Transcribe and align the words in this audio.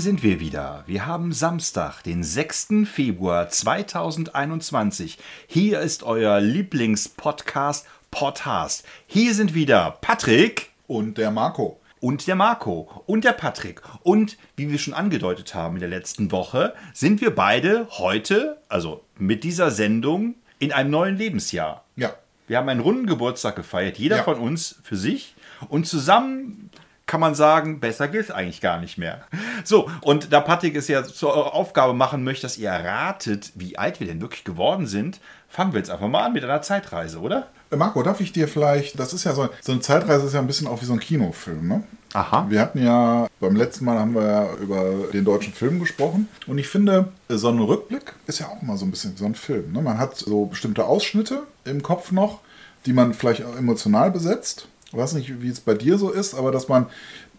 Hier 0.00 0.04
sind 0.12 0.22
wir 0.22 0.40
wieder. 0.40 0.82
Wir 0.86 1.04
haben 1.04 1.30
Samstag, 1.30 2.00
den 2.04 2.24
6. 2.24 2.68
Februar 2.90 3.50
2021. 3.50 5.18
Hier 5.46 5.80
ist 5.80 6.04
euer 6.04 6.40
Lieblingspodcast 6.40 7.86
Podcast. 8.10 8.86
Hier 9.06 9.34
sind 9.34 9.52
wieder 9.52 9.98
Patrick 10.00 10.70
Und 10.86 11.18
der 11.18 11.30
Marco. 11.30 11.80
und 12.00 12.26
der 12.26 12.34
Marco 12.34 13.02
und 13.04 13.24
der 13.24 13.32
Patrick. 13.34 13.82
Und 14.02 14.38
wie 14.56 14.70
wir 14.70 14.78
schon 14.78 14.94
angedeutet 14.94 15.54
haben 15.54 15.74
in 15.76 15.80
der 15.80 15.90
letzten 15.90 16.32
Woche, 16.32 16.72
sind 16.94 17.20
wir 17.20 17.34
beide 17.34 17.86
heute, 17.90 18.56
also 18.70 19.04
mit 19.18 19.44
dieser 19.44 19.70
Sendung, 19.70 20.34
in 20.58 20.72
einem 20.72 20.88
neuen 20.88 21.18
Lebensjahr. 21.18 21.84
Ja. 21.96 22.14
Wir 22.46 22.56
haben 22.56 22.70
einen 22.70 22.80
runden 22.80 23.04
Geburtstag 23.06 23.54
gefeiert, 23.54 23.98
jeder 23.98 24.16
Ja. 24.16 24.22
von 24.22 24.38
uns 24.40 24.80
für 24.82 24.96
sich. 24.96 25.34
Und 25.68 25.86
zusammen 25.86 26.69
kann 27.10 27.18
man 27.18 27.34
sagen, 27.34 27.80
besser 27.80 28.06
geht's 28.06 28.30
eigentlich 28.30 28.60
gar 28.60 28.78
nicht 28.80 28.96
mehr. 28.96 29.22
So, 29.64 29.90
und 30.00 30.32
da 30.32 30.40
Patrick 30.40 30.76
es 30.76 30.86
ja 30.86 31.02
zur 31.02 31.52
Aufgabe 31.54 31.92
machen 31.92 32.22
möchte, 32.22 32.42
dass 32.42 32.56
ihr 32.56 32.70
ratet, 32.70 33.50
wie 33.56 33.76
alt 33.76 33.98
wir 33.98 34.06
denn 34.06 34.20
wirklich 34.20 34.44
geworden 34.44 34.86
sind, 34.86 35.18
fangen 35.48 35.72
wir 35.72 35.80
jetzt 35.80 35.90
einfach 35.90 36.06
mal 36.06 36.26
an 36.26 36.32
mit 36.32 36.44
einer 36.44 36.62
Zeitreise, 36.62 37.18
oder? 37.18 37.48
Äh, 37.72 37.76
Marco, 37.76 38.04
darf 38.04 38.20
ich 38.20 38.30
dir 38.30 38.46
vielleicht, 38.46 39.00
das 39.00 39.12
ist 39.12 39.24
ja 39.24 39.32
so, 39.32 39.48
so 39.60 39.72
eine 39.72 39.80
Zeitreise 39.80 40.24
ist 40.24 40.34
ja 40.34 40.38
ein 40.38 40.46
bisschen 40.46 40.68
auch 40.68 40.80
wie 40.82 40.84
so 40.84 40.92
ein 40.92 41.00
Kinofilm, 41.00 41.66
ne? 41.66 41.82
Aha. 42.12 42.46
Wir 42.48 42.60
hatten 42.60 42.80
ja, 42.80 43.26
beim 43.40 43.56
letzten 43.56 43.86
Mal 43.86 43.98
haben 43.98 44.14
wir 44.14 44.22
ja 44.22 44.54
über 44.54 45.08
den 45.12 45.24
deutschen 45.24 45.52
Film 45.52 45.80
gesprochen. 45.80 46.28
Und 46.46 46.58
ich 46.58 46.68
finde, 46.68 47.08
so 47.28 47.48
ein 47.48 47.58
Rückblick 47.58 48.14
ist 48.28 48.38
ja 48.38 48.46
auch 48.46 48.62
immer 48.62 48.76
so 48.76 48.84
ein 48.84 48.92
bisschen 48.92 49.16
so 49.16 49.24
ein 49.24 49.34
Film. 49.34 49.72
Ne? 49.72 49.82
Man 49.82 49.98
hat 49.98 50.16
so 50.16 50.46
bestimmte 50.46 50.84
Ausschnitte 50.84 51.42
im 51.64 51.82
Kopf 51.82 52.12
noch, 52.12 52.38
die 52.86 52.92
man 52.92 53.14
vielleicht 53.14 53.44
auch 53.44 53.56
emotional 53.56 54.12
besetzt. 54.12 54.68
Ich 54.90 54.96
weiß 54.96 55.12
nicht, 55.14 55.40
wie 55.40 55.48
es 55.48 55.60
bei 55.60 55.74
dir 55.74 55.98
so 55.98 56.10
ist, 56.10 56.34
aber 56.34 56.50
dass 56.50 56.68
man, 56.68 56.86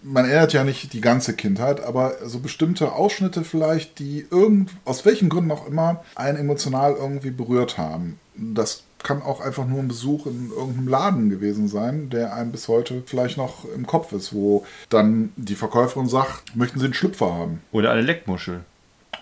man 0.03 0.25
erinnert 0.25 0.53
ja 0.53 0.63
nicht 0.63 0.93
die 0.93 1.01
ganze 1.01 1.33
Kindheit, 1.33 1.83
aber 1.83 2.15
so 2.25 2.39
bestimmte 2.39 2.93
Ausschnitte 2.93 3.43
vielleicht, 3.43 3.99
die 3.99 4.25
irgend, 4.31 4.71
aus 4.85 5.03
welchen 5.05 5.27
Gründen 5.29 5.51
auch 5.51 5.67
immer, 5.67 6.03
einen 6.15 6.37
emotional 6.37 6.93
irgendwie 6.93 7.31
berührt 7.31 7.77
haben. 7.77 8.19
Das 8.35 8.83
kann 9.03 9.21
auch 9.21 9.41
einfach 9.41 9.65
nur 9.65 9.79
ein 9.79 9.87
Besuch 9.89 10.27
in 10.27 10.51
irgendeinem 10.51 10.87
Laden 10.87 11.29
gewesen 11.29 11.67
sein, 11.67 12.09
der 12.09 12.33
einem 12.35 12.51
bis 12.51 12.67
heute 12.69 13.03
vielleicht 13.05 13.35
noch 13.35 13.65
im 13.65 13.85
Kopf 13.85 14.13
ist, 14.13 14.31
wo 14.33 14.65
dann 14.89 15.33
die 15.35 15.55
Verkäuferin 15.55 16.07
sagt, 16.07 16.55
möchten 16.55 16.79
Sie 16.79 16.85
einen 16.85 16.93
Schlüpfer 16.93 17.33
haben? 17.33 17.61
Oder 17.71 17.91
eine 17.91 18.01
Leckmuschel. 18.03 18.61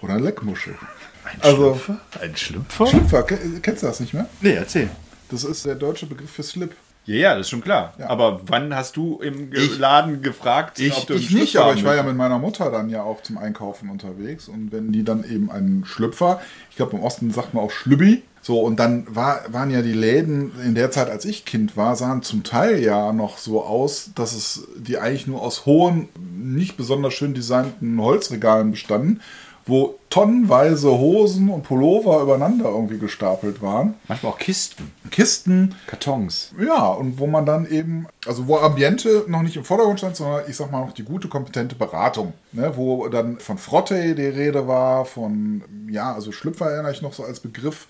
Oder 0.04 0.14
eine 0.16 0.24
Leckmuschel. 0.24 0.76
Ein 1.24 1.42
Also- 1.42 1.74
Schlüpfer? 1.76 2.00
Ein 2.22 2.36
Schlüpfer? 2.38 2.88
Schlüpfer, 2.88 3.24
ke- 3.24 3.40
kennst 3.62 3.82
du 3.84 3.88
das 3.88 4.00
nicht 4.02 4.14
mehr? 4.14 4.28
Nee, 4.42 4.54
erzähl. 4.54 4.90
Das 5.32 5.44
ist 5.44 5.66
der 5.66 5.76
deutsche 5.76 6.06
Begriff 6.06 6.30
für 6.30 6.44
Slip. 6.44 6.76
Ja, 7.06 7.16
ja, 7.16 7.32
das 7.36 7.48
ist 7.48 7.50
schon 7.50 7.62
klar. 7.62 7.94
Ja. 7.98 8.10
Aber 8.10 8.42
wann 8.46 8.76
hast 8.76 8.96
du 8.96 9.20
im 9.22 9.52
Ich- 9.52 9.80
Laden 9.80 10.22
gefragt, 10.22 10.80
Ich, 10.80 11.10
einen 11.10 11.20
ich 11.20 11.32
nicht, 11.32 11.52
Schlüpfer 11.52 11.62
aber 11.62 11.72
haben 11.72 11.78
ich 11.80 11.84
war 11.84 11.96
ja 11.96 12.04
mit 12.04 12.16
meiner 12.16 12.38
Mutter 12.38 12.70
dann 12.70 12.90
ja 12.90 13.02
auch 13.02 13.24
zum 13.24 13.38
Einkaufen 13.40 13.90
unterwegs 13.90 14.48
und 14.48 14.72
wenn 14.72 14.92
die 14.92 15.04
dann 15.04 15.24
eben 15.24 15.50
einen 15.50 15.86
Schlüpfer, 15.86 16.40
ich 16.70 16.76
glaube 16.76 16.98
im 16.98 17.04
Osten 17.04 17.32
sagt 17.32 17.54
man 17.56 17.64
auch 17.64 17.72
Schlübbi, 17.72 18.22
so 18.42 18.60
und 18.62 18.80
dann 18.80 19.08
war, 19.10 19.42
waren 19.52 19.72
ja 19.72 19.82
die 19.82 19.92
Läden 19.94 20.52
in 20.64 20.76
der 20.76 20.92
Zeit, 20.92 21.10
als 21.10 21.26
ich 21.26 21.46
Kind 21.46 21.76
war, 21.76 21.96
sahen 21.96 22.22
zum 22.22 22.44
Teil 22.44 22.80
ja 22.80 23.12
noch 23.12 23.38
so 23.40 23.64
aus, 23.64 24.12
dass 24.14 24.34
es 24.34 24.68
die 24.78 24.98
eigentlich 25.00 25.26
nur 25.28 25.42
aus 25.42 25.66
hohen, 25.66 26.10
nicht 26.38 26.78
besonders 26.78 27.14
schön 27.16 27.34
designten 27.34 28.00
Holzregalen 28.00 28.72
bestanden, 28.72 29.22
wo 29.70 30.00
tonnenweise 30.10 30.90
Hosen 30.90 31.50
und 31.50 31.64
Pullover 31.64 32.22
übereinander 32.22 32.66
irgendwie 32.66 32.98
gestapelt 32.98 33.62
waren. 33.62 33.96
Manchmal 34.08 34.34
auch 34.34 34.40
Kisten, 34.40 34.92
Kisten, 35.12 35.76
Kartons. 35.88 36.52
ja, 36.60 36.88
und 36.88 37.20
wo 37.20 37.28
man 37.28 37.46
dann 37.46 37.70
eben, 37.70 38.08
also 38.26 38.48
wo 38.48 38.58
Ambiente 38.58 39.26
noch 39.28 39.44
nicht 39.44 39.56
im 39.56 39.64
Vordergrund 39.64 40.00
stand, 40.00 40.16
sondern 40.16 40.44
ich 40.48 40.56
sag 40.56 40.72
mal 40.72 40.82
noch 40.86 40.94
die 40.94 41.04
gute, 41.04 41.28
kompetente 41.28 41.76
Beratung, 41.76 42.34
ne, 42.52 42.74
wo 42.76 43.08
dann 43.08 43.38
von 43.40 43.58
Frotte 43.58 44.16
die 44.16 44.26
Rede 44.26 44.68
war, 44.68 45.06
von, 45.06 45.64
ja, 45.90 46.14
also 46.14 46.32
Schlüpfer 46.32 46.72
erinnere 46.72 46.92
ich 46.92 47.02
noch 47.02 47.14
so 47.14 47.24
als 47.24 47.40
Begriff. 47.40 47.88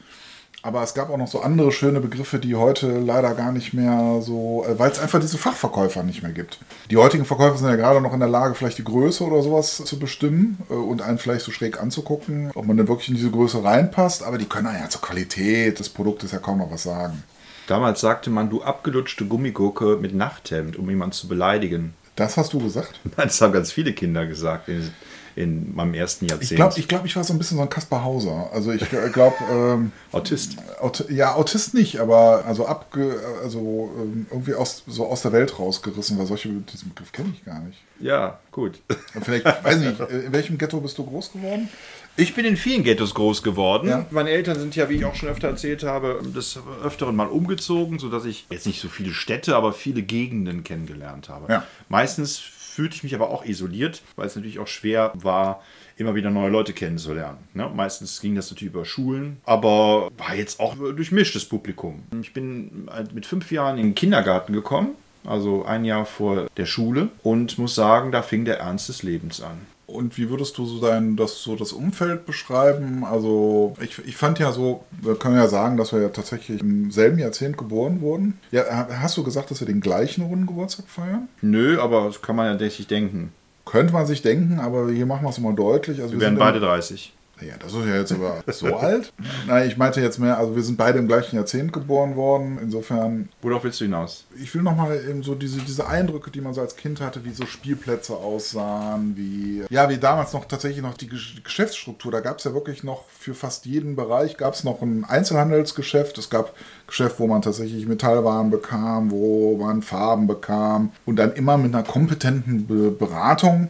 Aber 0.61 0.83
es 0.83 0.93
gab 0.93 1.09
auch 1.09 1.17
noch 1.17 1.27
so 1.27 1.39
andere 1.39 1.71
schöne 1.71 2.01
Begriffe, 2.01 2.37
die 2.37 2.55
heute 2.55 2.99
leider 2.99 3.33
gar 3.33 3.51
nicht 3.51 3.73
mehr 3.73 4.21
so, 4.21 4.65
äh, 4.67 4.77
weil 4.77 4.91
es 4.91 4.99
einfach 4.99 5.19
diese 5.19 5.37
Fachverkäufer 5.37 6.03
nicht 6.03 6.21
mehr 6.21 6.33
gibt. 6.33 6.59
Die 6.91 6.97
heutigen 6.97 7.25
Verkäufer 7.25 7.57
sind 7.57 7.69
ja 7.69 7.75
gerade 7.77 8.01
noch 8.01 8.13
in 8.13 8.19
der 8.19 8.29
Lage, 8.29 8.55
vielleicht 8.55 8.77
die 8.77 8.83
Größe 8.83 9.23
oder 9.23 9.41
sowas 9.41 9.77
zu 9.77 9.99
bestimmen 9.99 10.57
äh, 10.69 10.73
und 10.73 11.01
einen 11.01 11.17
vielleicht 11.17 11.45
so 11.45 11.51
schräg 11.51 11.81
anzugucken, 11.81 12.51
ob 12.55 12.65
man 12.65 12.75
denn 12.75 12.87
wirklich 12.87 13.09
in 13.09 13.15
diese 13.15 13.31
Größe 13.31 13.63
reinpasst. 13.63 14.23
Aber 14.23 14.37
die 14.37 14.45
können 14.45 14.67
ja 14.67 14.89
zur 14.89 15.01
Qualität 15.01 15.79
des 15.79 15.89
Produktes 15.89 16.31
ja 16.33 16.39
kaum 16.39 16.57
noch 16.57 16.71
was 16.71 16.83
sagen. 16.83 17.23
Damals 17.67 18.01
sagte 18.01 18.29
man, 18.29 18.49
du 18.49 18.63
abgelutschte 18.63 19.25
Gummigurke 19.25 19.97
mit 20.01 20.13
Nachthemd, 20.13 20.75
um 20.77 20.89
jemanden 20.89 21.13
zu 21.13 21.27
beleidigen. 21.27 21.93
Das 22.15 22.35
hast 22.35 22.51
du 22.51 22.59
gesagt? 22.59 22.99
Das 23.15 23.39
haben 23.39 23.53
ganz 23.53 23.71
viele 23.71 23.93
Kinder 23.93 24.25
gesagt 24.25 24.67
in, 24.67 24.91
in 25.39 25.73
meinem 25.73 25.93
ersten 25.93 26.25
Jahrzehnt. 26.25 26.51
Ich 26.51 26.55
glaube, 26.57 26.73
ich, 26.77 26.87
glaub, 26.89 27.05
ich 27.05 27.15
war 27.15 27.23
so 27.23 27.31
ein 27.31 27.37
bisschen 27.37 27.55
so 27.55 27.63
ein 27.63 27.69
Kaspar 27.69 28.03
Hauser. 28.03 28.49
Also 28.51 28.73
ich 28.73 28.83
glaube, 28.89 29.35
ähm, 29.49 29.93
Autist. 30.11 30.57
Aut 30.81 31.05
ja, 31.09 31.33
Autist 31.33 31.73
nicht, 31.73 31.99
aber 31.99 32.43
also 32.45 32.67
abge, 32.67 33.17
also 33.41 33.89
ähm, 33.97 34.27
irgendwie 34.29 34.53
aus, 34.53 34.83
so 34.85 35.07
aus 35.07 35.21
der 35.21 35.31
Welt 35.31 35.57
rausgerissen, 35.57 36.19
weil 36.19 36.25
solche, 36.25 36.49
diesen 36.49 36.89
Begriff 36.89 37.13
kenne 37.13 37.31
ich 37.33 37.45
gar 37.45 37.61
nicht. 37.61 37.77
Ja, 38.01 38.39
gut. 38.51 38.81
Vielleicht, 39.21 39.45
weiß 39.45 39.77
ich 39.77 39.87
nicht, 39.87 39.99
in 40.09 40.33
welchem 40.33 40.57
Ghetto 40.57 40.81
bist 40.81 40.97
du 40.97 41.05
groß 41.05 41.31
geworden? 41.31 41.69
Ich 42.17 42.35
bin 42.35 42.43
in 42.43 42.57
vielen 42.57 42.83
Ghettos 42.83 43.13
groß 43.13 43.41
geworden. 43.41 43.87
Ja. 43.87 44.05
Meine 44.09 44.31
Eltern 44.31 44.59
sind 44.59 44.75
ja, 44.75 44.89
wie 44.89 44.95
ich 44.95 45.05
auch 45.05 45.15
schon 45.15 45.29
öfter 45.29 45.47
erzählt 45.47 45.83
habe, 45.83 46.19
des 46.35 46.59
Öfteren 46.83 47.15
mal 47.15 47.27
umgezogen, 47.27 47.97
sodass 47.97 48.25
ich 48.25 48.45
jetzt 48.49 48.67
nicht 48.67 48.81
so 48.81 48.89
viele 48.89 49.13
Städte, 49.13 49.55
aber 49.55 49.71
viele 49.71 50.01
Gegenden 50.01 50.65
kennengelernt 50.65 51.29
habe. 51.29 51.51
Ja. 51.51 51.63
Meistens 51.87 52.41
fühlte 52.69 52.95
ich 52.95 53.03
mich 53.03 53.15
aber 53.15 53.29
auch 53.29 53.43
isoliert, 53.45 54.01
weil 54.15 54.27
es 54.27 54.35
natürlich 54.35 54.59
auch 54.59 54.67
schwer 54.67 55.11
war, 55.15 55.61
immer 55.97 56.15
wieder 56.15 56.29
neue 56.29 56.49
Leute 56.49 56.73
kennenzulernen. 56.73 57.37
Ne? 57.53 57.69
Meistens 57.73 58.21
ging 58.21 58.35
das 58.35 58.49
natürlich 58.49 58.73
über 58.73 58.85
Schulen, 58.85 59.37
aber 59.43 60.09
war 60.17 60.35
jetzt 60.35 60.59
auch 60.59 60.75
durchmischtes 60.75 61.45
Publikum. 61.45 62.03
Ich 62.21 62.33
bin 62.33 62.87
mit 63.13 63.25
fünf 63.25 63.51
Jahren 63.51 63.77
in 63.77 63.87
den 63.87 63.95
Kindergarten 63.95 64.53
gekommen, 64.53 64.91
also 65.25 65.65
ein 65.65 65.83
Jahr 65.83 66.05
vor 66.05 66.47
der 66.55 66.65
Schule, 66.65 67.09
und 67.23 67.57
muss 67.57 67.75
sagen, 67.75 68.11
da 68.11 68.21
fing 68.21 68.45
der 68.45 68.59
Ernst 68.59 68.87
des 68.87 69.03
Lebens 69.03 69.41
an. 69.41 69.59
Und 69.89 70.17
wie 70.17 70.29
würdest 70.29 70.57
du 70.57 70.65
so 70.65 70.79
dein, 70.79 71.15
das, 71.15 71.41
so 71.41 71.55
das 71.55 71.71
Umfeld 71.73 72.25
beschreiben? 72.25 73.03
Also 73.03 73.73
ich, 73.81 73.99
ich 74.05 74.15
fand 74.15 74.39
ja 74.39 74.51
so, 74.51 74.83
wir 75.01 75.15
können 75.15 75.35
ja 75.35 75.47
sagen, 75.47 75.77
dass 75.77 75.91
wir 75.93 76.01
ja 76.01 76.09
tatsächlich 76.09 76.61
im 76.61 76.91
selben 76.91 77.19
Jahrzehnt 77.19 77.57
geboren 77.57 78.01
wurden. 78.01 78.39
Ja, 78.51 78.87
hast 79.01 79.17
du 79.17 79.23
gesagt, 79.23 79.51
dass 79.51 79.59
wir 79.59 79.67
den 79.67 79.81
gleichen 79.81 80.23
runden 80.23 80.45
Geburtstag 80.45 80.85
feiern? 80.87 81.27
Nö, 81.41 81.79
aber 81.81 82.05
das 82.05 82.21
kann 82.21 82.35
man 82.35 82.45
ja 82.45 82.51
tatsächlich 82.53 82.87
denken. 82.87 83.31
Könnte 83.65 83.93
man 83.93 84.05
sich 84.05 84.21
denken, 84.21 84.59
aber 84.59 84.89
hier 84.91 85.05
machen 85.05 85.23
wir 85.25 85.29
es 85.29 85.39
mal 85.39 85.53
deutlich. 85.53 86.01
Also 86.01 86.13
Wir 86.13 86.21
werden 86.21 86.33
sind 86.35 86.39
beide 86.39 86.57
im- 86.57 86.63
30. 86.63 87.13
Ja, 87.41 87.53
das 87.59 87.73
ist 87.73 87.85
ja 87.85 87.95
jetzt 87.95 88.11
aber 88.11 88.43
so 88.51 88.75
alt. 88.75 89.13
Nein, 89.47 89.67
ich 89.67 89.77
meinte 89.77 90.01
jetzt 90.01 90.17
mehr, 90.19 90.37
also 90.37 90.55
wir 90.55 90.63
sind 90.63 90.77
beide 90.77 90.99
im 90.99 91.07
gleichen 91.07 91.35
Jahrzehnt 91.35 91.71
geboren 91.73 92.15
worden. 92.15 92.59
Insofern, 92.61 93.29
Worauf 93.41 93.63
willst 93.63 93.79
du 93.79 93.85
hinaus? 93.85 94.25
ich 94.41 94.53
will 94.53 94.61
nochmal 94.61 94.99
eben 95.09 95.23
so 95.23 95.35
diese, 95.35 95.59
diese 95.59 95.87
Eindrücke, 95.87 96.31
die 96.31 96.41
man 96.41 96.53
so 96.53 96.61
als 96.61 96.75
Kind 96.75 97.01
hatte, 97.01 97.23
wie 97.25 97.31
so 97.31 97.45
Spielplätze 97.45 98.13
aussahen, 98.15 99.13
wie, 99.15 99.63
ja, 99.69 99.89
wie 99.89 99.97
damals 99.97 100.33
noch 100.33 100.45
tatsächlich 100.45 100.81
noch 100.81 100.95
die 100.95 101.09
Gesch- 101.09 101.41
Geschäftsstruktur. 101.43 102.11
Da 102.11 102.19
gab 102.19 102.37
es 102.39 102.43
ja 102.43 102.53
wirklich 102.53 102.83
noch 102.83 103.05
für 103.09 103.33
fast 103.33 103.65
jeden 103.65 103.95
Bereich 103.95 104.37
gab 104.37 104.53
es 104.53 104.63
noch 104.63 104.81
ein 104.81 105.05
Einzelhandelsgeschäft. 105.05 106.17
Es 106.17 106.29
gab 106.29 106.53
Geschäft, 106.87 107.19
wo 107.19 107.27
man 107.27 107.41
tatsächlich 107.41 107.87
Metallwaren 107.87 108.49
bekam, 108.49 109.11
wo 109.11 109.57
man 109.57 109.81
Farben 109.81 110.27
bekam 110.27 110.91
und 111.05 111.15
dann 111.17 111.33
immer 111.33 111.57
mit 111.57 111.73
einer 111.73 111.83
kompetenten 111.83 112.67
Be 112.67 112.91
Beratung 112.91 113.69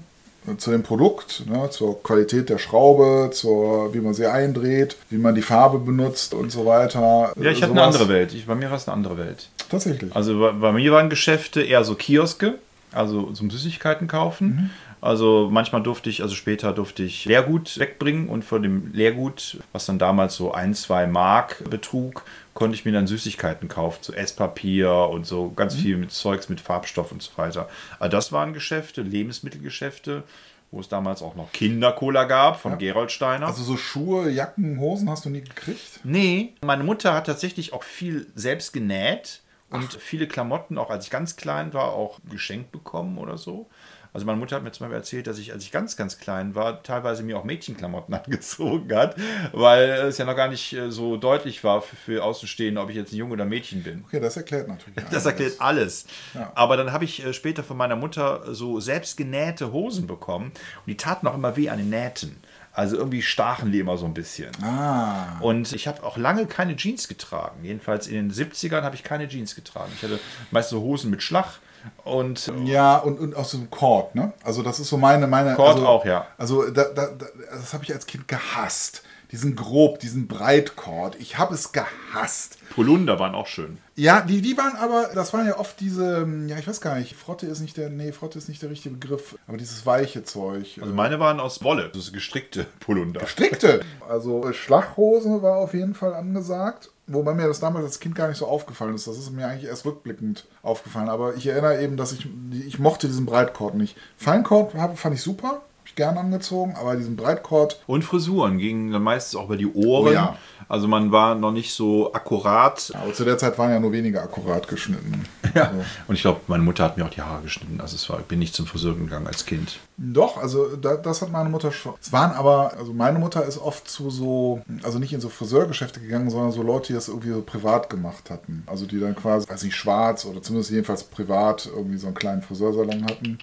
zu 0.57 0.71
dem 0.71 0.83
Produkt, 0.83 1.43
ne, 1.47 1.69
zur 1.69 2.01
Qualität 2.03 2.49
der 2.49 2.57
Schraube, 2.57 3.29
zur, 3.31 3.93
wie 3.93 3.99
man 3.99 4.13
sie 4.13 4.25
eindreht, 4.25 4.95
wie 5.09 5.17
man 5.17 5.35
die 5.35 5.41
Farbe 5.41 5.79
benutzt 5.79 6.33
und 6.33 6.51
so 6.51 6.65
weiter. 6.65 7.33
Ja, 7.39 7.51
ich 7.51 7.61
hatte 7.61 7.71
eine 7.71 7.83
andere 7.83 8.09
Welt. 8.09 8.33
Ich, 8.33 8.45
bei 8.45 8.55
mir 8.55 8.69
war 8.69 8.77
es 8.77 8.87
eine 8.87 8.95
andere 8.95 9.17
Welt. 9.17 9.49
Tatsächlich. 9.69 10.15
Also 10.15 10.39
bei, 10.39 10.51
bei 10.51 10.71
mir 10.71 10.91
waren 10.91 11.09
Geschäfte 11.09 11.61
eher 11.61 11.83
so 11.83 11.95
Kioske, 11.95 12.55
also 12.91 13.31
zum 13.31 13.49
Süßigkeiten 13.49 14.07
kaufen. 14.07 14.71
Also 15.01 15.49
manchmal 15.51 15.81
durfte 15.81 16.09
ich, 16.09 16.21
also 16.21 16.35
später 16.35 16.73
durfte 16.73 17.03
ich 17.03 17.25
Leergut 17.25 17.79
wegbringen 17.79 18.27
und 18.27 18.43
von 18.43 18.61
dem 18.61 18.91
Leergut, 18.93 19.59
was 19.71 19.85
dann 19.85 19.97
damals 19.99 20.35
so 20.35 20.51
ein, 20.51 20.73
zwei 20.73 21.07
Mark 21.07 21.63
betrug, 21.69 22.23
konnte 22.53 22.75
ich 22.75 22.83
mir 22.83 22.91
dann 22.91 23.07
Süßigkeiten 23.07 23.69
kaufen, 23.69 23.99
so 24.01 24.13
Esspapier 24.13 24.91
und 24.91 25.25
so 25.25 25.51
ganz 25.51 25.75
viel 25.75 25.95
mit 25.95 26.11
Zeugs 26.11 26.49
mit 26.49 26.59
Farbstoff 26.59 27.11
und 27.11 27.21
so 27.21 27.31
weiter. 27.37 27.69
Also 27.99 28.11
das 28.11 28.31
waren 28.31 28.53
Geschäfte, 28.53 29.01
Lebensmittelgeschäfte, 29.01 30.23
wo 30.71 30.81
es 30.81 30.89
damals 30.89 31.21
auch 31.21 31.35
noch 31.35 31.51
Kindercola 31.53 32.25
gab 32.25 32.59
von 32.59 32.77
Gerold 32.77 33.11
Steiner. 33.11 33.47
Also 33.47 33.63
so 33.63 33.77
Schuhe, 33.77 34.29
Jacken, 34.29 34.79
Hosen 34.79 35.09
hast 35.09 35.23
du 35.23 35.29
nie 35.29 35.41
gekriegt? 35.41 36.01
Nee, 36.03 36.53
meine 36.61 36.83
Mutter 36.83 37.13
hat 37.13 37.27
tatsächlich 37.27 37.71
auch 37.71 37.83
viel 37.83 38.27
selbst 38.35 38.73
genäht 38.73 39.41
und 39.69 39.93
viele 39.93 40.27
Klamotten, 40.27 40.77
auch 40.77 40.89
als 40.89 41.05
ich 41.05 41.11
ganz 41.11 41.37
klein 41.37 41.73
war, 41.73 41.93
auch 41.93 42.19
geschenkt 42.29 42.71
bekommen 42.71 43.17
oder 43.17 43.37
so. 43.37 43.67
Also 44.11 44.25
meine 44.25 44.39
Mutter 44.39 44.55
hat 44.55 44.63
mir 44.63 44.71
zum 44.71 44.85
Beispiel 44.85 44.97
erzählt, 44.97 45.27
dass 45.27 45.37
ich, 45.37 45.53
als 45.53 45.63
ich 45.63 45.71
ganz, 45.71 45.95
ganz 45.95 46.17
klein 46.17 46.55
war, 46.55 46.81
teilweise 46.81 47.21
mir 47.21 47.37
auch 47.37 47.43
Mädchenklamotten 47.43 48.13
angezogen 48.13 48.93
hat, 48.95 49.15
weil 49.51 49.89
es 49.89 50.17
ja 50.17 50.25
noch 50.25 50.35
gar 50.35 50.47
nicht 50.47 50.73
äh, 50.73 50.91
so 50.91 51.17
deutlich 51.17 51.63
war 51.63 51.81
für, 51.81 51.95
für 51.95 52.23
Außenstehende, 52.23 52.81
ob 52.81 52.89
ich 52.89 52.95
jetzt 52.95 53.13
ein 53.13 53.17
Junge 53.17 53.33
oder 53.33 53.45
Mädchen 53.45 53.83
bin. 53.83 54.03
Okay, 54.07 54.19
das 54.19 54.37
erklärt 54.37 54.67
natürlich. 54.67 54.97
Das 55.11 55.25
erklärt 55.25 55.59
alles. 55.59 56.05
Ja. 56.33 56.51
Aber 56.55 56.77
dann 56.77 56.91
habe 56.91 57.03
ich 57.03 57.25
äh, 57.25 57.33
später 57.33 57.63
von 57.63 57.77
meiner 57.77 57.95
Mutter 57.95 58.53
so 58.53 58.79
selbstgenähte 58.79 59.71
Hosen 59.71 60.07
bekommen 60.07 60.47
und 60.47 60.87
die 60.87 60.97
taten 60.97 61.27
auch 61.27 61.35
immer 61.35 61.55
weh 61.55 61.69
an 61.69 61.77
den 61.77 61.89
Nähten. 61.89 62.41
Also 62.71 62.95
irgendwie 62.95 63.21
stachen 63.21 63.71
die 63.71 63.79
immer 63.79 63.97
so 63.97 64.05
ein 64.05 64.13
bisschen. 64.13 64.51
Ah. 64.63 65.39
Und 65.41 65.73
ich 65.73 65.87
habe 65.87 66.03
auch 66.03 66.17
lange 66.17 66.45
keine 66.45 66.75
Jeans 66.75 67.07
getragen. 67.07 67.63
Jedenfalls 67.63 68.07
in 68.07 68.15
den 68.15 68.31
70ern 68.31 68.83
habe 68.83 68.95
ich 68.95 69.03
keine 69.03 69.27
Jeans 69.27 69.55
getragen. 69.55 69.91
Ich 69.95 70.03
hatte 70.03 70.19
meist 70.51 70.69
so 70.69 70.79
Hosen 70.81 71.09
mit 71.09 71.21
Schlag. 71.21 71.59
Und 72.03 72.51
ja, 72.65 72.97
und, 72.97 73.19
und 73.19 73.35
aus 73.35 73.51
dem 73.51 73.69
Cord, 73.69 74.15
ne? 74.15 74.33
Also 74.43 74.63
das 74.63 74.79
ist 74.79 74.89
so 74.89 74.97
meine... 74.97 75.27
meine 75.27 75.55
Cord 75.55 75.75
also, 75.75 75.87
auch, 75.87 76.05
ja. 76.05 76.27
Also 76.37 76.69
da, 76.69 76.85
da, 76.85 77.09
das 77.51 77.73
habe 77.73 77.83
ich 77.83 77.93
als 77.93 78.05
Kind 78.05 78.27
gehasst 78.27 79.03
diesen 79.31 79.55
grob, 79.55 79.99
diesen 79.99 80.27
Breitkord. 80.27 81.15
Ich 81.19 81.37
habe 81.37 81.53
es 81.53 81.71
gehasst. 81.71 82.57
Polunder 82.73 83.19
waren 83.19 83.35
auch 83.35 83.47
schön. 83.47 83.77
Ja, 83.95 84.21
die, 84.21 84.41
die 84.41 84.57
waren 84.57 84.75
aber, 84.77 85.09
das 85.13 85.33
waren 85.33 85.45
ja 85.45 85.57
oft 85.57 85.79
diese, 85.79 86.27
ja, 86.47 86.57
ich 86.57 86.67
weiß 86.67 86.81
gar 86.81 86.97
nicht, 86.97 87.15
Frotte 87.15 87.45
ist 87.45 87.59
nicht 87.59 87.77
der, 87.77 87.89
nee, 87.89 88.11
Frotte 88.11 88.37
ist 88.37 88.47
nicht 88.47 88.61
der 88.61 88.69
richtige 88.69 88.95
Begriff, 88.95 89.37
aber 89.47 89.57
dieses 89.57 89.85
weiche 89.85 90.23
Zeug. 90.23 90.79
Also 90.81 90.93
meine 90.93 91.19
waren 91.19 91.39
aus 91.39 91.63
Wolle, 91.63 91.89
das 91.89 92.05
ist 92.05 92.13
gestrickte 92.13 92.65
Polunder. 92.79 93.19
Gestrickte? 93.19 93.81
Also 94.07 94.47
äh, 94.47 94.53
Schlachhose 94.53 95.41
war 95.41 95.57
auf 95.57 95.73
jeden 95.73 95.93
Fall 95.93 96.13
angesagt. 96.13 96.91
Wobei 97.11 97.33
mir 97.33 97.47
das 97.47 97.59
damals 97.59 97.85
als 97.85 97.99
Kind 97.99 98.13
gar 98.13 98.27
nicht 98.27 98.37
so 98.37 98.45
aufgefallen 98.45 98.93
ist. 98.93 99.07
Das 99.07 99.17
ist 99.17 99.31
mir 99.31 99.47
eigentlich 99.47 99.67
erst 99.67 99.83
rückblickend 99.83 100.45
aufgefallen. 100.61 101.09
Aber 101.09 101.33
ich 101.33 101.47
erinnere 101.47 101.81
eben, 101.81 101.97
dass 101.97 102.11
ich, 102.11 102.27
ich 102.51 102.77
mochte 102.77 103.07
diesen 103.07 103.25
Breitkord 103.25 103.73
nicht. 103.73 103.97
Feinkord 104.15 104.73
fand 104.95 105.15
ich 105.15 105.21
super 105.23 105.63
gern 105.99 106.17
angezogen, 106.17 106.75
aber 106.79 106.95
diesen 106.95 107.17
Breitkord. 107.17 107.81
Und 107.85 108.03
Frisuren 108.03 108.57
gingen 108.57 108.91
dann 108.91 109.03
meistens 109.03 109.37
auch 109.37 109.45
über 109.45 109.57
die 109.57 109.67
Ohren. 109.67 110.07
Oh 110.07 110.11
ja. 110.11 110.37
Also 110.69 110.87
man 110.87 111.11
war 111.11 111.35
noch 111.35 111.51
nicht 111.51 111.73
so 111.73 112.13
akkurat. 112.13 112.91
aber 112.95 113.11
zu 113.11 113.25
der 113.25 113.37
Zeit 113.37 113.57
waren 113.57 113.71
ja 113.71 113.79
nur 113.79 113.91
weniger 113.91 114.23
akkurat 114.23 114.67
geschnitten. 114.67 115.25
Ja. 115.55 115.63
Also. 115.69 115.83
Und 116.07 116.13
ich 116.13 116.21
glaube, 116.21 116.41
meine 116.45 116.61
Mutter 116.61 116.83
hat 116.83 116.95
mir 116.95 117.05
auch 117.05 117.09
die 117.09 117.23
Haare 117.23 117.41
geschnitten. 117.41 117.81
Also 117.81 117.95
es 117.95 118.07
war, 118.07 118.19
ich 118.19 118.25
bin 118.27 118.37
nicht 118.37 118.53
zum 118.53 118.67
Friseur 118.67 118.93
gegangen 118.93 119.25
als 119.25 119.47
Kind. 119.47 119.79
Doch, 119.97 120.37
also 120.37 120.75
da, 120.75 120.95
das 120.95 121.23
hat 121.23 121.31
meine 121.31 121.49
Mutter 121.49 121.71
schon. 121.71 121.95
Es 121.99 122.13
waren 122.13 122.33
aber, 122.33 122.73
also 122.77 122.93
meine 122.93 123.17
Mutter 123.17 123.43
ist 123.43 123.57
oft 123.57 123.89
zu 123.89 124.11
so, 124.11 124.61
also 124.83 124.99
nicht 124.99 125.11
in 125.11 125.21
so 125.21 125.27
Friseurgeschäfte 125.27 126.01
gegangen, 126.01 126.29
sondern 126.29 126.51
so 126.51 126.61
Leute, 126.61 126.89
die 126.89 126.93
das 126.93 127.07
irgendwie 127.07 127.31
so 127.31 127.41
privat 127.41 127.89
gemacht 127.89 128.29
hatten. 128.29 128.61
Also 128.67 128.85
die 128.85 128.99
dann 128.99 129.15
quasi, 129.15 129.49
weiß 129.49 129.63
nicht, 129.63 129.75
schwarz 129.75 130.23
oder 130.25 130.43
zumindest 130.43 130.69
jedenfalls 130.69 131.03
privat 131.03 131.65
irgendwie 131.65 131.97
so 131.97 132.05
einen 132.05 132.15
kleinen 132.15 132.43
Friseursalon 132.43 133.05
hatten. 133.05 133.39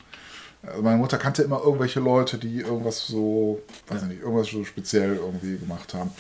Also 0.66 0.82
meine 0.82 0.96
Mutter 0.96 1.18
kannte 1.18 1.42
immer 1.42 1.62
irgendwelche 1.62 2.00
Leute, 2.00 2.38
die 2.38 2.60
irgendwas 2.60 3.06
so, 3.06 3.60
weiß 3.88 4.02
ich 4.02 4.08
nicht, 4.08 4.22
irgendwas 4.22 4.48
so 4.48 4.64
speziell 4.64 5.16
irgendwie 5.16 5.58
gemacht 5.58 5.94
haben. 5.94 6.10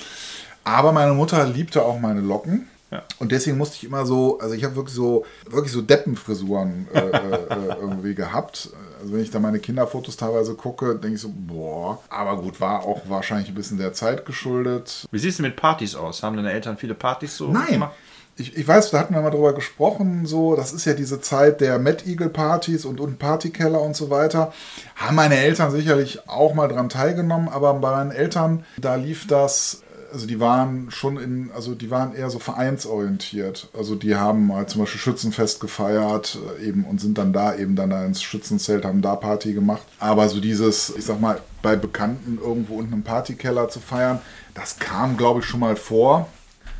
Aber 0.64 0.92
meine 0.92 1.12
Mutter 1.12 1.46
liebte 1.46 1.84
auch 1.84 1.98
meine 1.98 2.20
Locken. 2.20 2.68
Ja. 2.90 3.02
Und 3.18 3.32
deswegen 3.32 3.58
musste 3.58 3.76
ich 3.76 3.84
immer 3.84 4.06
so, 4.06 4.38
also 4.38 4.54
ich 4.54 4.62
habe 4.62 4.76
wirklich 4.76 4.94
so, 4.94 5.24
wirklich 5.48 5.72
so 5.72 5.82
Deppenfrisuren 5.82 6.86
äh, 6.94 6.98
äh, 6.98 7.76
irgendwie 7.80 8.14
gehabt. 8.14 8.70
Also 9.00 9.12
wenn 9.12 9.20
ich 9.20 9.30
da 9.30 9.40
meine 9.40 9.58
Kinderfotos 9.58 10.16
teilweise 10.16 10.54
gucke, 10.54 10.94
denke 10.94 11.16
ich 11.16 11.20
so, 11.20 11.32
boah. 11.34 12.00
Aber 12.08 12.40
gut, 12.40 12.60
war 12.60 12.84
auch 12.84 13.02
wahrscheinlich 13.08 13.48
ein 13.48 13.54
bisschen 13.54 13.78
der 13.78 13.92
Zeit 13.92 14.24
geschuldet. 14.24 15.06
Wie 15.10 15.18
siehst 15.18 15.40
du 15.40 15.42
mit 15.42 15.56
Partys 15.56 15.96
aus? 15.96 16.22
Haben 16.22 16.36
deine 16.36 16.52
Eltern 16.52 16.76
viele 16.76 16.94
Partys 16.94 17.36
so 17.36 17.48
Nein. 17.48 17.72
gemacht? 17.72 17.94
Ich, 18.38 18.56
ich 18.56 18.68
weiß, 18.68 18.90
da 18.90 18.98
hatten 18.98 19.14
wir 19.14 19.22
mal 19.22 19.30
drüber 19.30 19.54
gesprochen, 19.54 20.26
so, 20.26 20.56
das 20.56 20.72
ist 20.72 20.84
ja 20.84 20.92
diese 20.92 21.20
Zeit 21.20 21.60
der 21.60 21.78
Mad 21.78 22.04
Eagle 22.06 22.28
Partys 22.28 22.84
und, 22.84 23.00
und 23.00 23.18
Partykeller 23.18 23.80
und 23.80 23.96
so 23.96 24.10
weiter. 24.10 24.52
Haben 24.94 25.16
meine 25.16 25.38
Eltern 25.38 25.70
sicherlich 25.70 26.28
auch 26.28 26.54
mal 26.54 26.68
dran 26.68 26.90
teilgenommen, 26.90 27.48
aber 27.48 27.72
bei 27.74 27.92
meinen 27.92 28.10
Eltern, 28.10 28.64
da 28.76 28.96
lief 28.96 29.26
das, 29.26 29.82
also 30.12 30.26
die 30.26 30.38
waren 30.38 30.90
schon 30.90 31.16
in, 31.16 31.50
also 31.54 31.74
die 31.74 31.90
waren 31.90 32.14
eher 32.14 32.28
so 32.28 32.38
vereinsorientiert. 32.38 33.70
Also 33.76 33.94
die 33.94 34.16
haben 34.16 34.48
mal 34.48 34.66
zum 34.66 34.82
Beispiel 34.82 35.00
Schützenfest 35.00 35.60
gefeiert 35.60 36.38
äh, 36.60 36.68
eben 36.68 36.84
und 36.84 37.00
sind 37.00 37.16
dann 37.16 37.32
da 37.32 37.54
eben 37.56 37.74
dann 37.74 37.88
da 37.88 38.04
ins 38.04 38.22
Schützenzelt, 38.22 38.84
haben 38.84 39.00
da 39.00 39.16
Party 39.16 39.54
gemacht. 39.54 39.82
Aber 39.98 40.28
so 40.28 40.40
dieses, 40.40 40.94
ich 40.94 41.06
sag 41.06 41.22
mal, 41.22 41.40
bei 41.62 41.74
Bekannten 41.74 42.38
irgendwo 42.42 42.74
unten 42.74 42.92
im 42.92 43.02
Partykeller 43.02 43.70
zu 43.70 43.80
feiern, 43.80 44.20
das 44.52 44.78
kam, 44.78 45.16
glaube 45.16 45.40
ich, 45.40 45.46
schon 45.46 45.60
mal 45.60 45.76
vor. 45.76 46.28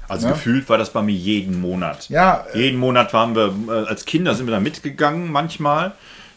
Also 0.09 0.29
ne? 0.29 0.35
gefühlt 0.35 0.69
war 0.69 0.79
das 0.79 0.93
bei 0.93 1.03
mir 1.03 1.15
jeden 1.15 1.61
Monat. 1.61 2.09
Ja. 2.09 2.47
Äh, 2.53 2.61
jeden 2.61 2.79
Monat 2.79 3.13
waren 3.13 3.35
wir, 3.35 3.55
äh, 3.69 3.87
als 3.87 4.05
Kinder 4.05 4.35
sind 4.35 4.47
wir 4.47 4.53
da 4.53 4.61
mitgegangen 4.61 5.31
manchmal 5.31 5.93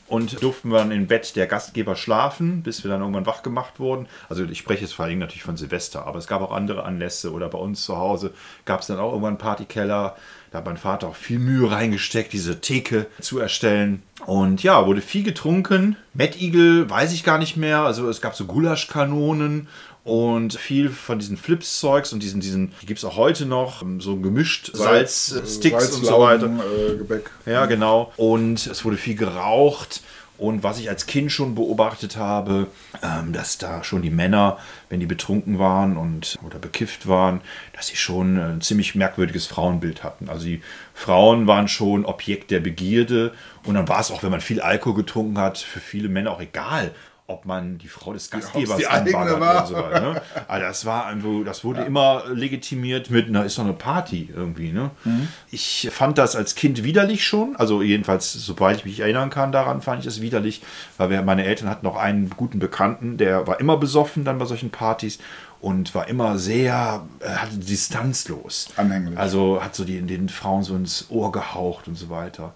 und 0.09 0.41
durften 0.41 0.69
wir 0.69 0.79
dann 0.79 0.91
im 0.91 1.07
Bett 1.07 1.35
der 1.35 1.45
Gastgeber 1.45 1.95
schlafen, 1.95 2.63
bis 2.63 2.83
wir 2.83 2.89
dann 2.89 3.01
irgendwann 3.01 3.27
wach 3.27 3.43
gemacht 3.43 3.79
wurden. 3.79 4.07
Also 4.27 4.43
ich 4.43 4.57
spreche 4.57 4.81
jetzt 4.81 4.93
vor 4.93 5.05
allem 5.05 5.19
natürlich 5.19 5.43
von 5.43 5.55
Silvester, 5.55 6.05
aber 6.07 6.17
es 6.17 6.27
gab 6.27 6.41
auch 6.41 6.51
andere 6.51 6.83
Anlässe 6.83 7.31
oder 7.31 7.47
bei 7.47 7.59
uns 7.59 7.83
zu 7.83 7.95
Hause 7.95 8.33
gab 8.65 8.81
es 8.81 8.87
dann 8.87 8.97
auch 8.97 9.11
irgendwann 9.11 9.33
einen 9.33 9.37
Partykeller. 9.37 10.15
Da 10.51 10.57
hat 10.57 10.65
mein 10.65 10.77
Vater 10.77 11.07
auch 11.07 11.15
viel 11.15 11.37
Mühe 11.37 11.69
reingesteckt, 11.69 12.33
diese 12.33 12.59
Theke 12.59 13.05
zu 13.21 13.37
erstellen. 13.37 14.01
Und 14.25 14.63
ja, 14.63 14.87
wurde 14.87 15.01
viel 15.01 15.23
getrunken. 15.23 15.95
Mad 16.15 16.39
Eagle 16.39 16.89
weiß 16.89 17.13
ich 17.13 17.23
gar 17.23 17.37
nicht 17.37 17.55
mehr. 17.55 17.81
Also 17.81 18.09
es 18.09 18.19
gab 18.19 18.35
so 18.35 18.45
Gulaschkanonen 18.45 19.67
und 20.03 20.53
viel 20.53 20.89
von 20.89 21.19
diesen 21.19 21.37
Flips-Zeugs 21.37 22.13
und 22.13 22.23
diesen, 22.23 22.41
diesen 22.41 22.73
die 22.81 22.85
gibt 22.85 22.99
es 22.99 23.05
auch 23.05 23.17
heute 23.17 23.45
noch, 23.45 23.83
so 23.99 24.15
gemischt 24.17 24.71
Salzsticks 24.73 25.83
Salz, 25.83 25.95
und 25.95 26.05
so 26.05 26.19
weiter. 26.19 26.45
Äh, 26.47 26.97
Gebäck. 26.97 27.29
Ja, 27.45 27.65
genau. 27.65 28.11
Und 28.17 28.65
es 28.65 28.83
wurde 28.85 28.97
viel 28.97 29.15
geraucht. 29.15 30.01
Und 30.39 30.63
was 30.63 30.79
ich 30.79 30.87
als 30.87 31.05
Kind 31.05 31.33
schon 31.33 31.53
beobachtet 31.53 32.15
habe, 32.15 32.67
ähm, 33.03 33.33
dass 33.33 33.57
da 33.57 33.83
schon 33.83 34.01
die 34.01 34.09
Männer, 34.09 34.57
wenn 34.87 35.01
die 35.01 35.05
betrunken 35.05 35.59
waren 35.59 35.97
und 35.97 36.39
oder 36.47 36.59
bekifft 36.59 37.09
waren, 37.09 37.41
dass 37.73 37.87
sie 37.87 37.97
schon 37.97 38.37
ein 38.37 38.61
ziemlich 38.61 38.95
merkwürdiges 38.95 39.47
Frauenbild 39.47 40.01
hatten. 40.01 40.29
Also 40.29 40.45
die 40.45 40.61
Frauen 40.93 41.45
waren 41.45 41.67
schon 41.67 42.05
Objekt 42.05 42.51
der 42.51 42.61
Begierde 42.61 43.33
und 43.65 43.73
dann 43.73 43.89
war 43.89 43.99
es 43.99 44.11
auch, 44.11 44.23
wenn 44.23 44.31
man 44.31 44.39
viel 44.39 44.61
Alkohol 44.61 44.95
getrunken 44.95 45.37
hat, 45.37 45.57
für 45.57 45.81
viele 45.81 46.07
Männer 46.07 46.31
auch 46.31 46.41
egal, 46.41 46.91
ob 47.29 47.45
man 47.45 47.77
die 47.77 47.87
Frau 47.87 48.11
des 48.13 48.31
Gastgebers 48.31 48.77
die 48.77 48.87
eigene 48.87 49.39
war. 49.39 49.65
So 49.65 49.75
weiter, 49.75 49.99
ne? 49.99 50.21
Also 50.47 50.65
das 50.65 50.85
war 50.85 51.05
einfach, 51.05 51.29
das 51.45 51.63
wurde 51.63 51.81
ja. 51.81 51.85
immer 51.85 52.23
legitimiert 52.33 53.11
mit, 53.11 53.27
na, 53.29 53.43
ist 53.43 53.57
doch 53.57 53.63
eine 53.63 53.73
Party 53.73 54.29
irgendwie. 54.35 54.71
Ne? 54.71 54.89
Mhm. 55.03 55.27
Ich 55.51 55.89
fand 55.91 56.17
das 56.17 56.35
als 56.35 56.55
Kind 56.55 56.83
widerlich 56.83 57.25
schon, 57.25 57.55
also 57.55 57.81
jedenfalls, 57.81 58.33
sobald 58.33 58.77
ich 58.77 58.85
mich 58.85 58.99
erinnern 58.99 59.29
kann 59.29 59.51
daran, 59.51 59.81
fand 59.81 60.01
ich 60.01 60.07
es 60.07 60.21
widerlich, 60.21 60.61
weil 60.97 61.11
wir, 61.11 61.21
meine 61.21 61.45
Eltern 61.45 61.69
hatten 61.69 61.85
noch 61.85 61.97
einen 61.97 62.31
guten 62.31 62.57
Bekannten, 62.57 63.17
der 63.17 63.45
war 63.45 63.59
immer 63.59 63.77
besoffen 63.77 64.23
dann 64.23 64.39
bei 64.39 64.45
solchen 64.45 64.71
Partys 64.71 65.19
und 65.61 65.93
war 65.93 66.07
immer 66.07 66.39
sehr, 66.39 67.05
äh, 67.19 67.29
hatte 67.29 67.57
distanzlos. 67.57 68.69
Anhänglich. 68.75 69.19
Also 69.19 69.63
hat 69.63 69.75
so 69.75 69.83
die, 69.83 70.01
den 70.01 70.29
Frauen 70.29 70.63
so 70.63 70.75
ins 70.75 71.07
Ohr 71.09 71.31
gehaucht 71.31 71.87
und 71.87 71.95
so 71.95 72.09
weiter 72.09 72.53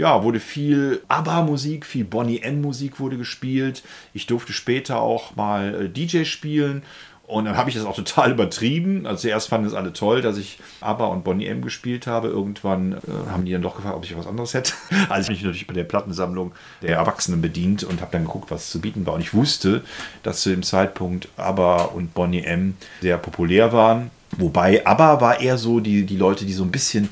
ja, 0.00 0.24
wurde 0.24 0.40
viel 0.40 1.02
ABBA-Musik, 1.08 1.84
viel 1.84 2.06
Bonnie 2.06 2.40
M-Musik 2.40 3.00
wurde 3.00 3.18
gespielt. 3.18 3.82
Ich 4.14 4.26
durfte 4.26 4.54
später 4.54 4.98
auch 4.98 5.36
mal 5.36 5.74
äh, 5.74 5.88
DJ 5.90 6.24
spielen. 6.24 6.82
Und 7.26 7.44
dann 7.44 7.58
habe 7.58 7.68
ich 7.68 7.76
das 7.76 7.84
auch 7.84 7.94
total 8.04 8.32
übertrieben. 8.32 9.06
Also 9.06 9.28
zuerst 9.28 9.50
fanden 9.50 9.66
es 9.66 9.74
alle 9.74 9.92
toll, 9.92 10.22
dass 10.22 10.38
ich 10.38 10.58
ABBA 10.80 11.04
und 11.04 11.22
Bonnie 11.22 11.44
M 11.44 11.60
gespielt 11.60 12.06
habe. 12.06 12.28
Irgendwann 12.28 12.92
äh, 12.92 13.30
haben 13.30 13.44
die 13.44 13.52
dann 13.52 13.60
doch 13.60 13.76
gefragt, 13.76 13.94
ob 13.94 14.04
ich 14.04 14.16
was 14.16 14.26
anderes 14.26 14.54
hätte. 14.54 14.72
Also 15.10 15.32
ich 15.32 15.40
bin 15.40 15.48
natürlich 15.48 15.66
bei 15.66 15.74
der 15.74 15.84
Plattensammlung 15.84 16.52
der 16.80 16.96
Erwachsenen 16.96 17.42
bedient 17.42 17.84
und 17.84 18.00
habe 18.00 18.12
dann 18.12 18.24
geguckt, 18.24 18.50
was 18.50 18.70
zu 18.70 18.80
bieten 18.80 19.04
war. 19.04 19.12
Und 19.12 19.20
ich 19.20 19.34
wusste, 19.34 19.82
dass 20.22 20.40
zu 20.40 20.48
dem 20.48 20.62
Zeitpunkt 20.62 21.28
ABBA 21.36 21.82
und 21.84 22.14
Bonnie 22.14 22.42
M 22.42 22.74
sehr 23.02 23.18
populär 23.18 23.74
waren. 23.74 24.10
Wobei 24.38 24.86
ABBA 24.86 25.20
war 25.20 25.40
eher 25.40 25.58
so 25.58 25.78
die, 25.78 26.06
die 26.06 26.16
Leute, 26.16 26.46
die 26.46 26.54
so 26.54 26.64
ein 26.64 26.70
bisschen 26.70 27.10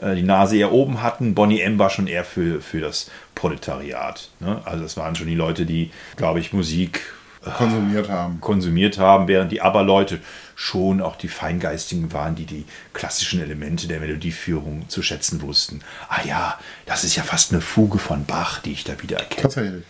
die 0.00 0.22
Nase 0.22 0.56
eher 0.56 0.72
oben 0.72 1.02
hatten. 1.02 1.34
Bonnie 1.34 1.60
M 1.60 1.78
war 1.78 1.90
schon 1.90 2.06
eher 2.06 2.24
für, 2.24 2.60
für 2.60 2.80
das 2.80 3.10
Proletariat. 3.34 4.28
Ne? 4.40 4.60
Also 4.64 4.82
das 4.82 4.96
waren 4.96 5.14
schon 5.14 5.26
die 5.26 5.34
Leute, 5.34 5.66
die, 5.66 5.90
glaube 6.16 6.40
ich, 6.40 6.52
Musik 6.52 7.00
äh, 7.44 7.50
konsumiert 7.50 8.08
haben. 8.08 8.40
konsumiert 8.40 8.98
haben, 8.98 9.28
während 9.28 9.52
die 9.52 9.60
Aber-Leute 9.60 10.20
schon 10.56 11.00
auch 11.00 11.16
die 11.16 11.28
Feingeistigen 11.28 12.12
waren, 12.12 12.34
die 12.34 12.46
die 12.46 12.64
klassischen 12.92 13.40
Elemente 13.40 13.86
der 13.86 14.00
Melodieführung 14.00 14.88
zu 14.88 15.02
schätzen 15.02 15.42
wussten. 15.42 15.80
Ah 16.08 16.24
ja, 16.24 16.58
das 16.86 17.04
ist 17.04 17.16
ja 17.16 17.22
fast 17.22 17.52
eine 17.52 17.60
Fuge 17.60 17.98
von 17.98 18.24
Bach, 18.24 18.60
die 18.60 18.72
ich 18.72 18.84
da 18.84 19.00
wieder 19.02 19.18
erkenne. 19.18 19.42
Tatsächlich. 19.42 19.84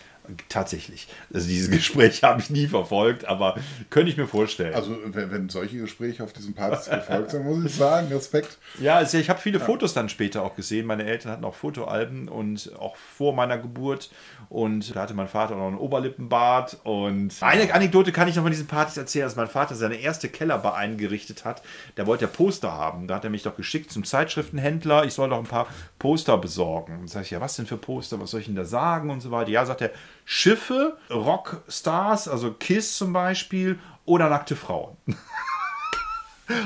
Tatsächlich. 0.49 1.07
Also 1.33 1.47
dieses 1.47 1.69
Gespräch 1.75 2.23
habe 2.23 2.41
ich 2.41 2.49
nie 2.49 2.67
verfolgt, 2.67 3.25
aber 3.25 3.55
könnte 3.89 4.11
ich 4.11 4.17
mir 4.17 4.27
vorstellen. 4.27 4.73
Also 4.73 4.97
wenn, 5.05 5.31
wenn 5.31 5.49
solche 5.49 5.77
Gespräche 5.77 6.23
auf 6.23 6.33
diesen 6.33 6.53
Partys 6.53 6.89
gefolgt 6.89 7.31
sind, 7.31 7.43
muss 7.43 7.65
ich 7.65 7.75
sagen, 7.75 8.07
Respekt. 8.07 8.57
Ja, 8.79 8.95
also 8.95 9.17
ich 9.17 9.29
habe 9.29 9.39
viele 9.39 9.59
ja. 9.59 9.65
Fotos 9.65 9.93
dann 9.93 10.09
später 10.09 10.43
auch 10.43 10.55
gesehen. 10.55 10.85
Meine 10.85 11.05
Eltern 11.05 11.31
hatten 11.31 11.45
auch 11.45 11.55
Fotoalben 11.55 12.27
und 12.27 12.71
auch 12.77 12.95
vor 12.95 13.33
meiner 13.33 13.57
Geburt. 13.57 14.09
Und 14.49 14.95
da 14.95 15.01
hatte 15.01 15.13
mein 15.13 15.27
Vater 15.27 15.55
noch 15.55 15.67
einen 15.67 15.77
Oberlippenbart. 15.77 16.77
Und 16.83 17.33
eine 17.41 17.73
Anekdote 17.73 18.11
kann 18.11 18.27
ich 18.27 18.35
noch 18.35 18.43
von 18.43 18.51
diesen 18.51 18.67
Partys 18.67 18.97
erzählen, 18.97 19.25
dass 19.25 19.35
mein 19.35 19.47
Vater 19.47 19.75
seine 19.75 19.95
erste 19.95 20.29
Kellerbar 20.29 20.75
eingerichtet 20.75 21.45
hat. 21.45 21.61
Der 21.97 22.07
wollte 22.07 22.25
ja 22.25 22.31
Poster 22.31 22.71
haben. 22.71 23.07
Da 23.07 23.15
hat 23.15 23.23
er 23.23 23.29
mich 23.29 23.43
doch 23.43 23.55
geschickt 23.55 23.91
zum 23.91 24.03
Zeitschriftenhändler. 24.03 25.05
Ich 25.05 25.13
soll 25.13 25.29
doch 25.29 25.39
ein 25.39 25.45
paar 25.45 25.67
Poster 25.99 26.37
besorgen. 26.37 26.99
Und 26.99 27.09
sag 27.09 27.23
ich, 27.23 27.31
ja, 27.31 27.41
was 27.41 27.55
denn 27.55 27.65
für 27.65 27.77
Poster? 27.77 28.19
Was 28.19 28.31
soll 28.31 28.41
ich 28.41 28.47
denn 28.47 28.55
da 28.55 28.65
sagen? 28.65 29.09
Und 29.09 29.21
so 29.21 29.31
weiter. 29.31 29.49
Ja, 29.49 29.65
sagt 29.65 29.81
er, 29.81 29.91
Schiffe, 30.25 30.97
Rockstars, 31.09 32.27
also 32.27 32.51
Kiss 32.51 32.97
zum 32.97 33.13
Beispiel, 33.13 33.79
oder 34.05 34.29
nackte 34.29 34.55
Frauen. 34.55 34.97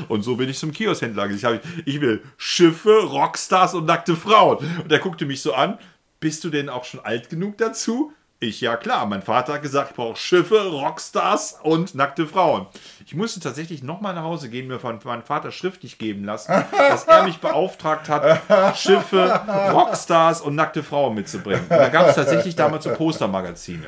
Und 0.08 0.24
so 0.24 0.36
bin 0.36 0.50
ich 0.50 0.58
zum 0.58 0.72
Kioskhändler. 0.72 1.30
Ich, 1.30 1.46
ich 1.86 2.02
will 2.02 2.22
Schiffe, 2.38 3.04
Rockstars 3.04 3.74
und 3.74 3.86
nackte 3.86 4.16
Frauen. 4.16 4.58
Und 4.84 4.92
er 4.92 5.00
guckte 5.00 5.26
mich 5.26 5.42
so 5.42 5.54
an. 5.54 5.78
Bist 6.20 6.44
du 6.44 6.50
denn 6.50 6.70
auch 6.70 6.84
schon 6.84 7.00
alt 7.00 7.30
genug 7.30 7.58
dazu? 7.58 8.12
Ich, 8.42 8.62
ja 8.62 8.78
klar. 8.78 9.06
Mein 9.06 9.22
Vater 9.22 9.54
hat 9.54 9.62
gesagt, 9.62 9.92
ich 9.92 9.96
brauche 9.98 10.18
Schiffe, 10.18 10.70
Rockstars 10.70 11.60
und 11.62 11.94
nackte 11.94 12.26
Frauen. 12.26 12.68
Ich 13.06 13.14
musste 13.14 13.42
tatsächlich 13.42 13.84
nochmal 13.84 14.14
nach 14.14 14.24
Hause 14.24 14.50
gehen, 14.50 14.68
mir 14.68 14.80
von 14.80 15.00
meinem 15.04 15.24
Vater 15.24 15.52
schriftlich 15.52 15.98
geben 15.98 16.24
lassen, 16.24 16.54
dass 16.72 17.04
er 17.04 17.24
mich 17.24 17.40
beauftragt 17.40 18.08
hat, 18.08 18.78
Schiffe, 18.78 19.42
Rockstars 19.74 20.42
und 20.42 20.56
nackte 20.56 20.84
Frauen 20.84 21.16
mitzubringen. 21.16 21.64
Und 21.64 21.70
da 21.72 21.90
gab 21.90 22.08
es 22.08 22.16
tatsächlich 22.16 22.56
damals 22.56 22.86
so 22.86 22.92
Postermagazine. 22.92 23.88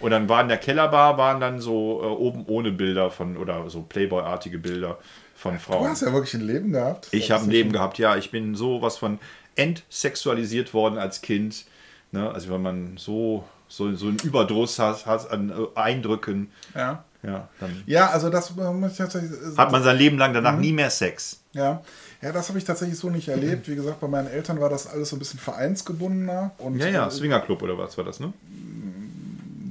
Und 0.00 0.10
dann 0.10 0.28
war 0.28 0.40
in 0.40 0.48
der 0.48 0.58
Kellerbar 0.58 1.16
waren 1.16 1.40
dann 1.40 1.60
so 1.60 2.02
äh, 2.02 2.06
oben 2.06 2.44
ohne 2.48 2.72
Bilder 2.72 3.10
von 3.10 3.36
oder 3.36 3.70
so 3.70 3.82
Playboy-artige 3.82 4.58
Bilder 4.58 4.98
von 5.36 5.60
Frauen. 5.60 5.84
Du 5.84 5.90
hast 5.90 6.02
ja 6.02 6.12
wirklich 6.12 6.34
ein 6.34 6.40
Leben 6.40 6.72
gehabt. 6.72 7.08
Ich 7.12 7.30
habe 7.30 7.44
ein 7.44 7.50
Leben 7.50 7.72
gehabt, 7.72 7.98
ja. 7.98 8.16
Ich 8.16 8.30
bin 8.32 8.56
sowas 8.56 8.96
von 8.96 9.20
entsexualisiert 9.56 10.74
worden 10.74 10.98
als 10.98 11.20
Kind. 11.22 11.64
Ne? 12.10 12.30
Also 12.30 12.50
wenn 12.52 12.62
man 12.62 12.96
so, 12.96 13.44
so, 13.68 13.94
so 13.94 14.06
einen 14.08 14.18
Überdruss 14.18 14.78
hat, 14.78 15.06
hat 15.06 15.30
an 15.30 15.50
äh, 15.50 15.78
Eindrücken, 15.78 16.50
Ja. 16.74 17.04
ja, 17.22 17.48
dann 17.60 17.82
Ja, 17.86 18.10
also 18.10 18.28
das 18.30 18.50
äh, 18.56 18.72
muss 18.72 18.92
ich 18.92 18.98
tatsächlich. 18.98 19.30
äh, 19.32 19.56
hat 19.56 19.72
man 19.72 19.82
sein 19.82 19.96
Leben 19.96 20.18
lang 20.18 20.34
danach 20.34 20.56
nie 20.56 20.72
mehr 20.72 20.90
Sex. 20.90 21.40
Ja. 21.54 21.82
ja, 22.22 22.32
das 22.32 22.48
habe 22.48 22.58
ich 22.58 22.64
tatsächlich 22.64 22.98
so 22.98 23.10
nicht 23.10 23.28
erlebt. 23.28 23.68
Wie 23.68 23.74
gesagt, 23.74 24.00
bei 24.00 24.08
meinen 24.08 24.28
Eltern 24.28 24.60
war 24.60 24.68
das 24.70 24.86
alles 24.86 25.10
so 25.10 25.16
ein 25.16 25.18
bisschen 25.18 25.38
vereinsgebundener 25.40 26.52
und 26.58 26.78
Ja, 26.78 26.86
ja, 26.88 27.10
Swingerclub 27.10 27.62
oder 27.62 27.76
was 27.78 27.96
war 27.98 28.04
das, 28.04 28.20
ne? 28.20 28.32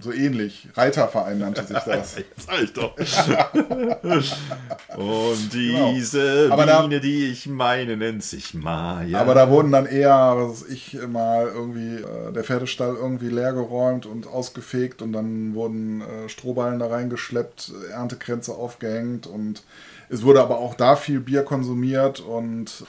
So 0.01 0.12
ähnlich. 0.12 0.67
Reiterverein 0.75 1.38
nannte 1.39 1.63
sich 1.63 1.77
das. 1.77 2.15
Jetzt 2.17 2.48
sag 2.48 2.62
ich 2.63 2.74
doch. 2.74 2.96
Und 4.98 5.53
diese 5.53 6.50
Genau. 6.50 6.65
Da- 6.65 6.81
Biene, 6.81 7.00
die 7.00 7.27
ich 7.27 7.48
meine, 7.48 7.98
nennt 7.98 8.24
sich 8.24 8.53
Maya. 8.53 9.20
Aber 9.20 9.34
da 9.34 9.50
wurden 9.50 9.72
dann 9.72 9.86
eher, 9.86 10.34
was 10.38 10.62
weiß 10.63 10.70
ich, 10.70 10.98
mal 11.08 11.48
irgendwie 11.48 11.98
äh, 12.01 12.31
der 12.34 12.43
Pferdestall 12.43 12.96
irgendwie 12.96 13.29
leergeräumt 13.29 14.05
und 14.05 14.27
ausgefegt 14.27 15.01
und 15.01 15.13
dann 15.13 15.53
wurden 15.53 16.01
äh, 16.01 16.29
Strohballen 16.29 16.79
da 16.79 16.88
reingeschleppt, 16.88 17.72
Erntekränze 17.91 18.53
aufgehängt 18.53 19.27
und 19.27 19.63
es 20.10 20.24
wurde 20.24 20.41
aber 20.41 20.58
auch 20.60 20.75
da 20.75 20.96
viel 20.96 21.20
Bier 21.22 21.43
konsumiert 21.43 22.20
und 22.20 22.84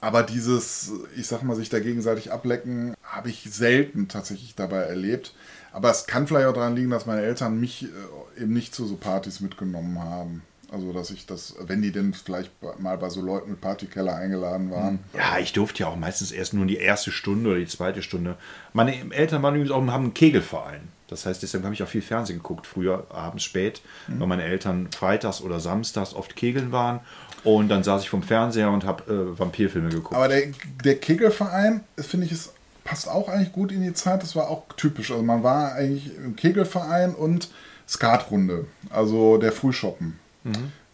aber 0.00 0.22
dieses, 0.22 0.92
ich 1.16 1.26
sag 1.26 1.42
mal, 1.42 1.56
sich 1.56 1.70
da 1.70 1.80
gegenseitig 1.80 2.30
ablecken, 2.30 2.94
habe 3.02 3.30
ich 3.30 3.46
selten 3.50 4.08
tatsächlich 4.08 4.54
dabei 4.54 4.80
erlebt. 4.82 5.34
Aber 5.74 5.90
es 5.90 6.06
kann 6.06 6.26
vielleicht 6.28 6.46
auch 6.46 6.54
daran 6.54 6.76
liegen, 6.76 6.90
dass 6.90 7.04
meine 7.04 7.22
Eltern 7.22 7.58
mich 7.58 7.84
äh, 7.84 8.42
eben 8.42 8.52
nicht 8.52 8.74
zu 8.74 8.86
so 8.86 8.94
Partys 8.94 9.40
mitgenommen 9.40 9.98
haben. 9.98 10.42
Also, 10.70 10.92
dass 10.92 11.10
ich 11.10 11.26
das, 11.26 11.54
wenn 11.60 11.82
die 11.82 11.92
denn 11.92 12.14
vielleicht 12.14 12.50
mal 12.78 12.96
bei 12.96 13.08
so 13.08 13.20
Leuten 13.20 13.50
mit 13.50 13.60
Partykeller 13.60 14.16
eingeladen 14.16 14.70
waren, 14.70 15.00
Ja, 15.12 15.38
ich 15.38 15.52
durfte 15.52 15.82
ja 15.82 15.88
auch 15.88 15.96
meistens 15.96 16.32
erst 16.32 16.54
nur 16.54 16.64
die 16.66 16.78
erste 16.78 17.10
Stunde 17.10 17.50
oder 17.50 17.58
die 17.58 17.66
zweite 17.66 18.02
Stunde. 18.02 18.36
Meine 18.72 19.12
Eltern 19.12 19.42
waren 19.42 19.54
übrigens 19.54 19.72
auch 19.72 19.86
haben 19.86 20.04
einen 20.04 20.14
Kegelverein. 20.14 20.88
Das 21.08 21.26
heißt, 21.26 21.42
deshalb 21.42 21.64
habe 21.64 21.74
ich 21.74 21.82
auch 21.82 21.88
viel 21.88 22.02
Fernsehen 22.02 22.38
geguckt, 22.38 22.66
früher 22.66 23.06
abends 23.10 23.44
spät, 23.44 23.82
weil 24.08 24.26
meine 24.26 24.42
Eltern 24.42 24.88
freitags 24.90 25.42
oder 25.42 25.60
samstags 25.60 26.14
oft 26.14 26.34
kegeln 26.34 26.72
waren. 26.72 27.00
Und 27.44 27.68
dann 27.68 27.84
saß 27.84 28.02
ich 28.02 28.08
vom 28.08 28.22
Fernseher 28.22 28.70
und 28.70 28.84
habe 28.84 29.12
äh, 29.12 29.38
Vampirfilme 29.38 29.90
geguckt. 29.90 30.14
Aber 30.14 30.28
der, 30.28 30.48
der 30.82 30.96
Kegelverein, 30.96 31.84
das 31.94 32.06
finde 32.06 32.26
ich, 32.26 32.32
es 32.32 32.54
passt 32.84 33.08
auch 33.08 33.28
eigentlich 33.28 33.52
gut 33.52 33.72
in 33.72 33.82
die 33.82 33.94
Zeit. 33.94 34.22
Das 34.22 34.36
war 34.36 34.48
auch 34.48 34.64
typisch. 34.76 35.10
Also 35.10 35.22
man 35.22 35.42
war 35.42 35.72
eigentlich 35.72 36.16
im 36.16 36.36
Kegelverein 36.36 37.14
und 37.14 37.50
Skatrunde, 37.88 38.66
also 38.90 39.38
der 39.38 39.52
Frühschoppen. 39.52 40.18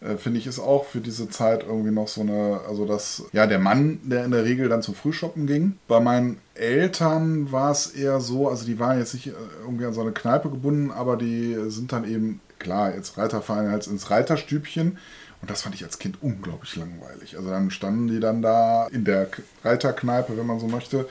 Äh, 0.01 0.17
finde 0.17 0.39
ich 0.39 0.47
ist 0.47 0.59
auch 0.59 0.85
für 0.85 0.99
diese 0.99 1.29
Zeit 1.29 1.63
irgendwie 1.63 1.91
noch 1.91 2.07
so 2.07 2.21
eine, 2.21 2.61
also 2.67 2.85
das, 2.85 3.25
ja, 3.33 3.45
der 3.45 3.59
Mann, 3.59 3.99
der 4.03 4.25
in 4.25 4.31
der 4.31 4.43
Regel 4.43 4.67
dann 4.67 4.81
zum 4.81 4.95
Frühschoppen 4.95 5.45
ging. 5.45 5.77
Bei 5.87 5.99
meinen 5.99 6.39
Eltern 6.55 7.51
war 7.51 7.71
es 7.71 7.87
eher 7.87 8.19
so, 8.19 8.49
also 8.49 8.65
die 8.65 8.79
waren 8.79 8.97
jetzt 8.97 9.13
nicht 9.13 9.27
äh, 9.27 9.33
irgendwie 9.63 9.85
an 9.85 9.93
so 9.93 10.01
eine 10.01 10.11
Kneipe 10.11 10.49
gebunden, 10.49 10.91
aber 10.91 11.17
die 11.17 11.55
sind 11.67 11.91
dann 11.91 12.09
eben, 12.09 12.41
klar, 12.57 12.95
jetzt 12.95 13.17
Reiterverein 13.17 13.67
als 13.67 13.87
ins 13.87 14.09
Reiterstübchen. 14.09 14.97
Und 15.41 15.49
das 15.49 15.63
fand 15.63 15.73
ich 15.73 15.83
als 15.83 15.97
Kind 15.97 16.21
unglaublich 16.21 16.75
langweilig. 16.75 17.35
Also 17.35 17.49
dann 17.49 17.71
standen 17.71 18.07
die 18.07 18.19
dann 18.19 18.43
da 18.43 18.87
in 18.87 19.05
der 19.05 19.27
Reiterkneipe, 19.63 20.37
wenn 20.37 20.45
man 20.45 20.59
so 20.59 20.67
möchte, 20.67 21.07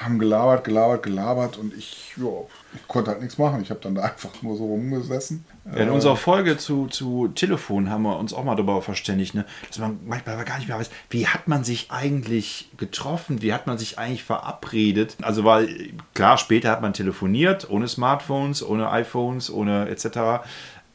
haben 0.00 0.18
gelabert, 0.18 0.64
gelabert, 0.64 1.02
gelabert 1.02 1.58
und 1.58 1.76
ich, 1.76 2.14
ja, 2.16 2.28
ich 2.74 2.88
konnte 2.88 3.10
halt 3.10 3.20
nichts 3.20 3.36
machen. 3.36 3.60
Ich 3.62 3.70
habe 3.70 3.80
dann 3.80 3.94
da 3.94 4.02
einfach 4.02 4.30
nur 4.42 4.56
so 4.56 4.64
rumgesessen. 4.64 5.44
In 5.76 5.90
unserer 5.90 6.16
Folge 6.16 6.56
zu, 6.56 6.86
zu 6.86 7.28
Telefon 7.28 7.90
haben 7.90 8.02
wir 8.02 8.18
uns 8.18 8.32
auch 8.32 8.42
mal 8.42 8.56
darüber 8.56 8.80
verständigt, 8.82 9.34
ne, 9.34 9.44
dass 9.68 9.78
man 9.78 10.00
manchmal 10.04 10.42
gar 10.44 10.58
nicht 10.58 10.68
mehr 10.68 10.78
weiß, 10.78 10.90
wie 11.10 11.26
hat 11.26 11.48
man 11.48 11.64
sich 11.64 11.90
eigentlich 11.90 12.70
getroffen, 12.76 13.42
wie 13.42 13.52
hat 13.52 13.66
man 13.66 13.78
sich 13.78 13.98
eigentlich 13.98 14.24
verabredet. 14.24 15.16
Also 15.22 15.44
weil, 15.44 15.92
klar, 16.14 16.38
später 16.38 16.70
hat 16.70 16.80
man 16.80 16.94
telefoniert, 16.94 17.68
ohne 17.70 17.88
Smartphones, 17.88 18.66
ohne 18.66 18.90
iPhones, 18.90 19.50
ohne 19.50 19.88
etc. 19.88 20.42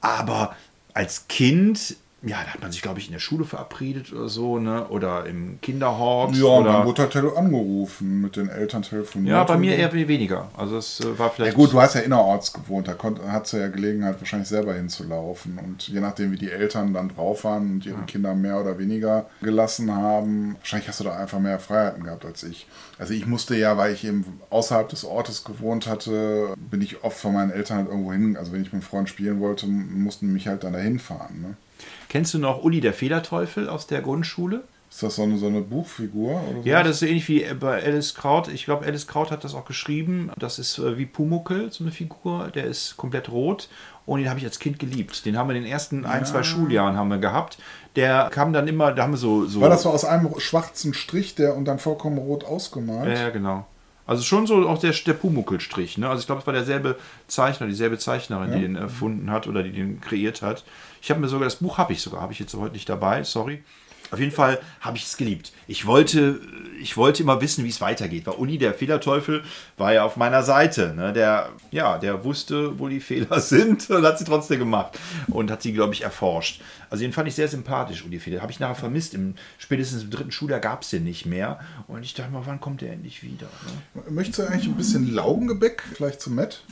Aber 0.01 0.55
als 0.93 1.27
Kind, 1.27 1.95
ja, 2.25 2.37
da 2.43 2.53
hat 2.53 2.61
man 2.61 2.71
sich, 2.71 2.81
glaube 2.81 2.99
ich, 2.99 3.07
in 3.07 3.13
der 3.13 3.19
Schule 3.19 3.45
verabredet 3.45 4.11
oder 4.11 4.27
so, 4.29 4.57
ne? 4.57 4.87
Oder 4.87 5.25
im 5.25 5.59
Kinderhort. 5.61 6.35
Ja, 6.35 6.45
und 6.45 6.63
oder, 6.63 6.73
dann 6.73 6.85
wurde 6.87 7.03
halt 7.03 7.15
angerufen, 7.37 8.21
mit 8.21 8.35
den 8.35 8.49
Eltern 8.49 8.81
telefoniert. 8.81 9.35
ja, 9.35 9.43
bei 9.43 9.57
mir 9.57 9.75
eher 9.75 9.93
weniger. 9.93 10.49
Also 10.57 10.77
es 10.77 10.99
äh, 11.01 11.19
war 11.19 11.27
Ja 11.27 11.33
vielleicht. 11.33 11.55
gut, 11.55 11.71
du 11.71 11.79
hast 11.79 11.93
ja 11.95 12.01
innerorts 12.01 12.51
gewohnt, 12.51 12.87
da 12.87 12.95
hast 13.27 13.53
du 13.53 13.57
ja 13.57 13.67
Gelegenheit, 13.67 14.19
wahrscheinlich 14.19 14.49
selber 14.49 14.73
hinzulaufen. 14.73 15.59
Und 15.59 15.87
je 15.87 15.99
nachdem, 15.99 16.31
wie 16.31 16.37
die 16.37 16.51
Eltern 16.51 16.93
dann 16.93 17.09
drauf 17.09 17.43
waren 17.43 17.73
und 17.75 17.85
ihre 17.85 18.01
Kinder 18.07 18.33
mehr 18.33 18.59
oder 18.59 18.77
weniger 18.79 19.27
gelassen 19.41 19.93
haben, 19.93 20.55
wahrscheinlich 20.59 20.87
hast 20.89 20.99
du 20.99 21.03
da 21.03 21.15
einfach 21.15 21.39
mehr 21.39 21.59
Freiheiten 21.59 22.03
gehabt 22.03 22.25
als 22.25 22.43
ich. 22.43 22.67
Also 22.97 23.13
ich 23.13 23.27
musste 23.27 23.55
ja, 23.55 23.77
weil 23.77 23.93
ich 23.93 24.03
eben 24.05 24.39
außerhalb 24.49 24.89
des 24.89 25.05
Ortes 25.05 25.43
gewohnt 25.43 25.87
hatte, 25.87 26.53
bin 26.57 26.81
ich 26.81 27.03
oft 27.03 27.17
von 27.17 27.33
meinen 27.33 27.51
Eltern 27.51 27.77
halt 27.77 27.87
irgendwo 27.87 28.11
hin. 28.11 28.35
Also 28.37 28.51
wenn 28.51 28.61
ich 28.61 28.67
mit 28.67 28.73
einem 28.73 28.81
Freund 28.81 29.09
spielen 29.09 29.39
wollte, 29.39 29.67
mussten 29.67 30.33
mich 30.33 30.47
halt 30.47 30.63
dann 30.63 30.73
dahin 30.73 30.99
fahren. 30.99 31.41
Ne? 31.41 31.55
Kennst 32.09 32.33
du 32.33 32.39
noch 32.39 32.63
Uli 32.63 32.81
der 32.81 32.93
Federteufel 32.93 33.69
aus 33.69 33.87
der 33.87 34.01
Grundschule? 34.01 34.63
Ist 34.89 35.03
das 35.03 35.15
so 35.15 35.23
eine, 35.23 35.37
so 35.37 35.47
eine 35.47 35.59
Buchfigur? 35.59 36.41
Ja, 36.63 36.81
das 36.81 36.93
ist 36.93 36.99
so 37.01 37.05
ähnlich 37.05 37.27
wie 37.27 37.45
bei 37.59 37.83
Alice 37.83 38.15
Kraut. 38.15 38.47
Ich 38.47 38.63
glaube, 38.63 38.85
Alice 38.85 39.07
Kraut 39.07 39.29
hat 39.29 39.43
das 39.43 39.53
auch 39.53 39.65
geschrieben. 39.65 40.31
Das 40.39 40.57
ist 40.57 40.77
äh, 40.77 40.97
wie 40.97 41.05
Pumuckel, 41.05 41.69
so 41.69 41.83
eine 41.83 41.91
Figur. 41.91 42.49
Der 42.55 42.63
ist 42.63 42.95
komplett 42.95 43.29
rot. 43.29 43.67
Und 44.05 44.19
den 44.19 44.29
habe 44.29 44.39
ich 44.39 44.45
als 44.45 44.59
Kind 44.59 44.79
geliebt. 44.79 45.25
Den 45.25 45.37
haben 45.37 45.49
wir 45.49 45.55
in 45.57 45.63
den 45.63 45.71
ersten 45.71 46.05
ein, 46.05 46.25
zwei 46.25 46.43
Schuljahren 46.43 46.95
haben 46.95 47.09
wir 47.09 47.17
gehabt. 47.17 47.57
Der 47.97 48.29
kam 48.31 48.53
dann 48.53 48.67
immer, 48.69 48.93
da 48.93 49.03
haben 49.03 49.11
wir 49.11 49.17
so. 49.17 49.45
so 49.45 49.59
War 49.59 49.69
das 49.69 49.81
so 49.81 49.89
aus 49.89 50.05
einem 50.05 50.39
schwarzen 50.39 50.93
Strich, 50.93 51.35
der 51.35 51.57
und 51.57 51.65
dann 51.65 51.79
vollkommen 51.79 52.17
rot 52.17 52.45
ausgemalt? 52.45 53.17
Ja, 53.17 53.23
ja, 53.23 53.29
genau. 53.31 53.65
Also 54.07 54.23
schon 54.23 54.45
so 54.45 54.67
auch 54.67 54.79
der, 54.79 54.91
der 54.91 55.13
Pumuckelstrich. 55.13 55.97
Ne? 55.97 56.07
Also 56.07 56.21
ich 56.21 56.25
glaube, 56.27 56.41
es 56.41 56.47
war 56.47 56.53
derselbe 56.53 56.97
Zeichner, 57.27 57.67
dieselbe 57.67 57.97
Zeichnerin, 57.97 58.51
die 58.51 58.61
den 58.61 58.75
erfunden 58.75 59.31
hat 59.31 59.47
oder 59.47 59.63
die 59.63 59.71
den 59.71 59.99
kreiert 59.99 60.41
hat. 60.41 60.63
Ich 61.01 61.09
habe 61.09 61.19
mir 61.19 61.27
sogar, 61.27 61.45
das 61.45 61.57
Buch 61.57 61.77
habe 61.77 61.93
ich 61.93 62.01
sogar, 62.01 62.21
habe 62.21 62.33
ich 62.33 62.39
jetzt 62.39 62.53
heute 62.53 62.73
nicht 62.73 62.87
dabei, 62.87 63.23
sorry. 63.23 63.63
Auf 64.15 64.21
jeden 64.21 64.31
Fall 64.31 64.59
habe 64.79 64.95
ich 64.95 65.03
es 65.03 65.17
geliebt. 65.17 65.51
Ich 65.67 65.85
wollte, 65.85 66.39
ich 66.79 66.95
wollte 66.95 67.21
immer 67.21 67.41
wissen, 67.41 67.65
wie 67.65 67.69
es 67.69 67.81
weitergeht. 67.81 68.25
Weil 68.25 68.35
Uni, 68.35 68.57
der 68.57 68.73
Fehlerteufel, 68.73 69.43
war 69.75 69.91
ja 69.91 70.05
auf 70.05 70.15
meiner 70.15 70.41
Seite. 70.41 70.93
Ne? 70.95 71.11
Der, 71.11 71.49
ja, 71.71 71.97
der 71.97 72.23
wusste, 72.23 72.79
wo 72.79 72.87
die 72.87 72.99
Fehler 73.01 73.41
sind 73.41 73.89
und 73.89 74.05
hat 74.05 74.17
sie 74.17 74.23
trotzdem 74.23 74.59
gemacht. 74.59 74.97
Und 75.27 75.51
hat 75.51 75.61
sie, 75.61 75.73
glaube 75.73 75.93
ich, 75.93 76.03
erforscht. 76.03 76.61
Also 76.89 77.03
den 77.03 77.11
fand 77.11 77.27
ich 77.27 77.35
sehr 77.35 77.49
sympathisch, 77.49 78.05
Uli 78.05 78.21
Fehler. 78.21 78.41
Habe 78.41 78.53
ich 78.53 78.61
nachher 78.61 78.75
vermisst. 78.75 79.13
Im, 79.13 79.35
spätestens 79.57 80.03
im 80.03 80.11
dritten 80.11 80.31
Schuljahr 80.31 80.61
gab 80.61 80.83
es 80.83 80.91
den 80.91 81.03
nicht 81.03 81.25
mehr. 81.25 81.59
Und 81.89 82.03
ich 82.03 82.13
dachte 82.13 82.31
mal, 82.31 82.43
wann 82.45 82.61
kommt 82.61 82.79
der 82.79 82.93
endlich 82.93 83.21
wieder? 83.21 83.49
Ne? 83.95 84.03
Möchtest 84.11 84.39
du 84.39 84.43
eigentlich 84.43 84.67
ein 84.67 84.77
bisschen 84.77 85.13
Laugengebäck 85.13 85.83
vielleicht 85.93 86.21
zum 86.21 86.35
Matt? 86.35 86.63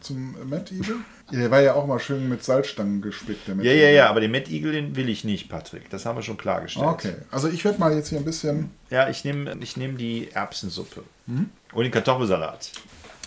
Zum 0.00 0.36
Matt 0.48 0.70
Igel? 0.72 0.96
Der 1.32 1.50
war 1.50 1.60
ja 1.60 1.74
auch 1.74 1.86
mal 1.86 1.98
schön 1.98 2.28
mit 2.28 2.42
Salzstangen 2.42 3.02
gespickt. 3.02 3.48
Der 3.48 3.56
Ja, 3.56 3.72
ja, 3.72 3.90
ja, 3.90 4.08
aber 4.08 4.20
den 4.20 4.30
Mad 4.30 4.50
Eagle, 4.50 4.72
den 4.72 4.96
will 4.96 5.08
ich 5.08 5.24
nicht, 5.24 5.48
Patrick. 5.48 5.90
Das 5.90 6.06
haben 6.06 6.16
wir 6.16 6.22
schon 6.22 6.38
klargestellt. 6.38 6.86
Okay, 6.86 7.14
also 7.30 7.48
ich 7.48 7.64
werde 7.64 7.78
mal 7.78 7.94
jetzt 7.94 8.08
hier 8.08 8.18
ein 8.18 8.24
bisschen. 8.24 8.70
Ja, 8.90 9.08
ich 9.08 9.24
nehme 9.24 9.56
ich 9.60 9.76
nehm 9.76 9.98
die 9.98 10.30
Erbsensuppe. 10.30 11.02
Und 11.26 11.82
den 11.82 11.92
Kartoffelsalat. 11.92 12.72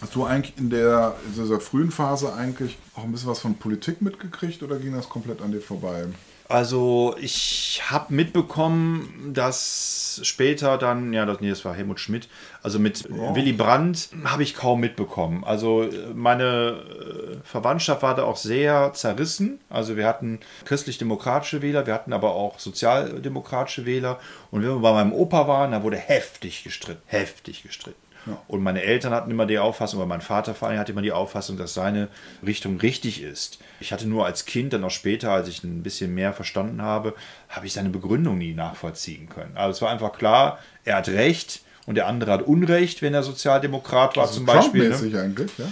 Hast 0.01 0.15
du 0.15 0.25
eigentlich 0.25 0.57
in, 0.57 0.71
der, 0.71 1.15
in 1.27 1.43
dieser 1.43 1.59
frühen 1.59 1.91
Phase 1.91 2.33
eigentlich 2.33 2.77
auch 2.95 3.03
ein 3.03 3.11
bisschen 3.11 3.29
was 3.29 3.39
von 3.39 3.55
Politik 3.55 4.01
mitgekriegt 4.01 4.63
oder 4.63 4.77
ging 4.77 4.93
das 4.95 5.07
komplett 5.07 5.41
an 5.43 5.51
dir 5.51 5.61
vorbei? 5.61 6.05
Also 6.51 7.15
ich 7.19 7.81
habe 7.89 8.13
mitbekommen, 8.13 9.31
dass 9.33 10.19
später 10.23 10.77
dann, 10.77 11.13
ja, 11.13 11.25
das, 11.25 11.39
nee, 11.39 11.49
das 11.49 11.63
war 11.63 11.73
Helmut 11.73 11.99
Schmidt, 11.99 12.27
also 12.61 12.77
mit 12.77 13.07
Willy 13.09 13.53
Brandt 13.53 14.09
habe 14.25 14.43
ich 14.43 14.53
kaum 14.53 14.81
mitbekommen. 14.81 15.43
Also 15.45 15.87
meine 16.13 16.43
äh, 16.43 17.37
Verwandtschaft 17.43 18.01
war 18.03 18.15
da 18.15 18.23
auch 18.23 18.37
sehr 18.37 18.91
zerrissen. 18.93 19.59
Also 19.69 19.95
wir 19.95 20.05
hatten 20.05 20.39
christlich-demokratische 20.65 21.61
Wähler, 21.61 21.87
wir 21.87 21.93
hatten 21.93 22.11
aber 22.11 22.35
auch 22.35 22.59
sozialdemokratische 22.59 23.85
Wähler. 23.85 24.19
Und 24.51 24.61
wenn 24.61 24.69
wir 24.69 24.79
bei 24.79 24.91
meinem 24.91 25.13
Opa 25.13 25.47
waren, 25.47 25.71
da 25.71 25.83
wurde 25.83 25.97
heftig 25.97 26.63
gestritten, 26.63 27.01
heftig 27.05 27.63
gestritten. 27.63 28.10
Und 28.47 28.61
meine 28.61 28.83
Eltern 28.83 29.13
hatten 29.13 29.31
immer 29.31 29.45
die 29.45 29.57
Auffassung, 29.57 29.99
oder 29.99 30.07
mein 30.07 30.21
Vater 30.21 30.53
vor 30.53 30.67
allem 30.67 30.77
hatte 30.77 30.91
immer 30.91 31.01
die 31.01 31.11
Auffassung, 31.11 31.57
dass 31.57 31.73
seine 31.73 32.07
Richtung 32.45 32.77
richtig 32.77 33.21
ist. 33.23 33.57
Ich 33.79 33.91
hatte 33.91 34.07
nur 34.07 34.25
als 34.25 34.45
Kind, 34.45 34.73
dann 34.73 34.83
auch 34.83 34.91
später, 34.91 35.31
als 35.31 35.47
ich 35.47 35.63
ein 35.63 35.81
bisschen 35.81 36.13
mehr 36.13 36.33
verstanden 36.33 36.81
habe, 36.81 37.15
habe 37.49 37.65
ich 37.65 37.73
seine 37.73 37.89
Begründung 37.89 38.37
nie 38.37 38.53
nachvollziehen 38.53 39.27
können. 39.27 39.57
Also 39.57 39.71
es 39.77 39.81
war 39.81 39.89
einfach 39.89 40.13
klar, 40.13 40.59
er 40.85 40.97
hat 40.97 41.09
Recht 41.09 41.61
und 41.87 41.95
der 41.95 42.07
andere 42.07 42.31
hat 42.31 42.43
Unrecht, 42.43 43.01
wenn 43.01 43.13
er 43.13 43.23
Sozialdemokrat 43.23 44.15
war 44.15 44.23
Also 44.23 44.35
zum 44.35 44.45
Beispiel. 44.45 44.89
Ne? 44.89 45.19
Eigentlich, 45.19 45.57
ja? 45.57 45.65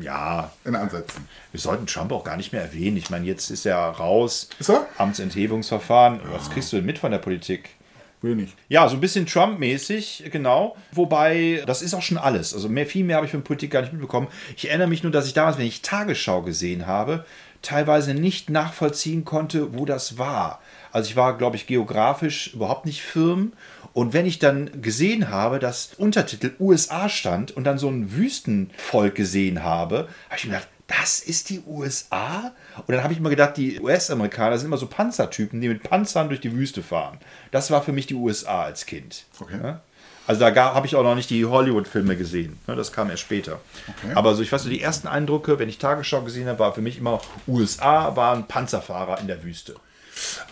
Ja, 0.00 0.52
In 0.64 0.74
Ansätzen. 0.74 1.28
wir 1.52 1.60
sollten 1.60 1.86
Trump 1.86 2.10
auch 2.12 2.24
gar 2.24 2.36
nicht 2.38 2.52
mehr 2.52 2.62
erwähnen. 2.62 2.96
Ich 2.96 3.10
meine, 3.10 3.26
jetzt 3.26 3.50
ist 3.50 3.66
er 3.66 3.76
raus. 3.76 4.48
Ist 4.58 4.70
er? 4.70 4.86
Amtsenthebungsverfahren. 4.96 6.20
Was 6.32 6.50
kriegst 6.50 6.72
du 6.72 6.76
denn 6.76 6.86
mit 6.86 6.98
von 6.98 7.10
der 7.10 7.18
Politik? 7.18 7.70
Wenig. 8.20 8.54
Ja, 8.68 8.88
so 8.88 8.96
ein 8.96 9.00
bisschen 9.00 9.26
Trump-mäßig, 9.26 10.24
genau. 10.32 10.76
Wobei, 10.92 11.62
das 11.66 11.82
ist 11.82 11.94
auch 11.94 12.02
schon 12.02 12.18
alles. 12.18 12.52
Also 12.52 12.68
mehr, 12.68 12.86
viel 12.86 13.04
mehr 13.04 13.16
habe 13.16 13.26
ich 13.26 13.32
von 13.32 13.44
Politik 13.44 13.70
gar 13.70 13.82
nicht 13.82 13.92
mitbekommen. 13.92 14.26
Ich 14.56 14.68
erinnere 14.68 14.88
mich 14.88 15.04
nur, 15.04 15.12
dass 15.12 15.26
ich 15.26 15.34
damals, 15.34 15.56
wenn 15.58 15.66
ich 15.66 15.82
Tagesschau 15.82 16.42
gesehen 16.42 16.86
habe, 16.86 17.24
teilweise 17.62 18.14
nicht 18.14 18.50
nachvollziehen 18.50 19.24
konnte, 19.24 19.74
wo 19.78 19.84
das 19.84 20.18
war. 20.18 20.60
Also 20.90 21.10
ich 21.10 21.16
war, 21.16 21.36
glaube 21.38 21.56
ich, 21.56 21.66
geografisch 21.66 22.54
überhaupt 22.54 22.86
nicht 22.86 23.02
firm. 23.02 23.52
Und 23.92 24.12
wenn 24.12 24.26
ich 24.26 24.38
dann 24.38 24.82
gesehen 24.82 25.30
habe, 25.30 25.58
dass 25.58 25.94
Untertitel 25.96 26.52
USA 26.60 27.08
stand 27.08 27.56
und 27.56 27.64
dann 27.64 27.78
so 27.78 27.88
ein 27.88 28.12
Wüstenvolk 28.12 29.14
gesehen 29.14 29.62
habe, 29.62 30.08
habe 30.28 30.36
ich 30.36 30.44
mir 30.44 30.52
gedacht, 30.52 30.68
das 30.88 31.20
ist 31.20 31.50
die 31.50 31.62
USA? 31.66 32.52
Und 32.76 32.92
dann 32.92 33.04
habe 33.04 33.12
ich 33.12 33.18
immer 33.20 33.30
gedacht, 33.30 33.56
die 33.56 33.78
US-Amerikaner 33.78 34.58
sind 34.58 34.66
immer 34.66 34.78
so 34.78 34.86
Panzertypen, 34.86 35.60
die 35.60 35.68
mit 35.68 35.82
Panzern 35.82 36.28
durch 36.28 36.40
die 36.40 36.52
Wüste 36.52 36.82
fahren. 36.82 37.18
Das 37.50 37.70
war 37.70 37.82
für 37.82 37.92
mich 37.92 38.06
die 38.06 38.14
USA 38.14 38.62
als 38.64 38.86
Kind. 38.86 39.24
Okay. 39.38 39.58
Ja? 39.62 39.80
Also 40.26 40.40
da 40.40 40.74
habe 40.74 40.86
ich 40.86 40.94
auch 40.94 41.02
noch 41.02 41.14
nicht 41.14 41.30
die 41.30 41.46
Hollywood-Filme 41.46 42.16
gesehen. 42.16 42.58
Ne, 42.66 42.76
Das 42.76 42.92
kam 42.92 43.08
erst 43.08 43.22
später. 43.22 43.60
Okay. 43.88 44.12
Aber 44.14 44.34
so, 44.34 44.42
ich 44.42 44.52
weiß 44.52 44.62
so, 44.62 44.68
die 44.68 44.82
ersten 44.82 45.08
Eindrücke, 45.08 45.58
wenn 45.58 45.70
ich 45.70 45.78
Tagesschau 45.78 46.20
gesehen 46.22 46.48
habe, 46.48 46.58
war 46.58 46.74
für 46.74 46.82
mich 46.82 46.98
immer, 46.98 47.20
USA 47.46 48.14
waren 48.14 48.46
Panzerfahrer 48.46 49.20
in 49.20 49.26
der 49.26 49.42
Wüste. 49.42 49.76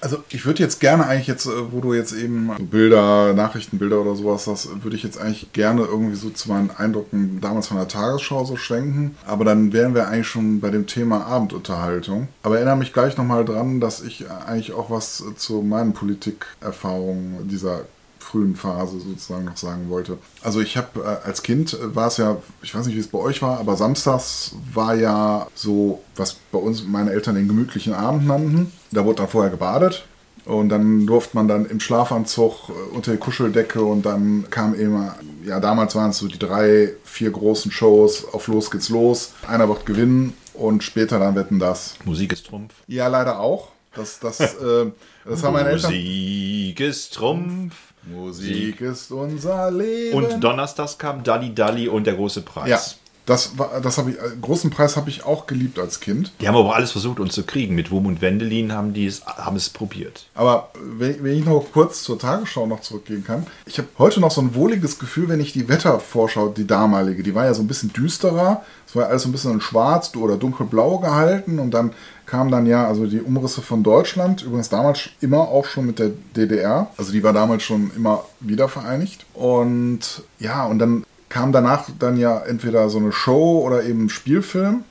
Also 0.00 0.22
ich 0.28 0.44
würde 0.44 0.62
jetzt 0.62 0.80
gerne 0.80 1.06
eigentlich 1.06 1.26
jetzt, 1.26 1.46
äh, 1.46 1.72
wo 1.72 1.80
du 1.80 1.94
jetzt 1.94 2.12
eben 2.12 2.50
so 2.56 2.64
Bilder, 2.64 3.32
Nachrichtenbilder 3.34 4.00
oder 4.00 4.14
sowas 4.14 4.46
hast, 4.46 4.82
würde 4.82 4.96
ich 4.96 5.02
jetzt 5.02 5.18
eigentlich 5.18 5.52
gerne 5.52 5.82
irgendwie 5.82 6.16
so 6.16 6.30
zu 6.30 6.48
meinen 6.48 6.70
Eindrücken 6.70 7.40
damals 7.40 7.68
von 7.68 7.76
der 7.76 7.88
Tagesschau 7.88 8.44
so 8.44 8.56
schwenken. 8.56 9.16
Aber 9.26 9.44
dann 9.44 9.72
wären 9.72 9.94
wir 9.94 10.08
eigentlich 10.08 10.28
schon 10.28 10.60
bei 10.60 10.70
dem 10.70 10.86
Thema 10.86 11.26
Abendunterhaltung. 11.26 12.28
Aber 12.42 12.56
erinnere 12.56 12.76
mich 12.76 12.92
gleich 12.92 13.16
nochmal 13.16 13.44
dran, 13.44 13.80
dass 13.80 14.02
ich 14.02 14.30
eigentlich 14.30 14.72
auch 14.72 14.90
was 14.90 15.20
äh, 15.20 15.36
zu 15.36 15.62
meinen 15.62 15.92
Politikerfahrungen 15.92 17.48
dieser 17.48 17.82
frühen 18.26 18.56
Phase 18.56 18.98
sozusagen 19.00 19.44
noch 19.44 19.56
sagen 19.56 19.88
wollte. 19.88 20.18
Also 20.42 20.60
ich 20.60 20.76
habe 20.76 21.00
äh, 21.00 21.26
als 21.26 21.42
Kind 21.42 21.74
äh, 21.74 21.94
war 21.94 22.08
es 22.08 22.16
ja, 22.16 22.36
ich 22.62 22.74
weiß 22.74 22.86
nicht, 22.86 22.96
wie 22.96 23.00
es 23.00 23.08
bei 23.08 23.18
euch 23.18 23.40
war, 23.42 23.58
aber 23.58 23.76
samstags 23.76 24.52
war 24.74 24.94
ja 24.94 25.46
so, 25.54 26.02
was 26.16 26.36
bei 26.52 26.58
uns 26.58 26.84
meine 26.84 27.12
Eltern 27.12 27.36
den 27.36 27.48
gemütlichen 27.48 27.94
Abend 27.94 28.26
nannten. 28.26 28.72
Da 28.90 29.04
wurde 29.04 29.18
dann 29.18 29.28
vorher 29.28 29.50
gebadet. 29.50 30.04
Und 30.44 30.68
dann 30.68 31.08
durfte 31.08 31.36
man 31.36 31.48
dann 31.48 31.66
im 31.66 31.80
Schlafanzug 31.80 32.68
äh, 32.68 32.94
unter 32.94 33.12
die 33.12 33.18
Kuscheldecke 33.18 33.82
und 33.82 34.06
dann 34.06 34.46
kam 34.50 34.74
immer, 34.74 35.16
ja 35.44 35.58
damals 35.58 35.94
waren 35.94 36.10
es 36.10 36.18
so 36.18 36.28
die 36.28 36.38
drei, 36.38 36.92
vier 37.04 37.30
großen 37.30 37.72
Shows, 37.72 38.24
auf 38.32 38.46
Los 38.46 38.70
geht's 38.70 38.88
los, 38.88 39.32
einer 39.48 39.68
wird 39.68 39.86
gewinnen 39.86 40.34
und 40.54 40.84
später 40.84 41.18
dann 41.18 41.34
wetten 41.34 41.58
das. 41.58 41.96
Musik 42.04 42.32
ist 42.32 42.46
Trumpf. 42.46 42.74
Ja, 42.86 43.08
leider 43.08 43.40
auch. 43.40 43.72
Das, 43.94 44.20
das, 44.20 44.40
äh, 44.40 44.86
das 45.24 45.42
haben 45.42 45.54
meine 45.54 45.70
Eltern. 45.70 45.90
Musik 45.90 46.80
ist 46.80 47.14
Trumpf. 47.14 47.74
Musik 48.06 48.80
ist 48.80 49.10
unser 49.10 49.70
Leben. 49.70 50.16
Und 50.16 50.40
donnerstags 50.42 50.96
kam 50.96 51.22
Dalli 51.24 51.54
Dalli 51.54 51.88
und 51.88 52.06
der 52.06 52.14
große 52.14 52.42
Preis. 52.42 52.68
ja, 52.68 52.80
das 53.26 53.58
war, 53.58 53.80
das 53.80 53.98
habe 53.98 54.10
ich, 54.10 54.16
äh, 54.16 54.36
großen 54.40 54.70
Preis 54.70 54.96
habe 54.96 55.10
ich 55.10 55.24
auch 55.24 55.48
geliebt 55.48 55.80
als 55.80 55.98
Kind. 55.98 56.32
Die 56.40 56.46
haben 56.46 56.56
aber 56.56 56.76
alles 56.76 56.92
versucht, 56.92 57.18
uns 57.18 57.34
zu 57.34 57.42
kriegen. 57.42 57.74
Mit 57.74 57.90
Wum 57.90 58.06
und 58.06 58.22
Wendelin 58.22 58.72
haben 58.72 58.94
die 58.94 59.06
es, 59.06 59.26
haben 59.26 59.56
es 59.56 59.68
probiert. 59.68 60.26
Aber 60.34 60.70
wenn, 60.80 61.22
wenn 61.24 61.36
ich 61.36 61.44
noch 61.44 61.66
kurz 61.72 62.04
zur 62.04 62.18
Tagesschau 62.18 62.66
noch 62.66 62.80
zurückgehen 62.80 63.24
kann, 63.24 63.46
ich 63.66 63.78
habe 63.78 63.88
heute 63.98 64.20
noch 64.20 64.30
so 64.30 64.40
ein 64.40 64.54
wohliges 64.54 65.00
Gefühl, 65.00 65.28
wenn 65.28 65.40
ich 65.40 65.52
die 65.52 65.68
Wettervorschau, 65.68 66.48
die 66.50 66.68
damalige, 66.68 67.24
die 67.24 67.34
war 67.34 67.44
ja 67.44 67.54
so 67.54 67.62
ein 67.62 67.66
bisschen 67.66 67.92
düsterer, 67.92 68.62
es 68.86 68.94
war 68.94 69.04
ja 69.04 69.08
alles 69.08 69.22
so 69.22 69.28
ein 69.28 69.32
bisschen 69.32 69.54
in 69.54 69.60
schwarz 69.60 70.14
oder 70.14 70.36
dunkelblau 70.36 70.98
gehalten 70.98 71.58
und 71.58 71.72
dann 71.72 71.92
kam 72.26 72.50
dann 72.50 72.66
ja 72.66 72.86
also 72.86 73.06
die 73.06 73.20
Umrisse 73.20 73.60
von 73.60 73.82
Deutschland, 73.82 74.42
übrigens 74.42 74.68
damals 74.68 75.10
immer 75.20 75.48
auch 75.48 75.66
schon 75.66 75.86
mit 75.86 75.98
der 75.98 76.10
DDR, 76.36 76.88
also 76.96 77.10
die 77.10 77.24
war 77.24 77.32
damals 77.32 77.64
schon 77.64 77.90
immer 77.96 78.24
wieder 78.38 78.68
vereinigt 78.68 79.26
und 79.34 80.22
ja, 80.38 80.64
und 80.66 80.78
dann 80.78 81.04
kam 81.28 81.52
danach 81.52 81.88
dann 81.98 82.16
ja 82.16 82.38
entweder 82.40 82.88
so 82.88 82.98
eine 82.98 83.12
Show 83.12 83.60
oder 83.60 83.84
eben 83.84 84.08
Spielfilm 84.08 84.84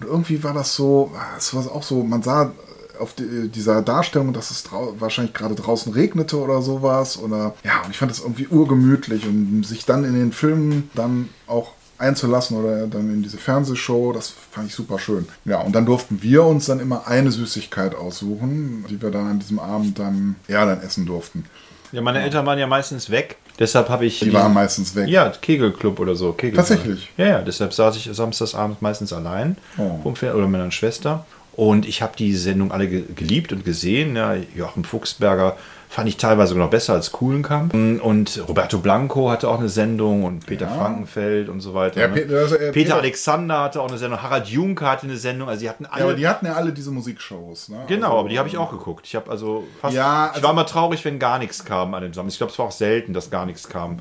und 0.00 0.06
irgendwie 0.06 0.42
war 0.42 0.54
das 0.54 0.74
so, 0.74 1.12
es 1.36 1.54
war 1.54 1.70
auch 1.72 1.82
so, 1.82 2.02
man 2.02 2.22
sah 2.22 2.52
auf 2.98 3.14
die, 3.14 3.48
dieser 3.48 3.82
Darstellung, 3.82 4.32
dass 4.32 4.50
es 4.50 4.64
wahrscheinlich 4.70 5.34
gerade 5.34 5.54
draußen 5.54 5.92
regnete 5.92 6.38
oder 6.38 6.62
sowas. 6.62 7.18
Oder 7.18 7.54
ja, 7.64 7.82
und 7.84 7.90
ich 7.90 7.98
fand 7.98 8.10
das 8.10 8.20
irgendwie 8.20 8.46
urgemütlich 8.46 9.26
und 9.26 9.64
sich 9.64 9.86
dann 9.86 10.04
in 10.04 10.14
den 10.14 10.32
Filmen 10.32 10.90
dann 10.94 11.30
auch 11.46 11.72
einzulassen 11.98 12.56
oder 12.56 12.86
dann 12.86 13.12
in 13.12 13.22
diese 13.22 13.36
Fernsehshow, 13.36 14.12
das 14.12 14.32
fand 14.50 14.68
ich 14.68 14.74
super 14.74 14.98
schön. 14.98 15.28
Ja, 15.44 15.60
und 15.60 15.74
dann 15.74 15.84
durften 15.84 16.22
wir 16.22 16.44
uns 16.44 16.66
dann 16.66 16.80
immer 16.80 17.06
eine 17.06 17.30
Süßigkeit 17.30 17.94
aussuchen, 17.94 18.86
die 18.88 19.02
wir 19.02 19.10
dann 19.10 19.26
an 19.26 19.38
diesem 19.38 19.58
Abend 19.58 19.98
dann, 19.98 20.36
ja, 20.48 20.64
dann 20.64 20.80
essen 20.80 21.04
durften. 21.04 21.44
Ja, 21.92 22.00
meine 22.00 22.22
Eltern 22.22 22.46
waren 22.46 22.58
ja 22.58 22.66
meistens 22.66 23.10
weg. 23.10 23.36
Deshalb 23.60 23.88
habe 23.90 24.06
ich. 24.06 24.18
Die 24.20 24.32
waren 24.32 24.52
meistens 24.54 24.96
weg. 24.96 25.06
Ja, 25.08 25.28
Kegelclub 25.28 26.00
oder 26.00 26.16
so. 26.16 26.32
Kegel 26.32 26.56
Tatsächlich? 26.56 27.10
Ja, 27.16 27.26
ja, 27.26 27.40
deshalb 27.42 27.72
saß 27.72 27.94
ich 27.96 28.08
samstagsabends 28.10 28.80
meistens 28.80 29.12
allein 29.12 29.56
Oh. 29.78 30.00
oder 30.02 30.38
mit 30.48 30.50
meiner 30.50 30.70
Schwester. 30.72 31.26
Und 31.52 31.86
ich 31.86 32.00
habe 32.00 32.12
die 32.16 32.34
Sendung 32.34 32.72
alle 32.72 32.88
ge 32.88 33.04
geliebt 33.14 33.52
und 33.52 33.64
gesehen. 33.64 34.16
Ja, 34.16 34.34
Joachim 34.56 34.82
Fuchsberger 34.84 35.56
fand 35.92 36.08
ich 36.08 36.16
teilweise 36.16 36.50
sogar 36.50 36.64
noch 36.66 36.70
besser 36.70 36.92
als 36.94 37.10
Kuhlenkamp. 37.10 37.74
Und 37.74 38.42
Roberto 38.48 38.78
Blanco 38.78 39.28
hatte 39.28 39.48
auch 39.48 39.58
eine 39.58 39.68
Sendung 39.68 40.22
und 40.22 40.46
Peter 40.46 40.66
Ja. 40.66 40.72
Frankenfeld 40.74 41.48
und 41.48 41.60
so 41.60 41.74
weiter. 41.74 42.00
Ja, 42.00 42.06
ne? 42.08 42.20
Pe- 42.22 42.38
also, 42.38 42.54
äh, 42.54 42.58
Peter 42.58 42.72
Peter- 42.72 42.96
Alexander 42.96 43.60
hatte 43.64 43.80
auch 43.82 43.88
eine 43.88 43.98
Sendung. 43.98 44.22
Harald 44.22 44.46
Junke 44.46 44.86
hatte 44.88 45.04
eine 45.06 45.16
Sendung. 45.16 45.48
Also, 45.48 45.62
die 45.62 45.68
hatten 45.68 45.86
alle. 45.86 46.00
Ja, 46.00 46.06
aber 46.06 46.14
die 46.16 46.28
hatten 46.28 46.46
ja 46.46 46.52
alle 46.54 46.72
diese 46.72 46.92
Musikshows. 46.92 47.70
Ne? 47.70 47.78
Genau, 47.88 48.06
Also, 48.06 48.18
aber 48.20 48.28
die 48.28 48.38
habe 48.38 48.48
ich 48.48 48.56
auch 48.56 48.70
geguckt. 48.70 49.04
Ich 49.06 49.16
habe 49.16 49.28
also 49.30 49.64
fast. 49.80 49.94
Ja, 49.96 50.26
ich 50.28 50.34
also- 50.34 50.42
war 50.44 50.52
immer 50.52 50.66
traurig, 50.66 51.04
wenn 51.04 51.18
gar 51.18 51.38
nichts 51.40 51.64
kam 51.64 51.92
an 51.94 52.02
dem 52.02 52.14
Samstag. 52.14 52.32
Ich 52.34 52.38
glaube, 52.38 52.52
es 52.52 52.58
war 52.60 52.66
auch 52.66 52.72
selten, 52.72 53.12
dass 53.12 53.28
gar 53.30 53.44
nichts 53.44 53.68
kam. 53.68 53.98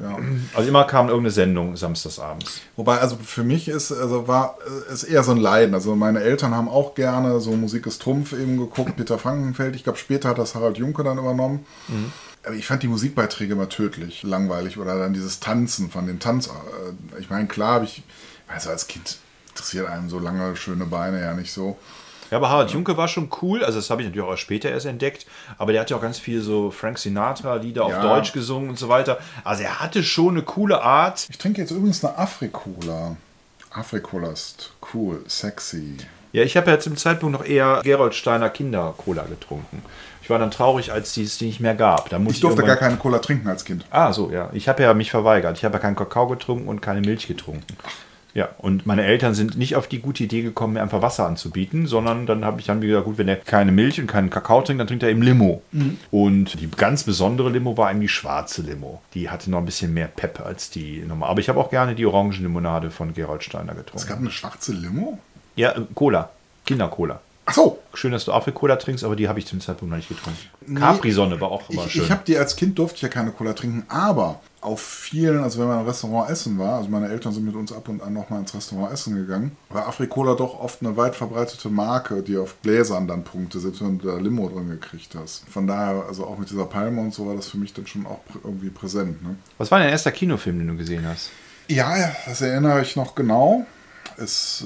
Ja. 0.00 0.16
Also 0.54 0.68
immer 0.68 0.84
kam 0.84 1.08
irgendeine 1.08 1.32
Sendung 1.32 1.76
samstagsabends. 1.76 2.60
Wobei, 2.76 2.98
also 2.98 3.16
für 3.16 3.42
mich 3.42 3.68
ist, 3.68 3.90
also 3.90 4.28
war, 4.28 4.56
äh, 4.88 4.92
ist 4.92 5.02
eher 5.02 5.24
so 5.24 5.32
ein 5.32 5.38
Leiden. 5.38 5.74
Also 5.74 5.96
meine 5.96 6.20
Eltern 6.20 6.54
haben 6.54 6.68
auch 6.68 6.94
gerne 6.94 7.40
so 7.40 7.50
Musik 7.52 7.86
ist 7.86 8.00
Trumpf 8.02 8.32
eben 8.32 8.56
geguckt, 8.58 8.94
Peter 8.96 9.18
Frankenfeld. 9.18 9.74
Ich 9.74 9.82
glaube, 9.82 9.98
später 9.98 10.28
hat 10.28 10.38
das 10.38 10.54
Harald 10.54 10.78
Junke 10.78 11.02
dann 11.08 11.18
übernommen. 11.18 11.66
Aber 12.44 12.54
ich 12.54 12.66
fand 12.66 12.82
die 12.82 12.88
Musikbeiträge 12.88 13.52
immer 13.54 13.68
tödlich, 13.68 14.22
langweilig. 14.22 14.78
Oder 14.78 14.98
dann 14.98 15.12
dieses 15.12 15.40
Tanzen 15.40 15.90
von 15.90 16.06
den 16.06 16.18
Tanz. 16.20 16.46
äh, 16.48 17.20
Ich 17.20 17.30
meine, 17.30 17.46
klar, 17.48 17.74
habe 17.74 17.84
ich, 17.84 18.02
also 18.46 18.70
als 18.70 18.86
Kind 18.86 19.18
interessiert 19.50 19.88
einem 19.88 20.08
so 20.08 20.18
lange 20.18 20.54
schöne 20.56 20.86
Beine 20.86 21.20
ja 21.20 21.34
nicht 21.34 21.52
so. 21.52 21.76
Ja, 22.30 22.36
aber 22.36 22.50
Harald 22.50 22.70
Junke 22.70 22.96
war 22.96 23.08
schon 23.08 23.30
cool. 23.42 23.64
Also 23.64 23.78
das 23.78 23.88
habe 23.90 24.02
ich 24.02 24.08
natürlich 24.08 24.28
auch 24.28 24.36
später 24.36 24.70
erst 24.70 24.86
entdeckt. 24.86 25.26
Aber 25.56 25.72
der 25.72 25.80
hat 25.80 25.90
ja 25.90 25.96
auch 25.96 26.02
ganz 26.02 26.18
viel 26.18 26.42
so 26.42 26.70
Frank 26.70 26.98
Sinatra-Lieder 26.98 27.82
auf 27.84 27.90
Ja. 27.90 28.02
Deutsch 28.02 28.32
gesungen 28.32 28.68
und 28.70 28.78
so 28.78 28.88
weiter. 28.88 29.18
Also 29.44 29.62
er 29.62 29.80
hatte 29.80 30.02
schon 30.04 30.34
eine 30.34 30.42
coole 30.42 30.82
Art. 30.82 31.26
Ich 31.30 31.38
trinke 31.38 31.60
jetzt 31.62 31.70
übrigens 31.70 32.04
eine 32.04 32.16
Afrikola. 32.18 33.16
Afrikola 33.70 34.28
ist 34.30 34.72
cool, 34.94 35.22
sexy. 35.26 35.96
Ja, 36.32 36.42
ich 36.42 36.56
habe 36.58 36.70
ja 36.70 36.78
zum 36.78 36.96
Zeitpunkt 36.98 37.38
noch 37.38 37.44
eher 37.46 37.80
Gerold 37.82 38.14
Steiner 38.14 38.50
Kinder-Cola 38.50 39.22
getrunken. 39.24 39.82
Ich 40.28 40.30
war 40.30 40.38
dann 40.38 40.50
traurig, 40.50 40.92
als 40.92 41.14
die 41.14 41.22
es 41.22 41.38
die 41.38 41.46
nicht 41.46 41.58
mehr 41.60 41.74
gab. 41.74 42.10
Da 42.10 42.18
Ich 42.28 42.40
durfte 42.40 42.60
gar 42.60 42.68
irgendwann- 42.68 42.78
keine 42.90 42.96
Cola 42.98 43.18
trinken 43.20 43.48
als 43.48 43.64
Kind. 43.64 43.86
Ah, 43.88 44.12
so, 44.12 44.30
ja. 44.30 44.50
Ich 44.52 44.68
habe 44.68 44.82
ja 44.82 44.92
mich 44.92 45.10
verweigert. 45.10 45.56
Ich 45.56 45.64
habe 45.64 45.72
ja 45.72 45.78
keinen 45.78 45.96
Kakao 45.96 46.26
getrunken 46.28 46.68
und 46.68 46.82
keine 46.82 47.00
Milch 47.00 47.26
getrunken. 47.26 47.78
Ja, 48.34 48.50
und 48.58 48.84
meine 48.84 49.04
Eltern 49.06 49.32
sind 49.32 49.56
nicht 49.56 49.74
auf 49.74 49.88
die 49.88 50.00
gute 50.00 50.22
Idee 50.24 50.42
gekommen, 50.42 50.74
mir 50.74 50.82
einfach 50.82 51.00
Wasser 51.00 51.26
anzubieten, 51.26 51.86
sondern 51.86 52.26
dann 52.26 52.44
habe 52.44 52.60
ich 52.60 52.66
dann 52.66 52.82
gesagt, 52.82 53.06
gut, 53.06 53.16
wenn 53.16 53.26
er 53.26 53.36
keine 53.36 53.72
Milch 53.72 53.98
und 54.02 54.06
keinen 54.06 54.28
Kakao 54.28 54.60
trinkt, 54.60 54.80
dann 54.80 54.86
trinkt 54.86 55.02
er 55.02 55.08
eben 55.08 55.22
Limo. 55.22 55.62
Und 56.10 56.60
die 56.60 56.70
ganz 56.70 57.04
besondere 57.04 57.48
Limo 57.48 57.78
war 57.78 57.90
eben 57.90 58.02
die 58.02 58.08
schwarze 58.08 58.60
Limo. 58.60 59.00
Die 59.14 59.30
hatte 59.30 59.50
noch 59.50 59.60
ein 59.60 59.64
bisschen 59.64 59.94
mehr 59.94 60.08
Pep 60.08 60.42
als 60.44 60.68
die 60.68 61.02
normal. 61.08 61.30
Aber 61.30 61.40
ich 61.40 61.48
habe 61.48 61.58
auch 61.58 61.70
gerne 61.70 61.94
die 61.94 62.04
Orangenlimonade 62.04 62.90
von 62.90 63.14
Gerald 63.14 63.44
Steiner 63.44 63.72
Es 63.72 63.78
getrunken. 63.78 64.06
gab 64.08 64.18
eine 64.18 64.30
schwarze 64.30 64.72
Limo? 64.74 65.18
Ja, 65.56 65.70
äh, 65.72 65.80
Cola. 65.94 66.28
Kindercola. 66.66 67.20
Ach 67.50 67.54
so. 67.54 67.78
Schön, 67.94 68.12
dass 68.12 68.26
du 68.26 68.32
Afri-Cola 68.32 68.76
trinkst, 68.76 69.04
aber 69.04 69.16
die 69.16 69.26
habe 69.26 69.38
ich 69.38 69.46
zum 69.46 69.58
Zeitpunkt 69.60 69.90
noch 69.90 69.96
nicht 69.96 70.10
getrunken. 70.10 70.76
Capri-Sonne 70.78 71.40
war 71.40 71.50
auch 71.50 71.70
immer 71.70 71.86
Ich, 71.86 71.92
schön. 71.92 72.04
ich 72.04 72.10
habe 72.10 72.22
die 72.26 72.36
als 72.36 72.56
Kind 72.56 72.78
durfte 72.78 72.96
ich 72.96 73.02
ja 73.02 73.08
keine 73.08 73.30
Cola 73.30 73.54
trinken, 73.54 73.84
aber 73.88 74.40
auf 74.60 74.82
vielen, 74.82 75.42
also 75.42 75.58
wenn 75.60 75.68
man 75.68 75.80
im 75.80 75.86
Restaurant 75.86 76.28
essen 76.30 76.58
war, 76.58 76.76
also 76.76 76.90
meine 76.90 77.08
Eltern 77.08 77.32
sind 77.32 77.46
mit 77.46 77.54
uns 77.54 77.72
ab 77.72 77.88
und 77.88 78.02
an 78.02 78.12
nochmal 78.12 78.40
ins 78.40 78.54
Restaurant 78.54 78.92
essen 78.92 79.14
gegangen, 79.14 79.56
war 79.70 79.88
Afrikola 79.88 80.34
doch 80.34 80.60
oft 80.60 80.82
eine 80.82 80.94
weit 80.98 81.16
verbreitete 81.16 81.70
Marke, 81.70 82.22
die 82.22 82.36
auf 82.36 82.54
Gläsern 82.62 83.08
dann 83.08 83.24
Punkte, 83.24 83.60
selbst 83.60 83.80
wenn 83.82 83.98
du 83.98 84.08
da 84.08 84.18
Limo 84.18 84.48
drin 84.50 84.68
gekriegt 84.68 85.14
hast. 85.14 85.48
Von 85.48 85.66
daher, 85.66 86.04
also 86.06 86.26
auch 86.26 86.36
mit 86.36 86.50
dieser 86.50 86.66
Palme 86.66 87.00
und 87.00 87.14
so 87.14 87.26
war 87.26 87.34
das 87.34 87.48
für 87.48 87.56
mich 87.56 87.72
dann 87.72 87.86
schon 87.86 88.04
auch 88.04 88.20
irgendwie 88.44 88.68
präsent. 88.68 89.22
Ne? 89.22 89.36
Was 89.56 89.70
war 89.70 89.78
dein 89.78 89.88
erster 89.88 90.12
Kinofilm, 90.12 90.58
den 90.58 90.68
du 90.68 90.76
gesehen 90.76 91.06
hast? 91.06 91.30
Ja, 91.68 92.10
das 92.26 92.42
erinnere 92.42 92.82
ich 92.82 92.94
noch 92.94 93.14
genau. 93.14 93.64
Es 94.18 94.64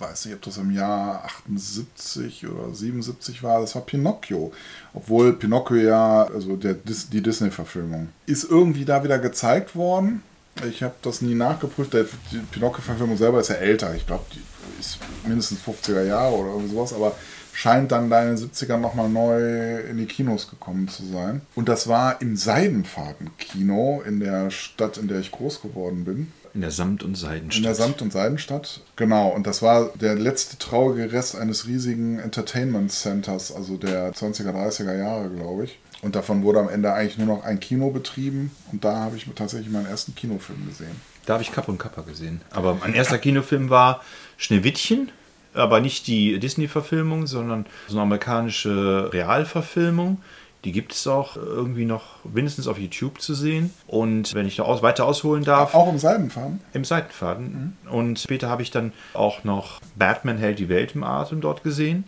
weiß 0.00 0.24
nicht, 0.24 0.34
ob 0.34 0.42
das 0.42 0.56
im 0.56 0.72
Jahr 0.72 1.24
78 1.24 2.46
oder 2.46 2.74
77 2.74 3.42
war. 3.42 3.60
Das 3.60 3.74
war 3.74 3.82
Pinocchio. 3.82 4.52
Obwohl 4.94 5.34
Pinocchio 5.34 5.76
ja, 5.76 6.24
also 6.24 6.56
der, 6.56 6.74
die 6.74 7.22
Disney-Verfilmung, 7.22 8.08
ist 8.26 8.44
irgendwie 8.44 8.84
da 8.84 9.04
wieder 9.04 9.18
gezeigt 9.18 9.76
worden. 9.76 10.22
Ich 10.68 10.82
habe 10.82 10.94
das 11.02 11.22
nie 11.22 11.34
nachgeprüft. 11.34 11.92
Der, 11.92 12.06
die 12.32 12.38
Pinocchio-Verfilmung 12.38 13.16
selber 13.16 13.40
ist 13.40 13.48
ja 13.48 13.56
älter. 13.56 13.94
Ich 13.94 14.06
glaube, 14.06 14.24
die 14.34 14.42
ist 14.80 14.98
mindestens 15.26 15.60
50er 15.60 16.04
Jahre 16.04 16.34
oder 16.34 16.66
sowas. 16.68 16.92
Aber 16.92 17.14
scheint 17.52 17.92
dann 17.92 18.08
da 18.08 18.22
in 18.22 18.36
den 18.36 18.50
70ern 18.50 18.78
nochmal 18.78 19.08
neu 19.08 19.80
in 19.80 19.98
die 19.98 20.06
Kinos 20.06 20.48
gekommen 20.48 20.88
zu 20.88 21.04
sein. 21.04 21.42
Und 21.54 21.68
das 21.68 21.88
war 21.88 22.20
im 22.22 22.36
Seidenfaden-Kino 22.36 24.02
in 24.06 24.20
der 24.20 24.50
Stadt, 24.50 24.96
in 24.96 25.08
der 25.08 25.20
ich 25.20 25.30
groß 25.30 25.60
geworden 25.60 26.04
bin. 26.04 26.32
In 26.52 26.62
der 26.62 26.70
Samt- 26.70 27.02
und 27.02 27.16
Seidenstadt. 27.16 27.58
In 27.58 27.62
der 27.64 27.74
Samt- 27.74 28.02
und 28.02 28.12
Seidenstadt. 28.12 28.80
Genau, 28.96 29.28
und 29.28 29.46
das 29.46 29.62
war 29.62 29.90
der 30.00 30.16
letzte 30.16 30.58
traurige 30.58 31.12
Rest 31.12 31.36
eines 31.36 31.66
riesigen 31.66 32.18
Entertainment 32.18 32.90
Centers, 32.90 33.54
also 33.54 33.76
der 33.76 34.12
20er, 34.12 34.52
30er 34.52 34.96
Jahre, 34.96 35.28
glaube 35.30 35.64
ich. 35.64 35.78
Und 36.02 36.16
davon 36.16 36.42
wurde 36.42 36.60
am 36.60 36.68
Ende 36.68 36.92
eigentlich 36.92 37.18
nur 37.18 37.26
noch 37.26 37.44
ein 37.44 37.60
Kino 37.60 37.90
betrieben. 37.90 38.50
Und 38.72 38.84
da 38.84 38.96
habe 38.96 39.16
ich 39.16 39.26
tatsächlich 39.34 39.70
meinen 39.70 39.86
ersten 39.86 40.14
Kinofilm 40.14 40.66
gesehen. 40.66 40.96
Da 41.26 41.34
habe 41.34 41.42
ich 41.42 41.52
Kapp 41.52 41.68
und 41.68 41.78
Kappa 41.78 42.02
gesehen. 42.02 42.40
Aber 42.50 42.74
mein 42.74 42.94
erster 42.94 43.18
Kinofilm 43.18 43.70
war 43.70 44.02
Schneewittchen, 44.38 45.12
aber 45.52 45.80
nicht 45.80 46.06
die 46.06 46.38
Disney-Verfilmung, 46.38 47.26
sondern 47.26 47.66
so 47.86 47.94
eine 47.94 48.02
amerikanische 48.02 49.10
Realverfilmung. 49.12 50.22
Die 50.64 50.72
gibt 50.72 50.92
es 50.92 51.06
auch 51.06 51.36
irgendwie 51.36 51.86
noch 51.86 52.22
mindestens 52.24 52.68
auf 52.68 52.78
YouTube 52.78 53.20
zu 53.20 53.32
sehen. 53.34 53.72
Und 53.86 54.34
wenn 54.34 54.46
ich 54.46 54.56
da 54.56 54.64
aus, 54.64 54.82
weiter 54.82 55.06
ausholen 55.06 55.42
darf, 55.42 55.74
Auch 55.74 55.90
im 55.90 55.98
Seidenfaden? 55.98 56.60
im 56.74 56.84
Seitenfaden. 56.84 57.78
Und 57.90 58.18
später 58.18 58.50
habe 58.50 58.60
ich 58.62 58.70
dann 58.70 58.92
auch 59.14 59.42
noch 59.44 59.80
Batman 59.96 60.36
hält 60.36 60.58
die 60.58 60.68
Welt 60.68 60.94
im 60.94 61.02
Atem 61.02 61.40
dort 61.40 61.62
gesehen, 61.64 62.04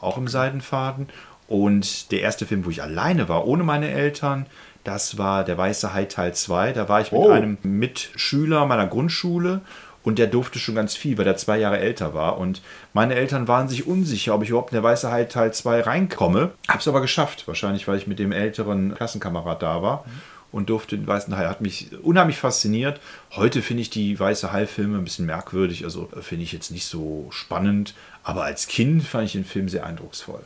auch 0.00 0.18
im 0.18 0.28
Seidenfaden. 0.28 1.08
Und 1.48 2.10
der 2.12 2.20
erste 2.20 2.44
Film, 2.46 2.64
wo 2.66 2.70
ich 2.70 2.82
alleine 2.82 3.28
war, 3.28 3.46
ohne 3.46 3.64
meine 3.64 3.88
Eltern, 3.90 4.46
das 4.82 5.16
war 5.16 5.44
Der 5.44 5.56
Weiße 5.56 5.94
Hai 5.94 6.04
Teil 6.04 6.34
2. 6.34 6.72
Da 6.72 6.90
war 6.90 7.00
ich 7.00 7.10
mit 7.10 7.20
Oh. 7.22 7.30
einem 7.30 7.56
Mitschüler 7.62 8.66
meiner 8.66 8.86
Grundschule 8.86 9.62
und 10.04 10.18
der 10.18 10.28
durfte 10.28 10.58
schon 10.58 10.76
ganz 10.76 10.94
viel, 10.94 11.18
weil 11.18 11.24
der 11.24 11.36
zwei 11.36 11.58
Jahre 11.58 11.78
älter 11.78 12.14
war. 12.14 12.38
Und 12.38 12.62
meine 12.92 13.14
Eltern 13.14 13.48
waren 13.48 13.68
sich 13.68 13.86
unsicher, 13.86 14.34
ob 14.34 14.42
ich 14.42 14.50
überhaupt 14.50 14.70
in 14.70 14.76
Der 14.76 14.82
Weiße 14.82 15.10
Hai 15.10 15.24
Teil 15.24 15.52
2 15.52 15.80
reinkomme. 15.80 16.52
Hab's 16.68 16.86
aber 16.86 17.00
geschafft, 17.00 17.48
wahrscheinlich, 17.48 17.88
weil 17.88 17.98
ich 17.98 18.06
mit 18.06 18.18
dem 18.18 18.30
älteren 18.30 18.94
Klassenkamerad 18.94 19.62
da 19.62 19.82
war 19.82 20.04
und 20.52 20.68
durfte 20.68 20.96
den 20.96 21.06
Weißen 21.06 21.36
Hai. 21.36 21.46
Hat 21.46 21.62
mich 21.62 21.90
unheimlich 22.02 22.36
fasziniert. 22.36 23.00
Heute 23.32 23.62
finde 23.62 23.80
ich 23.80 23.90
die 23.90 24.20
Weiße 24.20 24.52
Hai-Filme 24.52 24.98
ein 24.98 25.04
bisschen 25.04 25.26
merkwürdig, 25.26 25.84
also 25.84 26.08
äh, 26.16 26.20
finde 26.20 26.44
ich 26.44 26.52
jetzt 26.52 26.70
nicht 26.70 26.86
so 26.86 27.26
spannend. 27.30 27.94
Aber 28.22 28.44
als 28.44 28.66
Kind 28.68 29.02
fand 29.04 29.24
ich 29.24 29.32
den 29.32 29.44
Film 29.44 29.68
sehr 29.68 29.84
eindrucksvoll. 29.84 30.42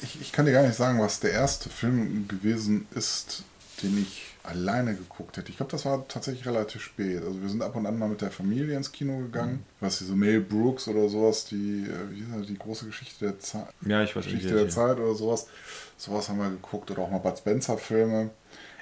Ich, 0.00 0.20
ich 0.20 0.32
kann 0.32 0.46
dir 0.46 0.52
gar 0.52 0.62
nicht 0.62 0.76
sagen, 0.76 1.00
was 1.00 1.20
der 1.20 1.32
erste 1.32 1.68
Film 1.68 2.26
gewesen 2.28 2.86
ist, 2.94 3.42
den 3.82 3.98
ich 4.00 4.31
alleine 4.44 4.94
geguckt 4.94 5.36
hätte. 5.36 5.50
Ich 5.50 5.56
glaube, 5.56 5.70
das 5.70 5.84
war 5.84 6.06
tatsächlich 6.08 6.46
relativ 6.46 6.82
spät. 6.82 7.22
Also 7.22 7.40
wir 7.40 7.48
sind 7.48 7.62
ab 7.62 7.76
und 7.76 7.86
an 7.86 7.98
mal 7.98 8.08
mit 8.08 8.20
der 8.20 8.30
Familie 8.30 8.76
ins 8.76 8.90
Kino 8.90 9.18
gegangen. 9.18 9.64
Was 9.80 9.98
hier 9.98 10.08
so 10.08 10.16
Mel 10.16 10.40
Brooks 10.40 10.88
oder 10.88 11.08
sowas, 11.08 11.44
die, 11.44 11.86
äh, 11.86 12.10
wie 12.10 12.16
hieß 12.16 12.26
das, 12.36 12.46
die 12.46 12.58
große 12.58 12.86
Geschichte 12.86 13.26
der 13.26 13.38
Zeit. 13.38 13.68
Ja, 13.86 14.02
ich 14.02 14.16
weiß 14.16 14.24
nicht. 14.24 14.34
Geschichte 14.34 14.56
der 14.56 14.68
Zeit 14.68 14.98
oder 14.98 15.14
sowas. 15.14 15.46
Sowas 15.96 16.28
haben 16.28 16.38
wir 16.38 16.50
geguckt 16.50 16.90
oder 16.90 17.02
auch 17.02 17.10
mal 17.10 17.18
Bud 17.18 17.38
Spencer 17.38 17.78
Filme. 17.78 18.30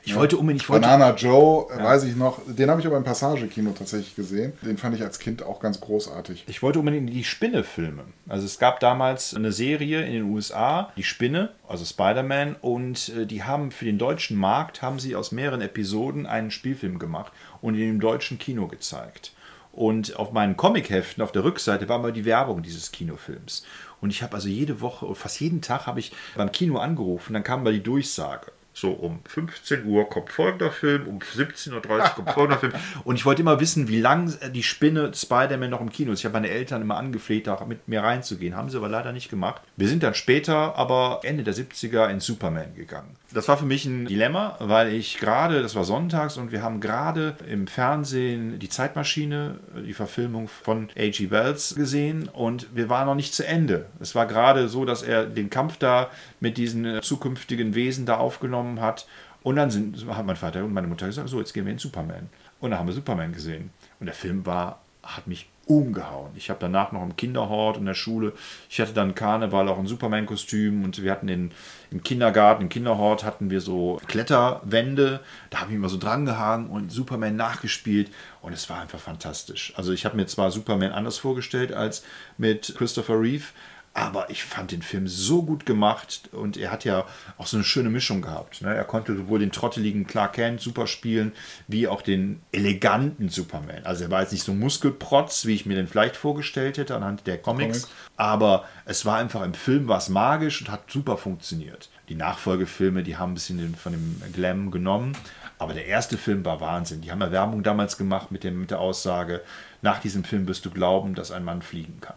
Ich 0.04 0.14
wollte 0.14 0.36
unbedingt, 0.36 0.62
ich 0.62 0.68
wollte, 0.68 0.86
Banana 0.86 1.14
Joe, 1.14 1.66
äh, 1.70 1.82
weiß 1.82 2.04
ich 2.04 2.16
noch, 2.16 2.40
den 2.46 2.70
habe 2.70 2.80
ich 2.80 2.86
aber 2.86 2.96
im 2.96 3.04
Passage-Kino 3.04 3.72
tatsächlich 3.76 4.16
gesehen. 4.16 4.52
Den 4.62 4.78
fand 4.78 4.94
ich 4.94 5.02
als 5.02 5.18
Kind 5.18 5.42
auch 5.42 5.60
ganz 5.60 5.80
großartig. 5.80 6.44
Ich 6.46 6.62
wollte 6.62 6.78
unbedingt 6.78 7.10
die 7.10 7.24
Spinne-Filme. 7.24 8.04
Also 8.28 8.46
es 8.46 8.58
gab 8.58 8.80
damals 8.80 9.34
eine 9.34 9.52
Serie 9.52 10.02
in 10.02 10.12
den 10.12 10.22
USA, 10.24 10.92
die 10.96 11.02
Spinne, 11.02 11.50
also 11.68 11.84
Spider-Man, 11.84 12.56
und 12.60 13.10
äh, 13.10 13.26
die 13.26 13.42
haben 13.42 13.70
für 13.70 13.84
den 13.84 13.98
deutschen 13.98 14.36
Markt, 14.36 14.82
haben 14.82 14.98
sie 14.98 15.16
aus 15.16 15.32
mehreren 15.32 15.60
Episoden 15.60 16.26
einen 16.26 16.50
Spielfilm 16.50 16.98
gemacht 16.98 17.32
und 17.60 17.74
in 17.74 17.80
dem 17.80 18.00
deutschen 18.00 18.38
Kino 18.38 18.68
gezeigt. 18.68 19.32
Und 19.72 20.16
auf 20.16 20.32
meinen 20.32 20.56
Comicheften 20.56 21.22
auf 21.22 21.32
der 21.32 21.44
Rückseite 21.44 21.88
war 21.88 21.98
mal 21.98 22.12
die 22.12 22.24
Werbung 22.24 22.62
dieses 22.62 22.90
Kinofilms. 22.90 23.64
Und 24.00 24.10
ich 24.10 24.22
habe 24.22 24.34
also 24.34 24.48
jede 24.48 24.80
Woche, 24.80 25.14
fast 25.14 25.40
jeden 25.40 25.62
Tag 25.62 25.86
habe 25.86 26.00
ich 26.00 26.12
beim 26.36 26.50
Kino 26.50 26.78
angerufen, 26.78 27.34
dann 27.34 27.44
kam 27.44 27.62
mal 27.62 27.72
die 27.72 27.82
Durchsage. 27.82 28.52
So 28.80 28.92
um 28.92 29.18
15 29.26 29.84
Uhr 29.84 30.08
kommt 30.08 30.30
folgender 30.30 30.70
Film, 30.70 31.06
um 31.06 31.18
17.30 31.18 31.74
Uhr 31.74 32.00
kommt 32.14 32.30
folgender 32.30 32.58
Film. 32.58 32.72
Und 33.04 33.16
ich 33.16 33.26
wollte 33.26 33.42
immer 33.42 33.60
wissen, 33.60 33.88
wie 33.88 34.00
lange 34.00 34.32
die 34.54 34.62
Spinne 34.62 35.12
Spider-Man 35.14 35.68
noch 35.68 35.82
im 35.82 35.92
Kino 35.92 36.12
ist. 36.12 36.20
Ich 36.20 36.24
habe 36.24 36.32
meine 36.32 36.48
Eltern 36.48 36.80
immer 36.80 36.96
angefleht, 36.96 37.46
da 37.46 37.62
mit 37.66 37.88
mir 37.88 38.02
reinzugehen. 38.02 38.56
Haben 38.56 38.70
sie 38.70 38.78
aber 38.78 38.88
leider 38.88 39.12
nicht 39.12 39.28
gemacht. 39.28 39.60
Wir 39.76 39.86
sind 39.86 40.02
dann 40.02 40.14
später, 40.14 40.76
aber 40.76 41.20
Ende 41.24 41.44
der 41.44 41.52
70er, 41.52 42.08
in 42.08 42.20
Superman 42.20 42.74
gegangen. 42.74 43.16
Das 43.32 43.48
war 43.48 43.58
für 43.58 43.66
mich 43.66 43.84
ein 43.84 44.06
Dilemma, 44.06 44.56
weil 44.60 44.92
ich 44.92 45.18
gerade, 45.18 45.62
das 45.62 45.76
war 45.76 45.84
sonntags 45.84 46.36
und 46.38 46.50
wir 46.50 46.62
haben 46.62 46.80
gerade 46.80 47.36
im 47.48 47.66
Fernsehen 47.66 48.58
die 48.58 48.68
Zeitmaschine, 48.70 49.60
die 49.86 49.92
Verfilmung 49.92 50.48
von 50.48 50.88
A.G. 50.98 51.30
Wells 51.30 51.74
gesehen 51.76 52.28
und 52.28 52.74
wir 52.74 52.88
waren 52.88 53.06
noch 53.06 53.14
nicht 53.14 53.34
zu 53.34 53.46
Ende. 53.46 53.86
Es 54.00 54.14
war 54.14 54.26
gerade 54.26 54.68
so, 54.68 54.84
dass 54.84 55.02
er 55.02 55.26
den 55.26 55.48
Kampf 55.48 55.76
da 55.76 56.10
mit 56.40 56.56
diesen 56.58 56.84
äh, 56.84 57.00
zukünftigen 57.00 57.74
Wesen 57.74 58.06
da 58.06 58.16
aufgenommen 58.16 58.80
hat 58.80 59.06
und 59.42 59.56
dann 59.56 59.70
sind, 59.70 60.06
hat 60.06 60.26
mein 60.26 60.36
Vater 60.36 60.64
und 60.64 60.72
meine 60.72 60.86
Mutter 60.86 61.06
gesagt, 61.06 61.28
so, 61.28 61.38
jetzt 61.38 61.54
gehen 61.54 61.64
wir 61.64 61.72
in 61.72 61.78
Superman. 61.78 62.28
Und 62.60 62.70
dann 62.70 62.80
haben 62.80 62.86
wir 62.86 62.94
Superman 62.94 63.32
gesehen. 63.32 63.70
Und 63.98 64.06
der 64.06 64.14
Film 64.14 64.44
war, 64.44 64.82
hat 65.02 65.26
mich 65.26 65.48
umgehauen. 65.70 66.32
Ich 66.34 66.50
habe 66.50 66.58
danach 66.60 66.90
noch 66.90 67.02
im 67.02 67.16
Kinderhort 67.16 67.76
in 67.76 67.86
der 67.86 67.94
Schule, 67.94 68.32
ich 68.68 68.80
hatte 68.80 68.92
dann 68.92 69.14
Karneval 69.14 69.68
auch 69.68 69.78
ein 69.78 69.86
Superman-Kostüm 69.86 70.82
und 70.82 71.00
wir 71.00 71.12
hatten 71.12 71.28
den, 71.28 71.52
im 71.92 72.02
Kindergarten, 72.02 72.64
im 72.64 72.68
Kinderhort 72.68 73.22
hatten 73.22 73.50
wir 73.50 73.60
so 73.60 74.00
Kletterwände, 74.08 75.20
da 75.48 75.60
habe 75.60 75.70
ich 75.70 75.76
immer 75.76 75.88
so 75.88 75.96
dran 75.96 76.26
gehangen 76.26 76.68
und 76.68 76.90
Superman 76.90 77.36
nachgespielt 77.36 78.10
und 78.42 78.52
es 78.52 78.68
war 78.68 78.80
einfach 78.80 78.98
fantastisch. 78.98 79.72
Also 79.76 79.92
ich 79.92 80.04
habe 80.04 80.16
mir 80.16 80.26
zwar 80.26 80.50
Superman 80.50 80.90
anders 80.90 81.18
vorgestellt 81.18 81.72
als 81.72 82.04
mit 82.36 82.74
Christopher 82.76 83.20
Reeve, 83.20 83.44
aber 83.92 84.30
ich 84.30 84.44
fand 84.44 84.70
den 84.70 84.82
Film 84.82 85.08
so 85.08 85.42
gut 85.42 85.66
gemacht 85.66 86.30
und 86.32 86.56
er 86.56 86.70
hat 86.70 86.84
ja 86.84 87.04
auch 87.38 87.46
so 87.48 87.56
eine 87.56 87.64
schöne 87.64 87.90
Mischung 87.90 88.22
gehabt. 88.22 88.62
Ne? 88.62 88.72
Er 88.72 88.84
konnte 88.84 89.16
sowohl 89.16 89.40
den 89.40 89.50
trotteligen 89.50 90.06
Clark 90.06 90.34
Kent 90.34 90.60
super 90.60 90.86
spielen, 90.86 91.32
wie 91.66 91.88
auch 91.88 92.00
den 92.00 92.40
eleganten 92.52 93.28
Superman. 93.30 93.84
Also 93.84 94.04
er 94.04 94.10
war 94.10 94.20
jetzt 94.20 94.30
nicht 94.30 94.44
so 94.44 94.54
Muskelprotz, 94.54 95.44
wie 95.44 95.54
ich 95.54 95.66
mir 95.66 95.74
den 95.74 95.88
vielleicht 95.88 96.16
vorgestellt 96.16 96.78
hätte 96.78 96.94
anhand 96.94 97.26
der 97.26 97.38
Comics, 97.38 97.82
Comics. 97.82 97.94
aber 98.16 98.64
es 98.84 99.04
war 99.04 99.18
einfach 99.18 99.42
im 99.42 99.54
Film 99.54 99.88
was 99.88 100.08
magisch 100.08 100.60
und 100.60 100.70
hat 100.70 100.88
super 100.88 101.16
funktioniert. 101.16 101.88
Die 102.08 102.14
Nachfolgefilme, 102.14 103.02
die 103.02 103.16
haben 103.16 103.32
ein 103.32 103.34
bisschen 103.34 103.74
von 103.74 103.92
dem 103.92 104.22
Glam 104.32 104.70
genommen, 104.70 105.16
aber 105.58 105.74
der 105.74 105.86
erste 105.86 106.16
Film 106.16 106.44
war 106.44 106.60
Wahnsinn. 106.60 107.00
Die 107.00 107.10
haben 107.10 107.20
ja 107.20 107.32
Werbung 107.32 107.64
damals 107.64 107.96
gemacht 107.96 108.30
mit, 108.30 108.44
dem, 108.44 108.60
mit 108.60 108.70
der 108.70 108.78
Aussage, 108.78 109.42
nach 109.82 110.00
diesem 110.00 110.22
Film 110.22 110.46
wirst 110.46 110.64
du 110.64 110.70
glauben, 110.70 111.14
dass 111.14 111.32
ein 111.32 111.44
Mann 111.44 111.60
fliegen 111.60 112.00
kann. 112.00 112.16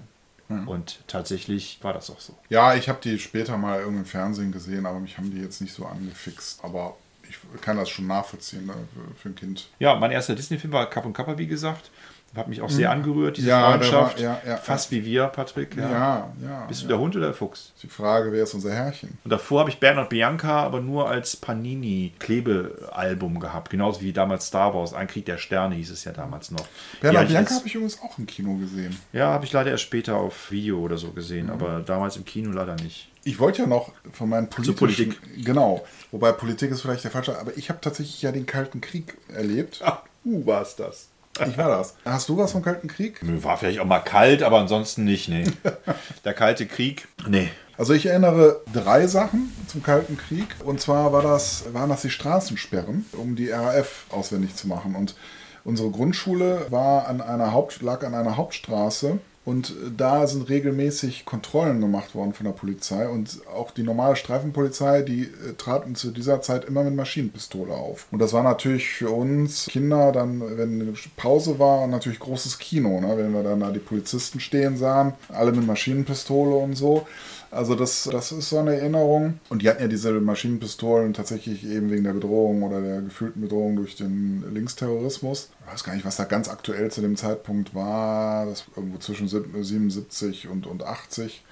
Und 0.67 0.99
tatsächlich 1.07 1.79
war 1.81 1.93
das 1.93 2.09
auch 2.09 2.19
so. 2.19 2.35
Ja, 2.49 2.75
ich 2.75 2.89
habe 2.89 2.99
die 3.03 3.19
später 3.19 3.57
mal 3.57 3.79
irgendwie 3.79 3.99
im 3.99 4.05
Fernsehen 4.05 4.51
gesehen, 4.51 4.85
aber 4.85 4.99
mich 4.99 5.17
haben 5.17 5.31
die 5.31 5.41
jetzt 5.41 5.61
nicht 5.61 5.73
so 5.73 5.85
angefixt. 5.85 6.63
Aber 6.63 6.95
ich 7.29 7.37
kann 7.61 7.77
das 7.77 7.89
schon 7.89 8.07
nachvollziehen 8.07 8.65
ne, 8.65 8.73
für- 9.21 9.29
ein 9.29 9.35
Kind. 9.35 9.67
Ja, 9.79 9.95
mein 9.95 10.11
erster 10.11 10.35
Disney-Film 10.35 10.73
war 10.73 10.89
Kapp 10.89 11.05
und 11.05 11.13
Kappa, 11.13 11.37
wie 11.37 11.47
gesagt. 11.47 11.89
Hat 12.35 12.47
mich 12.47 12.61
auch 12.61 12.69
sehr 12.69 12.89
angerührt, 12.89 13.37
diese 13.37 13.47
Mhm. 13.47 13.51
Ja, 13.51 13.69
Freundschaft. 13.71 14.17
war- 14.17 14.23
ja, 14.23 14.41
ja, 14.47 14.57
Fast 14.57 14.89
wie 14.89 15.05
wir, 15.05 15.27
Patrick. 15.27 15.75
Ja. 15.77 16.31
Ja. 16.41 16.65
Bist 16.67 16.81
du 16.83 16.87
der 16.87 16.97
Hund 16.97 17.15
oder 17.15 17.27
der 17.27 17.35
Fuchs? 17.35 17.73
Die 17.83 17.87
Frage, 17.87 18.31
wer 18.31 18.43
ist 18.43 18.53
unser 18.55 18.73
Herrchen? 18.73 19.17
Und 19.23 19.29
davor 19.31 19.59
habe 19.59 19.69
ich 19.69 19.79
Bernhard 19.79 20.09
Bianca 20.09 20.63
aber 20.63 20.81
nur 20.81 21.07
als 21.09 21.35
Panini-Klebealbum 21.37 23.39
gehabt. 23.39 23.69
Genauso 23.69 24.01
wie 24.01 24.13
damals 24.13 24.47
Star 24.47 24.73
Wars. 24.73 24.93
Ein 24.93 25.07
Krieg 25.07 25.25
der 25.25 25.37
Sterne 25.37 25.75
hieß 25.75 25.91
es 25.91 26.03
ja 26.03 26.11
damals 26.11 26.51
noch. 26.51 26.65
Bernhard 27.01 27.27
Bianca 27.27 27.55
habe 27.55 27.67
ich 27.67 27.75
übrigens 27.75 28.01
auch 28.01 28.17
im 28.17 28.25
Kino 28.25 28.55
gesehen. 28.55 28.97
Ja, 29.11 29.27
habe 29.31 29.45
ich 29.45 29.51
leider 29.53 29.71
erst 29.71 29.83
später 29.83 30.15
auf 30.17 30.51
Video 30.51 30.79
oder 30.79 30.97
so 30.97 31.11
gesehen, 31.11 31.47
Mhm. 31.47 31.51
aber 31.53 31.79
damals 31.85 32.17
im 32.17 32.25
Kino 32.25 32.51
leider 32.51 32.75
nicht. 32.75 33.09
Ich 33.25 33.39
wollte 33.39 33.61
ja 33.61 33.67
noch 33.67 33.91
von 34.11 34.27
meinen 34.29 34.49
politischen... 34.49 34.75
Politik. 34.77 35.45
Genau. 35.45 35.85
Wobei 36.11 36.31
Politik 36.33 36.71
ist 36.71 36.81
vielleicht 36.81 37.03
der 37.05 37.11
falsche, 37.11 37.37
aber 37.39 37.55
ich 37.57 37.69
habe 37.69 37.79
tatsächlich 37.79 38.21
ja 38.21 38.31
den 38.33 38.45
Kalten 38.45 38.81
Krieg 38.81 39.17
erlebt. 39.33 39.79
Ach, 39.83 39.99
uh, 40.25 40.45
war 40.45 40.61
es 40.61 40.75
das. 40.75 41.07
Ich 41.39 41.57
war 41.57 41.69
das. 41.69 41.95
Hast 42.05 42.29
du 42.29 42.37
was 42.37 42.51
vom 42.51 42.61
Kalten 42.61 42.87
Krieg? 42.87 43.19
War 43.43 43.57
vielleicht 43.57 43.79
auch 43.79 43.85
mal 43.85 43.99
kalt, 43.99 44.43
aber 44.43 44.59
ansonsten 44.59 45.03
nicht, 45.03 45.29
nee. 45.29 45.45
Der 46.25 46.33
Kalte 46.33 46.67
Krieg, 46.67 47.07
nee. 47.27 47.49
Also 47.75 47.93
ich 47.93 48.05
erinnere 48.05 48.61
drei 48.71 49.07
Sachen 49.07 49.51
zum 49.67 49.81
Kalten 49.81 50.17
Krieg. 50.17 50.47
Und 50.63 50.79
zwar 50.79 51.11
war 51.11 51.23
das, 51.23 51.73
waren 51.73 51.89
das 51.89 52.03
die 52.03 52.11
Straßensperren, 52.11 53.05
um 53.13 53.35
die 53.35 53.49
RAF 53.49 54.05
auswendig 54.11 54.55
zu 54.55 54.67
machen. 54.67 54.95
Und 54.95 55.15
unsere 55.63 55.89
Grundschule 55.89 56.67
war 56.69 57.07
an 57.07 57.19
einer 57.21 57.51
Haupt, 57.51 57.81
lag 57.81 58.03
an 58.03 58.13
einer 58.13 58.37
Hauptstraße 58.37 59.19
und 59.45 59.75
da 59.97 60.25
sind 60.25 60.47
regelmäßig 60.49 61.25
Kontrollen 61.25 61.81
gemacht 61.81 62.15
worden 62.15 62.33
von 62.33 62.45
der 62.45 62.53
Polizei. 62.53 63.09
Und 63.09 63.41
auch 63.53 63.71
die 63.71 63.83
normale 63.83 64.15
Streifenpolizei, 64.15 65.01
die 65.01 65.23
äh, 65.23 65.53
traten 65.57 65.95
zu 65.95 66.11
dieser 66.11 66.41
Zeit 66.41 66.63
immer 66.63 66.83
mit 66.83 66.95
Maschinenpistole 66.95 67.73
auf. 67.73 68.07
Und 68.11 68.19
das 68.19 68.31
war 68.31 68.43
natürlich 68.43 68.87
für 68.87 69.09
uns 69.09 69.65
Kinder 69.65 70.13
dann, 70.13 70.41
wenn 70.57 70.81
eine 70.81 70.93
Pause 71.17 71.59
war, 71.59 71.87
natürlich 71.87 72.19
großes 72.19 72.57
Kino. 72.57 73.01
Ne? 73.01 73.17
Wenn 73.17 73.33
wir 73.33 73.43
dann 73.43 73.59
da 73.59 73.71
die 73.71 73.79
Polizisten 73.79 74.39
stehen 74.39 74.77
sahen, 74.77 75.13
alle 75.27 75.51
mit 75.51 75.67
Maschinenpistole 75.67 76.55
und 76.55 76.75
so. 76.75 77.05
Also 77.53 77.75
das, 77.75 78.09
das 78.11 78.31
ist 78.31 78.49
so 78.49 78.57
eine 78.57 78.75
Erinnerung. 78.75 79.39
Und 79.49 79.61
die 79.61 79.69
hatten 79.69 79.81
ja 79.81 79.87
diese 79.87 80.11
Maschinenpistolen 80.13 81.13
tatsächlich 81.13 81.63
eben 81.65 81.91
wegen 81.91 82.03
der 82.03 82.13
Bedrohung 82.13 82.63
oder 82.63 82.81
der 82.81 83.01
gefühlten 83.01 83.41
Bedrohung 83.41 83.75
durch 83.75 83.95
den 83.95 84.43
Linksterrorismus. 84.53 85.49
Ich 85.65 85.71
weiß 85.71 85.83
gar 85.83 85.93
nicht, 85.93 86.05
was 86.05 86.17
da 86.17 86.23
ganz 86.23 86.49
aktuell 86.49 86.91
zu 86.91 87.01
dem 87.01 87.15
Zeitpunkt 87.15 87.75
war. 87.75 88.47
Das 88.47 88.65
irgendwo 88.75 88.97
zwischen 88.97 89.27
77 89.27 90.47
und, 90.47 90.65
und 90.65 90.83
80. 90.83 91.43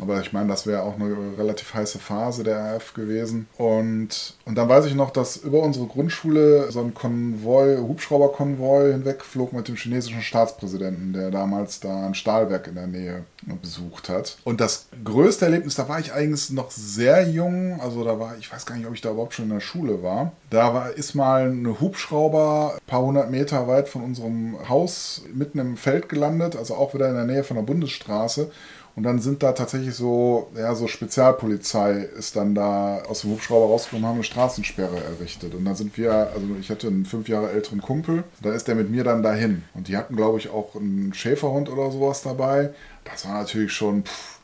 Aber 0.00 0.20
ich 0.20 0.32
meine, 0.32 0.48
das 0.48 0.66
wäre 0.66 0.82
auch 0.82 0.94
eine 0.94 1.14
relativ 1.38 1.72
heiße 1.72 1.98
Phase 1.98 2.42
der 2.42 2.76
RF 2.76 2.94
gewesen. 2.94 3.46
Und, 3.56 4.34
und 4.44 4.54
dann 4.56 4.68
weiß 4.68 4.86
ich 4.86 4.94
noch, 4.94 5.10
dass 5.10 5.36
über 5.36 5.60
unsere 5.60 5.86
Grundschule 5.86 6.70
so 6.70 6.80
ein 6.80 6.94
Konvoi, 6.94 7.76
Hubschrauberkonvoi 7.76 8.92
hinwegflog 8.92 9.52
mit 9.52 9.68
dem 9.68 9.76
chinesischen 9.76 10.22
Staatspräsidenten, 10.22 11.12
der 11.12 11.30
damals 11.30 11.80
da 11.80 12.06
ein 12.06 12.14
Stahlwerk 12.14 12.66
in 12.66 12.74
der 12.74 12.86
Nähe 12.86 13.24
besucht 13.62 14.08
hat. 14.08 14.36
Und 14.44 14.60
das 14.60 14.86
größte 15.04 15.44
Erlebnis, 15.44 15.74
da 15.74 15.88
war 15.88 16.00
ich 16.00 16.12
eigentlich 16.12 16.50
noch 16.50 16.70
sehr 16.70 17.28
jung, 17.28 17.80
also 17.80 18.04
da 18.04 18.18
war, 18.18 18.36
ich 18.38 18.52
weiß 18.52 18.66
gar 18.66 18.76
nicht, 18.76 18.86
ob 18.86 18.94
ich 18.94 19.00
da 19.00 19.10
überhaupt 19.10 19.34
schon 19.34 19.46
in 19.46 19.52
der 19.52 19.60
Schule 19.60 20.02
war. 20.02 20.32
Da 20.50 20.74
war, 20.74 20.92
ist 20.92 21.14
mal 21.14 21.50
ein 21.50 21.80
Hubschrauber 21.80 22.74
ein 22.74 22.86
paar 22.86 23.02
hundert 23.02 23.30
Meter 23.30 23.68
weit 23.68 23.88
von 23.88 24.02
unserem 24.02 24.56
Haus 24.68 25.22
mitten 25.32 25.58
im 25.58 25.76
Feld 25.76 26.08
gelandet, 26.08 26.56
also 26.56 26.74
auch 26.74 26.94
wieder 26.94 27.08
in 27.08 27.14
der 27.14 27.24
Nähe 27.24 27.44
von 27.44 27.56
der 27.56 27.64
Bundesstraße. 27.64 28.50
Und 28.96 29.02
dann 29.02 29.18
sind 29.18 29.42
da 29.42 29.52
tatsächlich 29.52 29.94
so, 29.94 30.50
ja, 30.56 30.72
so 30.74 30.86
Spezialpolizei 30.86 32.08
ist 32.16 32.36
dann 32.36 32.54
da 32.54 33.02
aus 33.08 33.22
dem 33.22 33.30
Hubschrauber 33.30 33.66
rausgekommen, 33.66 34.06
haben 34.06 34.14
eine 34.14 34.24
Straßensperre 34.24 35.02
errichtet. 35.02 35.54
Und 35.54 35.64
dann 35.64 35.74
sind 35.74 35.98
wir, 35.98 36.12
also 36.12 36.46
ich 36.60 36.70
hatte 36.70 36.86
einen 36.86 37.04
fünf 37.04 37.28
Jahre 37.28 37.50
älteren 37.50 37.80
Kumpel, 37.80 38.22
da 38.40 38.52
ist 38.52 38.68
der 38.68 38.76
mit 38.76 38.90
mir 38.90 39.02
dann 39.02 39.24
dahin. 39.24 39.64
Und 39.74 39.88
die 39.88 39.96
hatten, 39.96 40.14
glaube 40.14 40.38
ich, 40.38 40.48
auch 40.48 40.76
einen 40.76 41.12
Schäferhund 41.12 41.68
oder 41.68 41.90
sowas 41.90 42.22
dabei. 42.22 42.72
Das 43.04 43.26
war 43.26 43.34
natürlich 43.34 43.72
schon, 43.72 44.04
pff, 44.04 44.38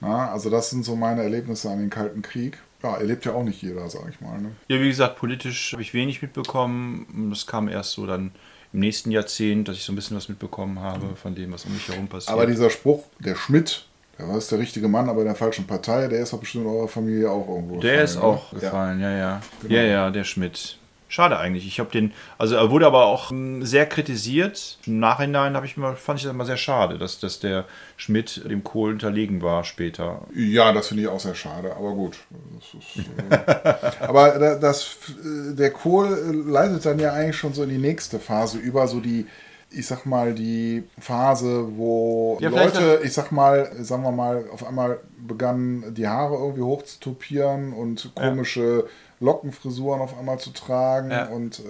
na, 0.00 0.30
also 0.30 0.50
das 0.50 0.68
sind 0.68 0.84
so 0.84 0.96
meine 0.96 1.22
Erlebnisse 1.22 1.70
an 1.70 1.78
den 1.78 1.90
Kalten 1.90 2.20
Krieg. 2.20 2.58
Ja, 2.82 2.98
erlebt 2.98 3.24
ja 3.24 3.32
auch 3.32 3.44
nicht 3.44 3.62
jeder, 3.62 3.88
sag 3.88 4.02
ich 4.10 4.20
mal. 4.20 4.38
Ne? 4.38 4.50
Ja, 4.68 4.78
wie 4.78 4.88
gesagt, 4.88 5.16
politisch 5.16 5.72
habe 5.72 5.80
ich 5.80 5.94
wenig 5.94 6.20
mitbekommen. 6.20 7.30
Das 7.30 7.46
kam 7.46 7.68
erst 7.68 7.92
so 7.92 8.06
dann 8.06 8.32
im 8.74 8.80
nächsten 8.80 9.10
Jahrzehnt, 9.10 9.68
dass 9.68 9.76
ich 9.76 9.84
so 9.84 9.92
ein 9.92 9.96
bisschen 9.96 10.16
was 10.18 10.28
mitbekommen 10.28 10.80
habe 10.80 11.16
von 11.16 11.34
dem, 11.34 11.52
was 11.52 11.64
um 11.64 11.72
mich 11.72 11.88
herum 11.88 12.08
passiert. 12.08 12.34
Aber 12.34 12.44
dieser 12.44 12.68
Spruch, 12.68 13.04
der 13.20 13.36
Schmidt, 13.36 13.86
der 14.18 14.28
war 14.28 14.38
der 14.38 14.58
richtige 14.58 14.88
Mann, 14.88 15.08
aber 15.08 15.20
in 15.20 15.26
der 15.26 15.34
falschen 15.34 15.66
Partei, 15.66 16.06
der 16.08 16.20
ist 16.20 16.32
doch 16.32 16.38
bestimmt 16.38 16.64
in 16.64 16.70
eurer 16.70 16.88
Familie 16.88 17.30
auch 17.30 17.48
irgendwo. 17.48 17.80
Der 17.80 18.02
gefallen, 18.02 18.04
ist 18.04 18.16
auch 18.16 18.52
oder? 18.52 18.60
gefallen, 18.60 19.00
ja, 19.00 19.10
ja. 19.10 19.40
Genau. 19.62 19.74
Ja, 19.74 19.82
ja, 19.82 20.10
der 20.10 20.24
Schmidt. 20.24 20.78
Schade 21.14 21.38
eigentlich. 21.38 21.64
Ich 21.66 21.78
habe 21.78 21.92
den, 21.92 22.12
also 22.38 22.56
er 22.56 22.70
wurde 22.70 22.86
aber 22.86 23.04
auch 23.04 23.30
hm, 23.30 23.64
sehr 23.64 23.86
kritisiert. 23.86 24.78
Im 24.84 24.98
Nachhinein 24.98 25.54
habe 25.54 25.64
ich 25.64 25.76
mir, 25.76 25.94
fand 25.94 26.18
ich 26.18 26.24
das 26.24 26.32
immer 26.32 26.44
sehr 26.44 26.56
schade, 26.56 26.98
dass, 26.98 27.20
dass 27.20 27.38
der 27.38 27.66
Schmidt 27.96 28.42
dem 28.50 28.64
Kohl 28.64 28.92
unterlegen 28.92 29.40
war 29.40 29.62
später. 29.62 30.22
Ja, 30.34 30.72
das 30.72 30.88
finde 30.88 31.04
ich 31.04 31.08
auch 31.08 31.20
sehr 31.20 31.36
schade, 31.36 31.76
aber 31.76 31.92
gut. 31.92 32.16
Das 32.56 32.82
ist, 32.82 33.06
äh, 33.30 34.00
aber 34.00 34.56
das, 34.56 34.96
äh, 35.24 35.54
der 35.54 35.70
Kohl 35.70 36.08
leitet 36.48 36.84
dann 36.84 36.98
ja 36.98 37.12
eigentlich 37.12 37.36
schon 37.36 37.54
so 37.54 37.62
in 37.62 37.68
die 37.68 37.78
nächste 37.78 38.18
Phase 38.18 38.58
über, 38.58 38.88
so 38.88 38.98
die 38.98 39.26
ich 39.76 39.86
sag 39.86 40.06
mal, 40.06 40.34
die 40.34 40.84
Phase, 40.98 41.76
wo 41.76 42.38
ja, 42.40 42.48
Leute, 42.48 43.00
ich 43.02 43.12
sag 43.12 43.32
mal, 43.32 43.70
sagen 43.82 44.02
wir 44.02 44.12
mal, 44.12 44.44
auf 44.52 44.66
einmal 44.66 45.00
begannen, 45.16 45.94
die 45.94 46.06
Haare 46.06 46.36
irgendwie 46.36 46.62
hochzutopieren 46.62 47.72
und 47.72 48.12
komische 48.14 48.78
ja. 48.78 48.84
Lockenfrisuren 49.20 50.00
auf 50.00 50.18
einmal 50.18 50.38
zu 50.38 50.50
tragen 50.50 51.10
ja. 51.10 51.26
und 51.26 51.60
äh, 51.60 51.62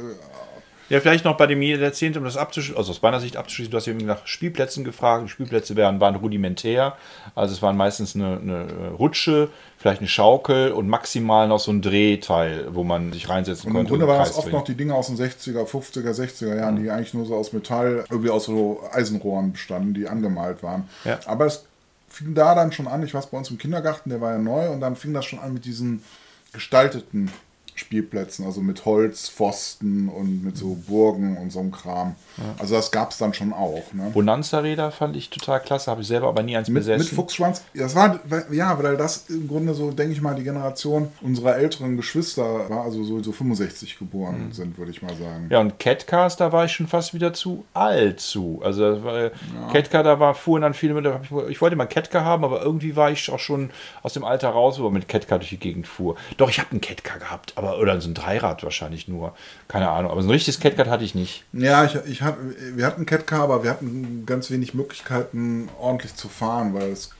ja, 0.95 1.01
vielleicht 1.01 1.25
noch 1.25 1.37
bei 1.37 1.49
dem 1.49 1.61
Jahrzehnt, 1.61 2.17
um 2.17 2.23
das 2.23 2.37
abzuschließen, 2.37 2.79
also 2.79 2.93
aus 2.93 3.03
meiner 3.03 3.19
Sicht 3.19 3.37
abzuschließen, 3.37 3.69
du 3.73 3.77
hast 3.77 3.89
eben 3.89 3.99
nach 4.07 4.25
Spielplätzen 4.29 4.85
gefragt. 4.85 5.25
Die 5.25 5.29
Spielplätze 5.29 5.77
waren, 5.77 5.99
waren 5.99 6.15
rudimentär. 6.15 6.97
Also 7.35 7.53
es 7.53 7.63
waren 7.63 7.77
meistens 7.77 8.15
eine, 8.15 8.39
eine, 8.39 8.91
Rutsche, 8.97 9.49
vielleicht 9.77 9.99
eine 10.01 10.09
Schaukel 10.09 10.71
und 10.71 10.87
maximal 10.87 11.49
noch 11.49 11.59
so 11.59 11.73
ein 11.73 11.83
Drehteil, 11.83 12.69
wo 12.75 12.85
man 12.85 13.13
sich 13.13 13.29
reinsetzen 13.29 13.67
und 13.67 13.75
konnte. 13.75 13.93
Im 13.93 13.99
Grunde 13.99 14.07
waren 14.07 14.21
das 14.21 14.39
oft 14.39 14.53
noch 14.53 14.63
die 14.63 14.77
Dinge 14.77 14.95
aus 14.95 15.09
den 15.09 15.17
60er, 15.17 15.67
50er, 15.67 16.13
60er 16.13 16.55
Jahren, 16.55 16.77
mhm. 16.77 16.85
die 16.85 16.91
eigentlich 16.93 17.13
nur 17.13 17.27
so 17.27 17.35
aus 17.35 17.53
Metall, 17.53 18.05
irgendwie 18.09 18.31
aus 18.31 18.45
so 18.45 18.81
Eisenrohren 18.93 19.53
bestanden, 19.53 19.95
die 19.95 20.07
angemalt 20.07 20.63
waren. 20.63 20.89
Ja. 21.05 21.19
Aber 21.27 21.47
es 21.47 21.65
fing 22.09 22.37
da 22.37 22.55
dann 22.55 22.71
schon 22.71 22.87
an, 22.87 23.03
ich 23.03 23.15
war 23.15 23.27
bei 23.29 23.37
uns 23.37 23.51
im 23.51 23.59
Kindergarten, 23.59 24.11
der 24.11 24.21
war 24.21 24.31
ja 24.31 24.39
neu, 24.39 24.71
und 24.71 24.81
dann 24.81 24.95
fing 24.95 25.13
das 25.13 25.25
schon 25.25 25.41
an 25.41 25.55
mit 25.55 25.65
diesen 25.65 26.05
gestalteten 26.53 27.33
Spielplätzen, 27.75 28.45
also 28.45 28.61
mit 28.61 28.85
Holzpfosten 28.85 30.09
und 30.09 30.45
mit 30.45 30.57
so 30.57 30.77
Burgen 30.87 31.37
und 31.37 31.51
so 31.51 31.61
einem 31.61 31.73
Kram. 31.73 32.15
Ja. 32.37 32.45
Also 32.59 32.75
das 32.75 32.91
gab 32.91 33.11
es 33.11 33.19
dann 33.19 33.35
schon 33.35 33.53
auch. 33.53 33.93
Ne? 33.93 34.11
Bonanza-Räder 34.13 34.93
fand 34.93 35.17
ich 35.17 35.31
total 35.31 35.61
klasse, 35.61 35.91
habe 35.91 36.03
ich 36.03 36.07
selber 36.07 36.29
aber 36.29 36.43
nie 36.43 36.57
eins 36.57 36.69
mit, 36.69 36.83
besessen. 36.83 37.05
Mit 37.05 37.15
Fuchsschwanz, 37.15 37.63
das 37.75 37.95
war, 37.95 38.21
ja, 38.53 38.81
weil 38.81 38.97
das 38.97 39.29
im 39.29 39.49
Grunde 39.49 39.75
so, 39.75 39.91
denke 39.91 40.13
ich 40.13 40.21
mal, 40.21 40.35
die 40.35 40.45
Generation 40.45 41.09
unserer 41.21 41.57
älteren 41.57 41.97
Geschwister 41.97 42.71
war, 42.71 42.85
also 42.85 43.03
so, 43.03 43.23
so 43.23 43.33
65 43.33 43.99
geboren 43.99 44.47
mhm. 44.47 44.53
sind, 44.53 44.79
würde 44.79 44.93
ich 44.93 45.03
mal 45.03 45.15
sagen. 45.17 45.49
Ja, 45.51 45.61
und 45.61 45.79
Catcars, 45.79 46.37
da 46.37 46.53
war 46.53 46.67
ich 46.67 46.73
schon 46.73 46.87
fast 46.87 47.13
wieder 47.13 47.33
zu 47.33 47.65
alt 47.75 48.21
zu. 48.21 48.61
Also 48.65 48.85
ja. 48.85 49.31
Catcar, 49.73 50.03
da 50.03 50.21
war, 50.21 50.35
fuhren 50.35 50.63
dann 50.63 50.75
viele 50.75 50.95
mit, 50.95 51.07
ich 51.49 51.61
wollte 51.61 51.77
mal 51.77 51.87
Catcar 51.87 52.25
haben, 52.25 52.45
aber 52.45 52.63
irgendwie 52.63 52.95
war 52.95 53.11
ich 53.11 53.31
auch 53.31 53.39
schon 53.39 53.71
aus 54.03 54.13
dem 54.13 54.25
Alter 54.25 54.51
raus, 54.51 54.79
wo 54.79 54.85
man 54.85 54.95
mit 54.95 55.09
Catcar 55.09 55.39
durch 55.39 55.51
die 55.51 55.59
Gegend 55.59 55.87
fuhr. 55.87 56.17
Doch, 56.37 56.51
ich 56.51 56.61
habe 56.61 56.71
einen 56.71 56.81
Catcar 56.81 57.19
gehabt, 57.19 57.53
aber 57.57 57.64
aber 57.65 57.81
oder 57.81 58.01
so 58.01 58.09
ein 58.09 58.15
Dreirad 58.15 58.63
wahrscheinlich 58.63 59.09
nur. 59.09 59.35
Keine 59.69 59.89
Ahnung. 59.89 60.11
Aber 60.11 60.23
so 60.23 60.29
ein 60.29 60.33
richtiges 60.33 60.61
Catcard 60.61 60.89
hatte 60.89 61.05
ich 61.05 61.15
nicht. 61.15 61.45
Ja, 61.53 61.85
ich, 61.85 61.97
ich 62.07 62.23
hab, 62.23 62.39
wir 62.75 62.87
hatten 62.87 63.07
Catcar, 63.07 63.43
aber 63.43 63.63
wir 63.63 63.71
hatten 63.71 64.25
ganz 64.27 64.51
wenig 64.51 64.75
Möglichkeiten, 64.75 65.69
ordentlich 65.79 66.15
zu 66.15 66.29
fahren, 66.29 66.75
weil 66.75 66.91
es 66.91 67.11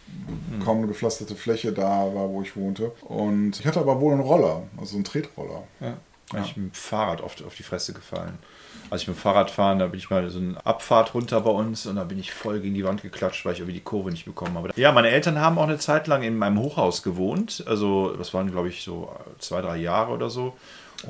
hm. 0.51 0.65
kaum 0.65 0.79
eine 0.79 0.87
gepflasterte 0.87 1.35
Fläche 1.35 1.73
da 1.73 2.15
war, 2.15 2.29
wo 2.29 2.43
ich 2.43 2.57
wohnte. 2.57 2.93
Und 3.03 3.59
ich 3.61 3.67
hatte 3.67 3.81
aber 3.81 4.01
wohl 4.01 4.13
einen 4.13 4.23
Roller, 4.23 4.63
also 4.77 4.97
einen 4.97 5.05
Tretroller. 5.05 5.65
Ja. 5.81 5.95
Ja. 6.33 6.43
Ich 6.43 6.55
bin 6.55 6.65
mit 6.65 6.75
dem 6.75 6.77
Fahrrad 6.77 7.21
oft 7.21 7.43
auf 7.45 7.55
die 7.55 7.63
Fresse 7.63 7.93
gefallen. 7.93 8.39
Als 8.91 9.03
ich 9.03 9.09
mit 9.09 9.17
dem 9.17 9.21
Fahrrad 9.21 9.51
fahren, 9.51 9.79
da 9.79 9.87
bin 9.87 9.99
ich 9.99 10.11
mal 10.11 10.29
so 10.31 10.39
eine 10.39 10.65
Abfahrt 10.65 11.15
runter 11.15 11.41
bei 11.41 11.51
uns 11.51 11.87
und 11.87 11.97
da 11.97 12.05
bin 12.05 12.19
ich 12.19 12.33
voll 12.33 12.61
gegen 12.61 12.75
die 12.75 12.85
Wand 12.85 13.03
geklatscht, 13.03 13.45
weil 13.45 13.55
ich 13.55 13.61
irgendwie 13.61 13.79
die 13.79 13.85
Kurve 13.85 14.11
nicht 14.11 14.25
bekommen 14.25 14.57
habe. 14.57 14.71
Ja, 14.77 14.93
meine 14.93 15.09
Eltern 15.09 15.41
haben 15.41 15.59
auch 15.59 15.65
eine 15.65 15.79
Zeit 15.79 16.07
lang 16.07 16.23
in 16.23 16.37
meinem 16.37 16.59
Hochhaus 16.59 17.03
gewohnt. 17.03 17.65
Also, 17.67 18.15
das 18.17 18.33
waren, 18.35 18.51
glaube 18.51 18.69
ich, 18.69 18.83
so 18.83 19.11
zwei, 19.39 19.61
drei 19.63 19.79
Jahre 19.79 20.13
oder 20.13 20.31
so. 20.31 20.55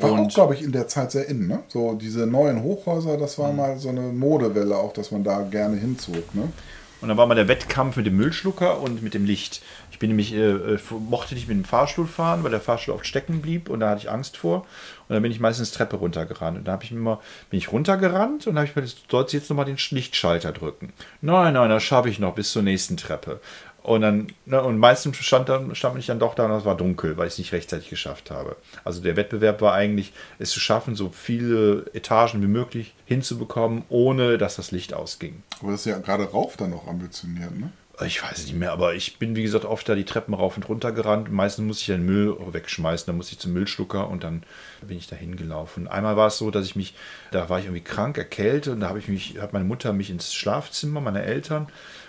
War 0.01 0.13
und 0.13 0.21
auch, 0.21 0.29
glaube 0.29 0.55
ich, 0.55 0.63
in 0.63 0.73
der 0.73 0.89
Zeit 0.89 1.13
sehr 1.13 1.29
in, 1.29 1.47
ne? 1.47 1.63
So 1.69 1.95
diese 1.95 2.27
neuen 2.27 2.63
Hochhäuser, 2.63 3.17
das 3.17 3.39
war 3.39 3.51
mhm. 3.51 3.57
mal 3.57 3.79
so 3.79 3.89
eine 3.89 4.01
Modewelle 4.01 4.77
auch, 4.77 4.93
dass 4.93 5.11
man 5.11 5.23
da 5.25 5.43
gerne 5.43 5.77
hinzog, 5.77 6.35
ne? 6.35 6.53
Und 7.01 7.09
dann 7.09 7.19
war 7.19 7.27
mal 7.27 7.35
der 7.35 7.49
Wettkampf 7.49 7.97
mit 7.97 8.07
dem 8.07 8.17
Müllschlucker 8.17 8.81
und 8.81 9.03
mit 9.03 9.13
dem 9.13 9.27
Licht. 9.27 9.61
Ich 10.05 10.09
bin 10.11 10.17
nämlich, 10.17 10.35
äh, 10.35 10.75
äh, 10.75 10.79
mochte 11.09 11.35
nicht 11.35 11.49
mit 11.49 11.57
dem 11.57 11.65
Fahrstuhl 11.65 12.07
fahren, 12.07 12.45
weil 12.45 12.51
der 12.51 12.61
Fahrstuhl 12.61 12.93
oft 12.93 13.07
stecken 13.07 13.41
blieb 13.41 13.71
und 13.71 13.81
da 13.81 13.89
hatte 13.89 14.03
ich 14.03 14.11
Angst 14.11 14.37
vor. 14.37 14.67
Und 15.09 15.15
dann 15.15 15.23
bin 15.23 15.33
ich 15.33 15.41
meistens 15.41 15.71
Treppe 15.71 15.97
runtergerannt. 15.97 16.59
Und 16.59 16.69
da 16.69 16.73
habe 16.73 16.85
ich 16.85 16.93
immer, 16.93 17.23
bin 17.49 17.57
ich 17.57 17.73
runtergerannt 17.73 18.47
und 18.47 18.57
habe 18.57 18.67
ich 18.67 18.77
mir, 18.77 18.85
sollst 19.11 19.33
jetzt 19.33 19.49
nochmal 19.49 19.65
den 19.65 19.79
Lichtschalter 19.79 20.53
drücken. 20.53 20.93
Nein, 21.23 21.55
nein, 21.55 21.71
das 21.71 21.83
schaffe 21.83 22.11
ich 22.11 22.19
noch 22.19 22.35
bis 22.35 22.53
zur 22.53 22.61
nächsten 22.61 22.99
Treppe. 22.99 23.41
Und 23.83 24.03
dann, 24.03 24.27
ne, 24.45 24.63
und 24.63 24.77
meistens 24.77 25.17
stand, 25.17 25.49
dann, 25.49 25.75
stand 25.75 25.99
ich 25.99 26.05
dann 26.05 26.19
doch 26.19 26.35
da 26.35 26.45
und 26.45 26.53
es 26.53 26.67
war 26.67 26.77
dunkel, 26.77 27.17
weil 27.17 27.29
ich 27.29 27.35
es 27.35 27.39
nicht 27.39 27.53
rechtzeitig 27.53 27.89
geschafft 27.89 28.31
habe. 28.31 28.57
Also 28.85 29.01
der 29.01 29.17
Wettbewerb 29.17 29.63
war 29.63 29.73
eigentlich, 29.73 30.13
es 30.39 30.51
zu 30.51 30.61
schaffen, 30.61 30.97
so 30.97 31.09
viele 31.09 31.87
Etagen 31.95 32.43
wie 32.43 32.47
möglich 32.47 32.95
hinzubekommen, 33.07 33.85
ohne 33.89 34.37
dass 34.37 34.57
das 34.57 34.71
Licht 34.71 34.93
ausging. 34.93 35.43
Aber 35.61 35.71
das 35.71 35.81
ist 35.81 35.87
ja 35.87 35.99
gerade 35.99 36.25
rauf 36.25 36.59
dann 36.59 36.71
noch 36.71 36.89
ambitioniert, 36.89 37.59
ne? 37.59 37.73
Ich 38.05 38.23
weiß 38.23 38.47
nicht 38.47 38.57
mehr, 38.57 38.73
aber 38.73 38.95
ich 38.95 39.19
bin, 39.19 39.37
wie 39.37 39.45
gesagt, 39.45 39.65
oft 39.65 39.89
da 39.89 39.95
die 39.95 40.05
Treppen 40.05 40.35
rauf 40.35 40.57
und 40.57 40.69
runter 40.69 40.91
gerannt. 40.91 41.31
Meistens 41.31 41.65
muss 41.65 41.81
ich 41.81 41.87
den 41.87 42.05
Müll 42.05 42.37
wegschmeißen, 42.53 43.07
dann 43.07 43.17
muss 43.17 43.31
ich 43.31 43.39
zum 43.39 43.53
Müllschlucker 43.53 44.09
und 44.09 44.25
dann 44.25 44.43
bin 44.83 44.99
ich 44.99 45.07
da 45.07 45.15
hingelaufen. 45.15 45.87
Einmal 45.87 46.17
war 46.17 46.27
es 46.27 46.39
so, 46.39 46.51
dass 46.51 46.67
ich 46.67 46.75
mich, 46.75 46.95
da 47.31 47.49
war 47.49 47.61
ich 47.61 47.67
irgendwie 47.67 47.85
krank, 47.85 48.19
erkältet 48.19 48.73
und 48.73 48.81
da 48.81 48.89
habe 48.89 48.99
ich 48.99 49.07
mich, 49.07 49.39
hat 49.41 49.53
meine 49.53 49.65
Mutter 49.65 49.93
mich 49.93 50.11
ins 50.11 50.35
Schlafzimmer 50.35 51.01
meiner 51.01 51.23
Eltern 51.23 51.69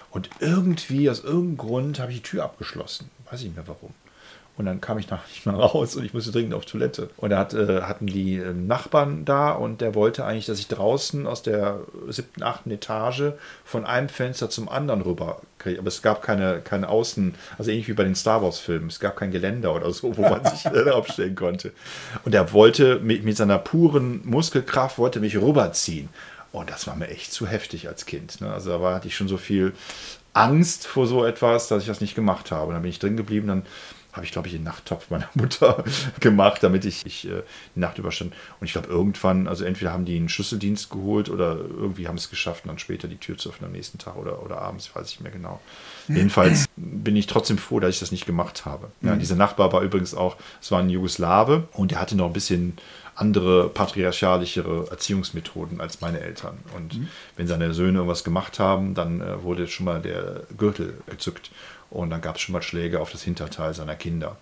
und 0.09 0.29
irgendwie, 0.39 1.09
aus 1.09 1.23
irgendeinem 1.23 1.57
Grund, 1.57 1.99
habe 1.99 2.11
ich 2.11 2.21
die 2.21 2.29
Tür 2.29 2.45
abgeschlossen. 2.45 3.11
Weiß 3.29 3.41
ich 3.41 3.47
nicht 3.47 3.57
mehr 3.57 3.67
warum. 3.67 3.93
Und 4.57 4.65
dann 4.65 4.79
kam 4.79 4.97
ich 4.97 5.09
nach 5.09 5.27
nicht 5.29 5.45
mehr 5.45 5.55
raus 5.55 5.95
und 5.95 6.05
ich 6.05 6.13
musste 6.13 6.31
dringend 6.31 6.53
auf 6.53 6.65
Toilette. 6.65 7.09
Und 7.17 7.31
da 7.31 7.39
hat, 7.39 7.53
äh, 7.53 7.81
hatten 7.81 8.07
die 8.07 8.37
äh, 8.37 8.53
Nachbarn 8.53 9.25
da 9.25 9.51
und 9.51 9.81
der 9.81 9.95
wollte 9.95 10.25
eigentlich, 10.25 10.45
dass 10.45 10.59
ich 10.59 10.67
draußen 10.67 11.27
aus 11.27 11.43
der 11.43 11.81
siebten, 12.07 12.43
achten 12.43 12.71
Etage 12.71 13.33
von 13.63 13.85
einem 13.85 14.09
Fenster 14.09 14.49
zum 14.49 14.69
anderen 14.69 15.01
rüber 15.01 15.41
kriege. 15.59 15.79
Aber 15.79 15.87
es 15.87 16.01
gab 16.01 16.21
keine, 16.21 16.61
keine 16.61 16.89
Außen, 16.89 17.35
also 17.57 17.71
ähnlich 17.71 17.87
wie 17.87 17.93
bei 17.93 18.03
den 18.03 18.15
Star 18.15 18.41
Wars-Filmen. 18.41 18.87
Es 18.87 18.99
gab 18.99 19.17
kein 19.17 19.31
Geländer 19.31 19.75
oder 19.75 19.91
so, 19.91 20.15
wo 20.15 20.21
man 20.21 20.45
sich 20.55 20.65
äh, 20.65 20.89
aufstellen 20.89 21.35
konnte. 21.35 21.71
Und 22.23 22.33
er 22.33 22.53
wollte 22.53 22.99
mit, 22.99 23.23
mit 23.23 23.35
seiner 23.37 23.57
puren 23.57 24.21
Muskelkraft, 24.23 24.97
wollte 24.97 25.19
mich 25.19 25.37
rüberziehen. 25.37 26.09
Und 26.53 26.69
das 26.69 26.87
war 26.87 26.95
mir 26.95 27.09
echt 27.09 27.33
zu 27.33 27.47
heftig 27.47 27.89
als 27.89 28.05
Kind. 28.05 28.39
Ne? 28.39 28.53
Also 28.53 28.69
da 28.69 28.81
war, 28.81 28.95
hatte 28.95 29.09
ich 29.09 29.15
schon 29.17 29.27
so 29.27 29.35
viel 29.35 29.73
Angst 30.31 30.87
vor 30.87 31.07
so 31.07 31.25
etwas, 31.25 31.67
dass 31.67 31.81
ich 31.81 31.87
das 31.87 31.99
nicht 31.99 32.15
gemacht 32.15 32.51
habe. 32.51 32.67
Und 32.67 32.73
dann 32.73 32.81
bin 32.81 32.91
ich 32.91 32.99
drin 32.99 33.17
geblieben, 33.17 33.47
dann 33.47 33.63
habe 34.15 34.25
ich, 34.25 34.31
glaube 34.31 34.47
ich, 34.47 34.53
den 34.53 34.63
Nachttopf 34.63 35.09
meiner 35.09 35.29
Mutter 35.33 35.83
gemacht, 36.19 36.63
damit 36.63 36.85
ich, 36.85 37.05
ich 37.05 37.27
äh, 37.27 37.43
die 37.75 37.79
Nacht 37.79 37.97
überstand. 37.97 38.33
Und 38.59 38.65
ich 38.65 38.71
glaube, 38.71 38.87
irgendwann, 38.87 39.47
also 39.47 39.65
entweder 39.65 39.91
haben 39.91 40.05
die 40.05 40.15
einen 40.15 40.29
Schlüsseldienst 40.29 40.89
geholt 40.89 41.29
oder 41.29 41.57
irgendwie 41.57 42.07
haben 42.07 42.15
es 42.15 42.29
geschafft, 42.29 42.63
dann 42.65 42.79
später 42.79 43.07
die 43.07 43.17
Tür 43.17 43.37
zu 43.37 43.49
öffnen 43.49 43.67
am 43.67 43.73
nächsten 43.73 43.97
Tag 43.97 44.15
oder, 44.15 44.41
oder 44.43 44.61
abends, 44.61 44.95
weiß 44.95 45.09
ich 45.09 45.19
nicht 45.19 45.23
mehr 45.23 45.31
genau. 45.31 45.59
Jedenfalls 46.07 46.65
bin 46.75 47.15
ich 47.15 47.27
trotzdem 47.27 47.57
froh, 47.57 47.79
dass 47.79 47.95
ich 47.95 47.99
das 47.99 48.11
nicht 48.11 48.25
gemacht 48.25 48.65
habe. 48.65 48.89
Ja, 49.01 49.15
dieser 49.15 49.35
Nachbar 49.35 49.73
war 49.73 49.81
übrigens 49.81 50.13
auch, 50.13 50.37
es 50.61 50.71
war 50.71 50.79
ein 50.79 50.89
Jugoslawe 50.89 51.67
und 51.73 51.91
der 51.91 51.99
hatte 51.99 52.15
noch 52.15 52.27
ein 52.27 52.33
bisschen 52.33 52.77
andere 53.15 53.69
patriarchalischere 53.69 54.87
Erziehungsmethoden 54.91 55.79
als 55.79 56.01
meine 56.01 56.19
Eltern. 56.19 56.57
Und 56.75 56.97
mhm. 56.97 57.07
wenn 57.37 57.47
seine 57.47 57.73
Söhne 57.73 57.99
irgendwas 57.99 58.23
gemacht 58.23 58.59
haben, 58.59 58.93
dann 58.93 59.21
äh, 59.21 59.41
wurde 59.41 59.67
schon 59.67 59.85
mal 59.85 60.01
der 60.01 60.43
Gürtel 60.57 60.95
gezückt 61.09 61.49
und 61.95 62.09
dann 62.09 62.21
gab 62.21 62.35
es 62.35 62.41
schon 62.41 62.53
mal 62.53 62.61
Schläge 62.61 62.99
auf 62.99 63.11
das 63.11 63.23
Hinterteil 63.23 63.73
seiner 63.73 63.95
Kinder. 63.95 64.37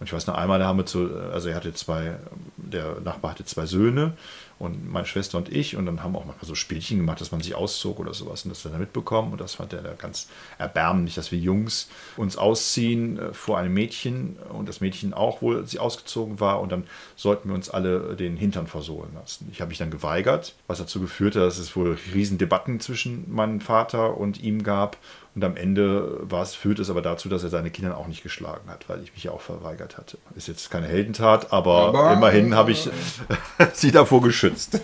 Und 0.00 0.06
ich 0.06 0.12
weiß 0.12 0.26
noch 0.26 0.34
einmal, 0.34 0.58
da 0.58 0.66
haben 0.66 0.78
wir 0.78 0.86
zu, 0.86 1.08
also 1.32 1.48
er 1.48 1.54
hatte 1.54 1.72
zwei, 1.72 2.16
der 2.56 3.00
Nachbar 3.00 3.30
hatte 3.30 3.44
zwei 3.44 3.64
Söhne 3.64 4.14
und 4.58 4.90
meine 4.90 5.06
Schwester 5.06 5.38
und 5.38 5.48
ich. 5.48 5.76
Und 5.76 5.86
dann 5.86 6.02
haben 6.02 6.12
wir 6.12 6.18
auch 6.18 6.24
manchmal 6.24 6.46
so 6.46 6.54
Spielchen 6.54 6.98
gemacht, 6.98 7.20
dass 7.20 7.32
man 7.32 7.40
sich 7.40 7.54
auszog 7.54 8.00
oder 8.00 8.12
sowas. 8.12 8.44
Und 8.44 8.50
das 8.50 8.62
dann 8.62 8.78
mitbekommen. 8.78 9.32
Und 9.32 9.40
das 9.40 9.54
fand 9.54 9.72
er 9.72 9.82
ganz 9.94 10.28
erbärmlich, 10.58 11.14
dass 11.14 11.30
wir 11.32 11.38
Jungs 11.38 11.88
uns 12.16 12.36
ausziehen 12.36 13.18
äh, 13.18 13.32
vor 13.32 13.58
einem 13.58 13.74
Mädchen. 13.74 14.36
Und 14.52 14.68
das 14.68 14.80
Mädchen 14.80 15.14
auch 15.14 15.42
wohl 15.42 15.64
sie 15.66 15.78
ausgezogen 15.78 16.40
war. 16.40 16.60
Und 16.60 16.72
dann 16.72 16.84
sollten 17.14 17.48
wir 17.48 17.54
uns 17.54 17.70
alle 17.70 18.16
den 18.16 18.36
Hintern 18.36 18.66
versohlen 18.66 19.10
lassen. 19.14 19.48
Ich 19.52 19.60
habe 19.60 19.68
mich 19.68 19.78
dann 19.78 19.90
geweigert, 19.90 20.54
was 20.66 20.78
dazu 20.78 21.00
geführt 21.00 21.36
hat, 21.36 21.42
dass 21.42 21.58
es 21.58 21.76
wohl 21.76 21.98
Riesendebatten 22.12 22.80
zwischen 22.80 23.32
meinem 23.32 23.60
Vater 23.60 24.16
und 24.16 24.42
ihm 24.42 24.62
gab 24.64 24.96
und 25.34 25.42
am 25.44 25.56
Ende 25.56 26.18
war 26.22 26.42
es, 26.42 26.54
führt 26.54 26.78
es 26.78 26.90
aber 26.90 27.02
dazu, 27.02 27.28
dass 27.28 27.42
er 27.42 27.50
seine 27.50 27.70
Kinder 27.70 27.96
auch 27.96 28.06
nicht 28.06 28.22
geschlagen 28.22 28.68
hat, 28.68 28.88
weil 28.88 29.02
ich 29.02 29.12
mich 29.14 29.24
ja 29.24 29.32
auch 29.32 29.40
verweigert 29.40 29.96
hatte. 29.98 30.16
Ist 30.36 30.46
jetzt 30.46 30.70
keine 30.70 30.86
Heldentat, 30.86 31.52
aber, 31.52 31.88
aber 31.88 32.12
immerhin 32.12 32.54
habe 32.54 32.70
ich 32.70 32.88
sie 33.72 33.90
davor 33.90 34.22
geschützt. 34.22 34.80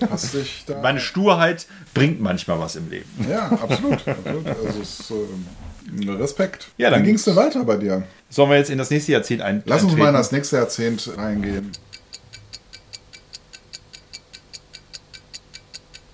Da 0.67 0.81
Meine 0.83 0.99
Sturheit 0.99 1.67
bringt 1.95 2.21
manchmal 2.21 2.59
was 2.59 2.75
im 2.75 2.91
Leben. 2.91 3.09
Ja, 3.29 3.47
absolut. 3.47 4.09
absolut. 4.09 4.47
Also 4.47 4.81
es, 4.81 5.11
äh, 5.11 6.11
Respekt. 6.11 6.69
Ja, 6.79 6.91
dann 6.91 7.05
ging 7.05 7.15
es 7.15 7.25
denn 7.25 7.37
weiter 7.37 7.65
bei 7.65 7.77
dir? 7.77 8.03
Sollen 8.29 8.51
wir 8.51 8.57
jetzt 8.57 8.71
in 8.71 8.79
das 8.79 8.91
nächste 8.91 9.13
Jahrzehnt 9.13 9.43
ein 9.43 9.63
Lass 9.67 9.83
uns 9.83 9.97
mal 9.97 10.09
in 10.09 10.15
das 10.15 10.33
nächste 10.33 10.57
Jahrzehnt 10.57 11.11
reingehen. 11.17 11.73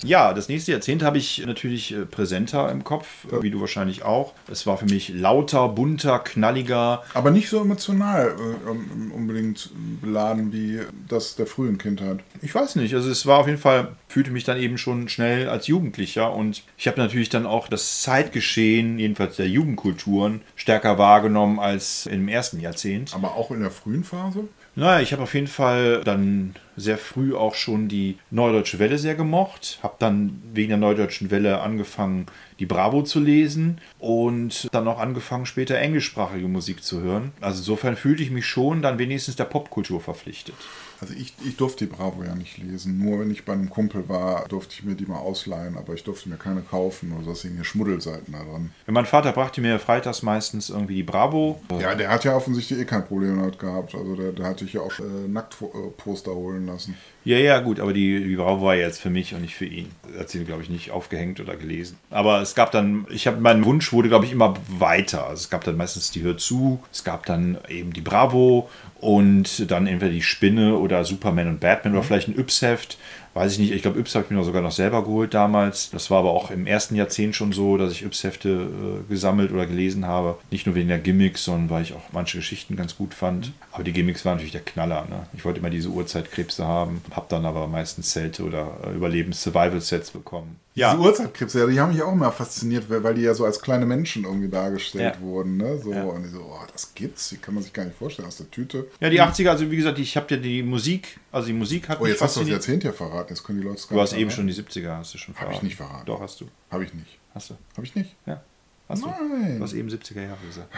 Ja, 0.04 0.32
das 0.32 0.48
nächste 0.48 0.72
Jahrzehnt 0.72 1.02
habe 1.02 1.18
ich 1.18 1.44
natürlich 1.46 1.92
äh, 1.92 2.04
präsenter 2.04 2.70
im 2.70 2.84
Kopf, 2.84 3.06
äh, 3.32 3.42
wie 3.42 3.50
du 3.50 3.60
wahrscheinlich 3.60 4.04
auch. 4.04 4.34
Es 4.50 4.66
war 4.66 4.76
für 4.76 4.86
mich 4.86 5.08
lauter, 5.08 5.68
bunter, 5.68 6.18
knalliger. 6.18 7.02
Aber 7.14 7.30
nicht 7.30 7.48
so 7.48 7.60
emotional 7.60 8.36
äh, 8.36 9.14
unbedingt 9.14 9.70
beladen 10.02 10.52
wie 10.52 10.80
das 11.08 11.36
der 11.36 11.46
frühen 11.46 11.78
Kindheit. 11.78 12.20
Ich 12.42 12.54
weiß 12.54 12.76
nicht. 12.76 12.94
Also 12.94 13.10
es 13.10 13.26
war 13.26 13.38
auf 13.38 13.46
jeden 13.46 13.58
Fall, 13.58 13.96
fühlte 14.08 14.30
mich 14.30 14.44
dann 14.44 14.58
eben 14.58 14.78
schon 14.78 15.08
schnell 15.08 15.48
als 15.48 15.66
Jugendlicher 15.66 16.32
und 16.32 16.62
ich 16.76 16.86
habe 16.86 17.00
natürlich 17.00 17.28
dann 17.28 17.46
auch 17.46 17.68
das 17.68 18.02
Zeitgeschehen, 18.02 18.98
jedenfalls 18.98 19.36
der 19.36 19.48
Jugendkulturen, 19.48 20.42
stärker 20.56 20.98
wahrgenommen 20.98 21.58
als 21.58 22.06
im 22.06 22.28
ersten 22.28 22.60
Jahrzehnt. 22.60 23.14
Aber 23.14 23.34
auch 23.34 23.50
in 23.50 23.60
der 23.60 23.70
frühen 23.70 24.04
Phase? 24.04 24.44
Naja, 24.78 25.00
ich 25.00 25.12
habe 25.12 25.22
auf 25.22 25.32
jeden 25.32 25.46
Fall 25.46 26.02
dann 26.04 26.54
sehr 26.76 26.98
früh 26.98 27.34
auch 27.34 27.54
schon 27.54 27.88
die 27.88 28.18
Neudeutsche 28.30 28.78
Welle 28.78 28.98
sehr 28.98 29.14
gemocht. 29.14 29.78
Habe 29.82 29.96
dann 29.98 30.42
wegen 30.52 30.68
der 30.68 30.76
Neudeutschen 30.76 31.30
Welle 31.30 31.62
angefangen, 31.62 32.26
die 32.58 32.66
Bravo 32.66 33.02
zu 33.02 33.18
lesen 33.18 33.80
und 33.98 34.68
dann 34.72 34.86
auch 34.86 34.98
angefangen, 34.98 35.46
später 35.46 35.78
englischsprachige 35.78 36.46
Musik 36.46 36.84
zu 36.84 37.00
hören. 37.00 37.32
Also 37.40 37.60
insofern 37.60 37.96
fühlte 37.96 38.22
ich 38.22 38.30
mich 38.30 38.44
schon 38.44 38.82
dann 38.82 38.98
wenigstens 38.98 39.36
der 39.36 39.44
Popkultur 39.44 40.02
verpflichtet. 40.02 40.56
Also 41.00 41.14
ich, 41.14 41.34
ich 41.44 41.56
durfte 41.56 41.86
die 41.86 41.92
Bravo 41.92 42.22
ja 42.22 42.34
nicht 42.34 42.58
lesen. 42.58 42.98
Nur 42.98 43.20
wenn 43.20 43.30
ich 43.30 43.44
bei 43.44 43.52
einem 43.52 43.70
Kumpel 43.70 44.08
war, 44.08 44.46
durfte 44.48 44.74
ich 44.74 44.84
mir 44.84 44.94
die 44.94 45.06
mal 45.06 45.18
ausleihen, 45.18 45.76
aber 45.76 45.94
ich 45.94 46.04
durfte 46.04 46.28
mir 46.28 46.36
keine 46.36 46.62
kaufen 46.62 47.12
oder 47.12 47.34
so 47.34 47.48
hier 47.48 47.64
Schmuddelseiten 47.64 48.32
da 48.32 48.42
dran. 48.42 48.72
Ja, 48.86 48.92
mein 48.92 49.06
Vater 49.06 49.32
brachte 49.32 49.60
mir 49.60 49.78
freitags 49.78 50.22
meistens 50.22 50.70
irgendwie 50.70 50.96
die 50.96 51.02
Bravo. 51.02 51.60
Ja, 51.78 51.94
der 51.94 52.10
hat 52.10 52.24
ja 52.24 52.34
offensichtlich 52.34 52.80
eh 52.80 52.84
kein 52.84 53.04
Problem 53.04 53.38
damit 53.38 53.58
gehabt. 53.58 53.94
Also 53.94 54.16
der, 54.16 54.32
der 54.32 54.46
hatte 54.46 54.64
ich 54.64 54.72
ja 54.72 54.80
auch 54.80 54.98
äh, 54.98 55.28
Nacktposter 55.28 56.34
holen 56.34 56.66
lassen. 56.66 56.96
Ja, 57.24 57.38
ja, 57.38 57.58
gut, 57.58 57.80
aber 57.80 57.92
die, 57.92 58.22
die 58.22 58.36
Bravo 58.36 58.64
war 58.64 58.76
jetzt 58.76 59.00
für 59.00 59.10
mich 59.10 59.34
und 59.34 59.42
nicht 59.42 59.56
für 59.56 59.64
ihn. 59.64 59.90
Er 60.14 60.20
hat 60.20 60.30
sie, 60.30 60.44
glaube 60.44 60.62
ich, 60.62 60.70
nicht 60.70 60.92
aufgehängt 60.92 61.40
oder 61.40 61.56
gelesen. 61.56 61.98
Aber 62.08 62.40
es 62.40 62.54
gab 62.54 62.70
dann, 62.70 63.04
ich 63.10 63.26
habe, 63.26 63.40
mein 63.40 63.64
Wunsch 63.64 63.92
wurde, 63.92 64.08
glaube 64.08 64.26
ich, 64.26 64.32
immer 64.32 64.54
weiter. 64.68 65.26
Also 65.26 65.40
es 65.40 65.50
gab 65.50 65.64
dann 65.64 65.76
meistens 65.76 66.12
die 66.12 66.22
Hör 66.22 66.38
zu, 66.38 66.80
es 66.92 67.02
gab 67.02 67.26
dann 67.26 67.58
eben 67.68 67.92
die 67.92 68.00
Bravo 68.00 68.70
und 69.00 69.70
dann 69.70 69.86
entweder 69.86 70.12
die 70.12 70.22
Spinne 70.22 70.76
oder 70.78 71.04
Superman 71.04 71.48
und 71.48 71.60
Batman 71.60 71.92
mhm. 71.92 71.98
oder 71.98 72.06
vielleicht 72.06 72.28
ein 72.28 72.38
Yps-Heft 72.38 72.98
weiß 73.36 73.52
ich 73.52 73.58
nicht, 73.58 73.72
ich 73.72 73.82
glaube, 73.82 74.00
Yps 74.00 74.14
habe 74.14 74.24
ich 74.24 74.30
mir 74.30 74.42
sogar 74.42 74.62
noch 74.62 74.72
selber 74.72 75.04
geholt 75.04 75.34
damals. 75.34 75.90
Das 75.90 76.10
war 76.10 76.20
aber 76.20 76.30
auch 76.30 76.50
im 76.50 76.66
ersten 76.66 76.96
Jahrzehnt 76.96 77.36
schon 77.36 77.52
so, 77.52 77.76
dass 77.76 77.92
ich 77.92 78.02
Yps-Hefte 78.02 78.48
äh, 78.48 79.08
gesammelt 79.10 79.52
oder 79.52 79.66
gelesen 79.66 80.06
habe. 80.06 80.38
Nicht 80.50 80.66
nur 80.66 80.74
wegen 80.74 80.88
der 80.88 80.98
Gimmicks, 80.98 81.44
sondern 81.44 81.68
weil 81.68 81.82
ich 81.82 81.92
auch 81.92 82.12
manche 82.12 82.38
Geschichten 82.38 82.76
ganz 82.76 82.96
gut 82.96 83.12
fand. 83.12 83.52
Aber 83.72 83.84
die 83.84 83.92
Gimmicks 83.92 84.24
waren 84.24 84.34
natürlich 84.34 84.52
der 84.52 84.62
Knaller. 84.62 85.06
Ne? 85.10 85.26
Ich 85.34 85.44
wollte 85.44 85.60
immer 85.60 85.70
diese 85.70 85.90
Uhrzeitkrebse 85.90 86.66
haben, 86.66 87.02
habe 87.10 87.26
dann 87.28 87.44
aber 87.44 87.66
meistens 87.66 88.10
Zelte 88.10 88.42
oder 88.42 88.78
äh, 88.84 88.94
Überlebens-Survival-Sets 88.94 90.12
bekommen. 90.12 90.56
Ja. 90.76 90.92
Diese 90.92 91.02
Uhrzeitkrebse, 91.02 91.60
ja, 91.60 91.66
die 91.66 91.80
haben 91.80 91.92
mich 91.92 92.02
auch 92.02 92.12
immer 92.12 92.30
fasziniert, 92.30 92.84
weil 92.90 93.14
die 93.14 93.22
ja 93.22 93.32
so 93.32 93.46
als 93.46 93.62
kleine 93.62 93.86
Menschen 93.86 94.24
irgendwie 94.24 94.48
dargestellt 94.48 95.16
ja. 95.18 95.20
wurden. 95.22 95.56
Ne? 95.56 95.78
So, 95.78 95.90
ja. 95.90 96.04
Und 96.04 96.26
ich 96.26 96.32
so, 96.32 96.40
oh, 96.40 96.66
das 96.70 96.94
gibt's, 96.94 97.30
die 97.30 97.38
kann 97.38 97.54
man 97.54 97.62
sich 97.62 97.72
gar 97.72 97.84
nicht 97.86 97.96
vorstellen 97.96 98.28
aus 98.28 98.36
der 98.36 98.50
Tüte. 98.50 98.86
Ja, 99.00 99.08
die 99.08 99.22
80er, 99.22 99.48
also 99.48 99.70
wie 99.70 99.76
gesagt, 99.76 99.98
ich 99.98 100.18
habe 100.18 100.26
ja 100.34 100.36
die 100.36 100.62
Musik, 100.62 101.18
also 101.32 101.46
die 101.46 101.54
Musik 101.54 101.88
hat 101.88 101.98
Oh, 101.98 102.06
jetzt 102.06 102.20
hast 102.20 102.36
du 102.36 102.40
das 102.40 102.50
Jahrzehnt 102.50 102.84
ja 102.84 102.92
verraten, 102.92 103.25
jetzt 103.30 103.44
können 103.44 103.60
die 103.60 103.66
Leute 103.66 103.82
Du 103.88 104.00
hast 104.00 104.12
eben 104.12 104.30
schon 104.30 104.46
die 104.46 104.54
70er, 104.54 104.96
hast 104.96 105.14
du 105.14 105.18
schon 105.18 105.34
verraten. 105.34 105.54
Habe 105.54 105.56
ich 105.56 105.62
nicht 105.62 105.76
verraten. 105.76 106.06
Doch, 106.06 106.20
hast 106.20 106.40
du. 106.40 106.48
Habe 106.70 106.84
ich 106.84 106.94
nicht. 106.94 107.18
Hast 107.34 107.50
du. 107.50 107.54
Habe 107.76 107.86
ich 107.86 107.94
nicht? 107.94 108.14
Ja. 108.26 108.42
Hast 108.88 109.04
Nein. 109.04 109.14
Du? 109.52 109.56
du 109.58 109.62
hast 109.64 109.72
eben 109.72 109.88
70er 109.88 110.22
Jahre 110.22 110.46
gesagt. 110.46 110.72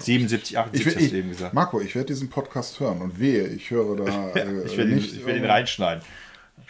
77, 0.00 0.58
78 0.58 0.86
ich, 0.86 1.02
hast 1.02 1.12
du 1.12 1.16
eben 1.16 1.28
gesagt. 1.28 1.54
Marco, 1.54 1.80
ich 1.80 1.94
werde 1.94 2.06
diesen 2.06 2.28
Podcast 2.28 2.80
hören 2.80 3.00
und 3.00 3.20
wehe, 3.20 3.46
ich 3.46 3.70
höre 3.70 3.96
da. 3.96 4.28
Äh, 4.34 4.64
ich 4.64 4.76
werde 4.76 4.92
ihn, 4.92 5.26
werd 5.26 5.36
ihn 5.36 5.44
reinschneiden. 5.44 6.02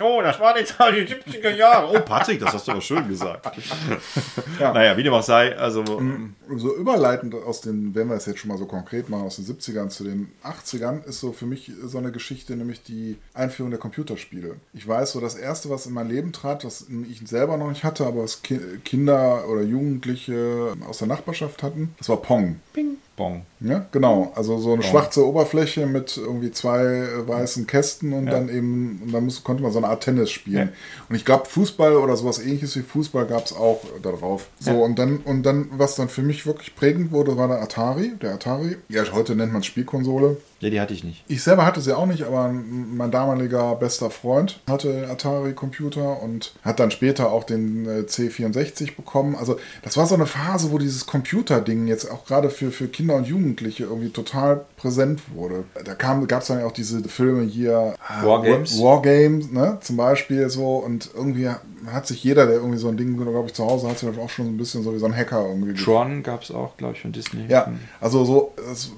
Oh, 0.03 0.21
das 0.23 0.39
waren 0.41 0.57
jetzt 0.57 0.75
die 0.79 1.33
70er 1.39 1.55
Jahre. 1.55 1.97
Oh, 1.97 2.01
Patrick, 2.01 2.41
das 2.41 2.53
hast 2.53 2.67
du 2.67 2.73
aber 2.73 2.81
schön 2.81 3.09
gesagt. 3.09 3.47
ja. 4.61 4.73
Naja, 4.73 4.97
wie 4.97 5.03
dem 5.03 5.13
auch 5.13 5.23
sei, 5.23 5.57
also. 5.57 5.83
Mm, 5.83 6.35
so 6.57 6.77
überleitend 6.77 7.35
aus 7.35 7.61
den, 7.61 7.95
wenn 7.95 8.09
wir 8.09 8.17
es 8.17 8.27
jetzt 8.27 8.41
schon 8.41 8.49
mal 8.49 8.59
so 8.59 8.67
konkret 8.67 9.09
machen, 9.09 9.25
aus 9.25 9.37
den 9.37 9.45
70ern 9.45 9.89
zu 9.89 10.05
den 10.05 10.33
80ern, 10.45 11.05
ist 11.05 11.21
so 11.21 11.33
für 11.33 11.47
mich 11.47 11.71
so 11.83 11.99
eine 11.99 12.13
Geschichte, 12.13 12.57
nämlich 12.57 12.83
die 12.83 13.17
Einführung 13.35 13.71
der 13.71 13.81
Computerspiele. 13.81 14.57
Ich 14.75 14.87
weiß, 14.87 15.13
so 15.13 15.21
das 15.21 15.35
erste, 15.35 15.71
was 15.71 15.87
in 15.87 15.93
mein 15.93 16.09
Leben 16.09 16.33
trat, 16.33 16.65
was 16.65 16.87
ich 17.09 17.27
selber 17.27 17.57
noch 17.57 17.69
nicht 17.69 17.85
hatte, 17.85 18.07
aber 18.07 18.23
was 18.23 18.43
Kinder 18.43 19.49
oder 19.49 19.63
Jugendliche 19.63 20.75
aus 20.89 20.99
der 20.99 21.09
Nachbarschaft 21.09 21.63
hatten, 21.63 21.95
das 21.99 22.09
war 22.09 22.17
Pong. 22.19 22.61
Ping. 22.73 22.97
Pong. 23.17 23.45
Ja, 23.61 23.87
genau. 23.93 24.33
Also 24.35 24.59
so 24.59 24.73
eine 24.73 24.83
Pong. 24.83 24.91
schwarze 24.91 25.27
Oberfläche 25.27 25.87
mit 25.87 26.17
irgendwie 26.17 26.51
zwei 26.51 26.83
äh, 26.83 27.29
weißen 27.29 27.67
Kästen 27.67 28.13
und 28.13 28.27
ja. 28.27 28.33
dann 28.33 28.49
eben, 28.49 29.03
und 29.05 29.13
dann 29.13 29.25
muss, 29.25 29.45
konnte 29.45 29.63
man 29.63 29.71
so 29.71 29.79
eine 29.79 29.89
Art 29.89 30.03
Tennis 30.03 30.31
spielen. 30.31 30.69
Ja. 30.69 30.75
Und 31.09 31.17
ich 31.17 31.25
glaube, 31.25 31.47
Fußball 31.47 31.97
oder 31.97 32.17
sowas 32.17 32.39
ähnliches 32.39 32.77
wie 32.77 32.83
Fußball 32.83 33.27
gab 33.27 33.45
es 33.45 33.53
auch 33.53 33.81
da 34.03 34.13
drauf. 34.13 34.49
So, 34.59 34.73
ja. 34.73 34.79
und 34.79 34.99
dann, 34.99 35.19
und 35.19 35.43
dann, 35.43 35.69
was 35.73 35.95
dann 35.95 36.09
für 36.09 36.23
mich 36.23 36.47
wirklich 36.47 36.75
prägend 36.75 37.13
wurde, 37.13 37.37
war 37.37 37.49
der 37.49 37.61
Atari. 37.61 38.13
Der 38.21 38.35
Atari, 38.35 38.77
ja, 38.89 39.05
heute 39.13 39.37
nennt 39.37 39.53
man 39.53 39.61
es 39.61 39.67
Spielkonsole. 39.67 40.39
Ja, 40.63 40.71
die 40.71 40.81
hatte 40.81 40.95
ich 40.95 41.03
nicht. 41.03 41.25
Ich 41.27 41.43
selber 41.43 41.67
hatte 41.67 41.81
sie 41.81 41.97
auch 41.97 42.07
nicht, 42.07 42.23
aber 42.23 42.49
mein 42.49 43.11
damaliger 43.11 43.75
bester 43.75 44.11
Freund 44.11 44.61
hatte 44.69 45.09
Atari-Computer 45.11 46.23
und 46.23 46.55
hat 46.63 46.79
dann 46.79 46.93
später 46.93 47.33
auch 47.33 47.43
den 47.43 47.85
äh, 47.87 48.05
C64 48.07 48.95
bekommen. 48.95 49.35
Also 49.35 49.59
das 49.83 49.97
war 49.97 50.07
so 50.07 50.15
eine 50.15 50.27
Phase, 50.27 50.71
wo 50.71 50.79
dieses 50.79 51.07
Computer-Ding 51.07 51.89
jetzt 51.89 52.09
auch 52.09 52.25
gerade 52.27 52.49
für, 52.49 52.71
für 52.71 52.87
Kinder 52.87 53.17
und 53.17 53.27
Jugendliche 53.27 53.85
irgendwie 53.85 54.11
total 54.11 54.65
präsent 54.77 55.23
wurde. 55.35 55.65
Da 55.85 55.95
gab 55.95 56.43
es 56.43 56.47
dann 56.47 56.61
ja 56.61 56.67
auch 56.67 56.73
diese 56.73 57.03
Filme 57.09 57.43
hier 57.43 57.95
äh, 58.09 58.25
Wargames, 58.25 58.81
Wargames 58.81 59.51
ne, 59.51 59.79
zum 59.81 59.97
Beispiel 59.97 60.49
so 60.49 60.77
und 60.77 61.11
irgendwie 61.13 61.51
hat 61.91 62.07
sich 62.07 62.23
jeder, 62.23 62.47
der 62.47 62.57
irgendwie 62.57 62.79
so 62.79 62.89
ein 62.89 62.97
Ding, 62.97 63.17
glaube 63.17 63.47
ich, 63.49 63.55
zu 63.55 63.65
Hause 63.65 63.89
hat, 63.89 63.99
sich 63.99 64.09
auch 64.09 64.29
schon 64.29 64.47
so 64.47 64.53
ein 64.53 64.57
bisschen 64.57 64.83
so 64.85 64.95
wie 64.95 64.99
so 64.99 65.07
ein 65.07 65.17
Hacker 65.17 65.47
irgendwie. 65.47 65.75
Tron 65.75 66.23
gab 66.23 66.43
es 66.43 66.51
auch, 66.51 66.77
glaube 66.77 66.95
ich, 66.95 67.03
von 67.03 67.13
Disney. 67.13 67.47
Ja, 67.49 67.73
also 68.01 68.25
so, 68.25 68.53
es 68.71 68.93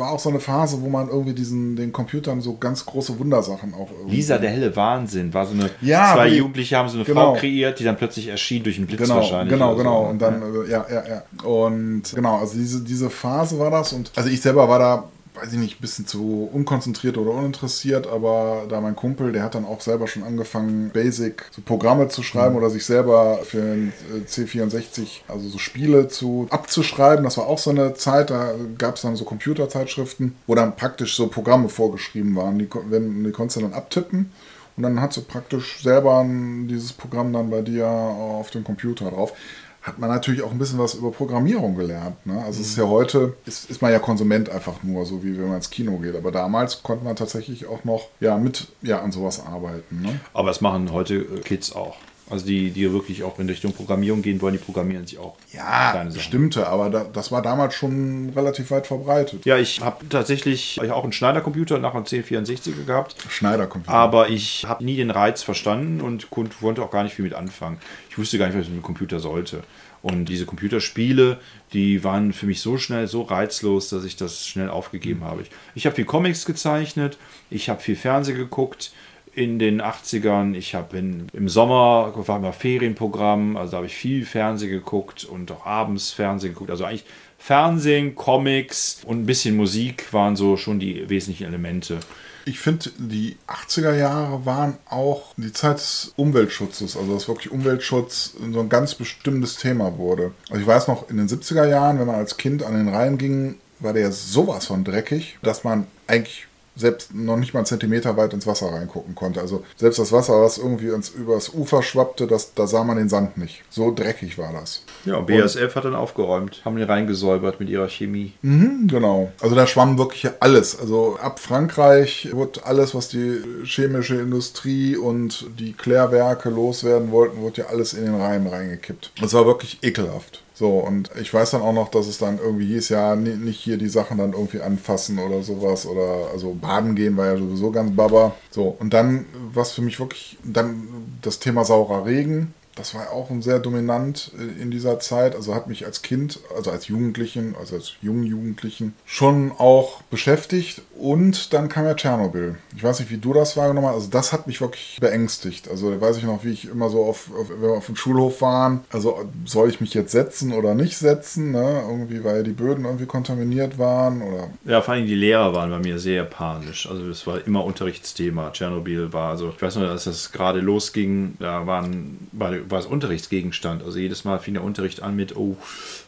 war 0.00 0.10
auch 0.10 0.18
so 0.18 0.28
eine 0.30 0.40
Phase, 0.40 0.82
wo 0.82 0.88
man 0.88 1.08
irgendwie 1.08 1.32
diesen, 1.34 1.76
den 1.76 1.92
Computern 1.92 2.40
so 2.40 2.56
ganz 2.56 2.84
große 2.84 3.16
Wundersachen 3.20 3.72
auch 3.74 3.88
irgendwie. 3.96 4.16
Lisa, 4.16 4.38
der 4.38 4.50
helle 4.50 4.74
Wahnsinn, 4.74 5.32
war 5.32 5.46
so 5.46 5.54
eine, 5.54 5.70
Ja, 5.80 6.14
zwei 6.14 6.32
wie- 6.32 6.38
Jugendliche 6.38 6.76
haben 6.76 6.88
so 6.88 6.96
eine 6.96 7.04
genau. 7.04 7.34
Frau 7.34 7.40
kreiert, 7.40 7.78
die 7.78 7.84
dann 7.84 7.96
plötzlich 7.96 8.26
erschien 8.26 8.64
durch 8.64 8.78
einen 8.78 8.88
Blitz 8.88 9.02
Genau, 9.02 9.14
wahrscheinlich. 9.16 9.50
genau, 9.52 9.68
oder 9.74 9.76
so. 9.76 9.82
genau. 9.84 10.10
Und 10.10 10.18
dann, 10.20 10.42
äh, 10.42 10.68
ja, 10.70 10.84
ja, 10.90 11.02
ja. 11.08 11.46
Und 11.48 12.02
genau, 12.12 12.38
also 12.38 12.54
diese, 12.58 12.82
diese 12.82 13.08
Phase 13.10 13.56
war 13.60 13.70
das. 13.70 13.92
Und 13.92 14.10
also 14.16 14.28
ich 14.28 14.40
selber 14.40 14.68
war 14.68 14.78
da, 14.80 15.04
weiß 15.40 15.52
ich 15.52 15.58
nicht, 15.58 15.78
ein 15.78 15.80
bisschen 15.80 16.06
zu 16.06 16.48
unkonzentriert 16.52 17.16
oder 17.16 17.30
uninteressiert, 17.30 18.06
aber 18.06 18.66
da 18.68 18.80
mein 18.80 18.96
Kumpel, 18.96 19.32
der 19.32 19.42
hat 19.42 19.54
dann 19.54 19.64
auch 19.64 19.80
selber 19.80 20.06
schon 20.06 20.22
angefangen, 20.22 20.90
Basic 20.90 21.44
so 21.50 21.62
Programme 21.62 22.08
zu 22.08 22.22
schreiben 22.22 22.56
oder 22.56 22.70
sich 22.70 22.84
selber 22.84 23.40
für 23.44 23.62
ein 23.62 23.92
äh, 24.14 24.28
C64, 24.28 25.22
also 25.28 25.48
so 25.48 25.58
Spiele 25.58 26.08
zu 26.08 26.46
abzuschreiben. 26.50 27.24
Das 27.24 27.38
war 27.38 27.46
auch 27.46 27.58
so 27.58 27.70
eine 27.70 27.94
Zeit, 27.94 28.30
da 28.30 28.54
gab 28.78 28.96
es 28.96 29.02
dann 29.02 29.16
so 29.16 29.24
Computerzeitschriften, 29.24 30.34
wo 30.46 30.54
dann 30.54 30.76
praktisch 30.76 31.16
so 31.16 31.28
Programme 31.28 31.68
vorgeschrieben 31.68 32.36
waren. 32.36 32.58
Die, 32.58 32.68
wenn, 32.88 33.24
die 33.24 33.32
konntest 33.32 33.58
du 33.58 33.62
dann 33.62 33.72
abtippen. 33.72 34.30
Und 34.76 34.84
dann 34.84 35.00
hast 35.00 35.16
du 35.16 35.22
praktisch 35.22 35.82
selber 35.82 36.24
dieses 36.26 36.92
Programm 36.92 37.32
dann 37.32 37.50
bei 37.50 37.60
dir 37.60 37.86
auf 37.86 38.50
dem 38.50 38.64
Computer 38.64 39.10
drauf. 39.10 39.34
Hat 39.82 39.98
man 39.98 40.10
natürlich 40.10 40.42
auch 40.42 40.50
ein 40.50 40.58
bisschen 40.58 40.78
was 40.78 40.94
über 40.94 41.10
Programmierung 41.10 41.74
gelernt. 41.74 42.26
Ne? 42.26 42.38
Also 42.44 42.60
es 42.60 42.68
ist 42.68 42.76
ja 42.76 42.86
heute, 42.86 43.34
ist, 43.46 43.70
ist 43.70 43.80
man 43.80 43.90
ja 43.90 43.98
Konsument 43.98 44.50
einfach 44.50 44.82
nur, 44.82 45.06
so 45.06 45.24
wie 45.24 45.38
wenn 45.38 45.46
man 45.46 45.56
ins 45.56 45.70
Kino 45.70 45.96
geht. 45.96 46.14
Aber 46.16 46.30
damals 46.30 46.82
konnte 46.82 47.04
man 47.04 47.16
tatsächlich 47.16 47.66
auch 47.66 47.84
noch 47.84 48.08
ja, 48.20 48.36
mit 48.36 48.68
ja, 48.82 49.00
an 49.00 49.10
sowas 49.10 49.44
arbeiten. 49.44 50.02
Ne? 50.02 50.20
Aber 50.34 50.48
das 50.48 50.60
machen 50.60 50.92
heute 50.92 51.14
äh, 51.14 51.40
Kids 51.40 51.74
auch. 51.74 51.96
Also 52.30 52.46
die, 52.46 52.70
die 52.70 52.92
wirklich 52.92 53.22
auch 53.24 53.38
in 53.38 53.48
Richtung 53.48 53.72
Programmierung 53.72 54.22
gehen 54.22 54.40
wollen, 54.40 54.52
die 54.52 54.58
programmieren 54.58 55.06
sich 55.06 55.18
auch. 55.18 55.34
Ja, 55.52 56.04
bestimmte, 56.14 56.66
aber 56.68 56.88
da, 56.88 57.04
das 57.04 57.32
war 57.32 57.42
damals 57.42 57.74
schon 57.74 58.30
relativ 58.36 58.70
weit 58.70 58.86
verbreitet. 58.86 59.44
Ja, 59.44 59.58
ich 59.58 59.80
habe 59.80 60.08
tatsächlich 60.08 60.80
auch 60.90 61.02
einen 61.02 61.12
Schneider-Computer 61.12 61.78
nach 61.78 61.94
einem 61.94 62.04
C64 62.04 62.84
gehabt. 62.86 63.16
Schneidercomputer. 63.28 63.92
Aber 63.96 64.28
ich 64.28 64.64
habe 64.66 64.84
nie 64.84 64.96
den 64.96 65.10
Reiz 65.10 65.42
verstanden 65.42 66.00
und 66.00 66.30
kon- 66.30 66.50
konnte 66.60 66.82
auch 66.82 66.90
gar 66.90 67.02
nicht 67.02 67.14
viel 67.16 67.24
mit 67.24 67.34
anfangen. 67.34 67.78
Ich 68.10 68.16
wusste 68.18 68.38
gar 68.38 68.46
nicht, 68.46 68.56
was 68.56 68.62
ich 68.64 68.70
mit 68.70 68.78
dem 68.80 68.84
Computer 68.84 69.18
sollte. 69.18 69.62
Und 70.02 70.26
diese 70.26 70.46
Computerspiele, 70.46 71.38
die 71.74 72.02
waren 72.04 72.32
für 72.32 72.46
mich 72.46 72.60
so 72.62 72.78
schnell, 72.78 73.06
so 73.06 73.20
reizlos, 73.22 73.90
dass 73.90 74.04
ich 74.04 74.16
das 74.16 74.46
schnell 74.46 74.70
aufgegeben 74.70 75.24
habe. 75.24 75.42
Ich, 75.42 75.50
ich 75.74 75.84
habe 75.86 75.94
viel 75.96 76.06
Comics 76.06 76.46
gezeichnet, 76.46 77.18
ich 77.50 77.68
habe 77.68 77.80
viel 77.82 77.96
Fernsehen 77.96 78.38
geguckt 78.38 78.92
in 79.40 79.58
den 79.58 79.80
80ern. 79.80 80.54
Ich 80.54 80.74
habe 80.74 80.98
im 80.98 81.48
Sommer, 81.48 82.12
war 82.14 82.36
immer 82.36 82.52
Ferienprogramm, 82.52 83.56
also 83.56 83.70
da 83.70 83.76
habe 83.78 83.86
ich 83.86 83.94
viel 83.94 84.26
Fernsehen 84.26 84.70
geguckt 84.70 85.24
und 85.24 85.50
auch 85.50 85.64
abends 85.64 86.12
Fernsehen 86.12 86.52
geguckt. 86.52 86.70
Also 86.70 86.84
eigentlich 86.84 87.06
Fernsehen, 87.38 88.14
Comics 88.14 89.00
und 89.06 89.22
ein 89.22 89.26
bisschen 89.26 89.56
Musik 89.56 90.12
waren 90.12 90.36
so 90.36 90.58
schon 90.58 90.78
die 90.78 91.08
wesentlichen 91.08 91.46
Elemente. 91.46 92.00
Ich 92.44 92.60
finde, 92.60 92.90
die 92.98 93.38
80er 93.48 93.94
Jahre 93.96 94.44
waren 94.44 94.76
auch 94.90 95.32
die 95.38 95.52
Zeit 95.54 95.78
des 95.78 96.12
Umweltschutzes, 96.16 96.98
also 96.98 97.14
dass 97.14 97.26
wirklich 97.26 97.50
Umweltschutz 97.50 98.34
so 98.52 98.60
ein 98.60 98.68
ganz 98.68 98.94
bestimmtes 98.94 99.56
Thema 99.56 99.96
wurde. 99.96 100.32
Also 100.50 100.60
ich 100.60 100.66
weiß 100.66 100.88
noch, 100.88 101.08
in 101.08 101.16
den 101.16 101.28
70er 101.28 101.66
Jahren, 101.66 101.98
wenn 101.98 102.06
man 102.06 102.16
als 102.16 102.36
Kind 102.36 102.62
an 102.62 102.74
den 102.74 102.88
Rhein 102.88 103.16
ging, 103.16 103.56
war 103.78 103.94
der 103.94 104.12
sowas 104.12 104.66
von 104.66 104.84
dreckig, 104.84 105.38
dass 105.42 105.64
man 105.64 105.86
eigentlich 106.06 106.46
selbst 106.76 107.14
noch 107.14 107.36
nicht 107.36 107.54
mal 107.54 107.60
einen 107.60 107.66
Zentimeter 107.66 108.16
weit 108.16 108.32
ins 108.32 108.46
Wasser 108.46 108.72
reingucken 108.72 109.14
konnte. 109.14 109.40
Also 109.40 109.64
selbst 109.76 109.98
das 109.98 110.12
Wasser, 110.12 110.40
was 110.40 110.58
irgendwie 110.58 110.88
ins, 110.88 111.10
übers 111.10 111.52
Ufer 111.52 111.82
schwappte, 111.82 112.26
das, 112.26 112.54
da 112.54 112.66
sah 112.66 112.84
man 112.84 112.96
den 112.96 113.08
Sand 113.08 113.36
nicht. 113.36 113.62
So 113.70 113.92
dreckig 113.94 114.38
war 114.38 114.52
das. 114.52 114.84
Ja, 115.04 115.16
und 115.16 115.26
BASF 115.26 115.74
hat 115.74 115.84
dann 115.84 115.94
aufgeräumt, 115.94 116.62
haben 116.64 116.76
den 116.76 116.88
reingesäubert 116.88 117.60
mit 117.60 117.68
ihrer 117.68 117.88
Chemie. 117.88 118.32
Mhm, 118.42 118.88
genau. 118.88 119.32
Also 119.40 119.54
da 119.54 119.66
schwamm 119.66 119.98
wirklich 119.98 120.28
alles. 120.40 120.78
Also 120.78 121.16
ab 121.20 121.40
Frankreich 121.40 122.28
wurde 122.32 122.64
alles, 122.64 122.94
was 122.94 123.08
die 123.08 123.42
chemische 123.64 124.16
Industrie 124.16 124.96
und 124.96 125.46
die 125.58 125.72
Klärwerke 125.72 126.50
loswerden 126.50 127.10
wollten, 127.10 127.40
wurde 127.40 127.62
ja 127.62 127.66
alles 127.68 127.94
in 127.94 128.04
den 128.04 128.14
Rhein 128.14 128.46
reingekippt. 128.46 129.12
Das 129.20 129.34
war 129.34 129.46
wirklich 129.46 129.78
ekelhaft. 129.82 130.42
So, 130.60 130.78
und 130.80 131.10
ich 131.18 131.32
weiß 131.32 131.52
dann 131.52 131.62
auch 131.62 131.72
noch, 131.72 131.88
dass 131.88 132.06
es 132.06 132.18
dann 132.18 132.36
irgendwie 132.38 132.66
hieß, 132.66 132.90
ja, 132.90 133.16
ni- 133.16 133.34
nicht 133.36 133.58
hier 133.60 133.78
die 133.78 133.88
Sachen 133.88 134.18
dann 134.18 134.34
irgendwie 134.34 134.60
anfassen 134.60 135.18
oder 135.18 135.42
sowas. 135.42 135.86
Oder 135.86 136.28
also 136.32 136.52
baden 136.54 136.94
gehen 136.96 137.16
war 137.16 137.26
ja 137.28 137.36
sowieso 137.38 137.70
ganz 137.72 137.96
baba. 137.96 138.34
So, 138.50 138.68
und 138.78 138.92
dann, 138.92 139.24
was 139.54 139.72
für 139.72 139.80
mich 139.82 139.98
wirklich, 139.98 140.38
dann 140.44 141.18
das 141.22 141.38
Thema 141.38 141.64
saurer 141.64 142.04
Regen. 142.04 142.52
Das 142.74 142.94
war 142.94 143.10
auch 143.12 143.28
sehr 143.40 143.58
dominant 143.58 144.32
äh, 144.38 144.62
in 144.62 144.70
dieser 144.70 145.00
Zeit. 145.00 145.34
Also 145.34 145.54
hat 145.54 145.66
mich 145.66 145.86
als 145.86 146.02
Kind, 146.02 146.40
also 146.56 146.70
als 146.70 146.88
Jugendlichen, 146.88 147.54
also 147.58 147.76
als 147.76 147.94
jungen 148.00 148.24
Jugendlichen 148.24 148.94
schon 149.04 149.52
auch 149.52 150.02
beschäftigt. 150.02 150.82
Und 150.98 151.52
dann 151.52 151.68
kam 151.68 151.86
ja 151.86 151.94
Tschernobyl. 151.94 152.56
Ich 152.76 152.82
weiß 152.82 153.00
nicht, 153.00 153.10
wie 153.10 153.16
du 153.16 153.32
das 153.32 153.56
wahrgenommen 153.56 153.88
hast. 153.88 153.94
Also 153.94 154.10
das 154.10 154.32
hat 154.32 154.46
mich 154.46 154.60
wirklich 154.60 154.98
beängstigt. 155.00 155.68
Also 155.68 156.00
weiß 156.00 156.18
ich 156.18 156.24
noch, 156.24 156.44
wie 156.44 156.52
ich 156.52 156.68
immer 156.68 156.90
so 156.90 157.04
auf, 157.04 157.30
auf 157.34 157.50
wenn 157.50 157.62
wir 157.62 157.70
auf 157.76 157.86
dem 157.86 157.96
Schulhof 157.96 158.42
waren. 158.42 158.80
Also 158.90 159.28
soll 159.44 159.68
ich 159.68 159.80
mich 159.80 159.94
jetzt 159.94 160.12
setzen 160.12 160.52
oder 160.52 160.74
nicht 160.74 160.96
setzen? 160.96 161.52
Ne? 161.52 161.82
Irgendwie, 161.88 162.22
weil 162.24 162.42
die 162.42 162.52
Böden 162.52 162.84
irgendwie 162.84 163.06
kontaminiert 163.06 163.78
waren 163.78 164.22
oder 164.22 164.48
Ja, 164.64 164.82
vor 164.82 164.94
allem 164.94 165.06
die 165.06 165.14
Lehrer 165.14 165.54
waren 165.54 165.70
bei 165.70 165.78
mir 165.78 165.98
sehr 165.98 166.24
panisch. 166.24 166.88
Also 166.88 167.08
das 167.08 167.26
war 167.26 167.46
immer 167.46 167.64
Unterrichtsthema. 167.64 168.52
Tschernobyl 168.52 169.12
war, 169.12 169.30
also 169.30 169.50
ich 169.50 169.60
weiß 169.60 169.76
noch, 169.76 169.88
als 169.88 170.04
das 170.04 170.32
gerade 170.32 170.60
losging, 170.60 171.36
da 171.38 171.66
waren, 171.66 172.28
war, 172.32 172.52
war 172.70 172.78
es 172.78 172.86
Unterrichtsgegenstand. 172.86 173.82
Also 173.82 173.98
jedes 173.98 174.24
Mal 174.24 174.38
fing 174.38 174.54
der 174.54 174.64
Unterricht 174.64 175.02
an 175.02 175.16
mit, 175.16 175.36
oh, 175.36 175.56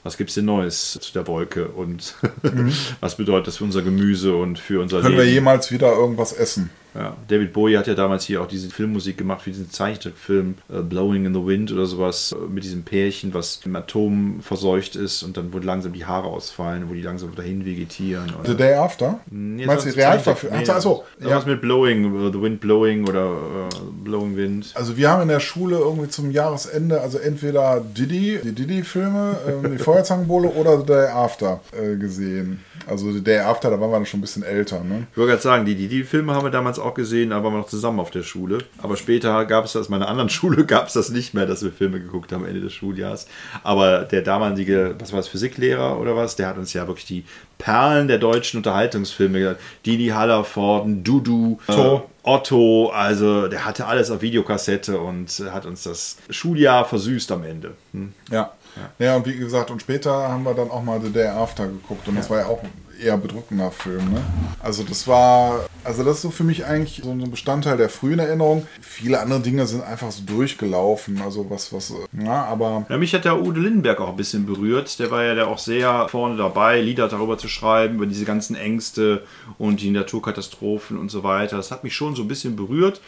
was 0.02 0.16
gibt's 0.16 0.34
denn 0.34 0.44
Neues 0.44 0.98
zu 1.00 1.12
der 1.12 1.26
Wolke 1.26 1.68
und 1.68 2.14
was 3.00 3.16
bedeutet 3.16 3.48
das 3.48 3.56
für 3.58 3.64
unser 3.64 3.82
Gemüse 3.82 4.34
und 4.34 4.58
für 4.58 4.80
unser 4.80 5.00
können 5.00 5.16
wir 5.16 5.24
Leben? 5.24 5.34
jemals 5.34 5.70
wieder 5.70 5.92
irgendwas 5.92 6.32
essen? 6.32 6.70
Ja, 6.94 7.16
David 7.28 7.52
Bowie 7.52 7.76
hat 7.76 7.86
ja 7.86 7.94
damals 7.94 8.24
hier 8.24 8.42
auch 8.42 8.46
diese 8.46 8.68
Filmmusik 8.68 9.16
gemacht 9.16 9.42
für 9.42 9.50
diesen 9.50 9.70
Zeichentrickfilm 9.70 10.54
äh, 10.68 10.82
Blowing 10.82 11.24
in 11.24 11.34
the 11.34 11.44
Wind 11.44 11.72
oder 11.72 11.86
sowas 11.86 12.32
äh, 12.32 12.48
mit 12.48 12.64
diesem 12.64 12.82
Pärchen, 12.82 13.32
was 13.34 13.60
im 13.64 13.74
Atom 13.76 14.40
verseucht 14.42 14.96
ist 14.96 15.22
und 15.22 15.36
dann 15.36 15.52
wo 15.52 15.58
langsam 15.58 15.92
die 15.92 16.04
Haare 16.04 16.28
ausfallen, 16.28 16.88
wo 16.88 16.94
die 16.94 17.02
langsam 17.02 17.34
dahin 17.34 17.64
vegetieren. 17.64 18.32
Oder? 18.38 18.50
The 18.50 18.56
Day 18.56 18.74
After? 18.74 19.20
Nee, 19.30 19.66
Meinst 19.66 19.86
du 19.86 19.90
Realverfilmung? 19.90 20.60
Nee, 20.60 20.68
achso, 20.68 21.04
ja. 21.20 21.42
mit 21.46 21.60
Blowing, 21.60 22.28
äh, 22.28 22.32
The 22.32 22.42
Wind 22.42 22.60
Blowing 22.60 23.08
oder 23.08 23.26
äh, 23.26 24.04
Blowing 24.04 24.36
Wind. 24.36 24.72
Also 24.74 24.96
wir 24.96 25.10
haben 25.10 25.22
in 25.22 25.28
der 25.28 25.40
Schule 25.40 25.78
irgendwie 25.78 26.08
zum 26.08 26.30
Jahresende, 26.30 27.00
also 27.00 27.18
entweder 27.18 27.80
Diddy, 27.80 28.40
die 28.44 28.52
Diddy-Filme, 28.52 29.36
ähm, 29.48 29.72
die 29.72 29.78
Feuerzangenbowle 29.78 30.48
oder 30.50 30.78
The 30.78 30.86
Day 30.86 31.06
After 31.08 31.60
äh, 31.72 31.96
gesehen. 31.96 32.60
Also 32.86 33.12
The 33.12 33.22
Day 33.22 33.38
After, 33.38 33.70
da 33.70 33.80
waren 33.80 33.90
wir 33.90 33.96
dann 33.96 34.06
schon 34.06 34.18
ein 34.18 34.22
bisschen 34.22 34.42
älter, 34.42 34.82
ne? 34.84 35.06
Ich 35.10 35.16
wollte 35.16 35.30
gerade 35.30 35.42
sagen, 35.42 35.64
die, 35.64 35.74
die, 35.74 35.88
die 35.88 36.04
Filme 36.04 36.34
haben 36.34 36.44
wir 36.44 36.50
damals 36.50 36.78
auch 36.78 36.94
gesehen, 36.94 37.30
da 37.30 37.42
waren 37.42 37.52
wir 37.52 37.58
noch 37.58 37.68
zusammen 37.68 38.00
auf 38.00 38.10
der 38.10 38.22
Schule. 38.22 38.58
Aber 38.82 38.96
später 38.96 39.44
gab 39.44 39.64
es 39.64 39.72
das, 39.72 39.88
meiner 39.88 40.08
anderen 40.08 40.28
Schule 40.30 40.64
gab 40.64 40.88
es 40.88 40.94
das 40.94 41.10
nicht 41.10 41.34
mehr, 41.34 41.46
dass 41.46 41.62
wir 41.62 41.72
Filme 41.72 42.00
geguckt 42.00 42.32
haben 42.32 42.42
am 42.42 42.48
Ende 42.48 42.60
des 42.60 42.72
Schuljahres. 42.72 43.26
Aber 43.62 44.00
der 44.02 44.22
damalige, 44.22 44.94
was 44.98 45.12
war 45.12 45.18
das, 45.18 45.28
Physiklehrer 45.28 45.98
oder 45.98 46.16
was, 46.16 46.36
der 46.36 46.48
hat 46.48 46.58
uns 46.58 46.72
ja 46.72 46.86
wirklich 46.86 47.06
die 47.06 47.24
Perlen 47.58 48.08
der 48.08 48.18
deutschen 48.18 48.58
Unterhaltungsfilme 48.58 49.38
gesagt. 49.38 49.60
Didi 49.86 50.08
Hallervorden, 50.08 51.04
Dudu, 51.04 51.58
Otto. 51.66 51.96
Äh, 51.96 52.00
Otto, 52.24 52.90
also 52.90 53.48
der 53.48 53.64
hatte 53.64 53.86
alles 53.86 54.10
auf 54.10 54.22
Videokassette 54.22 54.98
und 54.98 55.28
hat 55.52 55.66
uns 55.66 55.82
das 55.82 56.18
Schuljahr 56.30 56.84
versüßt 56.84 57.32
am 57.32 57.44
Ende. 57.44 57.72
Hm? 57.92 58.12
Ja. 58.30 58.52
Ja. 58.98 59.16
und 59.16 59.26
wie 59.26 59.36
gesagt, 59.36 59.70
und 59.70 59.80
später 59.80 60.28
haben 60.28 60.44
wir 60.44 60.54
dann 60.54 60.70
auch 60.70 60.82
mal 60.82 61.00
The 61.00 61.12
Day 61.12 61.26
After 61.26 61.66
geguckt 61.66 62.08
und 62.08 62.16
das 62.16 62.30
war 62.30 62.38
ja 62.38 62.46
auch 62.46 62.62
ein 62.62 62.70
eher 63.02 63.16
bedrückender 63.16 63.70
Film, 63.70 64.12
ne? 64.12 64.22
Also 64.60 64.82
das 64.84 65.06
war, 65.08 65.66
also 65.84 66.04
das 66.04 66.16
ist 66.16 66.22
so 66.22 66.30
für 66.30 66.44
mich 66.44 66.64
eigentlich 66.64 67.02
so 67.02 67.10
ein 67.10 67.30
Bestandteil 67.30 67.76
der 67.76 67.88
frühen 67.88 68.18
Erinnerung. 68.18 68.66
Viele 68.80 69.20
andere 69.20 69.40
Dinge 69.40 69.66
sind 69.66 69.82
einfach 69.82 70.10
so 70.12 70.22
durchgelaufen, 70.24 71.20
also 71.22 71.50
was, 71.50 71.72
was, 71.72 71.92
ja, 72.12 72.44
aber 72.44 72.86
Ja, 72.88 72.98
mich 72.98 73.14
hat 73.14 73.24
der 73.24 73.40
Ude 73.40 73.60
Lindenberg 73.60 74.00
auch 74.00 74.10
ein 74.10 74.16
bisschen 74.16 74.46
berührt. 74.46 74.98
Der 74.98 75.10
war 75.10 75.24
ja 75.24 75.34
der 75.34 75.48
auch 75.48 75.58
sehr 75.58 76.08
vorne 76.08 76.36
dabei, 76.36 76.80
Lieder 76.80 77.08
darüber 77.08 77.38
zu 77.38 77.48
schreiben, 77.48 77.96
über 77.96 78.06
diese 78.06 78.24
ganzen 78.24 78.54
Ängste 78.54 79.24
und 79.58 79.80
die 79.80 79.90
Naturkatastrophen 79.90 80.98
und 80.98 81.10
so 81.10 81.22
weiter. 81.22 81.56
Das 81.56 81.70
hat 81.70 81.84
mich 81.84 81.94
schon 81.94 82.14
so 82.14 82.22
ein 82.22 82.28
bisschen 82.28 82.56
berührt. 82.56 83.00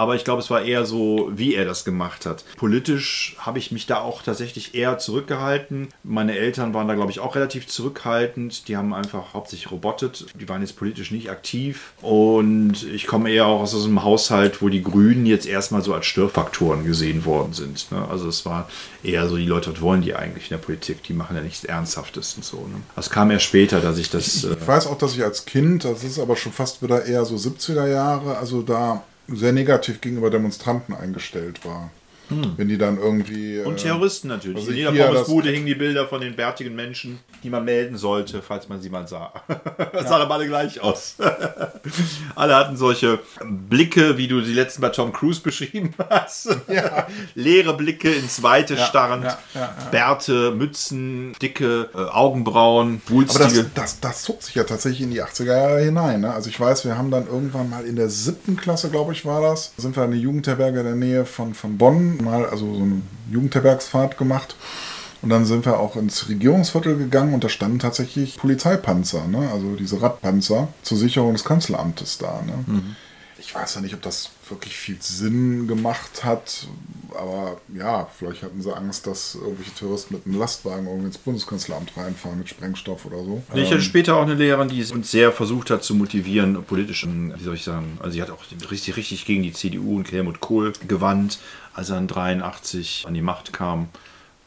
Aber 0.00 0.14
ich 0.14 0.24
glaube, 0.24 0.40
es 0.40 0.48
war 0.48 0.62
eher 0.62 0.86
so, 0.86 1.30
wie 1.30 1.54
er 1.54 1.66
das 1.66 1.84
gemacht 1.84 2.24
hat. 2.24 2.42
Politisch 2.56 3.36
habe 3.38 3.58
ich 3.58 3.70
mich 3.70 3.84
da 3.84 4.00
auch 4.00 4.22
tatsächlich 4.22 4.74
eher 4.74 4.96
zurückgehalten. 4.96 5.88
Meine 6.04 6.38
Eltern 6.38 6.72
waren 6.72 6.88
da, 6.88 6.94
glaube 6.94 7.10
ich, 7.10 7.20
auch 7.20 7.34
relativ 7.34 7.66
zurückhaltend. 7.66 8.66
Die 8.68 8.78
haben 8.78 8.94
einfach 8.94 9.34
hauptsächlich 9.34 9.70
robotet. 9.70 10.24
Die 10.40 10.48
waren 10.48 10.62
jetzt 10.62 10.78
politisch 10.78 11.10
nicht 11.10 11.28
aktiv. 11.28 11.92
Und 12.00 12.82
ich 12.84 13.06
komme 13.06 13.30
eher 13.30 13.44
auch 13.44 13.60
aus 13.60 13.72
so 13.72 13.84
einem 13.84 14.02
Haushalt, 14.02 14.62
wo 14.62 14.70
die 14.70 14.82
Grünen 14.82 15.26
jetzt 15.26 15.46
erstmal 15.46 15.82
so 15.82 15.92
als 15.92 16.06
Störfaktoren 16.06 16.86
gesehen 16.86 17.26
worden 17.26 17.52
sind. 17.52 17.92
Ne? 17.92 18.02
Also 18.08 18.26
es 18.26 18.46
war 18.46 18.70
eher 19.02 19.28
so, 19.28 19.36
die 19.36 19.44
Leute, 19.44 19.70
was 19.70 19.82
wollen 19.82 20.00
die 20.00 20.14
eigentlich 20.14 20.44
in 20.44 20.56
der 20.56 20.64
Politik? 20.64 21.02
Die 21.02 21.12
machen 21.12 21.36
ja 21.36 21.42
nichts 21.42 21.62
Ernsthaftes 21.62 22.36
und 22.36 22.44
so. 22.46 22.56
Ne? 22.56 22.80
Das 22.96 23.10
kam 23.10 23.30
erst 23.30 23.44
später, 23.44 23.82
dass 23.82 23.98
ich 23.98 24.08
das... 24.08 24.44
Äh, 24.44 24.56
ich 24.58 24.66
weiß 24.66 24.86
auch, 24.86 24.96
dass 24.96 25.14
ich 25.14 25.22
als 25.22 25.44
Kind, 25.44 25.84
das 25.84 26.04
ist 26.04 26.18
aber 26.18 26.36
schon 26.36 26.52
fast 26.52 26.82
wieder 26.82 27.04
eher 27.04 27.26
so 27.26 27.34
70er 27.34 27.86
Jahre, 27.86 28.38
also 28.38 28.62
da 28.62 29.04
sehr 29.32 29.52
negativ 29.52 30.00
gegenüber 30.00 30.30
Demonstranten 30.30 30.94
eingestellt 30.94 31.64
war. 31.64 31.90
Wenn 32.56 32.68
die 32.68 32.78
dann 32.78 32.98
irgendwie. 32.98 33.60
Und 33.60 33.74
äh, 33.74 33.82
Terroristen 33.82 34.28
natürlich. 34.28 34.58
also 34.58 34.70
In 34.70 34.76
jeder 34.76 34.92
Pommesbude 34.92 35.50
hingen 35.50 35.66
die 35.66 35.74
Bilder 35.74 36.06
von 36.06 36.20
den 36.20 36.36
bärtigen 36.36 36.74
Menschen, 36.74 37.18
die 37.42 37.50
man 37.50 37.64
melden 37.64 37.96
sollte, 37.96 38.42
falls 38.42 38.68
man 38.68 38.80
sie 38.80 38.90
mal 38.90 39.06
sah. 39.08 39.32
das 39.92 40.08
sah 40.08 40.18
aber 40.18 40.34
alle 40.34 40.46
gleich 40.46 40.80
aus. 40.80 41.16
alle 42.34 42.54
hatten 42.54 42.76
solche 42.76 43.18
Blicke, 43.44 44.16
wie 44.16 44.28
du 44.28 44.40
die 44.40 44.52
letzten 44.52 44.82
bei 44.82 44.90
Tom 44.90 45.12
Cruise 45.12 45.40
beschrieben 45.40 45.94
hast. 46.08 46.56
Leere 47.34 47.76
Blicke 47.76 48.10
ins 48.10 48.42
Weite 48.42 48.76
starrend. 48.76 49.24
ja, 49.24 49.38
ja, 49.54 49.60
ja. 49.60 49.88
Bärte, 49.90 50.52
Mützen, 50.52 51.32
dicke 51.40 51.90
äh, 51.94 51.98
Augenbrauen, 51.98 53.00
Aber 53.06 53.24
das, 53.24 53.34
wulstige. 53.38 53.70
das, 53.74 54.00
das 54.00 54.22
zog 54.22 54.42
sich 54.42 54.54
ja 54.54 54.64
tatsächlich 54.64 55.02
in 55.02 55.10
die 55.10 55.22
80er 55.22 55.56
Jahre 55.56 55.80
hinein. 55.80 56.20
Ne? 56.20 56.32
Also 56.32 56.48
ich 56.48 56.58
weiß, 56.58 56.84
wir 56.84 56.96
haben 56.96 57.10
dann 57.10 57.26
irgendwann 57.26 57.68
mal 57.70 57.84
in 57.84 57.96
der 57.96 58.08
siebten 58.08 58.56
Klasse, 58.56 58.90
glaube 58.90 59.12
ich, 59.12 59.24
war 59.24 59.40
das, 59.40 59.72
sind 59.76 59.96
wir 59.96 60.04
in 60.04 60.12
eine 60.12 60.20
Jugendherberge 60.20 60.80
in 60.80 60.86
der 60.86 60.94
Nähe 60.94 61.24
von, 61.24 61.54
von 61.54 61.78
Bonn, 61.78 62.18
mal 62.20 62.46
also 62.46 62.74
so 62.74 62.82
eine 62.82 63.02
Jugendherbergsfahrt 63.30 64.18
gemacht. 64.18 64.56
Und 65.22 65.28
dann 65.28 65.44
sind 65.44 65.66
wir 65.66 65.78
auch 65.78 65.96
ins 65.96 66.28
Regierungsviertel 66.28 66.96
gegangen 66.96 67.34
und 67.34 67.44
da 67.44 67.48
standen 67.48 67.78
tatsächlich 67.78 68.38
Polizeipanzer, 68.38 69.26
ne? 69.26 69.50
also 69.52 69.76
diese 69.76 70.00
Radpanzer 70.00 70.68
zur 70.82 70.96
Sicherung 70.96 71.34
des 71.34 71.44
Kanzleramtes 71.44 72.16
da. 72.16 72.42
Ne? 72.46 72.64
Ich 73.38 73.54
weiß 73.54 73.74
ja 73.74 73.80
nicht, 73.82 73.94
ob 73.94 74.02
das 74.02 74.30
wirklich 74.48 74.76
viel 74.76 74.96
Sinn 75.00 75.66
gemacht 75.66 76.24
hat, 76.24 76.66
aber 77.14 77.60
ja, 77.74 78.06
vielleicht 78.18 78.42
hatten 78.42 78.60
sie 78.60 78.74
Angst, 78.74 79.06
dass 79.06 79.34
irgendwelche 79.34 79.74
Touristen 79.74 80.14
mit 80.14 80.26
einem 80.26 80.38
Lastwagen 80.38 80.86
irgendwie 80.86 81.06
ins 81.06 81.18
Bundeskanzleramt 81.18 81.96
reinfahren 81.96 82.38
mit 82.38 82.48
Sprengstoff 82.48 83.06
oder 83.06 83.22
so. 83.24 83.42
Ich 83.54 83.70
hatte 83.70 83.80
später 83.80 84.16
auch 84.16 84.22
eine 84.22 84.34
Lehrerin, 84.34 84.68
die 84.68 84.84
uns 84.92 85.10
sehr 85.10 85.32
versucht 85.32 85.70
hat 85.70 85.84
zu 85.84 85.94
motivieren, 85.94 86.62
politisch, 86.64 87.04
ähm, 87.04 87.32
wie 87.36 87.44
soll 87.44 87.54
ich 87.54 87.64
sagen, 87.64 87.98
also 88.00 88.12
sie 88.12 88.22
hat 88.22 88.30
auch 88.30 88.42
richtig, 88.70 88.96
richtig 88.96 89.24
gegen 89.24 89.42
die 89.42 89.52
CDU 89.52 89.96
und 89.96 90.10
Helmut 90.12 90.40
Kohl 90.40 90.72
gewandt, 90.86 91.38
als 91.80 91.88
er 91.88 91.96
in 91.96 92.08
83 92.08 93.06
an 93.08 93.14
die 93.14 93.22
Macht 93.22 93.54
kam. 93.54 93.88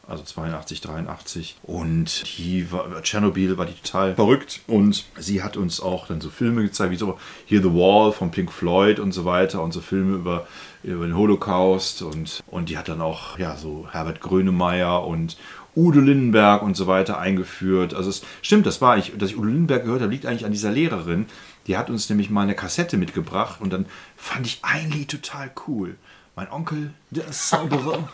Also 0.06 0.22
82, 0.22 0.82
83. 0.82 1.56
Und 1.64 2.38
die 2.38 2.70
war, 2.70 3.02
Tschernobyl 3.02 3.58
war 3.58 3.66
die 3.66 3.72
total 3.72 4.14
verrückt. 4.14 4.60
Und 4.68 5.04
sie 5.18 5.42
hat 5.42 5.56
uns 5.56 5.80
auch 5.80 6.06
dann 6.06 6.20
so 6.20 6.30
Filme 6.30 6.62
gezeigt, 6.62 6.92
wie 6.92 6.96
so 6.96 7.18
Here 7.46 7.62
the 7.62 7.72
Wall 7.72 8.12
von 8.12 8.30
Pink 8.30 8.52
Floyd 8.52 9.00
und 9.00 9.10
so 9.10 9.24
weiter. 9.24 9.62
Und 9.62 9.72
so 9.72 9.80
Filme 9.80 10.14
über, 10.14 10.46
über 10.84 11.06
den 11.06 11.16
Holocaust. 11.16 12.02
Und, 12.02 12.40
und 12.46 12.68
die 12.68 12.78
hat 12.78 12.88
dann 12.88 13.00
auch 13.00 13.36
ja, 13.36 13.56
so 13.56 13.88
Herbert 13.90 14.20
Grönemeyer 14.20 15.04
und 15.04 15.36
Udo 15.74 15.98
Lindenberg 15.98 16.62
und 16.62 16.76
so 16.76 16.86
weiter 16.86 17.18
eingeführt. 17.18 17.94
Also 17.94 18.10
es 18.10 18.22
stimmt, 18.42 18.66
das 18.66 18.80
war 18.80 18.96
ich, 18.96 19.12
dass 19.18 19.30
ich 19.30 19.36
Udo 19.36 19.46
Lindenberg 19.46 19.82
gehört 19.82 20.02
habe, 20.02 20.12
liegt 20.12 20.26
eigentlich 20.26 20.44
an 20.44 20.52
dieser 20.52 20.70
Lehrerin. 20.70 21.26
Die 21.66 21.76
hat 21.76 21.90
uns 21.90 22.08
nämlich 22.08 22.30
mal 22.30 22.42
eine 22.42 22.54
Kassette 22.54 22.96
mitgebracht 22.96 23.60
und 23.60 23.72
dann 23.72 23.86
fand 24.16 24.46
ich 24.46 24.60
ein 24.62 24.92
Lied 24.92 25.10
total 25.10 25.50
cool. 25.66 25.96
Mein 26.36 26.50
Onkel, 26.50 26.90
der 27.10 27.30
Zauberer 27.30 28.08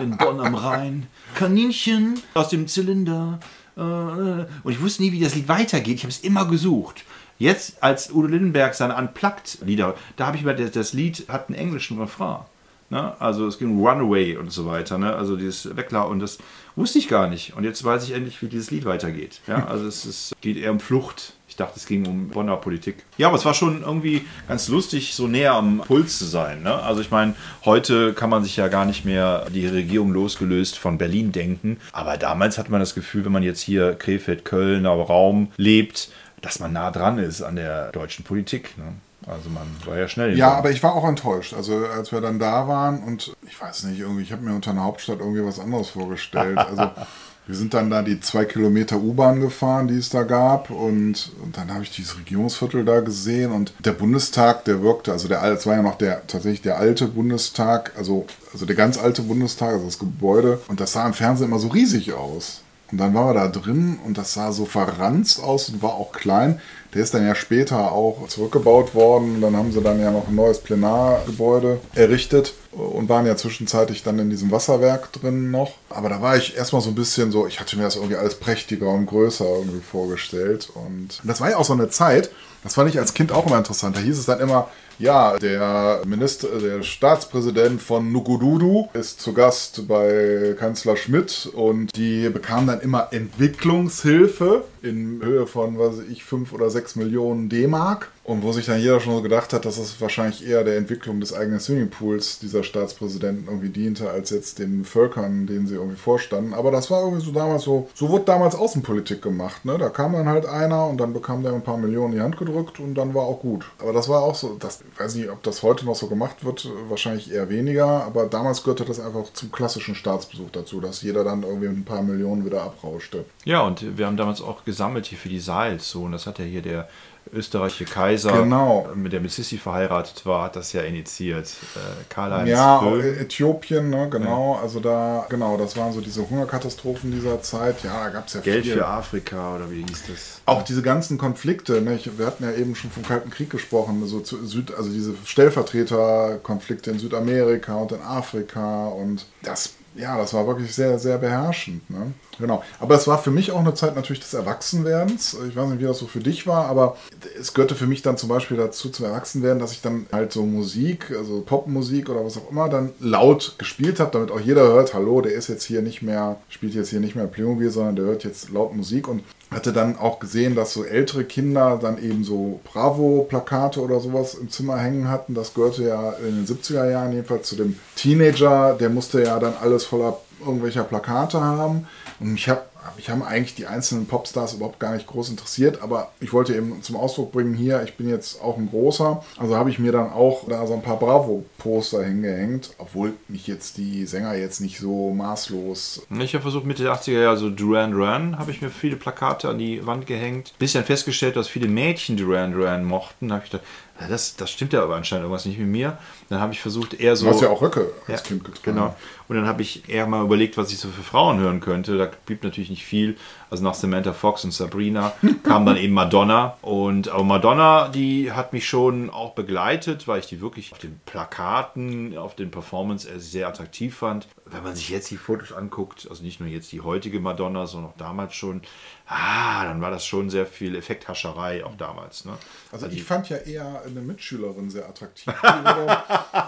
in 0.00 0.16
Bonn 0.16 0.38
am 0.38 0.54
Rhein. 0.54 1.08
Kaninchen 1.34 2.14
aus 2.34 2.48
dem 2.48 2.68
Zylinder. 2.68 3.40
äh. 3.76 3.80
Und 3.80 4.46
ich 4.72 4.80
wusste 4.80 5.02
nie, 5.02 5.10
wie 5.10 5.18
das 5.18 5.34
Lied 5.34 5.48
weitergeht. 5.48 5.96
Ich 5.96 6.02
habe 6.02 6.12
es 6.12 6.20
immer 6.20 6.46
gesucht. 6.46 7.02
Jetzt, 7.38 7.82
als 7.82 8.12
Udo 8.12 8.28
Lindenberg 8.28 8.74
seine 8.74 8.96
Unplugged-Lieder, 8.96 9.96
da 10.16 10.26
habe 10.26 10.36
ich 10.36 10.44
mal, 10.44 10.54
das, 10.54 10.92
Lied 10.92 11.26
hat 11.28 11.48
einen 11.48 11.58
englischen 11.58 11.98
Refrain. 11.98 12.42
Ne? 12.88 13.20
Also 13.20 13.48
es 13.48 13.58
ging 13.58 13.84
Runaway 13.84 14.36
und 14.36 14.52
so 14.52 14.66
weiter. 14.66 14.96
Ne? 14.96 15.12
Also 15.12 15.36
dieses 15.36 15.76
Weckler 15.76 16.06
und 16.06 16.20
das 16.20 16.38
wusste 16.76 17.00
ich 17.00 17.08
gar 17.08 17.28
nicht. 17.28 17.56
Und 17.56 17.64
jetzt 17.64 17.82
weiß 17.82 18.04
ich 18.04 18.12
endlich, 18.12 18.40
wie 18.42 18.46
dieses 18.46 18.70
Lied 18.70 18.84
weitergeht. 18.84 19.40
Ja? 19.48 19.66
Also 19.66 19.86
es 19.86 20.06
ist, 20.06 20.34
geht 20.40 20.56
eher 20.56 20.70
um 20.70 20.78
Flucht. 20.78 21.32
Ich 21.56 21.58
dachte, 21.58 21.78
es 21.78 21.86
ging 21.86 22.04
um 22.06 22.28
Bonner 22.28 22.58
Politik. 22.58 22.96
Ja, 23.16 23.28
aber 23.28 23.38
es 23.38 23.46
war 23.46 23.54
schon 23.54 23.80
irgendwie 23.80 24.26
ganz 24.46 24.68
lustig, 24.68 25.14
so 25.14 25.26
näher 25.26 25.54
am 25.54 25.78
Puls 25.86 26.18
zu 26.18 26.26
sein. 26.26 26.62
Ne? 26.62 26.74
Also 26.82 27.00
ich 27.00 27.10
meine, 27.10 27.34
heute 27.64 28.12
kann 28.12 28.28
man 28.28 28.44
sich 28.44 28.58
ja 28.58 28.68
gar 28.68 28.84
nicht 28.84 29.06
mehr 29.06 29.46
die 29.48 29.66
Regierung 29.66 30.12
losgelöst 30.12 30.76
von 30.76 30.98
Berlin 30.98 31.32
denken. 31.32 31.78
Aber 31.92 32.18
damals 32.18 32.58
hat 32.58 32.68
man 32.68 32.80
das 32.80 32.94
Gefühl, 32.94 33.24
wenn 33.24 33.32
man 33.32 33.42
jetzt 33.42 33.62
hier 33.62 33.94
Krefeld, 33.94 34.44
Kölner 34.44 34.90
Raum 34.90 35.50
lebt, 35.56 36.10
dass 36.42 36.60
man 36.60 36.74
nah 36.74 36.90
dran 36.90 37.16
ist 37.16 37.40
an 37.40 37.56
der 37.56 37.90
deutschen 37.90 38.22
Politik. 38.22 38.76
Ne? 38.76 38.92
Also 39.26 39.48
man 39.48 39.66
war 39.86 39.96
ja 39.96 40.08
schnell. 40.08 40.36
Ja, 40.36 40.52
aber 40.52 40.72
ich 40.72 40.82
war 40.82 40.94
auch 40.94 41.08
enttäuscht. 41.08 41.54
Also 41.54 41.86
als 41.86 42.12
wir 42.12 42.20
dann 42.20 42.38
da 42.38 42.68
waren 42.68 43.02
und 43.02 43.34
ich 43.48 43.58
weiß 43.58 43.84
nicht, 43.84 43.98
irgendwie, 43.98 44.24
ich 44.24 44.32
habe 44.32 44.42
mir 44.42 44.54
unter 44.54 44.72
einer 44.72 44.84
Hauptstadt 44.84 45.20
irgendwie 45.20 45.42
was 45.42 45.58
anderes 45.58 45.88
vorgestellt. 45.88 46.58
Also 46.58 46.90
wir 47.46 47.54
sind 47.54 47.74
dann 47.74 47.90
da 47.90 48.02
die 48.02 48.20
zwei 48.20 48.44
Kilometer 48.44 48.96
U-Bahn 48.96 49.40
gefahren, 49.40 49.88
die 49.88 49.96
es 49.96 50.10
da 50.10 50.24
gab. 50.24 50.70
Und, 50.70 51.32
und 51.42 51.56
dann 51.56 51.72
habe 51.72 51.84
ich 51.84 51.90
dieses 51.90 52.18
Regierungsviertel 52.18 52.84
da 52.84 53.00
gesehen. 53.00 53.52
Und 53.52 53.72
der 53.78 53.92
Bundestag, 53.92 54.64
der 54.64 54.82
wirkte, 54.82 55.12
also 55.12 55.28
der 55.28 55.42
es 55.44 55.66
war 55.66 55.76
ja 55.76 55.82
noch 55.82 55.96
der 55.96 56.26
tatsächlich 56.26 56.62
der 56.62 56.78
alte 56.78 57.06
Bundestag, 57.06 57.92
also 57.96 58.26
also 58.52 58.64
der 58.64 58.76
ganz 58.76 58.96
alte 58.96 59.22
Bundestag, 59.22 59.74
also 59.74 59.84
das 59.84 59.98
Gebäude. 59.98 60.60
Und 60.68 60.80
das 60.80 60.92
sah 60.92 61.06
im 61.06 61.12
Fernsehen 61.12 61.48
immer 61.48 61.58
so 61.58 61.68
riesig 61.68 62.14
aus. 62.14 62.62
Und 62.92 62.98
dann 62.98 63.14
waren 63.14 63.26
wir 63.26 63.34
da 63.34 63.48
drin 63.48 63.98
und 64.04 64.16
das 64.16 64.34
sah 64.34 64.52
so 64.52 64.64
verranzt 64.64 65.42
aus 65.42 65.68
und 65.68 65.82
war 65.82 65.94
auch 65.94 66.12
klein. 66.12 66.60
Der 66.94 67.02
ist 67.02 67.14
dann 67.14 67.26
ja 67.26 67.34
später 67.34 67.90
auch 67.90 68.28
zurückgebaut 68.28 68.94
worden. 68.94 69.40
Dann 69.40 69.56
haben 69.56 69.72
sie 69.72 69.80
dann 69.80 70.00
ja 70.00 70.12
noch 70.12 70.28
ein 70.28 70.36
neues 70.36 70.60
Plenargebäude 70.60 71.80
errichtet 71.94 72.54
und 72.70 73.08
waren 73.08 73.26
ja 73.26 73.36
zwischenzeitlich 73.36 74.04
dann 74.04 74.18
in 74.20 74.30
diesem 74.30 74.52
Wasserwerk 74.52 75.12
drin 75.12 75.50
noch. 75.50 75.72
Aber 75.90 76.08
da 76.08 76.22
war 76.22 76.36
ich 76.36 76.56
erstmal 76.56 76.80
so 76.80 76.90
ein 76.90 76.94
bisschen 76.94 77.32
so, 77.32 77.46
ich 77.46 77.58
hatte 77.58 77.76
mir 77.76 77.82
das 77.82 77.96
irgendwie 77.96 78.16
alles 78.16 78.36
prächtiger 78.36 78.88
und 78.88 79.06
größer 79.06 79.44
irgendwie 79.44 79.80
vorgestellt. 79.80 80.70
Und 80.72 81.20
das 81.24 81.40
war 81.40 81.50
ja 81.50 81.56
auch 81.56 81.64
so 81.64 81.72
eine 81.72 81.88
Zeit, 81.88 82.30
das 82.62 82.74
fand 82.74 82.88
ich 82.88 82.98
als 82.98 83.14
Kind 83.14 83.32
auch 83.32 83.46
immer 83.46 83.58
interessant. 83.58 83.96
Da 83.96 84.00
hieß 84.00 84.18
es 84.18 84.26
dann 84.26 84.40
immer, 84.40 84.68
ja, 84.98 85.36
der 85.38 86.02
Minister, 86.06 86.48
der 86.58 86.82
Staatspräsident 86.82 87.82
von 87.82 88.12
Nukududu 88.12 88.88
ist 88.94 89.20
zu 89.20 89.32
Gast 89.32 89.86
bei 89.88 90.54
Kanzler 90.58 90.96
Schmidt 90.96 91.50
und 91.52 91.94
die 91.96 92.28
bekamen 92.30 92.66
dann 92.66 92.80
immer 92.80 93.08
Entwicklungshilfe 93.10 94.64
in 94.86 95.20
Höhe 95.22 95.46
von, 95.46 95.78
weiß 95.78 96.00
ich, 96.10 96.24
5 96.24 96.52
oder 96.52 96.70
6 96.70 96.96
Millionen 96.96 97.48
D-Mark. 97.48 98.10
Und 98.26 98.42
wo 98.42 98.50
sich 98.50 98.66
dann 98.66 98.80
jeder 98.80 98.98
schon 98.98 99.14
so 99.14 99.22
gedacht 99.22 99.52
hat, 99.52 99.64
dass 99.64 99.78
es 99.78 100.00
wahrscheinlich 100.00 100.44
eher 100.44 100.64
der 100.64 100.76
Entwicklung 100.76 101.20
des 101.20 101.32
eigenen 101.32 101.60
Swimmingpools 101.60 102.40
dieser 102.40 102.64
Staatspräsidenten 102.64 103.46
irgendwie 103.46 103.68
diente, 103.68 104.10
als 104.10 104.30
jetzt 104.30 104.58
den 104.58 104.84
Völkern, 104.84 105.46
denen 105.46 105.68
sie 105.68 105.76
irgendwie 105.76 105.96
vorstanden. 105.96 106.52
Aber 106.52 106.72
das 106.72 106.90
war 106.90 107.02
irgendwie 107.04 107.24
so 107.24 107.30
damals 107.30 107.62
so, 107.62 107.88
so 107.94 108.08
wurde 108.08 108.24
damals 108.24 108.56
Außenpolitik 108.56 109.22
gemacht. 109.22 109.64
Ne? 109.64 109.78
Da 109.78 109.90
kam 109.90 110.12
dann 110.12 110.28
halt 110.28 110.44
einer 110.44 110.88
und 110.88 110.98
dann 110.98 111.12
bekam 111.12 111.44
der 111.44 111.52
ein 111.52 111.62
paar 111.62 111.76
Millionen 111.76 112.14
in 112.14 112.18
die 112.18 112.24
Hand 112.24 112.36
gedrückt 112.36 112.80
und 112.80 112.94
dann 112.94 113.14
war 113.14 113.22
auch 113.22 113.40
gut. 113.40 113.64
Aber 113.78 113.92
das 113.92 114.08
war 114.08 114.22
auch 114.22 114.34
so, 114.34 114.56
das, 114.58 114.80
ich 114.92 114.98
weiß 114.98 115.14
nicht, 115.14 115.30
ob 115.30 115.44
das 115.44 115.62
heute 115.62 115.84
noch 115.84 115.94
so 115.94 116.08
gemacht 116.08 116.44
wird, 116.44 116.68
wahrscheinlich 116.88 117.32
eher 117.32 117.48
weniger, 117.48 117.86
aber 118.04 118.26
damals 118.26 118.64
gehörte 118.64 118.84
das 118.84 118.98
einfach 118.98 119.32
zum 119.34 119.52
klassischen 119.52 119.94
Staatsbesuch 119.94 120.50
dazu, 120.50 120.80
dass 120.80 121.02
jeder 121.02 121.22
dann 121.22 121.44
irgendwie 121.44 121.68
mit 121.68 121.78
ein 121.78 121.84
paar 121.84 122.02
Millionen 122.02 122.44
wieder 122.44 122.64
abrauschte. 122.64 123.24
Ja, 123.44 123.62
und 123.62 123.96
wir 123.96 124.06
haben 124.06 124.16
damals 124.16 124.42
auch 124.42 124.64
gesammelt 124.76 125.06
hier 125.06 125.18
für 125.18 125.30
die 125.30 125.40
Salz. 125.40 125.88
So, 125.88 126.02
und 126.02 126.12
das 126.12 126.26
hat 126.26 126.38
ja 126.38 126.44
hier 126.44 126.60
der 126.62 126.86
österreichische 127.32 127.86
Kaiser, 127.86 128.30
Genau. 128.42 128.88
mit 128.94 129.12
der 129.12 129.20
mit 129.20 129.32
Sissi 129.32 129.58
verheiratet 129.58 130.24
war, 130.26 130.44
hat 130.44 130.54
das 130.54 130.72
ja 130.72 130.82
initiiert. 130.82 131.48
Äh, 131.74 131.78
Karl-Heinz 132.08 132.48
Ja, 132.48 132.78
auch 132.78 132.96
Äthiopien, 132.98 133.90
ne, 133.90 134.08
genau. 134.08 134.60
Also 134.62 134.78
da, 134.78 135.26
genau, 135.28 135.56
das 135.56 135.76
waren 135.76 135.92
so 135.92 136.00
diese 136.00 136.28
Hungerkatastrophen 136.30 137.10
dieser 137.10 137.42
Zeit. 137.42 137.82
Ja, 137.82 138.04
da 138.04 138.10
gab 138.10 138.28
es 138.28 138.34
ja 138.34 138.40
Geld 138.42 138.64
viel. 138.64 138.74
für 138.74 138.86
Afrika 138.86 139.56
oder 139.56 139.68
wie 139.72 139.82
hieß 139.82 140.04
das? 140.08 140.40
Auch 140.46 140.62
diese 140.62 140.82
ganzen 140.82 141.18
Konflikte, 141.18 141.80
ne, 141.82 141.96
ich, 141.96 142.16
wir 142.16 142.26
hatten 142.26 142.44
ja 142.44 142.52
eben 142.52 142.76
schon 142.76 142.90
vom 142.92 143.02
Kalten 143.02 143.30
Krieg 143.30 143.50
gesprochen, 143.50 144.06
so 144.06 144.20
zu 144.20 144.46
Süd, 144.46 144.72
also 144.76 144.88
diese 144.90 145.14
Stellvertreterkonflikte 145.24 146.90
in 146.92 146.98
Südamerika 147.00 147.74
und 147.74 147.92
in 147.92 148.02
Afrika 148.02 148.86
und 148.88 149.26
das, 149.42 149.74
ja, 149.96 150.16
das 150.18 150.34
war 150.34 150.46
wirklich 150.46 150.74
sehr, 150.74 150.98
sehr 150.98 151.18
beherrschend. 151.18 151.88
Ne? 151.90 152.12
Genau. 152.38 152.62
Aber 152.80 152.94
es 152.94 153.06
war 153.06 153.18
für 153.18 153.30
mich 153.30 153.50
auch 153.50 153.60
eine 153.60 153.74
Zeit 153.74 153.96
natürlich 153.96 154.20
des 154.20 154.34
Erwachsenwerdens. 154.34 155.36
Ich 155.48 155.56
weiß 155.56 155.68
nicht, 155.70 155.80
wie 155.80 155.86
das 155.86 155.98
so 155.98 156.06
für 156.06 156.20
dich 156.20 156.46
war, 156.46 156.66
aber 156.66 156.96
es 157.38 157.54
gehörte 157.54 157.74
für 157.74 157.86
mich 157.86 158.02
dann 158.02 158.16
zum 158.16 158.28
Beispiel 158.28 158.56
dazu 158.56 158.90
zum 158.90 159.06
Erwachsenwerden, 159.06 159.58
dass 159.58 159.72
ich 159.72 159.80
dann 159.80 160.06
halt 160.12 160.32
so 160.32 160.44
Musik, 160.44 161.12
also 161.16 161.40
Popmusik 161.40 162.08
oder 162.08 162.24
was 162.24 162.36
auch 162.36 162.50
immer, 162.50 162.68
dann 162.68 162.90
laut 163.00 163.54
gespielt 163.58 164.00
habe, 164.00 164.10
damit 164.10 164.30
auch 164.30 164.40
jeder 164.40 164.62
hört, 164.62 164.94
hallo, 164.94 165.20
der 165.20 165.32
ist 165.32 165.48
jetzt 165.48 165.64
hier 165.64 165.82
nicht 165.82 166.02
mehr, 166.02 166.36
spielt 166.48 166.74
jetzt 166.74 166.90
hier 166.90 167.00
nicht 167.00 167.16
mehr 167.16 167.26
Playmobil, 167.26 167.70
sondern 167.70 167.96
der 167.96 168.04
hört 168.04 168.24
jetzt 168.24 168.50
laut 168.50 168.74
Musik 168.74 169.08
und 169.08 169.22
hatte 169.56 169.72
dann 169.72 169.98
auch 169.98 170.20
gesehen, 170.20 170.54
dass 170.54 170.74
so 170.74 170.84
ältere 170.84 171.24
Kinder 171.24 171.78
dann 171.80 171.96
eben 171.98 172.22
so 172.24 172.60
Bravo-Plakate 172.64 173.80
oder 173.80 174.00
sowas 174.00 174.34
im 174.34 174.50
Zimmer 174.50 174.76
hängen 174.76 175.08
hatten. 175.08 175.34
Das 175.34 175.54
gehörte 175.54 175.82
ja 175.82 176.10
in 176.12 176.44
den 176.44 176.46
70er 176.46 176.90
Jahren 176.90 177.12
jedenfalls 177.12 177.48
zu 177.48 177.56
dem 177.56 177.78
Teenager, 177.96 178.76
der 178.78 178.90
musste 178.90 179.22
ja 179.22 179.38
dann 179.38 179.54
alles 179.60 179.86
voller 179.86 180.18
irgendwelcher 180.40 180.84
Plakate 180.84 181.40
haben. 181.40 181.88
Und 182.20 182.32
mich 182.32 182.48
hab, 182.50 182.70
mich 182.96 183.10
haben 183.10 183.22
eigentlich 183.22 183.54
die 183.54 183.66
einzelnen 183.66 184.06
Popstars 184.06 184.54
überhaupt 184.54 184.78
gar 184.78 184.94
nicht 184.94 185.06
groß 185.06 185.30
interessiert, 185.30 185.82
aber 185.82 186.12
ich 186.20 186.32
wollte 186.32 186.54
eben 186.54 186.82
zum 186.82 186.96
Ausdruck 186.96 187.32
bringen, 187.32 187.54
hier, 187.54 187.82
ich 187.82 187.96
bin 187.96 188.08
jetzt 188.08 188.42
auch 188.42 188.56
ein 188.56 188.68
großer, 188.68 189.22
also 189.38 189.56
habe 189.56 189.70
ich 189.70 189.78
mir 189.78 189.92
dann 189.92 190.12
auch 190.12 190.48
da 190.48 190.66
so 190.66 190.74
ein 190.74 190.82
paar 190.82 190.98
Bravo-Poster 190.98 192.04
hingehängt, 192.04 192.70
obwohl 192.78 193.14
mich 193.28 193.46
jetzt 193.46 193.76
die 193.76 194.06
Sänger 194.06 194.34
jetzt 194.34 194.60
nicht 194.60 194.78
so 194.78 195.12
maßlos 195.12 196.06
Ich 196.20 196.34
habe 196.34 196.42
versucht, 196.42 196.64
Mitte 196.64 196.82
der 196.82 196.94
80er 196.94 197.20
Jahre, 197.20 197.36
so 197.36 197.50
Duran 197.50 197.92
Duran, 197.92 198.38
habe 198.38 198.50
ich 198.50 198.62
mir 198.62 198.70
viele 198.70 198.96
Plakate 198.96 199.48
an 199.48 199.58
die 199.58 199.84
Wand 199.86 200.06
gehängt. 200.06 200.54
Bis 200.58 200.70
ich 200.70 200.74
dann 200.74 200.84
festgestellt, 200.84 201.36
dass 201.36 201.48
viele 201.48 201.68
Mädchen 201.68 202.16
Duran 202.16 202.52
Duran 202.52 202.84
mochten. 202.84 203.28
Da 203.28 203.36
habe 203.36 203.44
ich 203.44 203.50
gedacht, 203.50 203.66
das, 204.08 204.36
das 204.36 204.50
stimmt 204.50 204.72
ja 204.72 204.82
aber 204.82 204.96
anscheinend 204.96 205.24
irgendwas 205.24 205.46
nicht 205.46 205.58
mit 205.58 205.68
mir. 205.68 205.98
Dann 206.28 206.40
habe 206.40 206.52
ich 206.52 206.60
versucht, 206.60 206.94
eher 206.94 207.14
so. 207.14 207.26
Du 207.26 207.32
hast 207.32 207.40
ja 207.40 207.48
auch 207.48 207.62
Röcke 207.62 207.92
als 208.06 208.20
Ja, 208.20 208.26
Kind 208.26 208.44
getragen. 208.44 208.62
Genau. 208.64 208.96
Und 209.28 209.36
dann 209.36 209.46
habe 209.46 209.62
ich 209.62 209.88
eher 209.88 210.06
mal 210.06 210.24
überlegt, 210.24 210.56
was 210.56 210.72
ich 210.72 210.78
so 210.78 210.88
für 210.88 211.02
Frauen 211.02 211.38
hören 211.38 211.60
könnte. 211.60 211.98
Da 211.98 212.08
blieb 212.26 212.44
natürlich 212.44 212.70
nicht 212.70 212.84
viel. 212.84 213.16
Also 213.50 213.62
nach 213.62 213.74
Samantha 213.74 214.12
Fox 214.12 214.44
und 214.44 214.52
Sabrina 214.52 215.12
kam 215.44 215.66
dann 215.66 215.76
eben 215.76 215.94
Madonna. 215.94 216.56
Und 216.62 217.08
aber 217.08 217.24
Madonna, 217.24 217.88
die 217.88 218.32
hat 218.32 218.52
mich 218.52 218.68
schon 218.68 219.10
auch 219.10 219.34
begleitet, 219.34 220.06
weil 220.08 220.20
ich 220.20 220.26
die 220.26 220.40
wirklich 220.40 220.72
auf 220.72 220.78
den 220.78 221.00
Plakaten, 221.06 222.16
auf 222.18 222.34
den 222.36 222.50
Performance 222.50 223.08
sehr 223.18 223.48
attraktiv 223.48 223.96
fand. 223.96 224.28
Wenn 224.46 224.62
man 224.62 224.76
sich 224.76 224.90
jetzt 224.90 225.10
die 225.10 225.16
Fotos 225.16 225.52
anguckt, 225.52 226.06
also 226.08 226.22
nicht 226.22 226.40
nur 226.40 226.48
jetzt 226.48 226.70
die 226.70 226.80
heutige 226.80 227.18
Madonna, 227.18 227.66
sondern 227.66 227.90
auch 227.92 227.96
damals 227.96 228.34
schon, 228.34 228.62
ah, 229.08 229.64
dann 229.64 229.80
war 229.80 229.90
das 229.90 230.06
schon 230.06 230.30
sehr 230.30 230.46
viel 230.46 230.76
Effekthascherei 230.76 231.64
auch 231.64 231.76
damals. 231.76 232.24
Ne? 232.24 232.32
Also 232.72 232.86
ich 232.86 233.02
fand 233.02 233.28
ja 233.28 233.38
eher 233.38 233.82
eine 233.84 234.00
Mitschülerin 234.00 234.70
sehr 234.70 234.88
attraktiv, 234.88 235.32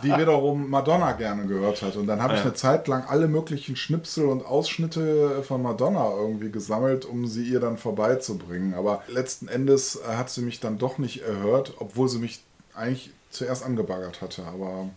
die 0.03 0.09
wiederum, 0.17 0.69
Madonna 0.71 1.13
gerne 1.13 1.47
gehört 1.47 1.83
hat. 1.83 1.97
Und 1.97 2.07
dann 2.07 2.23
habe 2.23 2.35
ich 2.35 2.41
eine 2.43 2.55
Zeit 2.55 2.89
lang 2.89 3.05
alle 3.09 3.29
möglichen 3.29 3.77
Schnipsel 3.77 4.27
und 4.27 4.45
Ausschnitte 4.45 5.43
von 5.43 5.63
Madonna 5.63 6.11
irgendwie 6.17 6.51
gesammelt, 6.51 7.05
um 7.05 7.27
sie 7.27 7.45
ihr 7.45 7.61
dann 7.61 7.79
vorbeizubringen. 7.79 8.75
Aber 8.75 9.03
letzten 9.09 9.49
Endes 9.49 9.97
äh, 9.97 10.17
hat 10.17 10.31
sie 10.31 10.43
mich 10.43 10.61
dann 10.61 10.79
doch 10.79 10.99
nicht 10.99 11.23
erhört, 11.23 11.75
obwohl 11.79 12.09
sie 12.09 12.19
mich 12.19 12.43
eigentlich 12.75 13.11
zuerst 13.31 13.63
angebaggert 13.65 14.23
hatte. 14.23 14.43
Aber 14.47 14.89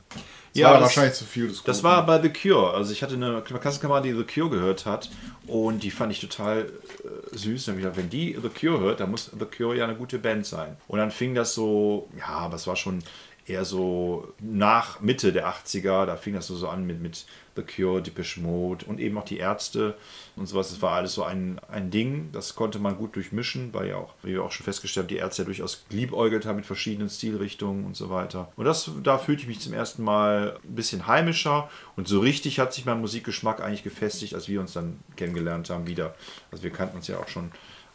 Ja, 0.53 0.67
war 0.67 0.73
das- 0.75 0.83
wahrscheinlich 0.83 1.15
zu 1.15 1.25
viel 1.25 1.47
Das 1.49 1.63
Guten. 1.63 1.83
war 1.83 2.05
bei 2.05 2.21
The 2.21 2.29
Cure. 2.29 2.73
Also 2.73 2.93
ich 2.93 3.03
hatte 3.03 3.15
eine 3.15 3.41
Klassenkameradin, 3.41 4.13
die 4.15 4.19
The 4.25 4.39
Cure 4.41 4.49
gehört 4.49 4.85
hat 4.85 5.09
und 5.47 5.83
die 5.83 5.91
fand 5.91 6.13
ich 6.13 6.21
total 6.21 6.61
äh, 6.61 7.35
süß. 7.35 7.67
Und 7.69 7.77
ich 7.79 7.83
dachte, 7.83 7.97
wenn 7.97 8.09
die 8.09 8.37
The 8.41 8.47
Cure 8.49 8.79
hört, 8.79 9.01
dann 9.01 9.11
muss 9.11 9.31
The 9.37 9.45
Cure 9.45 9.75
ja 9.75 9.83
eine 9.83 9.95
gute 9.95 10.17
Band 10.17 10.45
sein. 10.45 10.77
Und 10.87 10.99
dann 10.99 11.11
fing 11.11 11.35
das 11.35 11.53
so, 11.53 12.07
ja, 12.17 12.27
aber 12.27 12.55
es 12.55 12.67
war 12.67 12.77
schon 12.77 13.03
eher 13.45 13.65
so 13.65 14.33
nach 14.39 15.01
Mitte 15.01 15.33
der 15.33 15.47
80er, 15.47 16.05
da 16.05 16.15
fing 16.15 16.33
das 16.33 16.47
so, 16.47 16.67
an 16.67 16.85
mit, 16.85 17.01
mit 17.01 17.25
The 17.55 17.63
Cure, 17.63 18.01
Depeche 18.01 18.39
Mode 18.39 18.85
und 18.85 18.99
eben 18.99 19.17
auch 19.17 19.25
die 19.25 19.37
Ärzte 19.37 19.95
und 20.35 20.47
sowas. 20.47 20.69
Das 20.69 20.81
war 20.81 20.93
alles 20.93 21.13
so 21.13 21.23
ein, 21.23 21.59
ein 21.69 21.91
Ding, 21.91 22.29
das 22.31 22.55
konnte 22.55 22.79
man 22.79 22.97
gut 22.97 23.15
durchmischen, 23.15 23.73
weil 23.73 23.89
ja 23.89 23.97
auch, 23.97 24.13
wie 24.23 24.33
wir 24.33 24.43
auch 24.43 24.51
schon 24.51 24.63
festgestellt 24.63 25.05
haben, 25.05 25.09
die 25.09 25.17
Ärzte 25.17 25.41
ja 25.41 25.45
durchaus 25.45 25.85
geliebäugelt 25.89 26.45
haben 26.45 26.57
mit 26.57 26.65
verschiedenen 26.65 27.09
Stilrichtungen 27.09 27.85
und 27.85 27.95
so 27.95 28.09
weiter. 28.09 28.51
Und 28.55 28.65
das, 28.65 28.89
da 29.03 29.17
fühlte 29.17 29.41
ich 29.41 29.47
mich 29.47 29.59
zum 29.59 29.73
ersten 29.73 30.03
Mal 30.03 30.59
ein 30.63 30.75
bisschen 30.75 31.07
heimischer 31.07 31.69
und 31.95 32.07
so 32.07 32.19
richtig 32.19 32.59
hat 32.59 32.73
sich 32.73 32.85
mein 32.85 33.01
Musikgeschmack 33.01 33.61
eigentlich 33.61 33.83
gefestigt, 33.83 34.33
als 34.33 34.47
wir 34.47 34.61
uns 34.61 34.73
dann 34.73 34.99
kennengelernt 35.15 35.69
haben 35.69 35.87
wieder. 35.87 36.15
Also 36.51 36.63
wir 36.63 36.71
kannten 36.71 36.97
uns 36.97 37.07
ja 37.07 37.17
auch 37.17 37.27
schon 37.27 37.51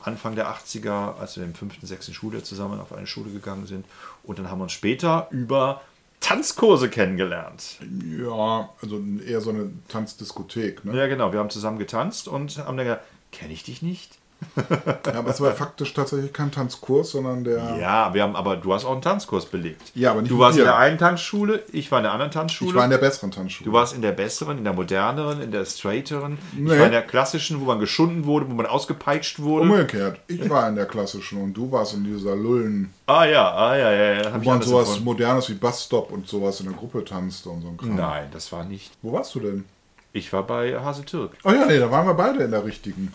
Anfang 0.07 0.37
der 0.37 0.49
80er, 0.49 1.17
als 1.19 1.37
wir 1.37 1.45
im 1.45 1.55
fünften, 1.55 1.87
sechsten 1.87 2.15
Schuljahr 2.15 2.45
zusammen 2.45 2.81
auf 2.81 2.93
eine 2.93 3.07
Schule 3.07 3.31
gegangen 3.31 3.67
sind. 3.67 3.87
Und 4.27 4.39
dann 4.39 4.51
haben 4.51 4.59
wir 4.59 4.65
uns 4.65 4.73
später 4.73 5.29
über 5.31 5.81
Tanzkurse 6.21 6.91
kennengelernt. 6.91 7.79
Ja, 8.19 8.69
also 8.83 9.01
eher 9.25 9.41
so 9.41 9.51
eine 9.51 9.71
Tanzdiskothek. 9.89 10.85
Ne? 10.85 10.97
Ja, 10.97 11.07
genau. 11.07 11.33
Wir 11.33 11.39
haben 11.39 11.51
zusammen 11.51 11.79
getanzt 11.79 12.27
und 12.27 12.59
haben 12.59 12.77
dann 12.77 12.87
gesagt, 12.87 13.05
kenne 13.33 13.53
ich 13.53 13.63
dich 13.63 13.83
nicht? 13.83 14.19
Ja, 15.07 15.19
aber 15.21 15.31
es 15.31 15.41
war 15.41 15.53
faktisch 15.53 15.93
tatsächlich 15.95 16.33
kein 16.33 16.51
Tanzkurs, 16.51 17.11
sondern 17.13 17.45
der. 17.45 17.77
Ja, 17.81 18.13
wir 18.13 18.23
haben, 18.23 18.35
aber 18.37 18.57
du 18.57 18.73
hast 18.75 18.85
auch 18.85 18.93
einen 18.93 19.03
Tanzkurs 19.03 19.47
belegt. 19.47 19.93
Ja, 19.95 20.11
aber 20.13 20.23
nicht 20.23 20.31
Du 20.31 20.39
warst 20.39 20.57
dir. 20.57 20.63
in 20.63 20.67
der 20.67 20.77
einen 20.77 20.99
Tanzschule, 20.99 21.63
ich 21.73 21.91
war 21.91 21.99
in 22.01 22.05
der 22.05 22.13
anderen 22.13 22.31
Tanzschule. 22.33 22.71
Ich 22.71 22.77
war 22.77 22.85
in 22.85 22.91
der 22.91 22.99
besseren 22.99 23.31
Tanzschule. 23.31 23.71
du 23.71 23.73
warst 23.75 23.95
in 23.95 24.03
der 24.03 24.13
besseren, 24.13 24.59
in 24.59 24.65
der 24.65 24.73
moderneren, 24.73 25.41
in 25.41 25.51
der 25.53 25.65
straighteren. 25.65 26.39
Ich 26.53 26.59
Nee. 26.59 26.79
war 26.79 26.87
in 26.87 26.93
der 26.93 27.03
klassischen, 27.03 27.61
wo 27.61 27.65
man 27.67 27.79
geschunden 27.81 28.25
wurde, 28.27 28.49
wo 28.51 28.55
man 28.55 28.67
ausgepeitscht 28.67 29.41
wurde. 29.41 29.71
Umgekehrt. 29.71 30.21
Ich 30.29 30.49
war 30.51 30.69
in 30.69 30.77
der 30.77 30.87
klassischen 30.87 31.41
und 31.43 31.55
du 31.55 31.71
warst 31.71 31.95
in 31.95 32.05
dieser 32.05 32.35
Lullen, 32.37 32.93
Ah 33.07 33.25
ja, 33.25 33.51
ah 33.55 33.77
ja, 33.77 33.93
ja, 33.93 34.13
ja. 34.23 34.25
Hab 34.33 34.35
wo 34.37 34.41
ich 34.41 34.47
man 34.47 34.63
sowas 34.63 34.87
empfunden. 34.89 35.05
Modernes 35.05 35.49
wie 35.49 35.55
Busstop 35.55 36.11
und 36.11 36.27
sowas 36.27 36.61
in 36.61 36.67
der 36.67 36.75
Gruppe 36.75 37.05
tanzte 37.05 37.49
und 37.51 37.63
so 37.63 37.69
ein 37.69 37.77
Kram. 37.77 37.95
Nein, 37.95 38.27
das 38.33 38.51
war 38.53 38.65
nicht. 38.65 38.93
Wo 39.03 39.13
warst 39.13 39.35
du 39.35 39.41
denn? 39.41 39.65
Ich 40.13 40.33
war 40.33 40.43
bei 40.43 40.77
Hase 40.81 41.05
Türk. 41.05 41.33
Oh 41.45 41.51
ja, 41.51 41.65
nee, 41.67 41.79
da 41.79 41.91
waren 41.91 42.07
wir 42.07 42.15
beide 42.15 42.43
in 42.45 42.51
der 42.51 42.65
richtigen. 42.65 43.13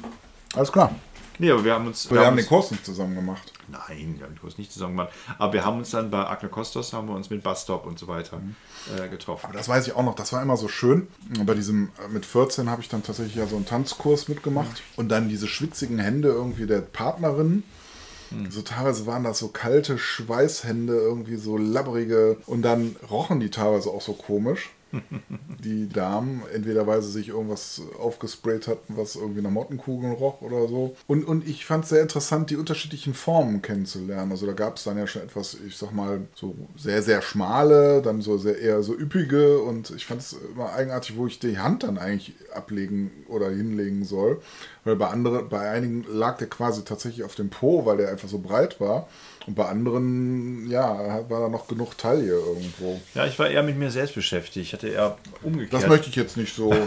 Alles 0.56 0.72
klar. 0.72 0.94
Nee, 1.42 1.50
aber 1.50 1.66
wir 1.66 1.74
haben 1.74 1.88
uns. 1.88 2.12
Wir 2.12 2.20
haben 2.20 2.36
den 2.36 2.44
uns, 2.44 2.50
Kurs 2.50 2.70
nicht 2.70 2.86
zusammen 2.86 3.16
gemacht. 3.16 3.52
Nein, 3.68 4.14
wir 4.18 4.26
haben 4.26 4.36
den 4.36 4.40
Kurs 4.40 4.60
nicht 4.60 4.72
zusammen 4.72 4.96
gemacht. 4.96 5.10
Aber 5.40 5.54
wir 5.54 5.66
haben 5.66 5.80
uns 5.80 5.90
dann 5.90 6.12
bei 6.12 6.24
Agne 6.24 6.50
Kostos, 6.50 6.94
haben 6.94 7.08
wir 7.08 7.16
uns 7.16 7.32
mit 7.32 7.42
Bustop 7.42 7.88
und 7.88 7.98
so 7.98 8.08
weiter 8.08 8.40
äh, 8.96 9.10
getroffen. 9.10 9.48
Aber 9.48 9.58
das 9.58 9.68
weiß 9.68 9.88
ich 9.88 9.96
auch 9.96 10.04
noch, 10.04 10.14
das 10.14 10.32
war 10.34 10.44
immer 10.44 10.56
so 10.56 10.68
schön. 10.68 11.08
Bei 11.44 11.56
diesem, 11.56 11.90
äh, 12.06 12.10
mit 12.10 12.28
14 12.28 12.70
habe 12.70 12.84
ich 12.84 12.90
dann 12.90 13.02
tatsächlich 13.02 13.38
ja 13.38 13.48
so 13.48 13.56
einen 13.56 13.66
Tanzkurs 13.66 14.28
mitgemacht. 14.28 14.84
Und 14.98 15.10
dann 15.10 15.30
diese 15.30 15.48
schwitzigen 15.48 15.98
Hände 15.98 16.28
irgendwie 16.28 16.68
der 16.68 16.82
Partnerin. 16.82 17.64
So 18.50 18.62
teilweise 18.62 19.08
waren 19.08 19.24
das 19.26 19.40
so 19.40 19.50
kalte 19.50 19.98
Schweißhände, 19.98 20.94
irgendwie 20.94 21.38
so 21.38 21.58
labbrige. 21.58 22.38
Und 22.46 22.62
dann 22.62 22.96
rochen 23.10 23.40
die 23.40 23.50
teilweise 23.50 23.90
auch 23.90 24.02
so 24.02 24.14
komisch. 24.14 24.70
Die 25.64 25.88
Damen, 25.88 26.42
entweder 26.54 26.88
weil 26.88 27.02
sie 27.02 27.12
sich 27.12 27.30
irgendwas 27.30 27.82
aufgesprayt 28.00 28.68
hatten, 28.68 28.98
was 28.98 29.16
irgendwie 29.16 29.42
nach 29.42 29.52
Mottenkugeln 29.52 30.14
roch 30.14 30.42
oder 30.42 30.68
so. 30.68 30.96
Und, 31.08 31.24
und 31.24 31.48
ich 31.48 31.66
fand 31.66 31.84
es 31.84 31.92
sehr 31.92 32.02
interessant, 32.02 32.50
die 32.50 32.56
unterschiedlichen 32.56 33.14
Formen 33.14 33.62
kennenzulernen. 33.62 34.32
Also 34.32 34.46
da 34.46 34.54
gab 34.54 34.78
es 34.78 34.84
dann 34.84 34.98
ja 34.98 35.08
schon 35.08 35.22
etwas, 35.22 35.58
ich 35.66 35.78
sag 35.78 35.94
mal, 35.94 36.22
so 36.36 36.56
sehr, 36.76 37.02
sehr 37.02 37.22
schmale, 37.22 38.02
dann 38.02 38.22
so 38.22 38.38
sehr 38.38 38.60
eher 38.60 38.82
so 38.82 38.94
üppige. 38.94 39.60
Und 39.62 39.92
ich 39.92 40.06
fand 40.06 40.22
es 40.22 40.36
immer 40.54 40.74
eigenartig, 40.74 41.16
wo 41.18 41.28
ich 41.28 41.40
die 41.40 41.60
Hand 41.60 41.84
dann 41.84 41.98
eigentlich 41.98 42.34
ablegen 42.54 43.12
oder 43.28 43.50
hinlegen 43.50 44.04
soll. 44.04 44.42
Weil 44.84 44.96
bei 44.96 45.08
anderen, 45.08 45.48
bei 45.50 45.70
einigen 45.70 46.06
lag 46.10 46.38
der 46.38 46.48
quasi 46.48 46.84
tatsächlich 46.84 47.24
auf 47.24 47.36
dem 47.36 47.50
Po, 47.50 47.86
weil 47.86 47.98
der 47.98 48.10
einfach 48.10 48.28
so 48.28 48.40
breit 48.40 48.80
war. 48.80 49.08
Und 49.48 49.56
bei 49.56 49.66
anderen, 49.66 50.70
ja, 50.70 51.28
war 51.30 51.40
da 51.42 51.50
noch 51.50 51.68
genug 51.68 51.98
Taille 51.98 52.28
irgendwo. 52.34 53.02
Ja, 53.16 53.26
ich 53.26 53.38
war 53.40 53.50
eher 53.50 53.64
mit 53.64 53.76
mir 53.78 53.90
selbst 53.90 54.14
beschäftigt. 54.16 54.68
Ich 54.68 54.74
hatte 54.74 54.88
eher 54.88 55.18
umgekehrt. 55.42 55.74
Das 55.74 55.90
möchte 55.90 56.10
ich 56.10 56.16
jetzt 56.16 56.38
nicht 56.38 56.54
so. 56.56 56.74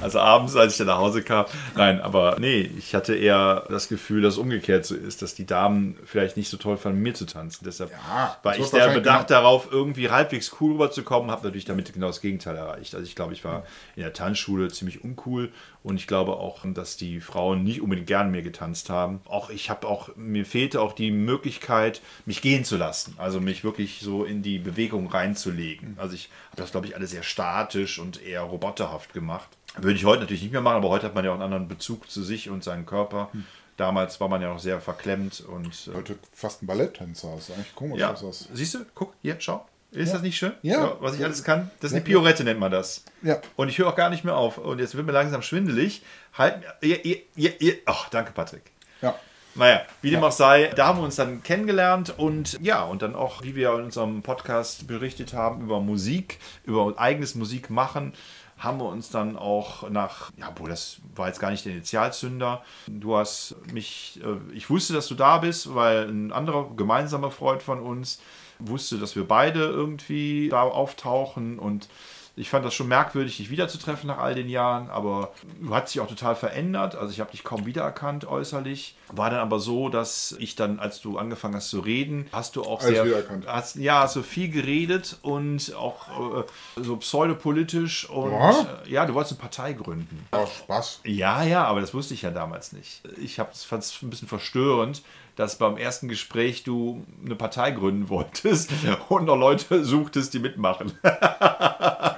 Also 0.00 0.18
abends, 0.18 0.56
als 0.56 0.72
ich 0.72 0.78
dann 0.78 0.86
nach 0.88 0.96
Hause 0.98 1.22
kam. 1.22 1.44
Nein, 1.76 2.00
aber 2.00 2.36
nee, 2.40 2.62
ich 2.78 2.94
hatte 2.94 3.14
eher 3.14 3.66
das 3.68 3.88
Gefühl, 3.88 4.22
dass 4.22 4.34
es 4.34 4.38
umgekehrt 4.38 4.84
so 4.86 4.96
ist, 4.96 5.20
dass 5.22 5.34
die 5.34 5.44
Damen 5.44 5.96
vielleicht 6.06 6.36
nicht 6.38 6.48
so 6.48 6.56
toll 6.56 6.76
fanden, 6.78 7.00
mir 7.02 7.12
zu 7.14 7.26
tanzen. 7.26 7.64
Deshalb 7.66 7.90
Ja, 7.92 8.36
war 8.42 8.56
ich 8.56 8.64
sehr 8.64 8.72
wahrscheinlich 8.80 9.02
bedacht 9.04 9.28
genau- 9.28 9.40
darauf, 9.40 9.68
irgendwie 9.70 10.10
halbwegs 10.10 10.56
cool 10.60 10.72
rüberzukommen, 10.72 11.30
habe 11.30 11.42
natürlich 11.44 11.66
damit 11.66 11.92
genau 11.92 12.06
das 12.08 12.20
Gegenteil 12.22 12.56
erreicht. 12.56 12.94
Also 12.94 13.06
ich 13.06 13.14
glaube, 13.14 13.34
ich 13.34 13.44
war 13.44 13.62
in 13.94 14.02
der 14.02 14.12
Tanzschule 14.14 14.68
ziemlich 14.72 15.04
uncool 15.04 15.52
und 15.82 15.96
ich 15.96 16.06
glaube 16.06 16.36
auch, 16.36 16.60
dass 16.64 16.96
die 16.96 17.20
Frauen 17.20 17.64
nicht 17.64 17.80
unbedingt 17.80 18.06
gern 18.06 18.30
mehr 18.30 18.42
getanzt 18.42 18.90
haben. 18.90 19.20
Auch 19.26 19.48
ich 19.48 19.70
habe 19.70 19.88
auch, 19.88 20.14
mir 20.14 20.44
fehlte 20.44 20.80
auch 20.80 20.92
die 20.92 21.10
Möglichkeit, 21.10 22.02
mich 22.26 22.42
gehen 22.42 22.64
zu 22.64 22.76
lassen. 22.76 23.14
Also 23.16 23.40
mich 23.40 23.64
wirklich 23.64 24.00
so 24.00 24.24
in 24.24 24.42
die 24.42 24.58
Bewegung 24.58 25.08
reinzulegen. 25.08 25.96
Also 25.98 26.14
ich 26.14 26.28
habe 26.48 26.62
das, 26.62 26.72
glaube 26.72 26.86
ich, 26.86 26.96
alles 26.96 27.10
sehr 27.10 27.22
statisch 27.22 27.98
und 27.98 28.22
eher 28.22 28.42
roboterhaft 28.42 29.14
gemacht. 29.14 29.48
Würde 29.76 29.96
ich 29.96 30.04
heute 30.04 30.22
natürlich 30.22 30.42
nicht 30.42 30.52
mehr 30.52 30.60
machen, 30.60 30.76
aber 30.76 30.90
heute 30.90 31.06
hat 31.06 31.14
man 31.14 31.24
ja 31.24 31.30
auch 31.30 31.34
einen 31.34 31.44
anderen 31.44 31.68
Bezug 31.68 32.10
zu 32.10 32.22
sich 32.22 32.50
und 32.50 32.62
seinen 32.62 32.84
Körper. 32.86 33.30
Damals 33.76 34.20
war 34.20 34.28
man 34.28 34.42
ja 34.42 34.52
noch 34.52 34.58
sehr 34.58 34.80
verklemmt 34.80 35.40
und 35.40 35.88
äh, 35.88 35.94
Heute 35.94 36.18
fast 36.34 36.62
ein 36.62 36.66
Balletttänzer. 36.66 37.34
Ist 37.38 37.50
eigentlich 37.50 37.74
komisch. 37.74 38.00
ja, 38.00 38.14
siehst 38.52 38.74
du, 38.74 38.84
guck, 38.94 39.14
hier, 39.22 39.36
schau. 39.38 39.66
Ist 39.92 40.14
das 40.14 40.22
nicht 40.22 40.36
schön? 40.36 40.52
Ja. 40.62 40.96
Was 41.00 41.16
ich 41.16 41.24
alles 41.24 41.42
kann. 41.42 41.70
Das 41.80 41.90
ist 41.90 41.96
eine 41.96 42.04
Piorette, 42.04 42.44
nennt 42.44 42.60
man 42.60 42.70
das. 42.70 43.04
Ja. 43.22 43.40
Und 43.56 43.68
ich 43.68 43.78
höre 43.78 43.88
auch 43.88 43.96
gar 43.96 44.10
nicht 44.10 44.24
mehr 44.24 44.36
auf. 44.36 44.58
Und 44.58 44.78
jetzt 44.78 44.94
wird 44.94 45.04
mir 45.04 45.12
langsam 45.12 45.42
schwindelig. 45.42 46.02
Halt, 46.36 46.62
ihr, 46.80 47.04
ihr, 47.04 47.60
ihr. 47.60 47.74
Ach, 47.86 48.08
danke, 48.08 48.32
Patrick. 48.32 48.62
ja. 49.02 49.14
Naja, 49.56 49.82
wie 50.00 50.10
dem 50.10 50.22
auch 50.22 50.30
sei, 50.30 50.70
da 50.76 50.86
haben 50.86 51.00
wir 51.00 51.04
uns 51.04 51.16
dann 51.16 51.42
kennengelernt 51.42 52.14
und 52.16 52.56
ja, 52.62 52.84
und 52.84 53.02
dann 53.02 53.16
auch, 53.16 53.42
wie 53.42 53.56
wir 53.56 53.74
in 53.74 53.86
unserem 53.86 54.22
Podcast 54.22 54.86
berichtet 54.86 55.34
haben, 55.34 55.62
über 55.62 55.80
Musik, 55.80 56.38
über 56.64 56.94
eigenes 56.96 57.34
Musik 57.34 57.68
machen, 57.68 58.12
haben 58.58 58.78
wir 58.78 58.84
uns 58.86 59.10
dann 59.10 59.36
auch 59.36 59.90
nach, 59.90 60.30
ja, 60.36 60.50
boah, 60.50 60.68
das 60.68 60.98
war 61.16 61.26
jetzt 61.26 61.40
gar 61.40 61.50
nicht 61.50 61.64
der 61.64 61.72
Initialzünder. 61.72 62.62
Du 62.86 63.16
hast 63.16 63.56
mich, 63.72 64.20
äh, 64.22 64.54
ich 64.54 64.70
wusste, 64.70 64.92
dass 64.92 65.08
du 65.08 65.16
da 65.16 65.38
bist, 65.38 65.74
weil 65.74 66.08
ein 66.08 66.30
anderer 66.30 66.70
gemeinsamer 66.76 67.32
Freund 67.32 67.62
von 67.62 67.80
uns 67.80 68.20
wusste, 68.60 68.98
dass 68.98 69.16
wir 69.16 69.26
beide 69.26 69.60
irgendwie 69.64 70.48
da 70.50 70.62
auftauchen 70.62 71.58
und 71.58 71.88
ich 72.36 72.48
fand 72.48 72.64
das 72.64 72.72
schon 72.74 72.88
merkwürdig, 72.88 73.36
dich 73.36 73.50
wiederzutreffen 73.50 74.06
nach 74.06 74.16
all 74.18 74.34
den 74.34 74.48
Jahren, 74.48 74.88
aber 74.88 75.32
du 75.60 75.74
hast 75.74 75.92
dich 75.92 76.00
auch 76.00 76.06
total 76.06 76.34
verändert. 76.36 76.94
Also 76.94 77.12
ich 77.12 77.20
habe 77.20 77.30
dich 77.32 77.44
kaum 77.44 77.66
wiedererkannt 77.66 78.24
äußerlich. 78.24 78.96
War 79.08 79.28
dann 79.28 79.40
aber 79.40 79.58
so, 79.58 79.90
dass 79.90 80.34
ich 80.38 80.54
dann, 80.54 80.78
als 80.78 81.02
du 81.02 81.18
angefangen 81.18 81.56
hast 81.56 81.68
zu 81.68 81.80
reden, 81.80 82.28
hast 82.32 82.56
du 82.56 82.62
auch 82.62 82.80
Alles 82.80 82.94
sehr, 82.94 83.04
wiedererkannt. 83.04 83.46
hast, 83.46 83.76
ja, 83.76 84.00
hast 84.02 84.14
so 84.14 84.22
viel 84.22 84.48
geredet 84.48 85.18
und 85.22 85.74
auch 85.74 86.38
äh, 86.38 86.44
so 86.82 86.96
pseudopolitisch 86.96 88.08
und 88.08 88.30
Ja? 88.32 88.50
äh, 88.86 88.90
ja, 88.90 89.04
du 89.06 89.12
wolltest 89.14 89.32
eine 89.34 89.40
Partei 89.42 89.72
gründen. 89.74 90.26
Ja, 90.32 90.46
Spaß. 90.46 91.00
Ja, 91.04 91.42
ja, 91.42 91.64
aber 91.64 91.80
das 91.80 91.92
wusste 91.92 92.14
ich 92.14 92.22
ja 92.22 92.30
damals 92.30 92.72
nicht. 92.72 93.02
Ich 93.20 93.34
fand 93.36 93.82
es 93.82 93.98
ein 94.02 94.08
bisschen 94.08 94.28
verstörend, 94.28 95.02
dass 95.36 95.56
beim 95.58 95.76
ersten 95.76 96.08
Gespräch 96.08 96.64
du 96.64 97.04
eine 97.24 97.34
Partei 97.36 97.70
gründen 97.70 98.08
wolltest 98.08 98.70
und 99.08 99.24
noch 99.24 99.36
Leute 99.36 99.84
suchtest, 99.84 100.34
die 100.34 100.38
mitmachen. 100.38 100.92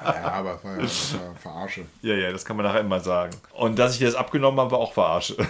Ja, 0.04 0.38
aber 0.38 0.52
das 0.54 0.64
war 0.64 0.72
ja, 0.76 0.82
das 0.82 1.14
war 1.14 1.34
Verarsche. 1.36 1.84
Ja, 2.02 2.14
ja, 2.14 2.32
das 2.32 2.44
kann 2.44 2.56
man 2.56 2.66
nachher 2.66 2.80
immer 2.80 3.00
sagen. 3.00 3.32
Und 3.54 3.78
dass 3.78 3.92
ich 3.92 3.98
dir 3.98 4.06
das 4.06 4.14
abgenommen 4.14 4.58
habe, 4.60 4.70
war 4.72 4.78
auch 4.78 4.92
Verarsche. 4.92 5.36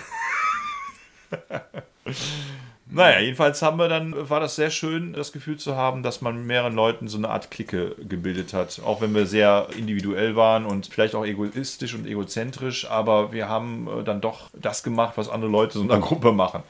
Naja, 2.95 3.21
jedenfalls 3.21 3.63
haben 3.63 3.79
wir 3.79 3.89
dann, 3.89 4.29
war 4.29 4.41
das 4.41 4.55
sehr 4.55 4.69
schön, 4.69 5.15
das 5.15 5.33
Gefühl 5.33 5.57
zu 5.57 5.77
haben, 5.77 6.03
dass 6.03 6.21
man 6.21 6.37
mit 6.37 6.47
mehreren 6.47 6.75
Leuten 6.75 7.09
so 7.09 7.17
eine 7.17 7.31
Art 7.31 7.51
Clique 7.51 7.97
gebildet 8.07 8.53
hat. 8.53 8.83
Auch 8.85 9.01
wenn 9.01 9.15
wir 9.15 9.27
sehr 9.27 9.69
individuell 9.79 10.37
waren 10.37 10.67
und 10.67 10.87
vielleicht 10.87 11.15
auch 11.15 11.25
egoistisch 11.25 11.95
und 11.95 12.07
egozentrisch, 12.07 12.91
aber 12.91 13.33
wir 13.33 13.49
haben 13.49 13.89
äh, 13.89 14.05
dann 14.05 14.21
doch 14.21 14.51
das 14.53 14.83
gemacht, 14.83 15.15
was 15.17 15.31
andere 15.31 15.51
Leute 15.51 15.75
so 15.75 15.85
in 15.85 15.91
einer 15.91 16.01
Gruppe 16.01 16.33
machen. 16.33 16.63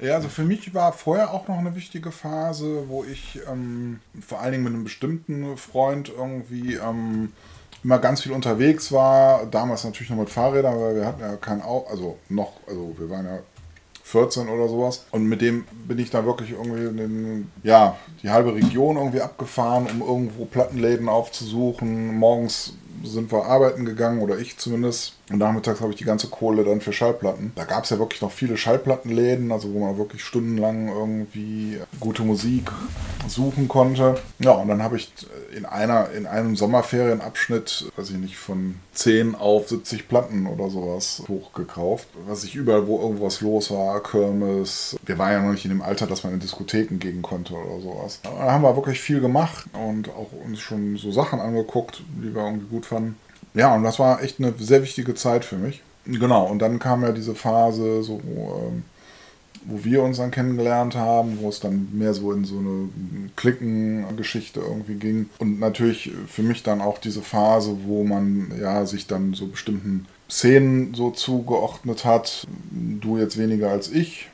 Ja, 0.00 0.14
also 0.14 0.28
für 0.28 0.42
mich 0.42 0.72
war 0.74 0.92
vorher 0.92 1.32
auch 1.32 1.46
noch 1.48 1.58
eine 1.58 1.76
wichtige 1.76 2.10
Phase, 2.10 2.84
wo 2.88 3.04
ich 3.04 3.38
ähm, 3.50 4.00
vor 4.20 4.40
allen 4.40 4.52
Dingen 4.52 4.64
mit 4.64 4.72
einem 4.72 4.84
bestimmten 4.84 5.56
Freund 5.56 6.08
irgendwie 6.08 6.74
ähm, 6.74 7.32
immer 7.84 7.98
ganz 7.98 8.22
viel 8.22 8.32
unterwegs 8.32 8.90
war. 8.90 9.46
Damals 9.46 9.84
natürlich 9.84 10.10
noch 10.10 10.18
mit 10.18 10.30
Fahrrädern, 10.30 10.80
weil 10.80 10.96
wir 10.96 11.06
hatten 11.06 11.20
ja 11.20 11.36
kein 11.36 11.62
Auto, 11.62 11.90
also 11.90 12.18
noch, 12.28 12.52
also 12.66 12.94
wir 12.98 13.10
waren 13.10 13.26
ja 13.26 13.38
14 14.12 14.48
oder 14.48 14.68
sowas. 14.68 15.06
Und 15.10 15.24
mit 15.24 15.40
dem 15.40 15.64
bin 15.88 15.98
ich 15.98 16.10
da 16.10 16.24
wirklich 16.24 16.50
irgendwie 16.50 16.84
in 16.84 16.96
den, 16.96 17.52
ja, 17.62 17.96
die 18.22 18.30
halbe 18.30 18.54
Region 18.54 18.96
irgendwie 18.96 19.22
abgefahren, 19.22 19.86
um 19.86 20.02
irgendwo 20.02 20.44
Plattenläden 20.44 21.08
aufzusuchen. 21.08 22.16
Morgens 22.18 22.74
sind 23.02 23.32
wir 23.32 23.46
arbeiten 23.46 23.84
gegangen, 23.84 24.20
oder 24.20 24.38
ich 24.38 24.58
zumindest. 24.58 25.14
Und 25.30 25.38
nachmittags 25.38 25.80
habe 25.80 25.92
ich 25.92 25.96
die 25.96 26.04
ganze 26.04 26.28
Kohle 26.28 26.64
dann 26.64 26.80
für 26.80 26.92
Schallplatten. 26.92 27.52
Da 27.54 27.64
gab 27.64 27.84
es 27.84 27.90
ja 27.90 27.98
wirklich 27.98 28.20
noch 28.20 28.32
viele 28.32 28.56
Schallplattenläden, 28.56 29.52
also 29.52 29.72
wo 29.72 29.78
man 29.78 29.96
wirklich 29.96 30.24
stundenlang 30.24 30.88
irgendwie 30.88 31.78
gute 32.00 32.22
Musik 32.22 32.70
suchen 33.28 33.68
konnte. 33.68 34.16
Ja, 34.40 34.52
und 34.52 34.68
dann 34.68 34.82
habe 34.82 34.96
ich 34.96 35.12
in 35.56 35.64
einer, 35.64 36.10
in 36.10 36.26
einem 36.26 36.56
Sommerferienabschnitt, 36.56 37.92
weiß 37.96 38.10
ich 38.10 38.16
nicht, 38.16 38.36
von 38.36 38.76
10 38.94 39.34
auf 39.34 39.68
70 39.68 40.08
Platten 40.08 40.46
oder 40.46 40.68
sowas 40.68 41.22
hochgekauft. 41.28 42.08
Was 42.26 42.44
ich 42.44 42.56
überall, 42.56 42.86
wo 42.86 43.00
irgendwas 43.00 43.40
los 43.40 43.70
war, 43.70 44.02
Kirmes. 44.02 44.96
Wir 45.06 45.18
waren 45.18 45.32
ja 45.32 45.40
noch 45.40 45.52
nicht 45.52 45.64
in 45.64 45.70
dem 45.70 45.82
Alter, 45.82 46.06
dass 46.06 46.24
man 46.24 46.34
in 46.34 46.40
Diskotheken 46.40 46.98
gehen 46.98 47.22
konnte 47.22 47.54
oder 47.54 47.80
sowas. 47.80 48.20
Da 48.22 48.30
haben 48.30 48.62
wir 48.62 48.76
wirklich 48.76 49.00
viel 49.00 49.20
gemacht 49.20 49.66
und 49.72 50.08
auch 50.10 50.32
uns 50.44 50.58
schon 50.60 50.96
so 50.96 51.12
Sachen 51.12 51.40
angeguckt, 51.40 52.02
die 52.22 52.34
wir 52.34 52.44
irgendwie 52.44 52.66
gut 52.66 52.86
fanden. 52.86 53.16
Ja, 53.54 53.74
und 53.74 53.82
das 53.82 53.98
war 53.98 54.22
echt 54.22 54.38
eine 54.38 54.54
sehr 54.58 54.82
wichtige 54.82 55.14
Zeit 55.14 55.44
für 55.44 55.56
mich. 55.56 55.82
Genau, 56.06 56.46
und 56.46 56.58
dann 56.60 56.78
kam 56.78 57.02
ja 57.02 57.12
diese 57.12 57.34
Phase, 57.34 58.02
so, 58.02 58.20
ähm, 58.24 58.82
wo 59.64 59.84
wir 59.84 60.02
uns 60.02 60.16
dann 60.16 60.32
kennengelernt 60.32 60.96
haben, 60.96 61.38
wo 61.40 61.48
es 61.48 61.60
dann 61.60 61.88
mehr 61.92 62.14
so 62.14 62.32
in 62.32 62.44
so 62.44 62.58
eine 62.58 62.88
Klickengeschichte 63.36 64.60
irgendwie 64.60 64.94
ging. 64.94 65.28
Und 65.38 65.60
natürlich 65.60 66.10
für 66.26 66.42
mich 66.42 66.62
dann 66.62 66.80
auch 66.80 66.98
diese 66.98 67.22
Phase, 67.22 67.76
wo 67.84 68.02
man 68.02 68.52
ja 68.60 68.84
sich 68.86 69.06
dann 69.06 69.34
so 69.34 69.46
bestimmten 69.46 70.06
Szenen 70.28 70.94
so 70.94 71.10
zugeordnet 71.10 72.04
hat. 72.04 72.46
Du 72.70 73.18
jetzt 73.18 73.38
weniger 73.38 73.70
als 73.70 73.90
ich. 73.90 74.28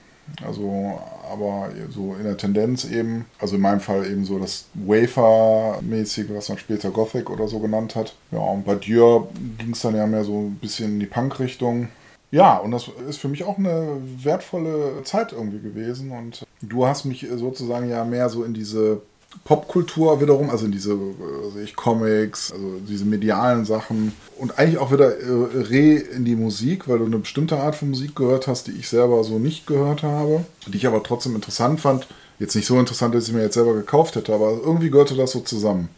Also, 0.45 0.99
aber 1.31 1.71
so 1.91 2.15
in 2.15 2.25
der 2.25 2.37
Tendenz 2.37 2.85
eben, 2.85 3.27
also 3.39 3.57
in 3.57 3.63
meinem 3.63 3.81
Fall 3.81 4.07
eben 4.07 4.25
so 4.25 4.39
das 4.39 4.67
Wafer-mäßige, 4.75 6.31
was 6.31 6.49
man 6.49 6.59
später 6.59 6.91
Gothic 6.91 7.31
oder 7.31 7.49
so 7.49 7.59
genannt 7.59 7.97
hat. 7.97 8.15
Ja, 8.31 8.39
und 8.39 8.65
bei 8.65 8.77
dir 8.77 9.27
ging 9.59 9.73
es 9.73 9.81
dann 9.81 9.97
ja 9.97 10.07
mehr 10.07 10.25
so 10.25 10.41
ein 10.41 10.57
bisschen 10.57 10.93
in 10.95 11.01
die 11.01 11.07
Punk-Richtung. 11.07 11.89
Ja, 12.31 12.59
und 12.59 12.71
das 12.71 12.91
ist 13.09 13.19
für 13.19 13.29
mich 13.29 13.45
auch 13.45 13.59
eine 13.59 13.97
wertvolle 14.23 15.03
Zeit 15.05 15.33
irgendwie 15.33 15.61
gewesen. 15.61 16.11
Und 16.13 16.47
du 16.63 16.87
hast 16.87 17.05
mich 17.05 17.27
sozusagen 17.37 17.89
ja 17.89 18.05
mehr 18.05 18.29
so 18.29 18.45
in 18.45 18.55
diese 18.55 19.01
Popkultur 19.45 20.21
wiederum, 20.21 20.51
also 20.51 20.67
in 20.67 20.73
diese 20.73 20.93
also 20.93 21.59
ich 21.63 21.77
Comics, 21.77 22.53
also 22.53 22.81
diese 22.87 23.05
medialen 23.05 23.65
Sachen 23.65 24.13
und 24.39 24.59
eigentlich 24.59 24.79
auch 24.79 24.93
wieder 24.93 25.19
äh, 25.19 25.25
re 25.55 25.97
in 25.97 26.25
die 26.25 26.37
Musik, 26.37 26.89
weil 26.89 26.99
du 26.99 27.07
eine 27.07 27.19
bestimmte 27.19 27.59
Art 27.59 27.77
von 27.77 27.91
Musik 27.91 28.17
gehört 28.17 28.47
hast, 28.47 28.67
die 28.67 28.73
ich 28.73 28.89
selber 28.89 29.23
so 29.25 29.39
nicht 29.39 29.67
gehört 29.67 30.03
habe, 30.03 30.45
die 30.67 30.77
ich 30.77 30.87
aber 30.87 31.03
trotzdem 31.03 31.35
interessant 31.35 31.81
fand. 31.81 32.07
Jetzt 32.39 32.55
nicht 32.55 32.67
so 32.67 32.79
interessant, 32.79 33.15
dass 33.15 33.27
ich 33.27 33.35
mir 33.35 33.43
jetzt 33.43 33.55
selber 33.55 33.75
gekauft 33.75 34.17
hätte, 34.17 34.33
aber 34.33 34.51
irgendwie 34.51 34.91
gehörte 34.91 35.17
das 35.17 35.33
so 35.33 35.41
zusammen. 35.41 35.89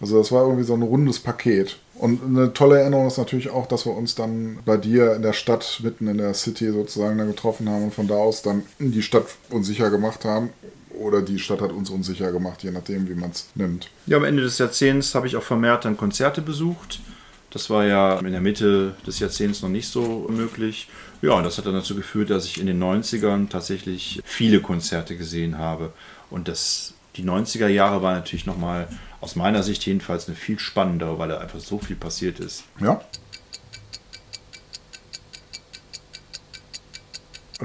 Also 0.00 0.18
das 0.18 0.32
war 0.32 0.42
irgendwie 0.42 0.64
so 0.64 0.74
ein 0.74 0.82
rundes 0.82 1.20
Paket. 1.20 1.78
Und 1.94 2.22
eine 2.24 2.52
tolle 2.52 2.80
Erinnerung 2.80 3.06
ist 3.06 3.18
natürlich 3.18 3.50
auch, 3.50 3.66
dass 3.66 3.86
wir 3.86 3.96
uns 3.96 4.14
dann 4.14 4.58
bei 4.64 4.76
dir 4.76 5.14
in 5.14 5.22
der 5.22 5.32
Stadt, 5.32 5.80
mitten 5.82 6.08
in 6.08 6.18
der 6.18 6.34
City 6.34 6.70
sozusagen, 6.72 7.16
dann 7.16 7.28
getroffen 7.28 7.68
haben 7.68 7.84
und 7.84 7.94
von 7.94 8.08
da 8.08 8.16
aus 8.16 8.42
dann 8.42 8.64
die 8.78 9.02
Stadt 9.02 9.26
unsicher 9.50 9.90
gemacht 9.90 10.24
haben. 10.24 10.50
Oder 10.98 11.22
die 11.22 11.38
Stadt 11.38 11.60
hat 11.60 11.72
uns 11.72 11.90
unsicher 11.90 12.32
gemacht, 12.32 12.62
je 12.62 12.70
nachdem, 12.70 13.08
wie 13.08 13.14
man 13.14 13.30
es 13.30 13.48
nimmt. 13.54 13.90
Ja, 14.06 14.16
am 14.16 14.24
Ende 14.24 14.42
des 14.42 14.58
Jahrzehnts 14.58 15.14
habe 15.14 15.26
ich 15.26 15.36
auch 15.36 15.42
vermehrt 15.42 15.84
dann 15.84 15.96
Konzerte 15.96 16.40
besucht. 16.42 17.00
Das 17.50 17.70
war 17.70 17.84
ja 17.84 18.18
in 18.18 18.32
der 18.32 18.40
Mitte 18.40 18.94
des 19.06 19.20
Jahrzehnts 19.20 19.62
noch 19.62 19.68
nicht 19.68 19.88
so 19.88 20.28
möglich. 20.28 20.88
Ja, 21.22 21.34
und 21.34 21.44
das 21.44 21.56
hat 21.56 21.66
dann 21.66 21.74
dazu 21.74 21.94
geführt, 21.94 22.30
dass 22.30 22.46
ich 22.46 22.60
in 22.60 22.66
den 22.66 22.82
90ern 22.82 23.48
tatsächlich 23.48 24.20
viele 24.24 24.60
Konzerte 24.60 25.16
gesehen 25.16 25.56
habe. 25.56 25.92
Und 26.30 26.48
das, 26.48 26.94
die 27.16 27.22
90er 27.22 27.68
Jahre 27.68 28.02
waren 28.02 28.14
natürlich 28.14 28.44
nochmal 28.44 28.88
aus 29.20 29.36
meiner 29.36 29.62
Sicht 29.62 29.86
jedenfalls 29.86 30.26
eine 30.26 30.36
viel 30.36 30.58
spannendere, 30.58 31.18
weil 31.18 31.28
da 31.28 31.38
einfach 31.38 31.60
so 31.60 31.78
viel 31.78 31.96
passiert 31.96 32.40
ist. 32.40 32.64
Ja. 32.80 33.00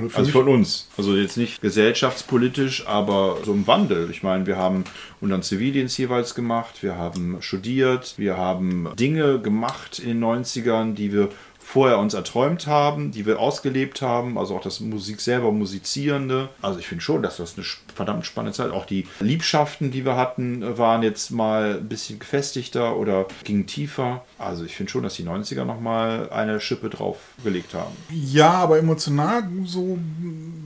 Also, 0.04 0.18
also 0.18 0.32
von 0.32 0.48
uns. 0.48 0.88
Also 0.98 1.16
jetzt 1.16 1.38
nicht 1.38 1.62
gesellschaftspolitisch, 1.62 2.88
aber 2.88 3.38
so 3.44 3.54
im 3.54 3.68
Wandel. 3.68 4.10
Ich 4.12 4.24
meine, 4.24 4.46
wir 4.46 4.58
haben 4.58 4.84
unseren 5.22 5.44
Zivildienst 5.44 5.98
jeweils 5.98 6.36
gemacht, 6.36 6.82
wir 6.82 6.96
haben 6.96 7.38
studiert, 7.42 8.16
wir 8.18 8.38
haben 8.38 8.90
Dinge 8.98 9.40
gemacht 9.40 10.00
in 10.00 10.20
den 10.20 10.24
90ern, 10.24 10.94
die 10.94 11.14
wir 11.14 11.30
vorher 11.72 12.00
uns 12.00 12.16
erträumt 12.16 12.66
haben, 12.66 13.12
die 13.12 13.28
wir 13.28 13.40
ausgelebt 13.40 14.02
haben, 14.02 14.40
also 14.40 14.56
auch 14.56 14.62
das 14.62 14.80
Musik 14.80 15.22
selber, 15.22 15.52
Musizierende. 15.52 16.50
Also 16.64 16.80
ich 16.80 16.88
finde 16.88 17.04
schon, 17.04 17.22
dass 17.22 17.38
das 17.38 17.58
eine 17.58 17.66
verdammt 17.94 18.26
spannende 18.26 18.58
Zeit. 18.58 18.72
Auch 18.72 18.88
die 18.88 19.06
Liebschaften, 19.20 19.92
die 19.92 20.04
wir 20.04 20.16
hatten, 20.16 20.80
waren 20.80 21.04
jetzt 21.04 21.30
mal 21.30 21.76
ein 21.76 21.88
bisschen 21.88 22.18
gefestigter 22.18 22.98
oder 22.98 23.28
gingen 23.44 23.68
tiefer. 23.68 24.26
Also 24.40 24.66
ich 24.66 24.76
finde 24.76 24.92
schon, 24.92 25.04
dass 25.04 25.14
die 25.14 25.24
90er 25.24 25.64
nochmal 25.64 26.32
eine 26.32 26.60
Schippe 26.60 26.90
draufgelegt 26.90 27.76
haben. 27.76 27.96
Ja, 28.10 28.50
aber 28.54 28.80
emotional 28.80 29.44
so 29.66 30.00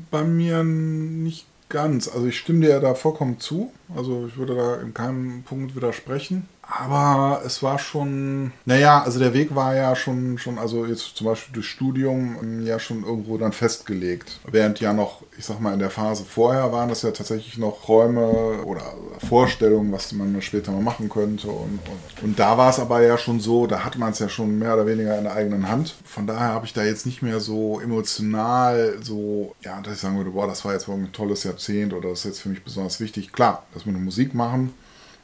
bei 0.10 0.24
mir 0.24 0.64
nicht 0.64 1.48
ganz. 1.68 2.08
Also 2.08 2.28
ich 2.28 2.38
stimme 2.38 2.62
dir 2.62 2.70
ja 2.70 2.80
da 2.80 2.94
vollkommen 2.94 3.42
zu. 3.42 3.74
Also 3.94 4.28
ich 4.28 4.38
würde 4.38 4.56
da 4.56 4.76
in 4.76 4.94
keinem 4.94 5.44
Punkt 5.44 5.76
widersprechen. 5.76 6.48
Aber 6.76 7.44
es 7.46 7.62
war 7.62 7.78
schon, 7.78 8.52
naja, 8.66 9.04
also 9.04 9.20
der 9.20 9.36
Weg 9.36 9.54
war 9.54 9.76
ja 9.76 9.96
schon, 9.96 10.40
schon, 10.40 10.58
also 10.58 10.88
jetzt 10.88 11.16
zum 11.16 11.28
Beispiel 11.28 11.54
durch 11.54 11.68
Studium 11.68 12.38
ähm, 12.42 12.66
ja 12.66 12.80
schon 12.80 13.04
irgendwo 13.04 13.38
dann 13.38 13.52
festgelegt. 13.52 14.40
Während 14.50 14.80
ja 14.80 14.92
noch, 14.92 15.22
ich 15.38 15.46
sag 15.46 15.60
mal, 15.60 15.74
in 15.74 15.80
der 15.80 15.92
Phase 15.92 16.24
vorher 16.24 16.72
waren 16.72 16.90
das 16.90 17.04
ja 17.04 17.12
tatsächlich 17.12 17.60
noch 17.60 17.88
Räume 17.88 18.64
oder 18.64 18.82
Vorstellungen, 19.30 19.92
was 19.92 20.14
man 20.14 20.42
später 20.42 20.72
mal 20.72 20.82
machen 20.82 21.10
könnte. 21.10 21.48
Und, 21.48 21.80
und, 21.88 22.24
und 22.24 22.40
da 22.40 22.58
war 22.58 22.72
es 22.72 22.80
aber 22.80 23.02
ja 23.02 23.20
schon 23.20 23.40
so, 23.40 23.68
da 23.68 23.86
hat 23.86 24.00
man 24.00 24.12
es 24.12 24.20
ja 24.20 24.28
schon 24.28 24.58
mehr 24.58 24.74
oder 24.74 24.88
weniger 24.88 25.16
in 25.16 25.26
der 25.26 25.34
eigenen 25.34 25.70
Hand. 25.70 25.94
Von 26.06 26.26
daher 26.26 26.54
habe 26.54 26.66
ich 26.66 26.74
da 26.74 26.84
jetzt 26.84 27.06
nicht 27.06 27.22
mehr 27.22 27.40
so 27.40 27.82
emotional 27.82 28.98
so, 29.00 29.54
ja, 29.62 29.80
dass 29.82 29.94
ich 29.94 30.00
sagen 30.00 30.18
würde, 30.18 30.32
boah, 30.32 30.48
das 30.48 30.66
war 30.66 30.74
jetzt 30.74 30.90
ein 30.90 31.12
tolles 31.12 31.44
Jahrzehnt 31.44 31.94
oder 31.94 32.10
das 32.10 32.20
ist 32.20 32.26
jetzt 32.26 32.40
für 32.42 32.50
mich 32.50 32.64
besonders 32.64 33.00
wichtig. 33.00 33.32
Klar, 33.32 33.64
dass 33.76 33.86
wir 33.86 33.94
eine 33.94 34.02
Musik 34.02 34.34
machen 34.34 34.74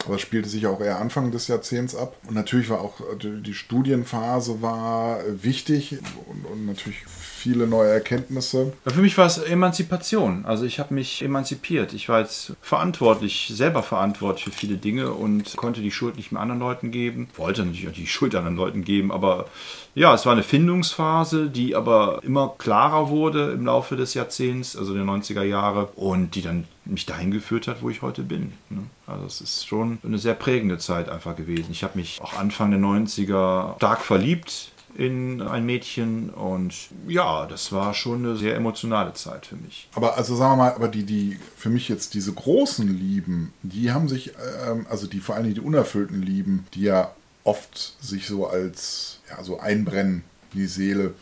aber 0.04 0.16
es 0.16 0.20
spielte 0.20 0.48
sich 0.48 0.66
auch 0.66 0.80
eher 0.80 0.98
Anfang 0.98 1.30
des 1.30 1.48
Jahrzehnts 1.48 1.94
ab. 1.94 2.16
Und 2.26 2.34
natürlich 2.34 2.70
war 2.70 2.80
auch 2.80 3.00
äh, 3.00 3.16
die 3.18 3.54
Studienphase 3.54 4.62
war 4.62 5.20
äh, 5.20 5.42
wichtig 5.42 5.98
und, 6.26 6.44
und 6.46 6.66
natürlich 6.66 7.04
viele 7.40 7.66
neue 7.66 7.90
Erkenntnisse. 7.90 8.74
Für 8.86 9.00
mich 9.00 9.16
war 9.16 9.26
es 9.26 9.38
Emanzipation. 9.38 10.44
Also 10.44 10.64
ich 10.64 10.78
habe 10.78 10.92
mich 10.92 11.22
emanzipiert. 11.22 11.94
Ich 11.94 12.08
war 12.08 12.20
jetzt 12.20 12.52
verantwortlich, 12.60 13.50
selber 13.52 13.82
verantwortlich 13.82 14.44
für 14.44 14.50
viele 14.50 14.76
Dinge 14.76 15.12
und 15.12 15.56
konnte 15.56 15.80
die 15.80 15.90
Schuld 15.90 16.16
nicht 16.16 16.32
mehr 16.32 16.42
anderen 16.42 16.60
Leuten 16.60 16.90
geben. 16.90 17.28
Wollte 17.36 17.64
natürlich 17.64 17.88
auch 17.88 17.92
die 17.92 18.06
Schuld 18.06 18.34
anderen 18.34 18.56
Leuten 18.56 18.84
geben, 18.84 19.10
aber 19.10 19.46
ja, 19.94 20.14
es 20.14 20.26
war 20.26 20.34
eine 20.34 20.42
Findungsphase, 20.42 21.48
die 21.48 21.74
aber 21.74 22.20
immer 22.22 22.54
klarer 22.58 23.08
wurde 23.08 23.52
im 23.52 23.64
Laufe 23.64 23.96
des 23.96 24.14
Jahrzehnts, 24.14 24.76
also 24.76 24.94
der 24.94 25.04
90er 25.04 25.42
Jahre, 25.42 25.86
und 25.96 26.34
die 26.34 26.42
dann 26.42 26.66
mich 26.84 27.06
dahin 27.06 27.30
geführt 27.30 27.66
hat, 27.68 27.82
wo 27.82 27.90
ich 27.90 28.02
heute 28.02 28.22
bin. 28.22 28.52
Ne? 28.68 28.82
Also 29.06 29.24
es 29.26 29.40
ist 29.40 29.66
schon 29.66 29.98
eine 30.04 30.18
sehr 30.18 30.34
prägende 30.34 30.78
Zeit 30.78 31.08
einfach 31.08 31.36
gewesen. 31.36 31.68
Ich 31.70 31.82
habe 31.82 31.98
mich 31.98 32.20
auch 32.22 32.38
Anfang 32.38 32.70
der 32.70 32.80
90er 32.80 33.76
stark 33.76 34.00
verliebt 34.00 34.72
in 34.94 35.40
ein 35.42 35.64
Mädchen 35.64 36.30
und 36.30 36.74
ja, 37.06 37.46
das 37.46 37.72
war 37.72 37.94
schon 37.94 38.24
eine 38.24 38.36
sehr 38.36 38.56
emotionale 38.56 39.14
Zeit 39.14 39.46
für 39.46 39.56
mich. 39.56 39.88
Aber 39.94 40.16
also 40.16 40.36
sagen 40.36 40.52
wir 40.52 40.64
mal, 40.64 40.74
aber 40.74 40.88
die, 40.88 41.04
die 41.04 41.38
für 41.56 41.70
mich 41.70 41.88
jetzt 41.88 42.14
diese 42.14 42.32
großen 42.32 42.88
Lieben, 42.88 43.52
die 43.62 43.92
haben 43.92 44.08
sich, 44.08 44.32
ähm, 44.66 44.86
also 44.90 45.06
die 45.06 45.20
vor 45.20 45.36
allem 45.36 45.52
die 45.52 45.60
unerfüllten 45.60 46.22
Lieben, 46.22 46.66
die 46.74 46.82
ja 46.82 47.12
oft 47.44 47.96
sich 48.00 48.26
so 48.26 48.46
als 48.46 49.20
ja, 49.30 49.42
so 49.42 49.58
einbrennen 49.60 50.24
in 50.52 50.60
die 50.60 50.66
Seele, 50.66 51.14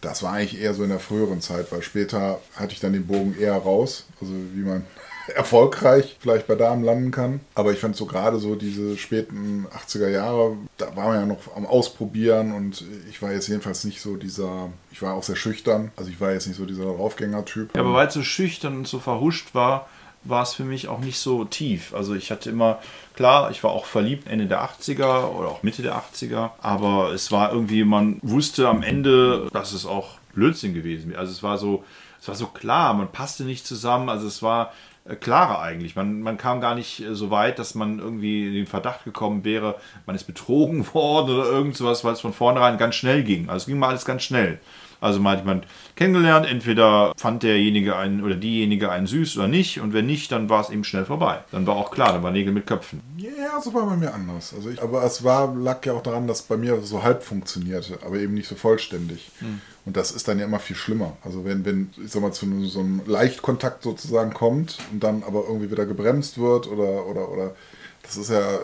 das 0.00 0.22
war 0.22 0.32
eigentlich 0.32 0.60
eher 0.60 0.74
so 0.74 0.82
in 0.82 0.90
der 0.90 0.98
früheren 0.98 1.40
Zeit, 1.40 1.70
weil 1.70 1.82
später 1.82 2.40
hatte 2.56 2.72
ich 2.72 2.80
dann 2.80 2.92
den 2.92 3.06
Bogen 3.06 3.36
eher 3.38 3.54
raus, 3.54 4.06
also 4.20 4.32
wie 4.52 4.62
man 4.62 4.84
erfolgreich 5.34 6.16
vielleicht 6.20 6.46
bei 6.46 6.54
Damen 6.54 6.84
landen 6.84 7.10
kann. 7.10 7.40
Aber 7.54 7.72
ich 7.72 7.78
fand 7.78 7.96
so 7.96 8.06
gerade 8.06 8.38
so 8.38 8.54
diese 8.54 8.96
späten 8.96 9.66
80er 9.86 10.08
Jahre, 10.08 10.56
da 10.78 10.94
waren 10.96 11.12
wir 11.12 11.20
ja 11.20 11.26
noch 11.26 11.56
am 11.56 11.66
Ausprobieren 11.66 12.52
und 12.52 12.84
ich 13.08 13.22
war 13.22 13.32
jetzt 13.32 13.48
jedenfalls 13.48 13.84
nicht 13.84 14.00
so 14.00 14.16
dieser, 14.16 14.70
ich 14.90 15.02
war 15.02 15.14
auch 15.14 15.22
sehr 15.22 15.36
schüchtern, 15.36 15.92
also 15.96 16.10
ich 16.10 16.20
war 16.20 16.32
jetzt 16.32 16.46
nicht 16.46 16.56
so 16.56 16.66
dieser 16.66 16.84
Draufgänger-Typ. 16.84 17.74
Ja, 17.74 17.80
aber 17.80 17.94
weil 17.94 18.08
es 18.08 18.14
so 18.14 18.22
schüchtern 18.22 18.78
und 18.78 18.88
so 18.88 18.98
verhuscht 18.98 19.54
war, 19.54 19.88
war 20.24 20.42
es 20.42 20.54
für 20.54 20.64
mich 20.64 20.88
auch 20.88 21.00
nicht 21.00 21.18
so 21.18 21.44
tief. 21.44 21.94
Also 21.94 22.14
ich 22.14 22.30
hatte 22.30 22.48
immer, 22.48 22.78
klar, 23.14 23.50
ich 23.50 23.64
war 23.64 23.72
auch 23.72 23.86
verliebt 23.86 24.28
Ende 24.28 24.46
der 24.46 24.62
80er 24.62 25.26
oder 25.30 25.48
auch 25.48 25.62
Mitte 25.62 25.82
der 25.82 25.96
80er, 25.96 26.50
aber 26.60 27.12
es 27.12 27.32
war 27.32 27.52
irgendwie, 27.52 27.84
man 27.84 28.18
wusste 28.22 28.68
am 28.68 28.82
Ende, 28.82 29.48
dass 29.52 29.72
es 29.72 29.84
auch 29.84 30.18
Blödsinn 30.34 30.74
gewesen. 30.74 31.14
Also 31.16 31.32
es 31.32 31.42
war 31.42 31.58
so, 31.58 31.84
es 32.20 32.28
war 32.28 32.34
so 32.34 32.46
klar, 32.46 32.94
man 32.94 33.10
passte 33.10 33.44
nicht 33.44 33.66
zusammen. 33.66 34.08
Also 34.08 34.28
es 34.28 34.42
war 34.42 34.72
klarer 35.20 35.60
eigentlich. 35.60 35.96
Man, 35.96 36.22
man 36.22 36.38
kam 36.38 36.60
gar 36.60 36.74
nicht 36.74 37.00
äh, 37.00 37.14
so 37.14 37.30
weit, 37.30 37.58
dass 37.58 37.74
man 37.74 37.98
irgendwie 37.98 38.48
in 38.48 38.54
den 38.54 38.66
Verdacht 38.66 39.04
gekommen 39.04 39.44
wäre, 39.44 39.76
man 40.06 40.16
ist 40.16 40.24
betrogen 40.24 40.86
worden 40.94 41.36
oder 41.36 41.44
irgend 41.44 41.76
sowas, 41.76 42.04
weil 42.04 42.12
es 42.12 42.20
von 42.20 42.32
vornherein 42.32 42.78
ganz 42.78 42.94
schnell 42.94 43.22
ging. 43.22 43.48
Also 43.48 43.64
es 43.64 43.66
ging 43.66 43.78
mal 43.78 43.88
alles 43.88 44.04
ganz 44.04 44.22
schnell. 44.22 44.60
Also 45.00 45.18
mal 45.18 45.32
hat 45.32 45.40
jemand 45.40 45.66
kennengelernt, 45.96 46.46
entweder 46.46 47.12
fand 47.16 47.42
derjenige 47.42 47.96
einen 47.96 48.22
oder 48.22 48.36
diejenige 48.36 48.88
einen 48.88 49.08
süß 49.08 49.36
oder 49.36 49.48
nicht 49.48 49.80
und 49.80 49.92
wenn 49.92 50.06
nicht, 50.06 50.30
dann 50.30 50.48
war 50.48 50.60
es 50.60 50.70
eben 50.70 50.84
schnell 50.84 51.04
vorbei. 51.04 51.40
Dann 51.50 51.66
war 51.66 51.74
auch 51.74 51.90
klar, 51.90 52.12
dann 52.12 52.22
war 52.22 52.30
Nägel 52.30 52.52
mit 52.52 52.68
Köpfen. 52.68 53.00
Ja, 53.16 53.60
so 53.60 53.74
war 53.74 53.84
bei 53.84 53.96
mir 53.96 54.14
anders. 54.14 54.54
Also 54.54 54.70
ich, 54.70 54.80
aber 54.80 55.02
es 55.02 55.24
war, 55.24 55.52
lag 55.56 55.84
ja 55.84 55.94
auch 55.94 56.04
daran, 56.04 56.28
dass 56.28 56.42
bei 56.42 56.56
mir 56.56 56.80
so 56.82 57.02
halb 57.02 57.24
funktionierte, 57.24 57.98
aber 58.06 58.18
eben 58.18 58.34
nicht 58.34 58.46
so 58.46 58.54
vollständig. 58.54 59.32
Hm. 59.40 59.60
Und 59.84 59.96
das 59.96 60.12
ist 60.12 60.28
dann 60.28 60.38
ja 60.38 60.44
immer 60.44 60.60
viel 60.60 60.76
schlimmer. 60.76 61.16
Also 61.22 61.44
wenn, 61.44 61.64
wenn 61.64 61.90
ich 62.04 62.12
sag 62.12 62.22
mal, 62.22 62.32
zu 62.32 62.46
so 62.66 62.80
einem 62.80 63.02
Leichtkontakt 63.06 63.82
sozusagen 63.82 64.32
kommt 64.32 64.78
und 64.92 65.02
dann 65.02 65.24
aber 65.24 65.44
irgendwie 65.46 65.70
wieder 65.70 65.86
gebremst 65.86 66.38
wird 66.38 66.68
oder, 66.68 67.06
oder, 67.06 67.30
oder 67.30 67.54
das 68.02 68.16
ist 68.16 68.30
ja 68.30 68.40
äh, 68.40 68.60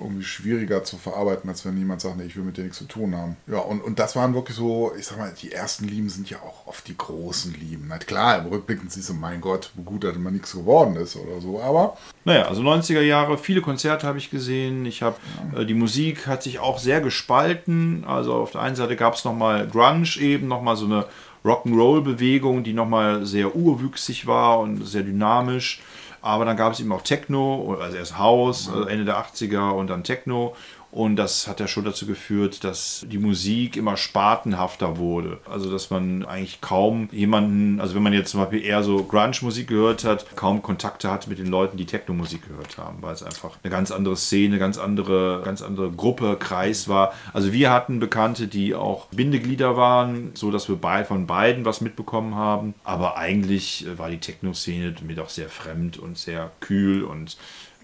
irgendwie 0.00 0.22
schwieriger 0.22 0.84
zu 0.84 0.96
verarbeiten, 0.96 1.50
als 1.50 1.64
wenn 1.64 1.76
jemand 1.76 2.00
sagt, 2.00 2.16
nee, 2.16 2.24
ich 2.24 2.36
will 2.36 2.44
mit 2.44 2.56
dir 2.56 2.62
nichts 2.62 2.78
zu 2.78 2.84
tun 2.84 3.16
haben. 3.16 3.36
Ja, 3.46 3.58
und, 3.58 3.82
und 3.82 3.98
das 3.98 4.14
waren 4.14 4.34
wirklich 4.34 4.56
so, 4.56 4.92
ich 4.98 5.06
sag 5.06 5.18
mal, 5.18 5.32
die 5.42 5.52
ersten 5.52 5.86
Lieben 5.86 6.08
sind 6.08 6.30
ja 6.30 6.38
auch 6.38 6.66
oft 6.66 6.86
die 6.86 6.96
großen 6.96 7.52
Lieben. 7.54 7.86
Na 7.88 7.98
klar, 7.98 8.38
im 8.38 8.46
Rückblick 8.46 8.80
siehst 8.88 9.08
du, 9.08 9.14
mein 9.14 9.40
Gott, 9.40 9.72
wo 9.74 9.82
gut, 9.82 10.04
dass 10.04 10.14
immer 10.14 10.30
nichts 10.30 10.52
geworden 10.52 10.96
ist 10.96 11.16
oder 11.16 11.40
so, 11.40 11.60
aber. 11.60 11.96
Naja, 12.24 12.46
also 12.46 12.62
90er 12.62 13.00
Jahre, 13.00 13.38
viele 13.38 13.60
Konzerte 13.60 14.06
habe 14.06 14.18
ich 14.18 14.30
gesehen. 14.30 14.86
Ich 14.86 15.02
habe, 15.02 15.16
ja. 15.52 15.60
äh, 15.60 15.66
die 15.66 15.74
Musik 15.74 16.26
hat 16.26 16.42
sich 16.42 16.60
auch 16.60 16.78
sehr 16.78 17.00
gespalten. 17.00 18.04
Also 18.04 18.34
auf 18.34 18.52
der 18.52 18.62
einen 18.62 18.76
Seite 18.76 18.96
gab 18.96 19.14
es 19.14 19.24
nochmal 19.24 19.66
Grunge 19.66 20.16
eben, 20.18 20.46
nochmal 20.46 20.76
so 20.76 20.86
eine 20.86 21.06
Rock'n'Roll-Bewegung, 21.44 22.64
die 22.64 22.72
nochmal 22.72 23.24
sehr 23.26 23.54
urwüchsig 23.54 24.26
war 24.26 24.60
und 24.60 24.84
sehr 24.84 25.02
dynamisch. 25.02 25.80
Aber 26.26 26.44
dann 26.44 26.56
gab 26.56 26.72
es 26.72 26.80
eben 26.80 26.90
auch 26.90 27.02
Techno, 27.02 27.78
also 27.80 27.96
erst 27.96 28.18
House, 28.18 28.68
also 28.68 28.86
Ende 28.88 29.04
der 29.04 29.16
80er 29.16 29.70
und 29.70 29.86
dann 29.86 30.02
Techno. 30.02 30.56
Und 30.90 31.16
das 31.16 31.46
hat 31.46 31.60
ja 31.60 31.68
schon 31.68 31.84
dazu 31.84 32.06
geführt, 32.06 32.64
dass 32.64 33.04
die 33.10 33.18
Musik 33.18 33.76
immer 33.76 33.96
spartenhafter 33.96 34.96
wurde. 34.96 35.40
Also 35.44 35.70
dass 35.70 35.90
man 35.90 36.24
eigentlich 36.24 36.60
kaum 36.60 37.08
jemanden, 37.12 37.80
also 37.80 37.94
wenn 37.94 38.02
man 38.02 38.12
jetzt 38.12 38.30
zum 38.30 38.40
Beispiel 38.40 38.64
eher 38.64 38.82
so 38.82 39.04
Grunge-Musik 39.04 39.68
gehört 39.68 40.04
hat, 40.04 40.24
kaum 40.36 40.62
Kontakte 40.62 41.10
hatte 41.10 41.28
mit 41.28 41.38
den 41.38 41.48
Leuten, 41.48 41.76
die 41.76 41.84
Techno-Musik 41.84 42.48
gehört 42.48 42.78
haben, 42.78 43.02
weil 43.02 43.12
es 43.12 43.22
einfach 43.22 43.58
eine 43.62 43.70
ganz 43.70 43.90
andere 43.90 44.16
Szene, 44.16 44.58
ganz 44.58 44.78
andere, 44.78 45.42
ganz 45.44 45.60
andere 45.60 45.90
Gruppe, 45.90 46.36
Kreis 46.38 46.88
war. 46.88 47.12
Also 47.34 47.52
wir 47.52 47.70
hatten 47.70 48.00
Bekannte, 48.00 48.46
die 48.46 48.74
auch 48.74 49.06
Bindeglieder 49.06 49.76
waren, 49.76 50.30
so 50.34 50.50
dass 50.50 50.68
wir 50.68 50.76
bei, 50.76 51.04
von 51.04 51.26
beiden 51.26 51.64
was 51.64 51.82
mitbekommen 51.82 52.36
haben. 52.36 52.74
Aber 52.84 53.18
eigentlich 53.18 53.86
war 53.96 54.08
die 54.08 54.18
Techno-Szene 54.18 54.94
mir 55.02 55.16
doch 55.16 55.28
sehr 55.28 55.48
fremd 55.48 55.98
und 55.98 56.16
sehr 56.16 56.52
kühl 56.60 57.04
und 57.04 57.36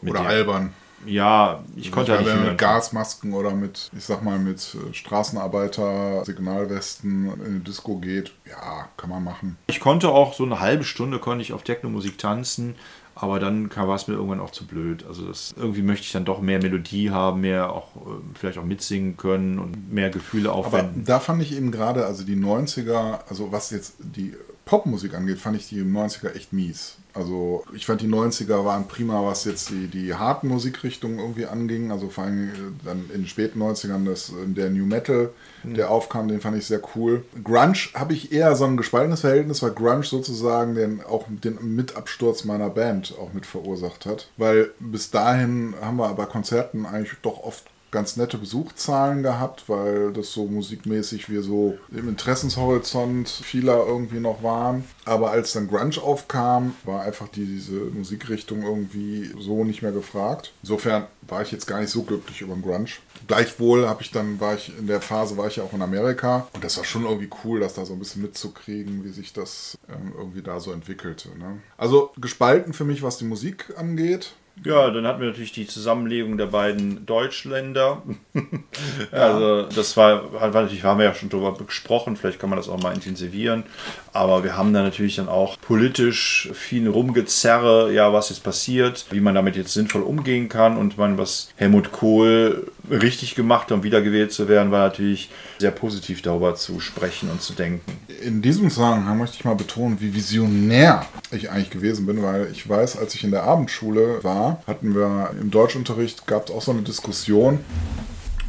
oder 0.02 0.22
albern 0.22 0.72
ja, 1.06 1.62
ich 1.76 1.86
also 1.86 1.90
konnte 1.94 2.12
ich 2.12 2.18
halt 2.18 2.26
nicht 2.26 2.50
mit 2.50 2.58
Gasmasken 2.58 3.32
oder 3.32 3.52
mit, 3.52 3.90
ich 3.96 4.04
sag 4.04 4.22
mal, 4.22 4.38
mit 4.38 4.58
äh, 4.74 4.94
Straßenarbeiter, 4.94 6.24
Signalwesten 6.24 7.32
in 7.32 7.44
eine 7.44 7.60
Disco 7.60 7.96
geht, 7.96 8.32
ja, 8.48 8.88
kann 8.96 9.10
man 9.10 9.24
machen. 9.24 9.56
Ich 9.66 9.80
konnte 9.80 10.10
auch 10.10 10.34
so 10.34 10.44
eine 10.44 10.60
halbe 10.60 10.84
Stunde 10.84 11.18
konnte 11.18 11.42
ich 11.42 11.52
auf 11.52 11.62
Techno-Musik 11.62 12.18
tanzen, 12.18 12.74
aber 13.14 13.38
dann 13.38 13.74
war 13.74 13.94
es 13.94 14.08
mir 14.08 14.14
irgendwann 14.14 14.40
auch 14.40 14.50
zu 14.50 14.66
blöd. 14.66 15.04
Also 15.06 15.26
das, 15.26 15.54
irgendwie 15.56 15.82
möchte 15.82 16.04
ich 16.06 16.12
dann 16.12 16.24
doch 16.24 16.40
mehr 16.40 16.60
Melodie 16.60 17.10
haben, 17.10 17.42
mehr 17.42 17.72
auch 17.72 17.96
äh, 17.96 18.20
vielleicht 18.34 18.58
auch 18.58 18.64
mitsingen 18.64 19.16
können 19.16 19.58
und 19.58 19.92
mehr 19.92 20.10
Gefühle 20.10 20.52
aufwenden. 20.52 21.02
Aber 21.02 21.06
da 21.06 21.20
fand 21.20 21.42
ich 21.42 21.54
eben 21.54 21.70
gerade, 21.70 22.06
also 22.06 22.24
die 22.24 22.36
90er, 22.36 23.20
also 23.28 23.52
was 23.52 23.70
jetzt 23.70 23.94
die 23.98 24.34
Popmusik 24.64 25.14
angeht, 25.14 25.38
fand 25.38 25.56
ich 25.56 25.68
die 25.68 25.82
90er 25.82 26.34
echt 26.34 26.52
mies. 26.52 26.96
Also 27.14 27.64
ich 27.74 27.86
fand 27.86 28.00
die 28.00 28.08
90er 28.08 28.64
waren 28.64 28.88
prima, 28.88 29.24
was 29.24 29.44
jetzt 29.44 29.70
die, 29.70 29.88
die 29.88 30.14
harten 30.14 30.48
Musikrichtungen 30.48 31.18
irgendwie 31.18 31.46
anging. 31.46 31.90
Also 31.90 32.08
vor 32.08 32.24
allem 32.24 32.48
äh, 32.48 32.84
dann 32.84 33.04
in 33.12 33.22
den 33.22 33.26
späten 33.26 33.62
90ern 33.62 34.04
das, 34.04 34.30
äh, 34.30 34.46
der 34.46 34.70
New 34.70 34.86
Metal, 34.86 35.30
mhm. 35.62 35.74
der 35.74 35.90
aufkam, 35.90 36.28
den 36.28 36.40
fand 36.40 36.56
ich 36.56 36.66
sehr 36.66 36.80
cool. 36.94 37.24
Grunge 37.42 37.78
habe 37.94 38.14
ich 38.14 38.32
eher 38.32 38.54
so 38.56 38.64
ein 38.64 38.76
gespaltenes 38.76 39.20
Verhältnis, 39.20 39.62
weil 39.62 39.72
Grunge 39.72 40.04
sozusagen 40.04 40.74
den, 40.74 41.02
auch 41.04 41.26
den 41.28 41.74
Mitabsturz 41.74 42.44
meiner 42.44 42.70
Band 42.70 43.14
auch 43.20 43.32
mit 43.32 43.46
verursacht 43.46 44.06
hat. 44.06 44.28
Weil 44.36 44.70
bis 44.78 45.10
dahin 45.10 45.74
haben 45.80 45.96
wir 45.96 46.12
bei 46.14 46.24
Konzerten 46.24 46.86
eigentlich 46.86 47.18
doch 47.22 47.42
oft 47.42 47.64
ganz 47.92 48.16
nette 48.16 48.38
Besuchszahlen 48.38 49.22
gehabt, 49.22 49.68
weil 49.68 50.12
das 50.12 50.32
so 50.32 50.46
musikmäßig 50.46 51.28
wir 51.28 51.42
so 51.42 51.78
im 51.92 52.08
Interessenshorizont 52.08 53.28
vieler 53.28 53.86
irgendwie 53.86 54.18
noch 54.18 54.42
waren. 54.42 54.84
Aber 55.04 55.30
als 55.30 55.52
dann 55.52 55.68
Grunge 55.68 56.02
aufkam, 56.02 56.74
war 56.84 57.02
einfach 57.02 57.28
die, 57.28 57.44
diese 57.44 57.72
Musikrichtung 57.72 58.62
irgendwie 58.62 59.30
so 59.38 59.62
nicht 59.62 59.82
mehr 59.82 59.92
gefragt. 59.92 60.52
Insofern 60.62 61.06
war 61.28 61.42
ich 61.42 61.52
jetzt 61.52 61.66
gar 61.66 61.80
nicht 61.80 61.90
so 61.90 62.02
glücklich 62.02 62.40
über 62.40 62.54
den 62.54 62.62
Grunge. 62.62 62.88
Gleichwohl 63.26 63.88
habe 63.88 64.02
ich 64.02 64.10
dann, 64.10 64.40
war 64.40 64.54
ich 64.54 64.72
in 64.76 64.86
der 64.86 65.00
Phase, 65.00 65.36
war 65.36 65.46
ich 65.46 65.56
ja 65.56 65.62
auch 65.62 65.72
in 65.72 65.82
Amerika 65.82 66.48
und 66.54 66.64
das 66.64 66.78
war 66.78 66.84
schon 66.84 67.04
irgendwie 67.04 67.30
cool, 67.44 67.60
das 67.60 67.74
da 67.74 67.84
so 67.84 67.92
ein 67.92 67.98
bisschen 67.98 68.22
mitzukriegen, 68.22 69.04
wie 69.04 69.10
sich 69.10 69.32
das 69.32 69.78
ähm, 69.88 70.12
irgendwie 70.16 70.42
da 70.42 70.60
so 70.60 70.72
entwickelte. 70.72 71.28
Ne? 71.38 71.60
Also 71.76 72.10
gespalten 72.18 72.72
für 72.72 72.84
mich, 72.84 73.02
was 73.02 73.18
die 73.18 73.24
Musik 73.24 73.74
angeht. 73.76 74.32
Ja, 74.64 74.90
dann 74.90 75.06
hatten 75.06 75.20
wir 75.20 75.28
natürlich 75.28 75.52
die 75.52 75.66
Zusammenlegung 75.66 76.36
der 76.36 76.46
beiden 76.46 77.04
Deutschländer. 77.06 78.02
also 79.10 79.62
das 79.62 79.96
war, 79.96 80.32
war 80.32 80.50
natürlich, 80.50 80.84
haben 80.84 80.98
wir 80.98 81.06
ja 81.06 81.14
schon 81.14 81.30
darüber 81.30 81.56
gesprochen, 81.56 82.16
vielleicht 82.16 82.38
kann 82.38 82.50
man 82.50 82.58
das 82.58 82.68
auch 82.68 82.80
mal 82.80 82.94
intensivieren. 82.94 83.64
Aber 84.12 84.44
wir 84.44 84.56
haben 84.56 84.74
da 84.74 84.82
natürlich 84.82 85.16
dann 85.16 85.28
auch 85.28 85.58
politisch 85.60 86.50
viel 86.52 86.86
Rumgezerre, 86.88 87.92
ja, 87.92 88.12
was 88.12 88.28
jetzt 88.28 88.44
passiert, 88.44 89.06
wie 89.10 89.20
man 89.20 89.34
damit 89.34 89.56
jetzt 89.56 89.72
sinnvoll 89.72 90.02
umgehen 90.02 90.50
kann 90.50 90.76
und 90.76 90.98
man, 90.98 91.16
was 91.16 91.48
Helmut 91.56 91.92
Kohl 91.92 92.70
richtig 92.90 93.34
gemacht 93.34 93.64
hat, 93.64 93.72
um 93.72 93.82
wiedergewählt 93.84 94.32
zu 94.32 94.48
werden, 94.48 94.70
war 94.70 94.80
natürlich 94.80 95.30
sehr 95.58 95.70
positiv 95.70 96.20
darüber 96.20 96.54
zu 96.54 96.80
sprechen 96.80 97.30
und 97.30 97.40
zu 97.40 97.54
denken. 97.54 97.80
In 98.22 98.42
diesem 98.42 98.68
Zusammenhang 98.68 99.16
möchte 99.16 99.36
ich 99.38 99.44
mal 99.44 99.54
betonen, 99.54 100.00
wie 100.00 100.14
visionär 100.14 101.06
ich 101.30 101.50
eigentlich 101.50 101.70
gewesen 101.70 102.04
bin, 102.04 102.22
weil 102.22 102.48
ich 102.52 102.68
weiß, 102.68 102.98
als 102.98 103.14
ich 103.14 103.24
in 103.24 103.30
der 103.30 103.44
Abendschule 103.44 104.22
war, 104.22 104.62
hatten 104.66 104.94
wir 104.94 105.30
im 105.40 105.50
Deutschunterricht, 105.50 106.26
gab 106.26 106.48
es 106.48 106.54
auch 106.54 106.62
so 106.62 106.72
eine 106.72 106.82
Diskussion, 106.82 107.60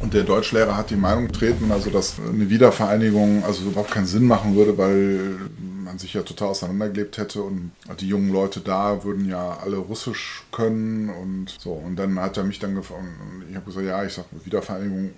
und 0.04 0.12
der 0.12 0.22
Deutschlehrer 0.22 0.76
hat 0.76 0.90
die 0.90 0.96
Meinung 0.96 1.28
getreten, 1.28 1.72
also 1.72 1.88
dass 1.88 2.16
eine 2.20 2.50
Wiedervereinigung 2.50 3.42
also 3.42 3.64
überhaupt 3.64 3.90
keinen 3.90 4.06
Sinn 4.06 4.26
machen 4.26 4.54
würde, 4.54 4.76
weil 4.76 5.38
man 5.82 5.98
sich 5.98 6.12
ja 6.12 6.22
total 6.22 6.48
auseinandergelebt 6.48 7.16
hätte 7.16 7.42
und 7.42 7.72
die 8.00 8.08
jungen 8.08 8.30
Leute 8.30 8.60
da 8.60 9.02
würden 9.02 9.26
ja 9.26 9.58
alle 9.64 9.78
Russisch 9.78 10.44
können 10.52 11.08
und 11.08 11.56
so. 11.58 11.72
Und 11.72 11.96
dann 11.96 12.20
hat 12.20 12.36
er 12.36 12.44
mich 12.44 12.58
dann 12.58 12.74
gefragt, 12.74 13.02
ich 13.48 13.56
habe 13.56 13.64
gesagt, 13.64 13.86
ja, 13.86 14.04
ich 14.04 14.12
sage, 14.12 14.28
Wiedervereinigung 14.44 15.10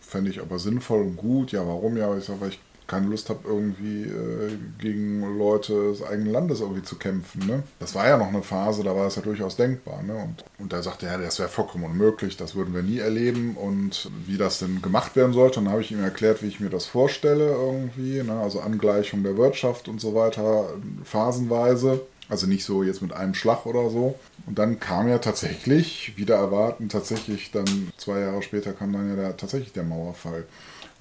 fände 0.00 0.30
ich 0.30 0.40
aber 0.40 0.58
sinnvoll 0.58 1.02
und 1.02 1.16
gut. 1.16 1.52
Ja, 1.52 1.64
warum? 1.66 1.96
Ja, 1.96 2.16
ich 2.16 2.24
sage, 2.24 2.40
weil 2.40 2.48
ich 2.48 2.58
keine 2.86 3.06
Lust 3.06 3.30
habe, 3.30 3.40
irgendwie 3.46 4.02
äh, 4.02 4.56
gegen 4.78 5.38
Leute 5.38 5.90
des 5.90 6.02
eigenen 6.02 6.32
Landes 6.32 6.60
irgendwie 6.60 6.82
zu 6.82 6.96
kämpfen. 6.96 7.46
Ne? 7.46 7.62
Das 7.78 7.94
war 7.94 8.06
ja 8.06 8.18
noch 8.18 8.28
eine 8.28 8.42
Phase, 8.42 8.82
da 8.82 8.94
war 8.94 9.04
das 9.04 9.16
ja 9.16 9.22
durchaus 9.22 9.56
denkbar. 9.56 10.02
Ne? 10.02 10.14
Und, 10.14 10.44
und 10.58 10.72
da 10.72 10.82
sagte 10.82 11.06
er, 11.06 11.18
das 11.18 11.38
wäre 11.38 11.48
vollkommen 11.48 11.84
unmöglich, 11.84 12.36
das 12.36 12.54
würden 12.54 12.74
wir 12.74 12.82
nie 12.82 12.98
erleben 12.98 13.56
und 13.56 14.10
wie 14.26 14.36
das 14.36 14.58
denn 14.58 14.82
gemacht 14.82 15.16
werden 15.16 15.32
sollte. 15.32 15.60
Und 15.60 15.66
dann 15.66 15.72
habe 15.72 15.82
ich 15.82 15.92
ihm 15.92 16.02
erklärt, 16.02 16.42
wie 16.42 16.48
ich 16.48 16.60
mir 16.60 16.70
das 16.70 16.86
vorstelle 16.86 17.52
irgendwie, 17.52 18.22
ne? 18.22 18.38
also 18.40 18.60
Angleichung 18.60 19.22
der 19.22 19.36
Wirtschaft 19.36 19.88
und 19.88 20.00
so 20.00 20.14
weiter, 20.14 20.68
phasenweise. 21.04 22.00
Also 22.28 22.46
nicht 22.46 22.64
so 22.64 22.82
jetzt 22.82 23.02
mit 23.02 23.12
einem 23.12 23.34
Schlag 23.34 23.66
oder 23.66 23.90
so. 23.90 24.18
Und 24.46 24.58
dann 24.58 24.80
kam 24.80 25.08
ja 25.08 25.18
tatsächlich, 25.18 26.16
wieder 26.16 26.36
erwarten, 26.36 26.88
tatsächlich 26.88 27.50
dann 27.50 27.92
zwei 27.98 28.20
Jahre 28.20 28.42
später 28.42 28.72
kam 28.72 28.92
dann 28.92 29.10
ja 29.10 29.16
der, 29.16 29.36
tatsächlich 29.36 29.72
der 29.72 29.84
Mauerfall. 29.84 30.44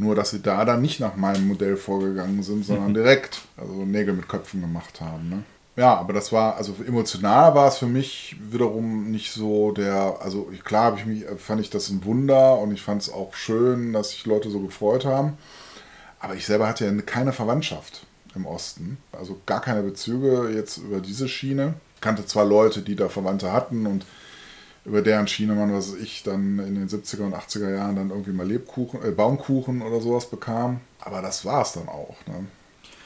Nur, 0.03 0.15
dass 0.15 0.31
sie 0.31 0.41
da 0.41 0.65
dann 0.65 0.81
nicht 0.81 0.99
nach 0.99 1.15
meinem 1.15 1.47
Modell 1.47 1.77
vorgegangen 1.77 2.43
sind, 2.43 2.65
sondern 2.65 2.89
mhm. 2.89 2.93
direkt 2.95 3.41
also 3.57 3.73
Nägel 3.85 4.13
mit 4.13 4.27
Köpfen 4.27 4.61
gemacht 4.61 5.01
haben. 5.01 5.29
Ne? 5.29 5.43
Ja, 5.75 5.95
aber 5.95 6.13
das 6.13 6.31
war, 6.31 6.57
also 6.57 6.75
emotional 6.85 7.55
war 7.55 7.67
es 7.67 7.77
für 7.77 7.87
mich 7.87 8.35
wiederum 8.51 9.09
nicht 9.09 9.31
so 9.31 9.71
der, 9.71 10.17
also 10.21 10.51
klar 10.63 10.85
habe 10.85 10.99
ich 10.99 11.05
mich, 11.05 11.25
fand 11.37 11.61
ich 11.61 11.71
das 11.71 11.89
ein 11.89 12.05
Wunder 12.05 12.59
und 12.59 12.71
ich 12.71 12.81
fand 12.81 13.01
es 13.01 13.11
auch 13.11 13.33
schön, 13.33 13.91
dass 13.91 14.11
sich 14.11 14.25
Leute 14.25 14.51
so 14.51 14.59
gefreut 14.59 15.05
haben. 15.05 15.37
Aber 16.19 16.35
ich 16.35 16.45
selber 16.45 16.67
hatte 16.67 16.85
ja 16.85 17.01
keine 17.01 17.33
Verwandtschaft 17.33 18.05
im 18.35 18.45
Osten. 18.45 18.97
Also 19.11 19.41
gar 19.45 19.61
keine 19.61 19.81
Bezüge 19.81 20.51
jetzt 20.53 20.77
über 20.77 20.99
diese 20.99 21.27
Schiene. 21.27 21.73
kannte 22.01 22.25
zwar 22.25 22.45
Leute, 22.45 22.81
die 22.81 22.95
da 22.95 23.09
Verwandte 23.09 23.51
hatten 23.51 23.87
und 23.87 24.05
über 24.85 25.01
deren 25.01 25.27
Schienemann, 25.27 25.73
was 25.73 25.93
ich 25.95 26.23
dann 26.23 26.59
in 26.59 26.75
den 26.75 26.89
70er 26.89 27.21
und 27.21 27.35
80er 27.35 27.73
Jahren 27.73 27.95
dann 27.95 28.09
irgendwie 28.09 28.31
mal 28.31 28.47
Lebkuchen, 28.47 29.03
äh, 29.03 29.11
Baumkuchen 29.11 29.81
oder 29.81 30.01
sowas 30.01 30.29
bekam. 30.29 30.81
Aber 30.99 31.21
das 31.21 31.45
war 31.45 31.61
es 31.61 31.73
dann 31.73 31.87
auch. 31.87 32.15
Ne? 32.27 32.45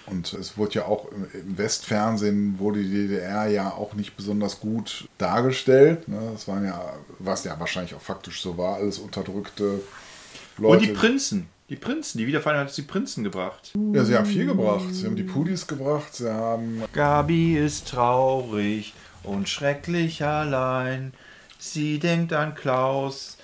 Und 0.07 0.33
es 0.33 0.57
wurde 0.57 0.75
ja 0.75 0.85
auch 0.85 1.07
im 1.11 1.57
Westfernsehen 1.57 2.59
wurde 2.59 2.81
die 2.81 3.07
DDR 3.07 3.47
ja 3.47 3.71
auch 3.71 3.93
nicht 3.93 4.15
besonders 4.15 4.59
gut 4.59 5.07
dargestellt. 5.17 6.07
Ne? 6.07 6.17
Das 6.31 6.47
waren 6.47 6.65
ja, 6.65 6.93
was 7.19 7.43
ja 7.43 7.59
wahrscheinlich 7.59 7.93
auch 7.93 8.01
faktisch 8.01 8.41
so 8.41 8.57
war, 8.57 8.75
alles 8.75 8.99
unterdrückte 8.99 9.81
Leute. 10.57 10.77
Und 10.77 10.85
die 10.85 10.93
Prinzen. 10.93 11.49
Die 11.69 11.75
Prinzen, 11.75 12.17
die 12.19 12.27
Wiedervereinigung 12.27 12.69
hat 12.69 12.77
die 12.77 12.81
Prinzen 12.81 13.25
gebracht. 13.25 13.73
Ja, 13.91 14.05
sie 14.05 14.15
haben 14.15 14.25
viel 14.25 14.45
gebracht. 14.45 14.85
Sie 14.93 15.05
haben 15.05 15.17
die 15.17 15.23
Pudis 15.23 15.67
gebracht, 15.67 16.15
sie 16.15 16.33
haben. 16.33 16.81
Gabi 16.93 17.57
ist 17.57 17.89
traurig 17.89 18.93
und 19.23 19.49
schrecklich 19.49 20.23
allein. 20.23 21.13
Sie 21.59 21.99
denkt 21.99 22.33
an 22.33 22.55
Klaus. 22.55 23.37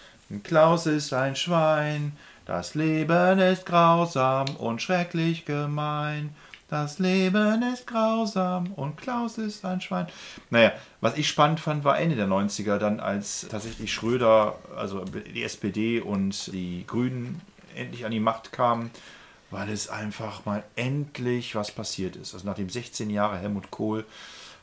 Klaus 0.44 0.86
ist 0.86 1.14
ein 1.14 1.36
Schwein. 1.36 2.14
Das 2.46 2.76
Leben 2.76 3.40
ist 3.40 3.66
grausam 3.66 4.56
und 4.58 4.82
schrecklich 4.82 5.46
gemein. 5.46 6.36
Das 6.70 6.98
Leben 6.98 7.62
ist 7.62 7.86
grausam 7.88 8.74
und 8.74 8.98
Klaus 8.98 9.38
ist 9.38 9.64
ein 9.64 9.80
Schwein. 9.80 10.08
Naja, 10.50 10.72
was 11.02 11.18
ich 11.18 11.28
spannend 11.28 11.60
fand, 11.60 11.84
war 11.84 12.00
Ende 12.00 12.16
der 12.16 12.28
90er, 12.28 12.80
dann 12.80 13.00
als 13.00 13.48
tatsächlich 13.50 13.94
Schröder, 13.94 14.56
also 14.76 15.06
die 15.06 15.44
SPD 15.44 16.00
und 16.00 16.52
die 16.52 16.84
Grünen 16.88 17.42
endlich 17.76 18.06
an 18.06 18.12
die 18.12 18.20
Macht 18.20 18.52
kamen, 18.52 18.92
weil 19.52 19.70
es 19.70 19.88
einfach 19.88 20.46
mal 20.46 20.64
endlich 20.76 21.54
was 21.54 21.72
passiert 21.72 22.16
ist. 22.16 22.34
Also 22.34 22.48
nach 22.48 22.56
dem 22.56 22.70
16 22.70 23.10
Jahre 23.10 23.38
Helmut 23.38 23.70
Kohl 23.70 24.06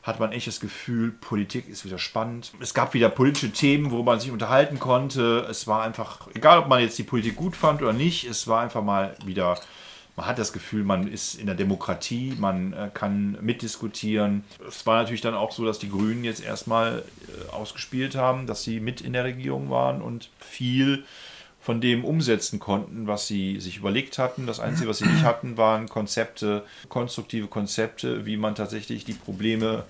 hat 0.03 0.19
man 0.19 0.31
echt 0.31 0.47
das 0.47 0.59
Gefühl, 0.59 1.11
Politik 1.11 1.69
ist 1.69 1.85
wieder 1.85 1.99
spannend. 1.99 2.51
Es 2.59 2.73
gab 2.73 2.93
wieder 2.93 3.09
politische 3.09 3.51
Themen, 3.51 3.91
wo 3.91 4.01
man 4.01 4.19
sich 4.19 4.31
unterhalten 4.31 4.79
konnte. 4.79 5.45
Es 5.49 5.67
war 5.67 5.83
einfach, 5.83 6.27
egal 6.33 6.59
ob 6.59 6.67
man 6.67 6.81
jetzt 6.81 6.97
die 6.97 7.03
Politik 7.03 7.35
gut 7.35 7.55
fand 7.55 7.81
oder 7.81 7.93
nicht, 7.93 8.23
es 8.25 8.47
war 8.47 8.61
einfach 8.61 8.83
mal 8.83 9.15
wieder 9.25 9.59
man 10.15 10.25
hat 10.25 10.39
das 10.39 10.53
Gefühl, 10.53 10.83
man 10.83 11.07
ist 11.07 11.35
in 11.35 11.45
der 11.45 11.55
Demokratie, 11.55 12.35
man 12.37 12.73
äh, 12.73 12.89
kann 12.93 13.37
mitdiskutieren. 13.41 14.43
Es 14.67 14.85
war 14.85 14.99
natürlich 14.99 15.21
dann 15.21 15.35
auch 15.35 15.51
so, 15.51 15.65
dass 15.65 15.79
die 15.79 15.89
Grünen 15.89 16.23
jetzt 16.23 16.43
erstmal 16.43 17.03
äh, 17.27 17.51
ausgespielt 17.51 18.15
haben, 18.15 18.45
dass 18.45 18.63
sie 18.63 18.79
mit 18.79 19.01
in 19.01 19.13
der 19.13 19.23
Regierung 19.23 19.69
waren 19.69 20.01
und 20.01 20.29
viel 20.39 21.05
von 21.61 21.79
dem 21.79 22.03
umsetzen 22.03 22.59
konnten, 22.59 23.05
was 23.05 23.27
sie 23.27 23.59
sich 23.59 23.77
überlegt 23.77 24.17
hatten. 24.17 24.47
Das 24.47 24.59
Einzige, 24.59 24.89
was 24.89 24.97
sie 24.97 25.05
nicht 25.05 25.23
hatten, 25.23 25.57
waren 25.57 25.87
Konzepte, 25.87 26.63
konstruktive 26.89 27.45
Konzepte, 27.47 28.25
wie 28.25 28.35
man 28.35 28.55
tatsächlich 28.55 29.05
die 29.05 29.13
Probleme, 29.13 29.83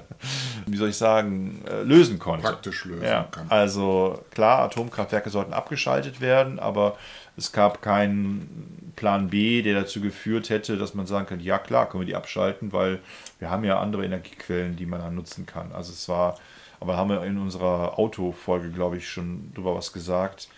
wie 0.66 0.76
soll 0.76 0.88
ich 0.88 0.96
sagen, 0.96 1.62
äh, 1.70 1.82
lösen 1.84 2.18
konnte. 2.18 2.48
Praktisch 2.48 2.84
lösen 2.84 3.04
ja. 3.04 3.28
kann. 3.30 3.46
Also 3.48 4.24
klar, 4.32 4.58
Atomkraftwerke 4.64 5.30
sollten 5.30 5.52
abgeschaltet 5.52 6.20
werden, 6.20 6.58
aber 6.58 6.98
es 7.36 7.52
gab 7.52 7.80
keinen 7.80 8.92
Plan 8.96 9.28
B, 9.30 9.62
der 9.62 9.82
dazu 9.82 10.00
geführt 10.00 10.50
hätte, 10.50 10.76
dass 10.76 10.94
man 10.94 11.06
sagen 11.06 11.26
könnte, 11.26 11.44
ja 11.44 11.58
klar, 11.58 11.88
können 11.88 12.00
wir 12.00 12.06
die 12.06 12.16
abschalten, 12.16 12.72
weil 12.72 12.98
wir 13.38 13.50
haben 13.50 13.62
ja 13.62 13.78
andere 13.78 14.04
Energiequellen, 14.04 14.74
die 14.74 14.86
man 14.86 15.00
dann 15.00 15.14
nutzen 15.14 15.46
kann. 15.46 15.70
Also 15.70 15.92
es 15.92 16.08
war, 16.08 16.38
aber 16.80 16.96
haben 16.96 17.10
wir 17.10 17.22
in 17.22 17.38
unserer 17.38 18.00
Autofolge, 18.00 18.70
glaube 18.70 18.96
ich, 18.96 19.08
schon 19.08 19.52
drüber 19.54 19.76
was 19.76 19.92
gesagt 19.92 20.48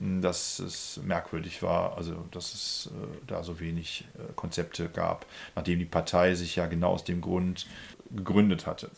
dass 0.00 0.58
es 0.58 0.98
merkwürdig 1.04 1.62
war, 1.62 1.96
also 1.96 2.24
dass 2.30 2.54
es 2.54 2.90
äh, 2.92 3.16
da 3.26 3.42
so 3.42 3.60
wenig 3.60 4.04
äh, 4.14 4.32
Konzepte 4.34 4.88
gab, 4.88 5.26
nachdem 5.54 5.78
die 5.78 5.84
Partei 5.84 6.34
sich 6.34 6.56
ja 6.56 6.66
genau 6.66 6.92
aus 6.92 7.04
dem 7.04 7.20
Grund 7.20 7.66
gegründet 8.10 8.66
hatte. 8.66 8.90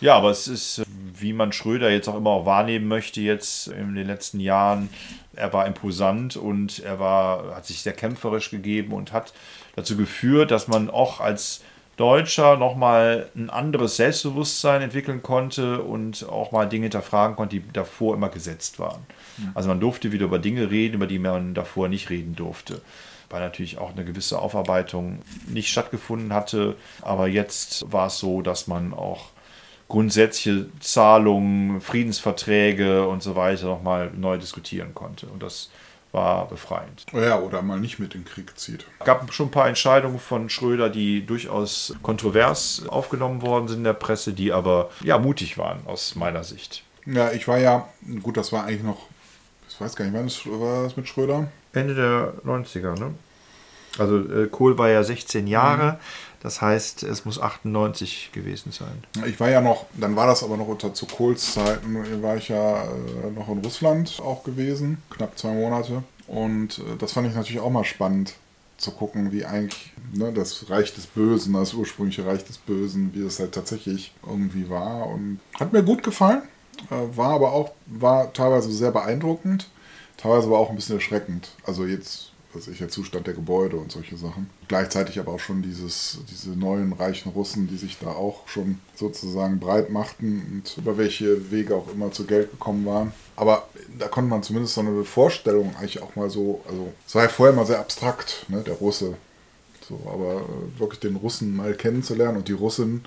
Ja, 0.00 0.16
aber 0.16 0.30
es 0.30 0.48
ist, 0.48 0.82
wie 1.14 1.32
man 1.32 1.52
Schröder 1.52 1.90
jetzt 1.90 2.08
auch 2.08 2.16
immer 2.16 2.30
auch 2.30 2.46
wahrnehmen 2.46 2.86
möchte, 2.88 3.20
jetzt 3.20 3.68
in 3.68 3.94
den 3.94 4.06
letzten 4.06 4.38
Jahren, 4.38 4.90
er 5.34 5.52
war 5.52 5.66
imposant 5.66 6.36
und 6.36 6.80
er 6.80 7.00
war, 7.00 7.56
hat 7.56 7.66
sich 7.66 7.82
sehr 7.82 7.92
kämpferisch 7.92 8.50
gegeben 8.50 8.92
und 8.92 9.12
hat 9.12 9.32
dazu 9.76 9.96
geführt, 9.96 10.50
dass 10.50 10.68
man 10.68 10.90
auch 10.90 11.20
als 11.20 11.62
Deutscher 11.96 12.56
nochmal 12.56 13.30
ein 13.36 13.50
anderes 13.50 13.96
Selbstbewusstsein 13.96 14.82
entwickeln 14.82 15.22
konnte 15.22 15.82
und 15.82 16.28
auch 16.28 16.50
mal 16.50 16.68
Dinge 16.68 16.84
hinterfragen 16.84 17.36
konnte, 17.36 17.60
die 17.60 17.72
davor 17.72 18.14
immer 18.14 18.28
gesetzt 18.28 18.78
waren. 18.78 19.06
Mhm. 19.38 19.50
Also 19.54 19.68
man 19.68 19.80
durfte 19.80 20.10
wieder 20.12 20.24
über 20.24 20.38
Dinge 20.38 20.70
reden, 20.70 20.94
über 20.94 21.06
die 21.06 21.18
man 21.18 21.54
davor 21.54 21.88
nicht 21.88 22.10
reden 22.10 22.34
durfte. 22.34 22.80
Weil 23.30 23.40
natürlich 23.40 23.78
auch 23.78 23.92
eine 23.92 24.04
gewisse 24.04 24.38
Aufarbeitung 24.38 25.20
nicht 25.46 25.70
stattgefunden 25.70 26.32
hatte. 26.32 26.76
Aber 27.02 27.28
jetzt 27.28 27.90
war 27.90 28.08
es 28.08 28.18
so, 28.18 28.42
dass 28.42 28.66
man 28.66 28.92
auch 28.92 29.30
grundsätzliche 29.88 30.66
Zahlungen, 30.80 31.80
Friedensverträge 31.80 33.06
und 33.06 33.22
so 33.22 33.36
weiter 33.36 33.66
nochmal 33.66 34.10
neu 34.14 34.38
diskutieren 34.38 34.94
konnte. 34.94 35.26
Und 35.26 35.42
das 35.42 35.70
war 36.14 36.48
befreiend. 36.48 37.04
Ja, 37.12 37.38
oder 37.40 37.60
mal 37.60 37.78
nicht 37.78 37.98
mit 37.98 38.14
in 38.14 38.22
den 38.22 38.26
Krieg 38.26 38.58
zieht. 38.58 38.86
Es 39.00 39.04
gab 39.04 39.30
schon 39.32 39.48
ein 39.48 39.50
paar 39.50 39.68
Entscheidungen 39.68 40.18
von 40.18 40.48
Schröder, 40.48 40.88
die 40.88 41.26
durchaus 41.26 41.94
kontrovers 42.02 42.84
aufgenommen 42.88 43.42
worden 43.42 43.68
sind 43.68 43.78
in 43.78 43.84
der 43.84 43.92
Presse, 43.92 44.32
die 44.32 44.52
aber 44.52 44.90
ja 45.02 45.18
mutig 45.18 45.58
waren 45.58 45.80
aus 45.86 46.14
meiner 46.14 46.44
Sicht. 46.44 46.84
Ja, 47.04 47.32
ich 47.32 47.46
war 47.46 47.58
ja, 47.58 47.88
gut, 48.22 48.36
das 48.36 48.52
war 48.52 48.64
eigentlich 48.64 48.82
noch, 48.82 49.08
ich 49.68 49.78
weiß 49.78 49.94
gar 49.96 50.06
nicht, 50.06 50.14
wann 50.14 50.60
war 50.60 50.84
das 50.84 50.96
mit 50.96 51.08
Schröder? 51.08 51.48
Ende 51.72 51.94
der 51.94 52.32
90er, 52.46 52.98
ne? 52.98 53.14
Also 53.98 54.18
äh, 54.18 54.46
Kohl 54.48 54.78
war 54.78 54.88
ja 54.88 55.02
16 55.02 55.46
Jahre, 55.46 55.92
mhm. 55.92 55.96
Das 56.44 56.60
heißt, 56.60 57.04
es 57.04 57.24
muss 57.24 57.40
98 57.40 58.30
gewesen 58.32 58.70
sein. 58.70 59.02
Ich 59.26 59.40
war 59.40 59.48
ja 59.48 59.62
noch, 59.62 59.86
dann 59.94 60.14
war 60.14 60.26
das 60.26 60.42
aber 60.42 60.58
noch 60.58 60.68
unter 60.68 60.92
zu 60.92 61.06
Kohls 61.06 61.54
Zeiten, 61.54 62.22
war 62.22 62.36
ich 62.36 62.50
ja 62.50 62.84
äh, 62.84 63.30
noch 63.34 63.48
in 63.48 63.60
Russland 63.60 64.20
auch 64.22 64.44
gewesen, 64.44 64.98
knapp 65.08 65.38
zwei 65.38 65.54
Monate. 65.54 66.02
Und 66.26 66.80
äh, 66.80 66.96
das 66.98 67.12
fand 67.12 67.28
ich 67.28 67.34
natürlich 67.34 67.62
auch 67.62 67.70
mal 67.70 67.84
spannend 67.84 68.34
zu 68.76 68.90
gucken, 68.90 69.32
wie 69.32 69.46
eigentlich 69.46 69.94
ne, 70.12 70.34
das 70.34 70.68
Reich 70.68 70.92
des 70.92 71.06
Bösen, 71.06 71.54
das 71.54 71.72
ursprüngliche 71.72 72.26
Reich 72.26 72.44
des 72.44 72.58
Bösen, 72.58 73.14
wie 73.14 73.22
es 73.22 73.40
halt 73.40 73.52
tatsächlich 73.52 74.12
irgendwie 74.26 74.68
war. 74.68 75.06
Und 75.06 75.40
hat 75.58 75.72
mir 75.72 75.82
gut 75.82 76.02
gefallen, 76.02 76.42
äh, 76.90 77.16
war 77.16 77.30
aber 77.30 77.54
auch, 77.54 77.70
war 77.86 78.34
teilweise 78.34 78.70
sehr 78.70 78.90
beeindruckend, 78.90 79.70
teilweise 80.18 80.48
aber 80.48 80.58
auch 80.58 80.68
ein 80.68 80.76
bisschen 80.76 80.96
erschreckend. 80.96 81.52
Also 81.64 81.86
jetzt 81.86 82.33
was 82.54 82.68
ich, 82.68 82.78
der 82.78 82.88
Zustand 82.88 83.26
der 83.26 83.34
Gebäude 83.34 83.76
und 83.76 83.92
solche 83.92 84.16
Sachen. 84.16 84.48
Gleichzeitig 84.68 85.18
aber 85.18 85.32
auch 85.32 85.40
schon 85.40 85.62
dieses, 85.62 86.18
diese 86.30 86.50
neuen 86.50 86.92
reichen 86.92 87.30
Russen, 87.30 87.68
die 87.68 87.76
sich 87.76 87.98
da 87.98 88.08
auch 88.08 88.46
schon 88.48 88.78
sozusagen 88.94 89.58
breit 89.58 89.90
machten 89.90 90.42
und 90.50 90.78
über 90.78 90.96
welche 90.96 91.50
Wege 91.50 91.74
auch 91.74 91.92
immer 91.92 92.12
zu 92.12 92.24
Geld 92.24 92.50
gekommen 92.50 92.86
waren. 92.86 93.12
Aber 93.36 93.68
da 93.98 94.08
konnte 94.08 94.30
man 94.30 94.42
zumindest 94.42 94.74
so 94.74 94.80
eine 94.80 95.04
Vorstellung 95.04 95.74
eigentlich 95.76 96.02
auch 96.02 96.16
mal 96.16 96.30
so, 96.30 96.62
also 96.68 96.92
es 97.06 97.14
war 97.14 97.24
ja 97.24 97.28
vorher 97.28 97.54
mal 97.54 97.66
sehr 97.66 97.80
abstrakt, 97.80 98.46
ne, 98.48 98.62
der 98.62 98.74
Russe. 98.74 99.16
So, 99.88 100.00
aber 100.06 100.40
äh, 100.40 100.80
wirklich 100.80 101.00
den 101.00 101.16
Russen 101.16 101.54
mal 101.54 101.74
kennenzulernen 101.74 102.38
und 102.38 102.48
die 102.48 102.52
Russin, 102.52 103.04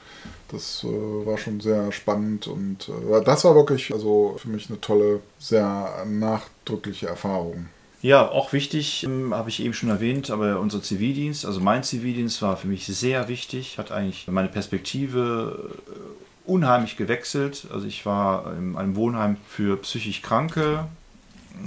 das 0.50 0.84
äh, 0.84 1.26
war 1.26 1.38
schon 1.38 1.60
sehr 1.60 1.92
spannend 1.92 2.48
und 2.48 2.90
äh, 2.90 3.24
das 3.24 3.44
war 3.46 3.56
wirklich 3.56 3.92
also 3.94 4.36
für 4.38 4.50
mich 4.50 4.70
eine 4.70 4.80
tolle, 4.80 5.22
sehr 5.40 6.06
nachdrückliche 6.08 7.08
Erfahrung. 7.08 7.68
Ja, 8.02 8.30
auch 8.30 8.54
wichtig, 8.54 9.04
ähm, 9.04 9.34
habe 9.34 9.50
ich 9.50 9.60
eben 9.64 9.74
schon 9.74 9.90
erwähnt, 9.90 10.30
aber 10.30 10.60
unser 10.60 10.84
Zivildienst, 10.84 11.46
also 11.46 11.60
mein 11.60 11.84
Zivildienst 11.84 12.42
war 12.44 12.56
für 12.56 12.68
mich 12.68 12.86
sehr 12.86 13.28
wichtig, 13.28 13.80
hat 13.80 13.92
eigentlich 13.92 14.28
meine 14.28 14.50
Perspektive 14.50 15.72
äh, 15.88 16.50
unheimlich 16.50 16.96
gewechselt. 16.96 17.68
Also 17.74 17.88
ich 17.88 18.06
war 18.06 18.54
in 18.56 18.76
einem 18.76 18.96
Wohnheim 18.96 19.38
für 19.48 19.78
psychisch 19.78 20.22
Kranke, 20.22 20.88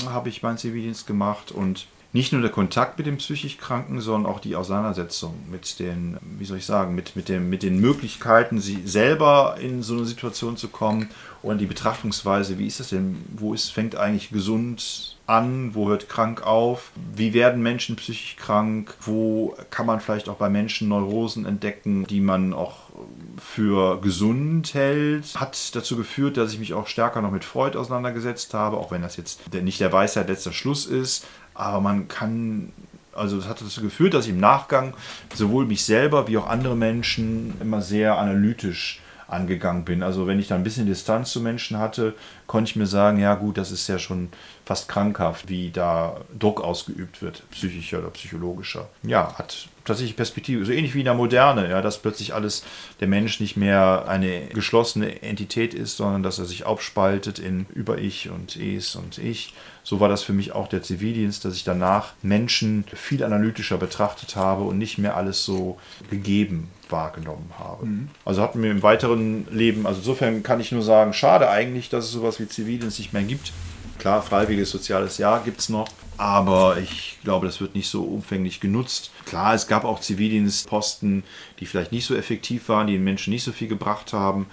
habe 0.07 0.28
ich 0.28 0.43
meinen 0.43 0.57
Zivildienst 0.57 1.07
gemacht 1.07 1.51
und 1.51 1.87
nicht 2.13 2.33
nur 2.33 2.43
der 2.43 2.51
Kontakt 2.51 2.99
mit 2.99 3.07
dem 3.07 3.19
psychisch 3.19 3.59
Kranken, 3.59 4.01
sondern 4.01 4.33
auch 4.33 4.41
die 4.41 4.57
Auseinandersetzung 4.57 5.35
mit 5.51 5.79
den, 5.79 6.19
wie 6.39 6.45
soll 6.45 6.59
ich 6.59 6.67
sagen, 6.67 6.95
mit, 6.95 7.15
mit, 7.15 7.29
dem, 7.29 7.49
mit 7.49 7.63
den 7.63 7.81
Möglichkeiten, 7.81 8.61
sie 8.61 8.83
selber 8.85 9.57
in 9.61 9.83
so 9.83 9.95
eine 9.95 10.05
Situation 10.05 10.57
zu 10.57 10.69
kommen 10.69 11.09
und 11.43 11.59
die 11.59 11.67
Betrachtungsweise, 11.67 12.59
wie 12.59 12.67
ist 12.67 12.81
das 12.81 12.89
denn, 12.89 13.25
wo 13.37 13.55
ist, 13.55 13.71
fängt 13.71 13.95
eigentlich 13.95 14.31
gesund 14.31 15.17
an, 15.27 15.75
wo 15.75 15.89
hört 15.89 16.09
krank 16.09 16.43
auf, 16.45 16.91
wie 17.15 17.33
werden 17.33 17.63
Menschen 17.63 17.95
psychisch 17.95 18.37
krank, 18.37 18.95
wo 19.03 19.57
kann 19.71 19.87
man 19.87 20.01
vielleicht 20.01 20.29
auch 20.29 20.37
bei 20.37 20.51
Menschen 20.51 20.89
Neurosen 20.89 21.47
entdecken, 21.47 22.05
die 22.07 22.21
man 22.21 22.53
auch 22.53 22.91
für 23.39 24.01
gesund 24.01 24.75
hält, 24.75 25.41
hat 25.41 25.75
dazu 25.75 25.97
geführt, 25.97 26.37
dass 26.37 26.53
ich 26.53 26.59
mich 26.59 26.75
auch 26.75 26.89
stärker 26.89 27.23
noch 27.23 27.31
mit 27.31 27.45
Freud 27.45 27.79
auseinandergesetzt 27.79 28.53
habe, 28.53 28.77
auch 28.77 28.91
wenn 28.91 29.03
das 29.03 29.17
jetzt 29.17 29.55
nicht 29.55 29.81
der 29.81 29.93
Weisheit 29.93 30.29
letzter 30.29 30.53
Schluss 30.53 30.85
ist, 30.85 31.27
aber 31.61 31.81
man 31.81 32.09
kann 32.09 32.73
also 33.13 33.37
das 33.37 33.49
hat 33.49 33.61
dazu 33.61 33.83
geführt, 33.83 34.15
dass 34.15 34.27
ich 34.27 34.31
im 34.31 34.41
Nachgang 34.41 34.95
sowohl 35.35 35.67
mich 35.67 35.85
selber 35.85 36.29
wie 36.29 36.39
auch 36.39 36.47
andere 36.47 36.77
Menschen 36.77 37.55
immer 37.61 37.83
sehr 37.83 38.19
analytisch 38.19 39.01
angegangen 39.31 39.85
bin. 39.85 40.03
Also 40.03 40.27
wenn 40.27 40.41
ich 40.41 40.49
da 40.49 40.57
ein 40.57 40.65
bisschen 40.65 40.87
Distanz 40.87 41.31
zu 41.31 41.41
Menschen 41.41 41.79
hatte, 41.79 42.15
konnte 42.47 42.71
ich 42.71 42.77
mir 42.77 42.87
sagen, 42.87 43.19
ja 43.19 43.35
gut, 43.35 43.59
das 43.59 43.71
ist 43.71 43.87
ja 43.89 43.99
schon 43.99 44.29
fast 44.65 44.89
krankhaft, 44.89 45.49
wie 45.49 45.71
da 45.71 46.17
Druck 46.37 46.61
ausgeübt 46.61 47.23
wird, 47.23 47.49
psychischer 47.51 48.01
oder 48.01 48.11
psychologischer. 48.11 48.89
Ja, 49.03 49.35
hat 49.39 49.69
tatsächlich 49.85 50.17
Perspektive, 50.17 50.65
so 50.65 50.73
ähnlich 50.73 50.95
wie 50.95 51.01
in 51.01 51.05
der 51.05 51.15
Moderne, 51.15 51.71
ja, 51.71 51.81
dass 51.81 51.99
plötzlich 51.99 52.35
alles, 52.35 52.65
der 52.99 53.09
Mensch 53.09 53.41
nicht 53.41 53.57
mehr 53.57 54.05
eine 54.09 54.47
geschlossene 54.49 55.23
Entität 55.23 55.75
ist, 55.75 55.97
sondern 55.97 56.23
dass 56.23 56.39
er 56.39 56.45
sich 56.45 56.67
aufspaltet 56.67 57.39
in 57.39 57.67
Über-Ich 57.73 58.31
und 58.31 58.57
Es 58.57 58.97
und 58.97 59.19
Ich. 59.19 59.55
So 59.83 60.01
war 60.01 60.09
das 60.09 60.22
für 60.22 60.33
mich 60.33 60.53
auch 60.53 60.68
der 60.68 60.83
Zivildienst, 60.83 61.45
dass 61.45 61.55
ich 61.55 61.64
danach 61.64 62.12
Menschen 62.22 62.85
viel 62.95 63.24
analytischer 63.24 63.78
betrachtet 63.78 64.37
habe 64.37 64.64
und 64.64 64.78
nicht 64.78 64.99
mehr 64.99 65.16
alles 65.16 65.45
so 65.45 65.78
gegeben 66.11 66.68
wahrgenommen 66.89 67.51
habe. 67.59 67.87
Mhm. 67.87 68.09
Also 68.24 68.43
hat 68.43 68.55
mir 68.55 68.70
im 68.70 68.83
weiteren 68.83 69.47
Leben, 69.51 69.87
also 69.87 69.99
insofern 70.01 70.43
kann 70.43 70.61
ich 70.61 70.72
nur 70.72 70.83
sagen, 70.83 71.12
schade 71.12 71.49
eigentlich, 71.49 71.89
dass 71.89 72.05
es 72.05 72.12
sowas 72.12 72.41
wie 72.41 72.49
Zivildienst 72.49 72.99
nicht 72.99 73.12
mehr 73.12 73.22
gibt. 73.22 73.53
Klar, 73.99 74.22
freiwilliges 74.22 74.70
soziales 74.70 75.18
Jahr 75.18 75.43
gibt 75.45 75.61
es 75.61 75.68
noch, 75.68 75.89
aber 76.16 76.78
ich 76.78 77.18
glaube, 77.22 77.47
das 77.47 77.61
wird 77.61 77.74
nicht 77.74 77.89
so 77.89 78.03
umfänglich 78.03 78.61
genutzt. 78.61 79.11
Klar, 79.26 79.55
es 79.55 79.66
gab 79.66 79.85
auch 79.85 80.01
Zivildienstposten, 80.01 81.22
die 81.59 81.66
vielleicht 81.66 81.93
nicht 81.93 82.07
so 82.07 82.14
effektiv 82.14 82.68
waren, 82.70 82.87
die 82.87 82.95
den 82.95 83.05
Menschen 83.05 83.31
nicht 83.31 83.45
so 83.45 83.53
viel 83.53 83.68
gebracht 83.68 84.14
haben, 84.14 84.47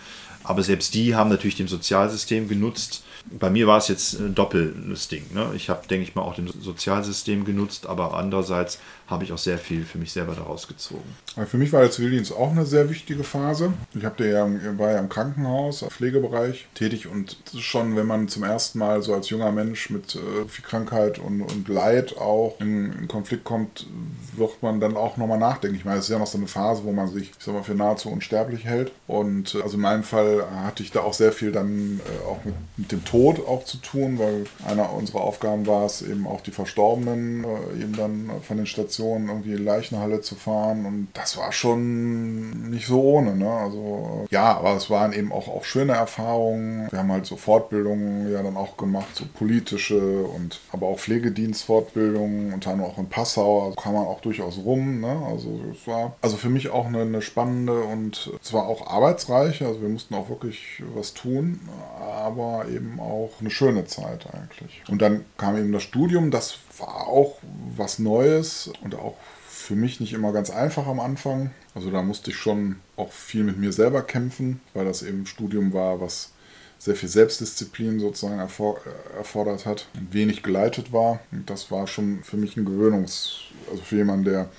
aber 0.43 0.63
selbst 0.63 0.93
die 0.93 1.15
haben 1.15 1.30
natürlich 1.30 1.55
dem 1.55 1.67
Sozialsystem 1.67 2.47
genutzt 2.49 3.03
bei 3.32 3.49
mir 3.49 3.67
war 3.67 3.78
es 3.78 3.88
jetzt 3.88 4.19
ein 4.19 4.36
doppeltes 4.36 5.07
Ding. 5.07 5.23
Ne? 5.34 5.51
Ich 5.55 5.69
habe, 5.69 5.88
denke 5.88 6.03
ich 6.03 6.15
mal, 6.15 6.21
auch 6.21 6.36
dem 6.36 6.47
Sozialsystem 6.47 7.45
genutzt, 7.45 7.88
aber 7.88 8.13
andererseits 8.13 8.80
habe 9.08 9.24
ich 9.24 9.34
auch 9.34 9.38
sehr 9.38 9.58
viel 9.58 9.84
für 9.84 9.97
mich 9.97 10.12
selber 10.12 10.34
daraus 10.36 10.68
gezogen. 10.68 11.03
Für 11.47 11.58
mich 11.58 11.72
war 11.74 11.82
der 11.82 11.91
Zivildienst 11.91 12.34
auch 12.34 12.51
eine 12.51 12.66
sehr 12.66 12.89
wichtige 12.89 13.24
Phase. 13.24 13.74
Ich 13.93 14.05
habe 14.05 14.28
ja, 14.28 14.47
war 14.78 14.91
ja 14.91 14.99
im 14.99 15.10
Krankenhaus, 15.10 15.82
im 15.82 15.89
Pflegebereich 15.89 16.68
tätig 16.74 17.08
und 17.08 17.38
schon, 17.58 17.95
wenn 17.95 18.08
man 18.08 18.28
zum 18.28 18.43
ersten 18.43 18.80
Mal 18.80 19.01
so 19.01 19.14
als 19.14 19.30
junger 19.30 19.51
Mensch 19.51 19.89
mit 19.89 20.16
äh, 20.16 20.47
viel 20.47 20.66
Krankheit 20.66 21.20
und, 21.20 21.41
und 21.41 21.68
Leid 21.68 22.18
auch 22.18 22.60
in, 22.60 22.93
in, 22.93 23.08
Konflikt 23.08 23.43
kommt, 23.43 23.88
wird 24.36 24.62
man 24.62 24.80
dann 24.80 24.97
auch 24.97 25.18
nochmal 25.18 25.39
nachdenken. 25.39 25.78
Ich 25.78 25.86
meine, 25.86 25.99
es 25.99 26.05
ist 26.05 26.12
ja 26.12 26.20
noch 26.20 26.28
so 26.28 26.38
eine 26.38 26.47
Phase, 26.47 26.84
wo 26.84 26.91
man 26.91 27.08
sich, 27.08 27.32
ich 27.38 27.43
sag 27.43 27.53
mal, 27.53 27.64
für 27.64 27.76
nahezu 27.76 28.10
unsterblich 28.10 28.66
hält. 28.66 28.91
Und 29.08 29.55
äh, 29.55 29.62
also 29.62 29.76
in 29.76 29.82
meinem 29.82 30.03
Fall 30.03 30.43
hatte 30.64 30.84
ich 30.84 30.91
da 30.91 31.01
auch 31.01 31.14
sehr 31.14 31.32
viel 31.32 31.51
dann 31.51 31.99
äh, 31.99 32.28
auch 32.28 32.43
mit, 32.45 32.55
mit 32.78 32.91
dem 32.91 33.03
Tod 33.05 33.18
Tod 33.18 33.47
auch 33.47 33.66
zu 33.66 33.78
tun, 33.78 34.20
weil 34.20 34.45
einer 34.66 34.93
unserer 34.93 35.22
Aufgaben 35.22 35.66
war 35.66 35.86
es 35.86 36.01
eben 36.01 36.28
auch 36.28 36.41
die 36.41 36.51
Verstorbenen 36.51 37.43
äh, 37.43 37.82
eben 37.82 37.95
dann 37.95 38.30
von 38.41 38.58
den 38.58 38.66
Stationen 38.66 38.96
irgendwie 38.99 39.53
in 39.53 39.65
Leichenhalle 39.65 40.21
zu 40.21 40.35
fahren 40.35 40.85
und 40.85 41.07
das 41.13 41.37
war 41.37 41.51
schon 41.51 42.69
nicht 42.69 42.87
so 42.87 43.01
ohne. 43.01 43.35
Ne? 43.35 43.49
Also 43.49 44.25
ja, 44.29 44.57
aber 44.57 44.75
es 44.75 44.89
waren 44.89 45.13
eben 45.13 45.31
auch, 45.31 45.47
auch 45.47 45.63
schöne 45.63 45.93
Erfahrungen. 45.93 46.87
Wir 46.91 46.99
haben 46.99 47.11
halt 47.11 47.25
so 47.25 47.35
Fortbildungen 47.35 48.31
ja 48.31 48.43
dann 48.43 48.57
auch 48.57 48.77
gemacht, 48.77 49.15
so 49.15 49.25
politische 49.33 50.23
und 50.23 50.59
aber 50.71 50.87
auch 50.87 50.99
Pflegedienstfortbildungen, 50.99 52.53
unter 52.53 52.71
anderem 52.71 52.91
auch 52.91 52.97
in 52.97 53.09
Passau, 53.09 53.63
also 53.63 53.75
kam 53.75 53.93
man 53.93 54.05
auch 54.05 54.21
durchaus 54.21 54.59
rum. 54.63 55.01
Ne? 55.01 55.21
Also 55.27 55.59
es 55.71 55.87
war 55.87 56.15
also 56.21 56.37
für 56.37 56.49
mich 56.49 56.69
auch 56.69 56.85
eine, 56.85 57.01
eine 57.01 57.21
spannende 57.21 57.81
und 57.83 58.31
zwar 58.41 58.67
auch 58.67 58.87
arbeitsreiche, 58.87 59.67
also 59.67 59.81
wir 59.81 59.89
mussten 59.89 60.15
auch 60.15 60.29
wirklich 60.29 60.83
was 60.95 61.13
tun, 61.13 61.59
aber 61.99 62.65
eben 62.69 62.99
auch 62.99 63.31
eine 63.39 63.49
schöne 63.49 63.85
Zeit 63.85 64.27
eigentlich. 64.33 64.83
Und 64.89 65.01
dann 65.01 65.25
kam 65.37 65.57
eben 65.57 65.71
das 65.71 65.83
Studium, 65.83 66.31
das 66.31 66.59
war 66.80 67.07
auch 67.07 67.38
was 67.75 67.99
Neues 67.99 68.71
und 68.84 68.95
auch 68.95 69.15
für 69.47 69.75
mich 69.75 69.99
nicht 69.99 70.13
immer 70.13 70.32
ganz 70.32 70.49
einfach 70.49 70.88
am 70.88 70.99
Anfang. 70.99 71.51
Also 71.75 71.91
da 71.91 72.01
musste 72.01 72.32
ich 72.32 72.38
schon 72.38 72.78
auch 72.95 73.11
viel 73.11 73.43
mit 73.43 73.57
mir 73.57 73.73
selber 73.73 74.01
kämpfen, 74.01 74.61
weil 74.73 74.86
das 74.86 75.03
eben 75.03 75.25
Studium 75.25 75.73
war, 75.73 75.99
was 75.99 76.32
sehr 76.80 76.95
viel 76.95 77.09
Selbstdisziplin 77.09 77.99
sozusagen 77.99 78.39
erfordert 78.39 79.65
hat 79.65 79.88
und 79.95 80.13
wenig 80.13 80.43
geleitet 80.43 80.93
war. 80.93 81.19
Und 81.32 81.49
das 81.49 81.71
war 81.71 81.88
schon 81.88 82.23
für 82.23 82.38
mich 82.38 82.55
ein 82.55 82.65
Gewöhnungs-, 82.65 83.39
also 83.69 83.82
für 83.84 83.97
jemanden, 83.97 84.25
der 84.25 84.49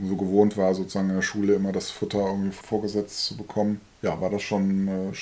so 0.00 0.16
gewohnt 0.16 0.56
war, 0.56 0.74
sozusagen 0.74 1.08
in 1.08 1.16
der 1.16 1.22
Schule 1.22 1.54
immer 1.54 1.72
das 1.72 1.90
Futter 1.90 2.18
irgendwie 2.18 2.52
vorgesetzt 2.52 3.24
zu 3.24 3.36
bekommen, 3.36 3.80
ja, 4.02 4.20
war 4.20 4.30
das 4.30 4.42
schon 4.42 4.88
äh, 4.88 5.12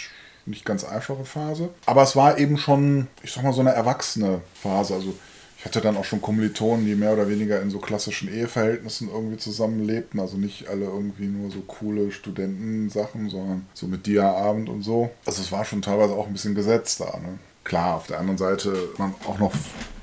nicht 0.45 0.65
ganz 0.65 0.85
einfache 0.85 1.25
Phase. 1.25 1.71
Aber 1.87 2.03
es 2.03 2.15
war 2.15 2.39
eben 2.39 2.59
schon, 2.59 3.09
ich 3.23 3.33
sag 3.33 3.43
mal, 3.43 3.53
so 3.53 3.61
eine 3.61 3.73
erwachsene 3.73 4.43
Phase. 4.55 4.95
Also 4.95 5.15
hatte 5.67 5.81
dann 5.81 5.97
auch 5.97 6.05
schon 6.05 6.23
Kommilitonen, 6.23 6.87
die 6.87 6.95
mehr 6.95 7.13
oder 7.13 7.29
weniger 7.29 7.61
in 7.61 7.71
so 7.71 7.79
klassischen 7.79 8.33
Eheverhältnissen 8.33 9.11
irgendwie 9.11 9.37
zusammenlebten. 9.37 10.21
Also 10.21 10.37
nicht 10.37 10.69
alle 10.69 10.87
irgendwie 10.87 11.27
nur 11.27 11.51
so 11.51 11.61
coole 11.61 12.11
Studentensachen, 12.13 13.29
sondern 13.29 13.67
so 13.75 13.87
mit 13.87 14.07
Dia-Abend 14.07 14.69
und 14.69 14.83
so. 14.83 15.11
Also 15.27 15.43
es 15.43 15.53
war 15.53 15.65
schon 15.65 15.83
teilweise 15.83 16.15
auch 16.15 16.27
ein 16.27 16.33
bisschen 16.33 16.55
gesetzt 16.55 17.01
da. 17.01 17.19
Ne? 17.19 17.39
Klar, 17.65 17.97
auf 17.97 18.07
der 18.07 18.21
anderen 18.21 18.39
Seite 18.39 18.75
man 18.97 19.15
auch 19.27 19.39
noch, 19.39 19.53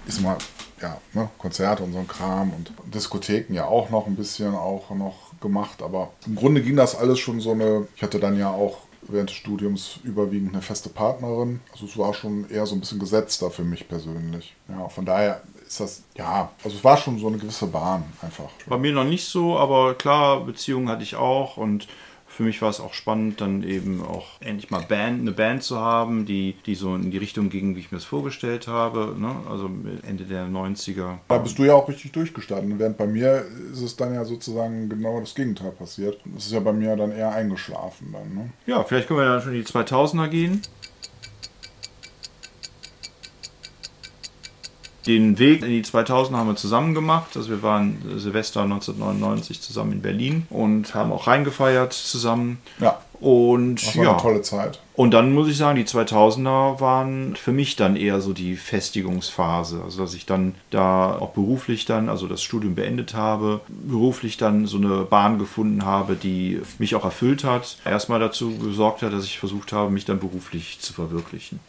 ist 0.05 0.21
mal, 0.21 0.37
ja, 0.81 0.97
ne, 1.13 1.29
Konzerte 1.37 1.81
und 1.81 1.93
so 1.93 1.99
ein 1.99 2.07
Kram 2.07 2.51
und 2.51 2.73
Diskotheken 2.93 3.53
ja 3.53 3.65
auch 3.65 3.89
noch 3.89 4.05
ein 4.05 4.17
bisschen 4.17 4.53
auch 4.53 4.89
noch 4.91 5.31
gemacht. 5.39 5.81
Aber 5.81 6.11
im 6.25 6.35
Grunde 6.35 6.61
ging 6.61 6.75
das 6.75 6.95
alles 6.95 7.19
schon 7.19 7.39
so 7.39 7.51
eine, 7.51 7.87
ich 7.95 8.03
hatte 8.03 8.19
dann 8.19 8.37
ja 8.37 8.49
auch 8.51 8.79
während 9.07 9.29
des 9.29 9.37
Studiums 9.37 9.99
überwiegend 10.03 10.53
eine 10.53 10.61
feste 10.61 10.89
Partnerin. 10.89 11.61
Also 11.71 11.85
es 11.85 11.97
war 11.97 12.13
schon 12.13 12.49
eher 12.49 12.65
so 12.65 12.75
ein 12.75 12.79
bisschen 12.79 12.99
gesetzter 12.99 13.51
für 13.51 13.63
mich 13.63 13.87
persönlich. 13.87 14.55
Ja, 14.69 14.89
von 14.89 15.05
daher 15.05 15.41
ist 15.65 15.79
das, 15.79 16.03
ja, 16.15 16.51
also 16.63 16.77
es 16.77 16.83
war 16.83 16.97
schon 16.97 17.19
so 17.19 17.27
eine 17.27 17.37
gewisse 17.37 17.67
Bahn 17.67 18.03
einfach. 18.21 18.49
Bei 18.67 18.77
mir 18.77 18.93
noch 18.93 19.03
nicht 19.03 19.25
so, 19.25 19.57
aber 19.57 19.95
klar, 19.95 20.41
Beziehungen 20.41 20.89
hatte 20.89 21.03
ich 21.03 21.15
auch 21.15 21.57
und 21.57 21.87
für 22.33 22.43
mich 22.43 22.61
war 22.63 22.69
es 22.69 22.79
auch 22.79 22.93
spannend, 22.93 23.41
dann 23.41 23.61
eben 23.63 24.03
auch 24.03 24.25
endlich 24.39 24.71
mal 24.71 24.81
Band, 24.81 25.21
eine 25.21 25.31
Band 25.31 25.61
zu 25.61 25.77
haben, 25.79 26.25
die, 26.25 26.55
die 26.65 26.73
so 26.73 26.95
in 26.95 27.11
die 27.11 27.17
Richtung 27.19 27.49
ging, 27.49 27.75
wie 27.75 27.79
ich 27.79 27.91
mir 27.91 27.99
das 27.99 28.05
vorgestellt 28.05 28.67
habe. 28.67 29.15
Ne? 29.17 29.35
Also 29.49 29.69
Ende 30.07 30.23
der 30.23 30.47
90er. 30.47 31.17
Da 31.27 31.37
bist 31.37 31.59
du 31.59 31.63
ja 31.63 31.75
auch 31.75 31.87
richtig 31.87 32.11
durchgestanden. 32.11 32.79
Während 32.79 32.97
bei 32.97 33.05
mir 33.05 33.45
ist 33.71 33.81
es 33.81 33.95
dann 33.95 34.15
ja 34.15 34.25
sozusagen 34.25 34.89
genau 34.89 35.19
das 35.19 35.35
Gegenteil 35.35 35.71
passiert. 35.71 36.19
Es 36.35 36.47
ist 36.47 36.53
ja 36.53 36.59
bei 36.59 36.73
mir 36.73 36.95
dann 36.95 37.11
eher 37.11 37.31
eingeschlafen 37.31 38.11
dann. 38.11 38.33
Ne? 38.33 38.49
Ja, 38.65 38.83
vielleicht 38.83 39.07
können 39.07 39.19
wir 39.19 39.25
dann 39.25 39.41
schon 39.41 39.53
in 39.53 39.63
die 39.63 39.67
2000er 39.67 40.27
gehen. 40.27 40.61
Den 45.05 45.37
Weg 45.37 45.63
in 45.63 45.69
die 45.69 45.81
2000 45.81 46.37
haben 46.37 46.47
wir 46.47 46.55
zusammen 46.55 46.93
gemacht. 46.93 47.35
Also 47.35 47.49
wir 47.49 47.61
waren 47.61 47.97
Silvester 48.17 48.61
1999 48.61 49.61
zusammen 49.61 49.93
in 49.93 50.01
Berlin 50.01 50.47
und 50.49 50.95
haben 50.95 51.11
auch 51.11 51.27
reingefeiert 51.27 51.93
zusammen. 51.93 52.59
Ja. 52.79 52.99
Und 53.19 53.75
das 53.75 53.97
war 53.97 54.03
ja. 54.03 54.11
eine 54.11 54.21
tolle 54.21 54.41
Zeit. 54.41 54.79
Und 54.95 55.13
dann 55.13 55.33
muss 55.33 55.47
ich 55.47 55.55
sagen, 55.57 55.77
die 55.77 55.85
2000er 55.85 56.81
waren 56.81 57.35
für 57.37 57.53
mich 57.53 57.77
dann 57.77 57.95
eher 57.95 58.19
so 58.19 58.33
die 58.33 58.57
Festigungsphase. 58.57 59.81
Also 59.81 60.01
dass 60.01 60.13
ich 60.13 60.25
dann 60.25 60.55
da 60.71 61.17
auch 61.17 61.29
beruflich 61.29 61.85
dann, 61.85 62.09
also 62.09 62.27
das 62.27 62.43
Studium 62.43 62.75
beendet 62.75 63.13
habe, 63.13 63.61
beruflich 63.69 64.35
dann 64.37 64.67
so 64.67 64.77
eine 64.77 65.03
Bahn 65.03 65.39
gefunden 65.39 65.85
habe, 65.85 66.15
die 66.15 66.61
mich 66.79 66.95
auch 66.95 67.05
erfüllt 67.05 67.43
hat. 67.45 67.77
Erstmal 67.85 68.19
dazu 68.19 68.57
gesorgt 68.57 69.01
hat, 69.01 69.13
dass 69.13 69.23
ich 69.23 69.39
versucht 69.39 69.71
habe, 69.71 69.89
mich 69.89 70.05
dann 70.05 70.19
beruflich 70.19 70.79
zu 70.79 70.93
verwirklichen 70.93 71.59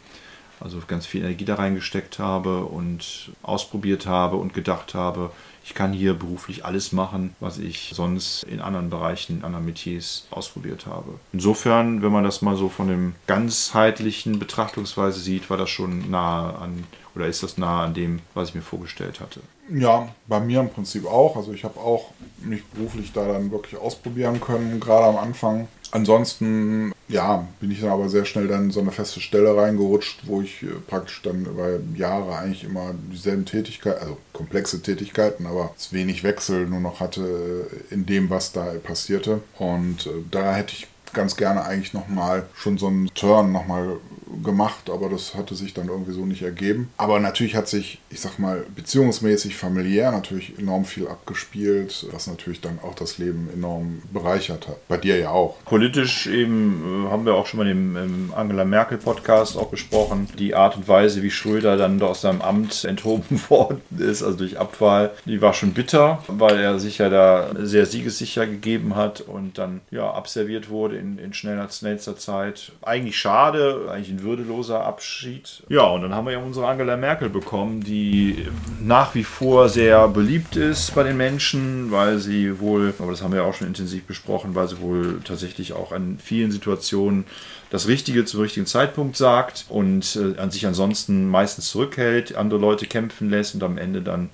also 0.59 0.79
ganz 0.87 1.05
viel 1.05 1.21
Energie 1.21 1.45
da 1.45 1.55
reingesteckt 1.55 2.19
habe 2.19 2.65
und 2.65 3.31
ausprobiert 3.43 4.05
habe 4.05 4.37
und 4.37 4.53
gedacht 4.53 4.93
habe, 4.93 5.31
ich 5.65 5.73
kann 5.73 5.93
hier 5.93 6.13
beruflich 6.13 6.63
alles 6.63 6.91
machen, 6.91 7.35
was 7.39 7.57
ich 7.57 7.91
sonst 7.95 8.43
in 8.43 8.61
anderen 8.61 8.91
Bereichen, 8.91 9.39
in 9.39 9.43
anderen 9.43 9.65
Metiers 9.65 10.27
ausprobiert 10.29 10.85
habe. 10.85 11.19
Insofern, 11.33 12.03
wenn 12.03 12.11
man 12.11 12.23
das 12.23 12.43
mal 12.43 12.55
so 12.55 12.69
von 12.69 12.87
dem 12.87 13.15
ganzheitlichen 13.25 14.37
Betrachtungsweise 14.37 15.19
sieht, 15.19 15.49
war 15.49 15.57
das 15.57 15.71
schon 15.71 16.11
nahe 16.11 16.55
an 16.55 16.83
oder 17.15 17.25
ist 17.27 17.41
das 17.41 17.57
nahe 17.57 17.85
an 17.85 17.93
dem, 17.95 18.19
was 18.35 18.49
ich 18.49 18.55
mir 18.55 18.61
vorgestellt 18.61 19.19
hatte? 19.19 19.39
Ja, 19.71 20.09
bei 20.27 20.39
mir 20.39 20.59
im 20.59 20.69
Prinzip 20.69 21.07
auch. 21.07 21.35
Also 21.35 21.53
ich 21.53 21.63
habe 21.63 21.79
auch 21.79 22.11
mich 22.39 22.63
beruflich 22.65 23.13
da 23.13 23.25
dann 23.25 23.49
wirklich 23.51 23.81
ausprobieren 23.81 24.39
können, 24.39 24.79
gerade 24.79 25.05
am 25.05 25.17
Anfang. 25.17 25.67
Ansonsten, 25.95 26.91
ja, 27.07 27.47
bin 27.61 27.71
ich 27.71 27.79
dann 27.79 27.89
aber 27.89 28.09
sehr 28.09 28.25
schnell 28.25 28.49
dann 28.49 28.65
in 28.65 28.71
so 28.71 28.81
eine 28.81 28.91
feste 28.91 29.21
Stelle 29.21 29.55
reingerutscht, 29.55 30.23
wo 30.25 30.41
ich 30.41 30.61
äh, 30.61 30.67
praktisch 30.85 31.21
dann 31.21 31.45
über 31.45 31.79
Jahre 31.95 32.35
eigentlich 32.35 32.65
immer 32.65 32.93
dieselben 33.13 33.45
Tätigkeiten, 33.45 34.01
also 34.01 34.17
komplexe 34.33 34.81
Tätigkeiten, 34.81 35.45
aber 35.45 35.73
wenig 35.91 36.25
Wechsel 36.25 36.67
nur 36.67 36.81
noch 36.81 36.99
hatte 36.99 37.65
in 37.91 38.05
dem, 38.05 38.29
was 38.29 38.51
da 38.51 38.73
passierte. 38.83 39.39
Und 39.57 40.07
äh, 40.07 40.09
da 40.31 40.53
hätte 40.53 40.73
ich 40.73 40.87
ganz 41.15 41.35
gerne 41.35 41.65
eigentlich 41.65 41.93
nochmal 41.93 42.45
schon 42.55 42.77
so 42.77 42.87
einen 42.87 43.09
Turn 43.15 43.51
nochmal 43.51 43.97
gemacht, 44.43 44.89
aber 44.89 45.09
das 45.09 45.35
hatte 45.35 45.55
sich 45.55 45.73
dann 45.73 45.87
irgendwie 45.87 46.13
so 46.13 46.25
nicht 46.25 46.41
ergeben. 46.41 46.89
Aber 46.97 47.19
natürlich 47.19 47.55
hat 47.55 47.67
sich, 47.67 47.99
ich 48.09 48.21
sag 48.21 48.39
mal, 48.39 48.65
beziehungsmäßig, 48.75 49.55
familiär 49.55 50.11
natürlich 50.11 50.57
enorm 50.57 50.85
viel 50.85 51.07
abgespielt, 51.07 52.07
was 52.11 52.27
natürlich 52.27 52.61
dann 52.61 52.79
auch 52.81 52.95
das 52.95 53.17
Leben 53.17 53.49
enorm 53.53 54.01
bereichert 54.11 54.67
hat. 54.67 54.87
Bei 54.87 54.97
dir 54.97 55.17
ja 55.17 55.29
auch. 55.29 55.57
Politisch 55.65 56.27
eben 56.27 57.05
äh, 57.05 57.11
haben 57.11 57.25
wir 57.25 57.35
auch 57.35 57.45
schon 57.45 57.59
mal 57.59 57.67
im, 57.67 58.33
Angela 58.35 58.65
Merkel 58.65 58.97
Podcast 58.97 59.57
auch 59.57 59.67
besprochen, 59.67 60.27
die 60.37 60.55
Art 60.55 60.75
und 60.75 60.87
Weise, 60.87 61.23
wie 61.23 61.31
Schröder 61.31 61.77
dann 61.77 62.01
aus 62.01 62.21
seinem 62.21 62.41
Amt 62.41 62.83
enthoben 62.85 63.41
worden 63.49 63.81
ist, 63.97 64.23
also 64.23 64.37
durch 64.37 64.59
Abwahl, 64.59 65.11
die 65.25 65.41
war 65.41 65.53
schon 65.53 65.73
bitter, 65.73 66.23
weil 66.27 66.59
er 66.59 66.79
sich 66.79 66.97
ja 66.97 67.09
da 67.09 67.51
sehr 67.59 67.85
siegessicher 67.85 68.45
gegeben 68.47 68.95
hat 68.95 69.21
und 69.21 69.57
dann 69.57 69.81
ja 69.91 70.11
abserviert 70.11 70.69
wurde 70.69 70.97
in, 71.05 71.17
in 71.19 71.33
schneller, 71.33 71.69
schnellster 71.69 72.17
Zeit. 72.17 72.71
Eigentlich 72.81 73.17
schade, 73.17 73.87
eigentlich 73.89 74.09
ein 74.09 74.23
würdeloser 74.23 74.83
Abschied. 74.83 75.63
Ja, 75.69 75.83
und 75.83 76.01
dann 76.01 76.13
haben 76.13 76.25
wir 76.25 76.33
ja 76.33 76.39
unsere 76.39 76.67
Angela 76.67 76.97
Merkel 76.97 77.29
bekommen, 77.29 77.81
die 77.81 78.47
nach 78.81 79.15
wie 79.15 79.23
vor 79.23 79.69
sehr 79.69 80.07
beliebt 80.07 80.55
ist 80.55 80.95
bei 80.95 81.03
den 81.03 81.17
Menschen, 81.17 81.91
weil 81.91 82.19
sie 82.19 82.59
wohl, 82.59 82.93
aber 82.99 83.11
das 83.11 83.21
haben 83.21 83.33
wir 83.33 83.43
auch 83.43 83.53
schon 83.53 83.67
intensiv 83.67 84.03
besprochen, 84.05 84.55
weil 84.55 84.67
sie 84.67 84.79
wohl 84.79 85.19
tatsächlich 85.23 85.73
auch 85.73 85.91
an 85.91 86.17
vielen 86.21 86.51
Situationen 86.51 87.25
das 87.69 87.87
Richtige 87.87 88.25
zum 88.25 88.41
richtigen 88.41 88.65
Zeitpunkt 88.65 89.17
sagt 89.17 89.65
und 89.69 90.15
äh, 90.15 90.39
an 90.39 90.51
sich 90.51 90.65
ansonsten 90.65 91.29
meistens 91.29 91.69
zurückhält, 91.69 92.35
andere 92.35 92.59
Leute 92.59 92.85
kämpfen 92.85 93.29
lässt 93.29 93.55
und 93.55 93.63
am 93.63 93.77
Ende 93.77 94.01
dann 94.01 94.29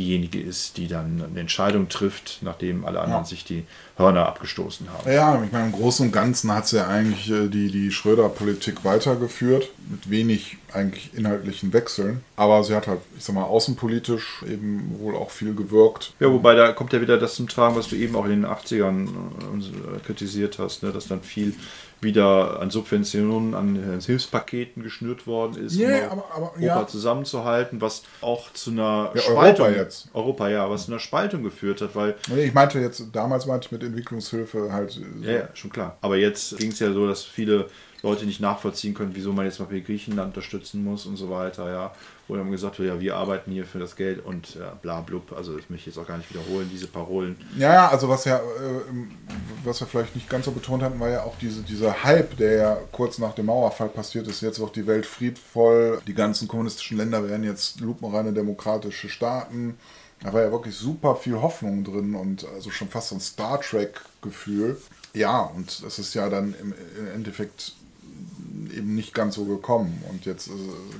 diejenige 0.00 0.40
ist, 0.40 0.78
die 0.78 0.88
dann 0.88 1.22
eine 1.30 1.40
Entscheidung 1.40 1.88
trifft, 1.88 2.38
nachdem 2.40 2.84
alle 2.84 3.00
anderen 3.00 3.24
ja. 3.24 3.28
sich 3.28 3.44
die 3.44 3.64
Hörner 3.96 4.26
abgestoßen 4.26 4.88
haben. 4.90 5.12
Ja, 5.12 5.42
ich 5.44 5.52
meine, 5.52 5.66
im 5.66 5.72
Großen 5.72 6.06
und 6.06 6.12
Ganzen 6.12 6.52
hat 6.54 6.66
sie 6.66 6.76
ja 6.76 6.88
eigentlich 6.88 7.30
äh, 7.30 7.48
die, 7.48 7.70
die 7.70 7.90
Schröder-Politik 7.90 8.84
weitergeführt, 8.84 9.68
mit 9.90 10.10
wenig 10.10 10.56
eigentlich 10.72 11.14
inhaltlichen 11.14 11.72
Wechseln. 11.72 12.22
Aber 12.36 12.64
sie 12.64 12.74
hat 12.74 12.86
halt, 12.86 13.00
ich 13.18 13.24
sag 13.24 13.34
mal, 13.34 13.44
außenpolitisch 13.44 14.42
eben 14.48 14.98
wohl 15.00 15.14
auch 15.16 15.30
viel 15.30 15.54
gewirkt. 15.54 16.14
Ja, 16.18 16.32
wobei 16.32 16.54
da 16.54 16.72
kommt 16.72 16.92
ja 16.92 17.00
wieder 17.00 17.18
das 17.18 17.34
zum 17.34 17.48
Tragen, 17.48 17.76
was 17.76 17.88
du 17.88 17.96
eben 17.96 18.16
auch 18.16 18.24
in 18.24 18.30
den 18.30 18.46
80ern 18.46 19.06
äh, 19.06 20.00
kritisiert 20.06 20.58
hast, 20.58 20.82
ne? 20.82 20.92
dass 20.92 21.08
dann 21.08 21.22
viel 21.22 21.54
wieder 22.00 22.60
an 22.60 22.70
Subventionen, 22.70 23.54
an 23.54 24.00
Hilfspaketen 24.04 24.82
geschnürt 24.82 25.26
worden 25.26 25.66
ist, 25.66 25.78
yeah, 25.78 26.06
um 26.06 26.18
aber, 26.18 26.24
aber, 26.34 26.46
Europa 26.54 26.80
ja. 26.80 26.86
zusammenzuhalten, 26.86 27.80
was 27.80 28.02
auch 28.20 28.52
zu 28.52 28.70
einer 28.70 29.12
ja, 29.14 29.20
Spaltung, 29.20 29.66
Europa 29.66 29.80
jetzt. 29.82 30.08
Europa, 30.14 30.48
ja, 30.48 30.70
was 30.70 30.86
zu 30.86 30.92
einer 30.92 31.00
Spaltung 31.00 31.42
geführt 31.42 31.80
hat, 31.80 31.94
weil... 31.94 32.16
Nee, 32.28 32.44
ich 32.44 32.54
meinte 32.54 32.78
jetzt, 32.78 33.02
damals 33.12 33.46
meinte 33.46 33.66
ich 33.66 33.72
mit 33.72 33.82
Entwicklungshilfe 33.82 34.72
halt... 34.72 34.90
So. 34.90 35.02
Ja, 35.22 35.32
ja, 35.32 35.48
schon 35.54 35.70
klar. 35.70 35.98
Aber 36.00 36.16
jetzt 36.16 36.56
ging 36.58 36.70
es 36.70 36.78
ja 36.78 36.92
so, 36.92 37.06
dass 37.06 37.22
viele 37.22 37.66
Leute 38.02 38.26
nicht 38.26 38.40
nachvollziehen 38.40 38.94
können, 38.94 39.14
wieso 39.14 39.32
man 39.32 39.44
jetzt 39.44 39.60
mal 39.60 39.68
Griechenland 39.68 40.28
unterstützen 40.28 40.84
muss 40.84 41.06
und 41.06 41.16
so 41.16 41.30
weiter, 41.30 41.70
ja 41.70 41.92
wo 42.30 42.36
dann 42.36 42.50
gesagt 42.50 42.78
ja, 42.78 43.00
wir 43.00 43.16
arbeiten 43.16 43.50
hier 43.50 43.66
für 43.66 43.80
das 43.80 43.96
Geld 43.96 44.24
und 44.24 44.54
ja, 44.54 44.70
bla 44.80 45.00
blub. 45.00 45.32
Also 45.32 45.58
ich 45.58 45.68
möchte 45.68 45.90
jetzt 45.90 45.98
auch 45.98 46.06
gar 46.06 46.16
nicht 46.16 46.30
wiederholen, 46.30 46.70
diese 46.72 46.86
Parolen. 46.86 47.36
Ja, 47.58 47.88
also 47.88 48.08
was 48.08 48.24
ja, 48.24 48.36
äh, 48.36 48.40
was 49.64 49.80
wir 49.80 49.86
vielleicht 49.88 50.14
nicht 50.14 50.30
ganz 50.30 50.44
so 50.44 50.52
betont 50.52 50.82
hatten, 50.82 51.00
war 51.00 51.08
ja 51.08 51.24
auch 51.24 51.36
diese, 51.38 51.62
dieser 51.62 52.04
Hype, 52.04 52.36
der 52.36 52.52
ja 52.52 52.78
kurz 52.92 53.18
nach 53.18 53.34
dem 53.34 53.46
Mauerfall 53.46 53.88
passiert 53.88 54.28
ist. 54.28 54.40
Jetzt 54.40 54.60
wird 54.60 54.76
die 54.76 54.86
Welt 54.86 55.06
friedvoll, 55.06 56.00
die 56.06 56.14
ganzen 56.14 56.46
kommunistischen 56.46 56.96
Länder 56.96 57.28
werden 57.28 57.42
jetzt 57.42 57.80
lupenreine 57.80 58.32
demokratische 58.32 59.08
Staaten. 59.08 59.76
Da 60.22 60.32
war 60.32 60.42
ja 60.42 60.52
wirklich 60.52 60.76
super 60.76 61.16
viel 61.16 61.40
Hoffnung 61.40 61.82
drin 61.82 62.14
und 62.14 62.46
also 62.54 62.70
schon 62.70 62.88
fast 62.88 63.08
so 63.08 63.16
ein 63.16 63.20
Star 63.20 63.60
Trek-Gefühl. 63.60 64.80
Ja, 65.14 65.40
und 65.40 65.82
es 65.84 65.98
ist 65.98 66.14
ja 66.14 66.28
dann 66.28 66.54
im 66.60 66.74
Endeffekt 67.12 67.72
eben 68.72 68.94
nicht 68.94 69.14
ganz 69.14 69.34
so 69.34 69.44
gekommen. 69.44 70.02
Und 70.10 70.26
jetzt 70.26 70.48
äh, 70.48 70.52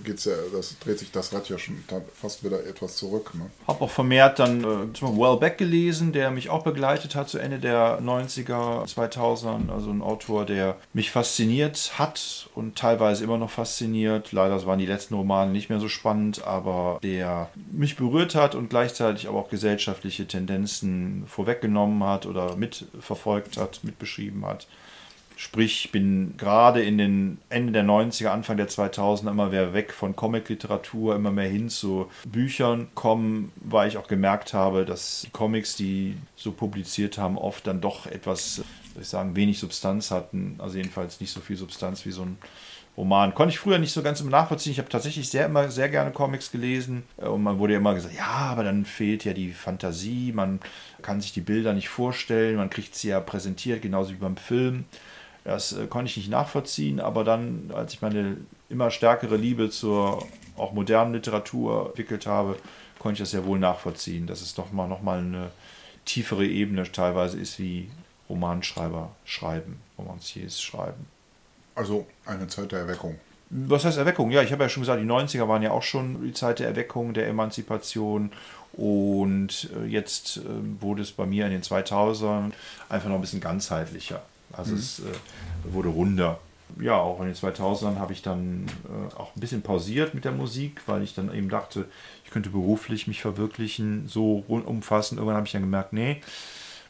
geht's 0.04 0.24
ja, 0.24 0.32
das 0.52 0.78
dreht 0.78 0.98
sich 0.98 1.10
das 1.10 1.32
Rad 1.32 1.48
ja 1.48 1.58
schon 1.58 1.82
fast 2.14 2.44
wieder 2.44 2.64
etwas 2.66 2.96
zurück. 2.96 3.32
Ne? 3.34 3.50
Habe 3.66 3.84
auch 3.84 3.90
vermehrt 3.90 4.38
dann 4.38 4.64
äh, 4.64 5.00
Wellbeck 5.00 5.58
gelesen, 5.58 6.12
der 6.12 6.30
mich 6.30 6.50
auch 6.50 6.62
begleitet 6.62 7.14
hat 7.14 7.28
zu 7.28 7.38
Ende 7.38 7.58
der 7.58 8.00
90er, 8.00 8.86
2000er. 8.86 9.70
Also 9.72 9.90
ein 9.90 10.02
Autor, 10.02 10.46
der 10.46 10.76
mich 10.92 11.10
fasziniert 11.10 11.98
hat 11.98 12.48
und 12.54 12.76
teilweise 12.76 13.24
immer 13.24 13.38
noch 13.38 13.50
fasziniert. 13.50 14.32
Leider 14.32 14.64
waren 14.66 14.78
die 14.78 14.86
letzten 14.86 15.14
Romane 15.14 15.50
nicht 15.50 15.70
mehr 15.70 15.80
so 15.80 15.88
spannend, 15.88 16.44
aber 16.44 16.98
der 17.02 17.50
mich 17.72 17.96
berührt 17.96 18.34
hat 18.34 18.54
und 18.54 18.70
gleichzeitig 18.70 19.28
aber 19.28 19.38
auch 19.38 19.48
gesellschaftliche 19.48 20.26
Tendenzen 20.26 21.24
vorweggenommen 21.26 22.04
hat 22.04 22.26
oder 22.26 22.56
mitverfolgt 22.56 23.56
hat, 23.56 23.80
mitbeschrieben 23.82 24.44
hat. 24.46 24.66
Sprich, 25.42 25.86
ich 25.86 25.90
bin 25.90 26.34
gerade 26.36 26.82
in 26.82 26.98
den 26.98 27.38
Ende 27.48 27.72
der 27.72 27.82
90er, 27.82 28.28
Anfang 28.28 28.58
der 28.58 28.68
2000er 28.68 29.30
immer 29.30 29.46
mehr 29.46 29.72
weg 29.72 29.90
von 29.90 30.14
Comic-Literatur, 30.14 31.16
immer 31.16 31.30
mehr 31.30 31.48
hin 31.48 31.70
zu 31.70 32.10
Büchern 32.26 32.88
kommen, 32.94 33.50
weil 33.56 33.88
ich 33.88 33.96
auch 33.96 34.06
gemerkt 34.06 34.52
habe, 34.52 34.84
dass 34.84 35.22
die 35.22 35.30
Comics, 35.30 35.76
die 35.76 36.18
so 36.36 36.52
publiziert 36.52 37.16
haben, 37.16 37.38
oft 37.38 37.66
dann 37.66 37.80
doch 37.80 38.04
etwas, 38.04 38.56
soll 38.56 39.00
ich 39.00 39.08
sagen, 39.08 39.34
wenig 39.34 39.58
Substanz 39.58 40.10
hatten. 40.10 40.56
Also 40.58 40.76
jedenfalls 40.76 41.22
nicht 41.22 41.32
so 41.32 41.40
viel 41.40 41.56
Substanz 41.56 42.04
wie 42.04 42.10
so 42.10 42.20
ein 42.20 42.36
Roman. 42.98 43.34
Konnte 43.34 43.54
ich 43.54 43.60
früher 43.60 43.78
nicht 43.78 43.92
so 43.92 44.02
ganz 44.02 44.22
nachvollziehen. 44.22 44.72
Ich 44.72 44.78
habe 44.78 44.90
tatsächlich 44.90 45.30
sehr, 45.30 45.46
immer, 45.46 45.70
sehr 45.70 45.88
gerne 45.88 46.10
Comics 46.10 46.52
gelesen 46.52 47.04
und 47.16 47.42
man 47.42 47.58
wurde 47.58 47.72
ja 47.72 47.78
immer 47.78 47.94
gesagt, 47.94 48.14
ja, 48.14 48.26
aber 48.26 48.62
dann 48.62 48.84
fehlt 48.84 49.24
ja 49.24 49.32
die 49.32 49.54
Fantasie, 49.54 50.32
man 50.34 50.60
kann 51.00 51.22
sich 51.22 51.32
die 51.32 51.40
Bilder 51.40 51.72
nicht 51.72 51.88
vorstellen, 51.88 52.56
man 52.56 52.68
kriegt 52.68 52.94
sie 52.94 53.08
ja 53.08 53.20
präsentiert, 53.20 53.80
genauso 53.80 54.10
wie 54.10 54.16
beim 54.16 54.36
Film. 54.36 54.84
Das 55.44 55.72
äh, 55.72 55.86
konnte 55.86 56.10
ich 56.10 56.16
nicht 56.16 56.30
nachvollziehen, 56.30 57.00
aber 57.00 57.24
dann, 57.24 57.70
als 57.74 57.94
ich 57.94 58.02
meine 58.02 58.36
immer 58.68 58.90
stärkere 58.90 59.36
Liebe 59.36 59.70
zur 59.70 60.26
auch 60.56 60.72
modernen 60.72 61.14
Literatur 61.14 61.86
entwickelt 61.88 62.26
habe, 62.26 62.56
konnte 62.98 63.14
ich 63.14 63.30
das 63.30 63.32
ja 63.32 63.44
wohl 63.44 63.58
nachvollziehen, 63.58 64.26
dass 64.26 64.42
es 64.42 64.54
doch 64.54 64.72
mal 64.72 64.86
noch 64.86 65.02
mal 65.02 65.18
eine 65.18 65.50
tiefere 66.04 66.46
Ebene 66.46 66.90
teilweise 66.90 67.38
ist, 67.38 67.58
wie 67.58 67.90
Romanschreiber 68.28 69.10
schreiben, 69.24 69.80
Romanciers 69.98 70.60
schreiben. 70.60 71.06
Also 71.74 72.06
eine 72.26 72.46
Zeit 72.46 72.72
der 72.72 72.80
Erweckung. 72.80 73.18
Was 73.48 73.84
heißt 73.84 73.98
Erweckung? 73.98 74.30
Ja, 74.30 74.42
ich 74.42 74.52
habe 74.52 74.62
ja 74.62 74.68
schon 74.68 74.82
gesagt, 74.82 75.02
die 75.02 75.06
90er 75.06 75.48
waren 75.48 75.62
ja 75.62 75.72
auch 75.72 75.82
schon 75.82 76.22
die 76.22 76.32
Zeit 76.32 76.60
der 76.60 76.68
Erweckung, 76.68 77.14
der 77.14 77.26
Emanzipation 77.26 78.30
und 78.74 79.70
äh, 79.76 79.86
jetzt 79.86 80.36
äh, 80.36 80.40
wurde 80.80 81.02
es 81.02 81.10
bei 81.10 81.26
mir 81.26 81.46
in 81.46 81.52
den 81.52 81.62
2000ern 81.62 82.52
einfach 82.88 83.08
noch 83.08 83.16
ein 83.16 83.20
bisschen 83.20 83.40
ganzheitlicher. 83.40 84.22
Also 84.52 84.72
mhm. 84.72 84.78
es 84.78 85.00
äh, 85.00 85.02
wurde 85.72 85.88
runder. 85.88 86.38
Ja, 86.78 86.96
auch 86.98 87.20
in 87.20 87.26
den 87.26 87.34
2000ern 87.34 87.98
habe 87.98 88.12
ich 88.12 88.22
dann 88.22 88.66
äh, 88.84 89.14
auch 89.16 89.34
ein 89.34 89.40
bisschen 89.40 89.62
pausiert 89.62 90.14
mit 90.14 90.24
der 90.24 90.32
Musik, 90.32 90.82
weil 90.86 91.02
ich 91.02 91.14
dann 91.14 91.34
eben 91.34 91.48
dachte, 91.48 91.86
ich 92.24 92.30
könnte 92.30 92.50
beruflich 92.50 93.06
mich 93.08 93.20
verwirklichen, 93.20 94.06
so 94.06 94.44
umfassend. 94.46 95.18
Irgendwann 95.18 95.36
habe 95.36 95.46
ich 95.46 95.52
dann 95.52 95.62
gemerkt, 95.62 95.92
nee, 95.92 96.20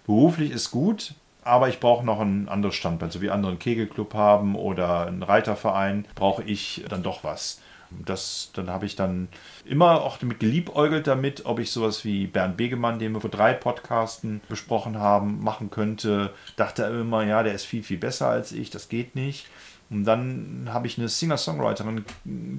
beruflich 0.07 0.51
ist 0.51 0.71
gut, 0.71 1.15
aber 1.43 1.69
ich 1.69 1.81
brauche 1.81 2.05
noch 2.05 2.21
ein 2.21 2.49
anderes 2.49 2.75
Standbein. 2.75 3.11
So 3.11 3.23
wie 3.23 3.31
andere 3.31 3.53
einen 3.53 3.59
Kegelclub 3.59 4.15
haben 4.15 4.55
oder 4.55 5.07
einen 5.07 5.23
Reiterverein, 5.23 6.07
brauche 6.15 6.43
ich 6.43 6.85
dann 6.89 7.03
doch 7.03 7.25
was. 7.25 7.61
Das, 7.91 8.51
dann 8.55 8.71
habe 8.71 8.87
ich 8.87 8.97
dann 8.97 9.29
immer 9.65 10.03
auch 10.03 10.19
damit 10.19 10.41
geliebäugelt 10.41 11.07
damit, 11.07 11.45
ob 11.47 11.59
ich 11.59 11.73
sowas 11.73 12.05
wie 12.05 12.27
Bernd 12.27 12.57
Begemann, 12.57 12.99
den 12.99 13.13
wir 13.13 13.21
vor 13.21 13.31
drei 13.31 13.53
Podcasten 13.53 14.41
besprochen 14.49 14.99
haben, 14.99 15.43
machen 15.43 15.71
könnte. 15.71 16.33
Dachte 16.57 16.85
immer, 16.85 17.25
ja, 17.25 17.43
der 17.43 17.55
ist 17.55 17.65
viel, 17.65 17.83
viel 17.83 17.99
besser 17.99 18.29
als 18.29 18.53
ich, 18.53 18.71
das 18.71 18.89
geht 18.89 19.17
nicht. 19.17 19.47
Und 19.91 20.05
dann 20.05 20.69
habe 20.73 20.87
ich 20.87 20.99
eine 20.99 21.09
Singer-Songwriterin 21.09 22.05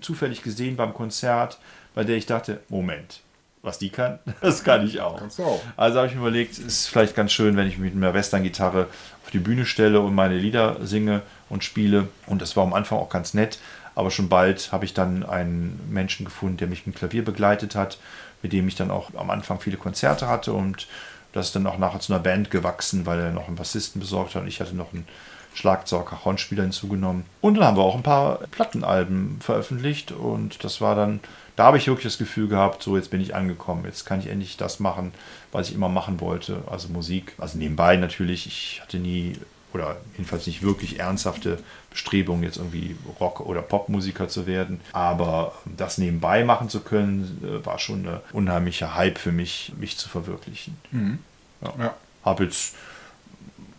zufällig 0.02 0.44
gesehen 0.44 0.76
beim 0.76 0.94
Konzert, 0.94 1.60
bei 1.94 2.03
der 2.03 2.18
ich 2.18 2.26
dachte, 2.26 2.60
Moment, 2.68 3.22
was 3.62 3.80
die 3.80 3.90
kann, 3.90 4.20
das 4.41 4.64
kann 4.64 4.86
ich 4.86 4.99
auch. 4.99 5.22
Auch. 5.22 5.62
Also 5.78 5.99
habe 5.99 6.08
ich 6.08 6.14
mir 6.14 6.22
überlegt, 6.22 6.53
es 6.53 6.60
ist 6.60 6.88
vielleicht 6.88 7.16
ganz 7.16 7.32
schön, 7.32 7.56
wenn 7.56 7.68
ich 7.68 7.78
mich 7.78 7.94
mit 7.94 8.03
einer 8.03 8.14
Western-Gitarre 8.14 8.88
auf 9.24 9.32
die 9.32 9.40
Bühne 9.40 9.66
stelle 9.66 10.02
und 10.02 10.14
meine 10.14 10.38
Lieder 10.38 10.86
singe 10.86 11.22
und 11.49 11.64
spiele. 11.64 12.10
Und 12.28 12.41
das 12.41 12.58
war 12.58 12.64
am 12.64 12.74
Anfang 12.74 12.99
auch 12.99 13.10
ganz 13.10 13.34
nett. 13.34 13.60
Aber 13.95 14.11
schon 14.11 14.30
bald 14.30 14.72
habe 14.72 14.85
ich 14.85 14.93
dann 14.93 15.23
einen 15.23 15.80
Menschen 15.89 16.26
gefunden, 16.26 16.57
der 16.57 16.68
mich 16.68 16.85
mit 16.88 16.95
Klavier 16.95 17.23
begleitet 17.23 17.76
hat, 17.76 17.97
mit 18.41 18.53
dem 18.53 18.68
ich 18.68 18.76
dann 18.76 18.91
auch 18.91 19.13
am 19.15 19.30
Anfang 19.30 19.59
viele 19.59 19.77
Konzerte 19.77 20.27
hatte 20.27 20.53
und 20.53 20.88
das 21.34 21.47
ist 21.47 21.55
dann 21.55 21.68
auch 21.68 21.77
nachher 21.77 21.99
zu 21.99 22.13
einer 22.13 22.22
Band 22.22 22.51
gewachsen, 22.51 23.05
weil 23.05 23.19
er 23.19 23.31
noch 23.31 23.47
einen 23.47 23.55
Bassisten 23.55 24.01
besorgt 24.01 24.35
hat 24.35 24.41
und 24.43 24.47
ich 24.47 24.59
hatte 24.59 24.76
noch 24.76 24.93
einen 24.93 25.07
Schlagzeuger, 25.53 26.23
Hornspieler 26.23 26.63
hinzugenommen. 26.63 27.26
Und 27.41 27.55
dann 27.55 27.65
haben 27.65 27.77
wir 27.77 27.84
auch 27.84 27.95
ein 27.95 28.03
paar 28.03 28.39
Plattenalben 28.51 29.39
veröffentlicht 29.41 30.11
und 30.11 30.63
das 30.63 30.81
war 30.81 30.95
dann, 30.95 31.19
da 31.55 31.65
habe 31.65 31.77
ich 31.77 31.88
wirklich 31.88 32.05
das 32.05 32.18
Gefühl 32.18 32.47
gehabt, 32.47 32.84
so 32.84 32.95
jetzt 32.95 33.11
bin 33.11 33.22
ich 33.22 33.35
angekommen, 33.35 33.85
jetzt 33.85 34.05
kann 34.05 34.19
ich 34.19 34.27
endlich 34.27 34.57
das 34.57 34.80
machen, 34.80 35.13
was 35.51 35.69
ich 35.69 35.76
immer 35.76 35.89
machen 35.89 36.19
wollte, 36.19 36.63
also 36.69 36.89
Musik. 36.89 37.34
Also 37.38 37.57
nebenbei 37.57 37.97
natürlich, 37.97 38.47
ich 38.47 38.81
hatte 38.81 38.97
nie 38.97 39.38
oder 39.73 39.98
jedenfalls 40.14 40.48
nicht 40.48 40.61
wirklich 40.61 40.99
ernsthafte 40.99 41.60
Bestrebungen, 41.89 42.43
jetzt 42.43 42.57
irgendwie 42.57 42.95
Rock- 43.19 43.41
oder 43.41 43.61
Popmusiker 43.61 44.27
zu 44.27 44.48
werden. 44.48 44.81
Aber 44.93 45.53
das 45.65 45.98
nebenbei 45.98 46.43
machen 46.43 46.69
zu 46.69 46.81
können, 46.81 47.41
äh, 47.43 47.65
war 47.65 47.80
schon 47.80 48.07
ein 48.07 48.19
unheimlicher 48.34 48.95
Hype 48.95 49.18
für 49.18 49.31
mich, 49.31 49.73
mich 49.77 49.98
zu 49.98 50.10
verwirklichen. 50.10 50.77
Mhm. 50.91 51.19
Ja. 51.61 51.73
ja. 51.77 51.93
Habe 52.23 52.45
jetzt 52.45 52.76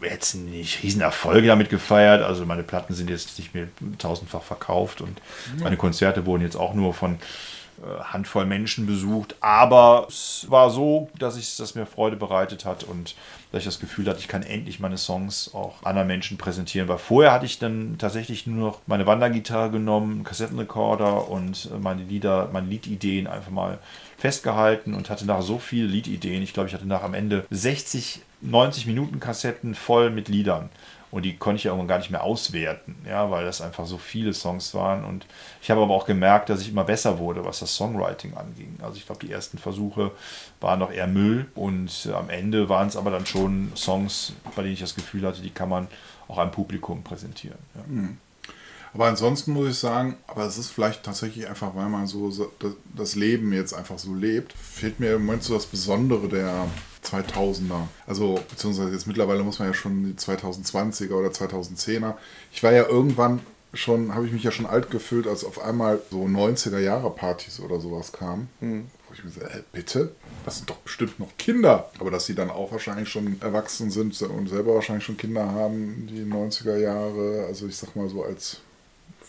jetzt 0.02 0.34
nicht 0.34 0.82
riesen 0.82 1.00
Erfolge 1.00 1.46
damit 1.46 1.70
gefeiert. 1.70 2.22
Also 2.22 2.44
meine 2.44 2.62
Platten 2.62 2.94
sind 2.94 3.08
jetzt 3.08 3.38
nicht 3.38 3.54
mehr 3.54 3.68
tausendfach 3.98 4.42
verkauft 4.42 5.00
und 5.00 5.20
ja. 5.56 5.64
meine 5.64 5.76
Konzerte 5.76 6.26
wurden 6.26 6.42
jetzt 6.42 6.56
auch 6.56 6.74
nur 6.74 6.92
von 6.94 7.18
Handvoll 8.04 8.46
Menschen 8.46 8.86
besucht. 8.86 9.36
Aber 9.40 10.06
es 10.08 10.46
war 10.48 10.70
so, 10.70 11.10
dass 11.18 11.36
ich 11.36 11.56
das 11.56 11.74
mir 11.74 11.86
Freude 11.86 12.16
bereitet 12.16 12.64
hat 12.64 12.84
und 12.84 13.14
dass 13.50 13.60
ich 13.60 13.66
das 13.66 13.80
Gefühl 13.80 14.06
hatte, 14.06 14.20
ich 14.20 14.28
kann 14.28 14.42
endlich 14.42 14.80
meine 14.80 14.96
Songs 14.96 15.52
auch 15.54 15.82
anderen 15.82 16.08
Menschen 16.08 16.38
präsentieren. 16.38 16.88
Weil 16.88 16.98
vorher 16.98 17.32
hatte 17.32 17.46
ich 17.46 17.58
dann 17.58 17.96
tatsächlich 17.98 18.46
nur 18.46 18.70
noch 18.70 18.78
meine 18.86 19.06
Wandergitarre 19.06 19.70
genommen, 19.70 20.24
Kassettenrekorder 20.24 21.28
und 21.28 21.70
meine 21.80 22.02
Lieder, 22.02 22.48
meine 22.52 22.68
Liedideen 22.68 23.26
einfach 23.26 23.50
mal 23.50 23.78
festgehalten 24.16 24.94
und 24.94 25.10
hatte 25.10 25.26
nachher 25.26 25.42
so 25.42 25.58
viele 25.58 25.86
Liedideen. 25.86 26.42
Ich 26.42 26.54
glaube, 26.54 26.68
ich 26.68 26.74
hatte 26.74 26.86
nach 26.86 27.02
am 27.02 27.14
Ende 27.14 27.44
60 27.50 28.22
90 28.42 28.86
Minuten 28.86 29.20
Kassetten 29.20 29.74
voll 29.74 30.10
mit 30.10 30.28
Liedern. 30.28 30.68
Und 31.12 31.24
die 31.24 31.36
konnte 31.36 31.58
ich 31.58 31.64
ja 31.64 31.70
irgendwann 31.70 31.88
gar 31.88 31.98
nicht 31.98 32.10
mehr 32.10 32.24
auswerten, 32.24 32.96
ja, 33.06 33.30
weil 33.30 33.44
das 33.44 33.60
einfach 33.60 33.84
so 33.84 33.98
viele 33.98 34.32
Songs 34.32 34.72
waren. 34.72 35.04
Und 35.04 35.26
ich 35.60 35.70
habe 35.70 35.82
aber 35.82 35.92
auch 35.94 36.06
gemerkt, 36.06 36.48
dass 36.48 36.62
ich 36.62 36.70
immer 36.70 36.84
besser 36.84 37.18
wurde, 37.18 37.44
was 37.44 37.60
das 37.60 37.74
Songwriting 37.76 38.34
anging. 38.34 38.78
Also 38.82 38.96
ich 38.96 39.04
glaube, 39.04 39.24
die 39.24 39.30
ersten 39.30 39.58
Versuche 39.58 40.12
waren 40.60 40.78
noch 40.78 40.90
eher 40.90 41.06
Müll. 41.06 41.46
Und 41.54 42.08
äh, 42.10 42.14
am 42.14 42.30
Ende 42.30 42.70
waren 42.70 42.88
es 42.88 42.96
aber 42.96 43.10
dann 43.10 43.26
schon 43.26 43.72
Songs, 43.76 44.32
bei 44.56 44.62
denen 44.62 44.72
ich 44.72 44.80
das 44.80 44.94
Gefühl 44.94 45.26
hatte, 45.26 45.42
die 45.42 45.50
kann 45.50 45.68
man 45.68 45.86
auch 46.28 46.38
einem 46.38 46.50
Publikum 46.50 47.02
präsentieren. 47.04 47.58
Ja. 47.74 47.82
Mhm. 47.86 48.16
Aber 48.94 49.06
ansonsten 49.06 49.52
muss 49.52 49.68
ich 49.68 49.78
sagen, 49.78 50.16
aber 50.26 50.44
es 50.44 50.58
ist 50.58 50.70
vielleicht 50.70 51.02
tatsächlich 51.02 51.46
einfach, 51.46 51.74
weil 51.74 51.88
man 51.88 52.06
so 52.06 52.30
das 52.94 53.14
Leben 53.16 53.52
jetzt 53.52 53.74
einfach 53.74 53.98
so 53.98 54.14
lebt, 54.14 54.52
fehlt 54.52 55.00
mir 55.00 55.14
im 55.14 55.24
Moment 55.24 55.42
so 55.42 55.54
das 55.54 55.66
Besondere 55.66 56.28
der 56.28 56.66
2000er. 57.04 57.88
Also, 58.06 58.38
beziehungsweise 58.48 58.92
jetzt 58.92 59.06
mittlerweile 59.06 59.42
muss 59.42 59.58
man 59.58 59.68
ja 59.68 59.74
schon 59.74 60.04
die 60.04 60.12
2020er 60.12 61.12
oder 61.12 61.28
2010er. 61.28 62.14
Ich 62.52 62.62
war 62.62 62.72
ja 62.72 62.86
irgendwann 62.86 63.40
schon, 63.74 64.14
habe 64.14 64.26
ich 64.26 64.32
mich 64.32 64.42
ja 64.42 64.50
schon 64.50 64.66
alt 64.66 64.90
gefühlt, 64.90 65.26
als 65.26 65.44
auf 65.44 65.62
einmal 65.62 66.00
so 66.10 66.24
90er 66.24 66.78
Jahre 66.78 67.10
Partys 67.10 67.60
oder 67.60 67.80
sowas 67.80 68.12
kamen. 68.12 68.48
Mhm. 68.60 68.86
Wo 69.08 69.14
ich 69.14 69.24
mir 69.24 69.30
so, 69.30 69.40
äh, 69.40 69.62
bitte? 69.72 70.12
Das 70.44 70.58
sind 70.58 70.68
doch 70.70 70.76
bestimmt 70.76 71.18
noch 71.18 71.36
Kinder. 71.38 71.90
Aber 71.98 72.10
dass 72.10 72.26
sie 72.26 72.34
dann 72.34 72.50
auch 72.50 72.72
wahrscheinlich 72.72 73.08
schon 73.08 73.40
erwachsen 73.40 73.90
sind 73.90 74.20
und 74.22 74.48
selber 74.48 74.74
wahrscheinlich 74.74 75.04
schon 75.04 75.16
Kinder 75.16 75.46
haben, 75.50 76.06
die 76.10 76.24
90er 76.24 76.76
Jahre, 76.76 77.46
also 77.46 77.66
ich 77.66 77.76
sag 77.76 77.96
mal 77.96 78.08
so 78.08 78.22
als 78.22 78.58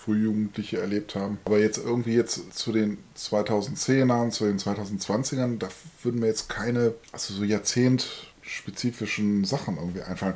Frühjugendliche 0.04 0.80
erlebt 0.80 1.16
haben. 1.16 1.40
Aber 1.46 1.60
jetzt 1.60 1.78
irgendwie 1.78 2.16
jetzt 2.16 2.54
zu 2.54 2.72
den 2.72 2.98
2010ern, 3.18 4.32
zu 4.32 4.46
den 4.46 4.60
2020ern, 4.60 5.60
da 5.60 5.70
würden 6.02 6.20
mir 6.20 6.28
jetzt 6.28 6.50
keine, 6.50 6.94
also 7.12 7.34
so 7.34 7.44
jahrzehntspezifischen 7.44 9.46
Sachen 9.46 9.78
irgendwie 9.78 10.02
einfallen. 10.02 10.36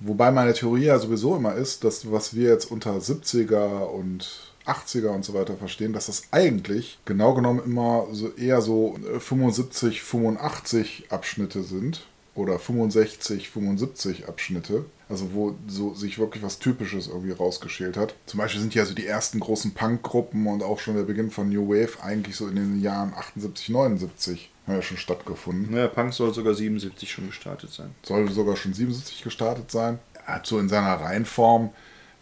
Wobei 0.00 0.32
meine 0.32 0.54
Theorie 0.54 0.86
ja 0.86 0.98
sowieso 0.98 1.36
immer 1.36 1.54
ist, 1.54 1.84
dass 1.84 2.10
was 2.10 2.34
wir 2.34 2.48
jetzt 2.48 2.70
unter 2.70 2.96
70er 2.96 3.84
und 3.84 4.52
80er 4.66 5.08
und 5.08 5.24
so 5.24 5.34
weiter 5.34 5.56
verstehen, 5.56 5.92
dass 5.92 6.06
das 6.06 6.24
eigentlich 6.30 6.98
genau 7.04 7.34
genommen 7.34 7.62
immer 7.64 8.06
so 8.12 8.32
eher 8.32 8.62
so 8.62 8.98
75, 9.18 10.02
85 10.02 11.06
Abschnitte 11.10 11.62
sind 11.62 12.06
oder 12.34 12.58
65, 12.58 13.50
75 13.50 14.28
Abschnitte. 14.28 14.84
Also 15.08 15.34
wo 15.34 15.54
so 15.66 15.92
sich 15.92 16.18
wirklich 16.18 16.42
was 16.42 16.58
Typisches 16.58 17.06
irgendwie 17.06 17.32
rausgeschält 17.32 17.98
hat. 17.98 18.14
Zum 18.24 18.38
Beispiel 18.38 18.62
sind 18.62 18.74
ja 18.74 18.86
so 18.86 18.94
die 18.94 19.06
ersten 19.06 19.40
großen 19.40 19.74
Punkgruppen 19.74 20.46
und 20.46 20.62
auch 20.62 20.78
schon 20.78 20.96
der 20.96 21.02
Beginn 21.02 21.30
von 21.30 21.50
New 21.50 21.68
Wave 21.68 22.02
eigentlich 22.02 22.36
so 22.36 22.48
in 22.48 22.56
den 22.56 22.80
Jahren 22.80 23.12
78, 23.12 23.68
79 23.68 24.50
haben 24.66 24.74
ja 24.74 24.80
schon 24.80 24.96
stattgefunden. 24.96 25.76
Ja, 25.76 25.88
Punk 25.88 26.14
soll 26.14 26.32
sogar 26.32 26.54
77 26.54 27.10
schon 27.10 27.26
gestartet 27.26 27.70
sein. 27.72 27.90
Soll 28.02 28.30
sogar 28.30 28.56
schon 28.56 28.72
77 28.72 29.22
gestartet 29.22 29.70
sein. 29.70 29.98
Er 30.26 30.36
hat 30.36 30.46
so 30.46 30.58
in 30.58 30.70
seiner 30.70 30.94
Reihenform 30.94 31.70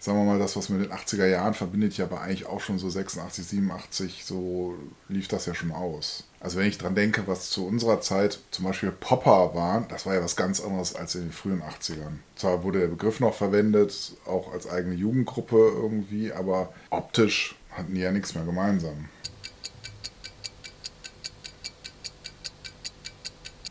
sagen 0.01 0.19
wir 0.19 0.25
mal, 0.25 0.39
das, 0.39 0.57
was 0.57 0.71
in 0.71 0.81
den 0.81 0.91
80er 0.91 1.27
Jahren 1.27 1.55
verbindet, 1.55 1.97
ja 1.97 2.07
aber 2.07 2.23
eigentlich 2.23 2.47
auch 2.47 2.61
schon 2.61 2.79
so 2.79 2.89
86, 2.89 3.47
87, 3.47 4.25
so 4.25 4.75
lief 5.09 5.29
das 5.29 5.47
ja 5.47 5.55
schon 5.55 5.73
aus. 5.73 6.25
Also 6.41 6.59
wenn 6.59 6.67
ich 6.67 6.79
dran 6.79 6.95
denke, 6.95 7.27
was 7.27 7.51
zu 7.51 7.67
unserer 7.67 8.01
Zeit 8.01 8.41
zum 8.51 8.65
Beispiel 8.65 8.91
Popper 8.91 9.55
war, 9.55 9.87
das 9.91 10.07
war 10.07 10.15
ja 10.15 10.23
was 10.25 10.37
ganz 10.37 10.61
anderes 10.61 10.97
als 10.97 11.15
in 11.15 11.23
den 11.23 11.33
frühen 11.33 11.63
80ern. 11.63 12.19
Zwar 12.35 12.65
wurde 12.65 12.81
der 12.81 12.89
Begriff 12.89 13.21
noch 13.21 13.35
verwendet, 13.35 14.13
auch 14.25 14.51
als 14.51 14.69
eigene 14.69 14.95
Jugendgruppe 14.95 15.57
irgendwie, 15.57 16.33
aber 16.33 16.73
optisch 16.89 17.57
hatten 17.73 17.95
die 17.95 18.01
ja 18.01 18.11
nichts 18.11 18.35
mehr 18.35 18.45
gemeinsam. 18.45 19.11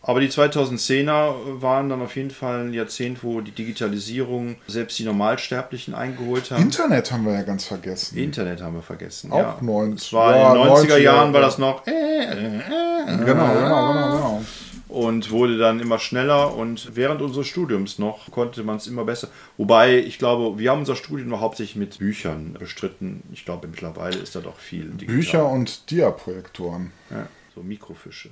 Aber 0.02 0.22
die 0.22 0.30
2010er 0.30 1.62
waren 1.62 1.90
dann 1.90 2.02
auf 2.02 2.16
jeden 2.16 2.32
Fall 2.32 2.68
ein 2.68 2.74
Jahrzehnt, 2.74 3.24
wo 3.24 3.42
die 3.42 3.52
Digitalisierung 3.52 4.56
selbst 4.68 4.98
die 4.98 5.04
Normalsterblichen 5.04 5.94
eingeholt 5.94 6.52
hat. 6.52 6.60
Internet 6.60 7.12
haben 7.12 7.26
wir 7.26 7.34
ja 7.34 7.42
ganz 7.42 7.66
vergessen. 7.66 8.18
Internet 8.18 8.62
haben 8.62 8.76
wir 8.76 8.82
vergessen. 8.82 9.32
Auch 9.32 9.38
ja. 9.38 9.58
90. 9.62 10.08
Es 10.08 10.14
war 10.14 10.36
ja, 10.36 10.54
in 10.54 10.62
den 10.62 10.72
90er, 10.72 10.86
90er 10.86 10.98
Jahren 10.98 11.34
war 11.34 11.42
das 11.42 11.58
noch. 11.58 11.86
Äh, 11.86 11.92
äh, 11.92 12.26
äh, 12.26 13.18
genau, 13.18 13.26
genau, 13.26 13.54
genau, 13.54 14.16
genau. 14.16 14.42
Und 14.88 15.30
wurde 15.30 15.58
dann 15.60 15.80
immer 15.80 16.00
schneller 16.00 16.56
und 16.56 16.96
während 16.96 17.22
unseres 17.22 17.46
Studiums 17.46 18.00
noch 18.00 18.32
konnte 18.32 18.64
man 18.64 18.78
es 18.78 18.88
immer 18.88 19.06
besser. 19.06 19.28
Wobei, 19.58 20.00
ich 20.00 20.18
glaube, 20.18 20.58
wir 20.58 20.72
haben 20.72 20.80
unser 20.80 20.96
Studium 20.96 21.40
hauptsächlich 21.40 21.76
mit 21.76 22.00
Büchern 22.00 22.56
bestritten. 22.58 23.22
Ich 23.32 23.46
glaube, 23.46 23.68
mittlerweile 23.68 24.18
ist 24.18 24.36
da 24.36 24.40
doch 24.40 24.58
viel 24.58 24.86
digital. 24.86 25.16
Bücher 25.16 25.50
und 25.50 25.92
Diaprojektoren. 25.92 26.92
Ja, 27.12 27.28
so 27.54 27.62
Mikrofische. 27.62 28.32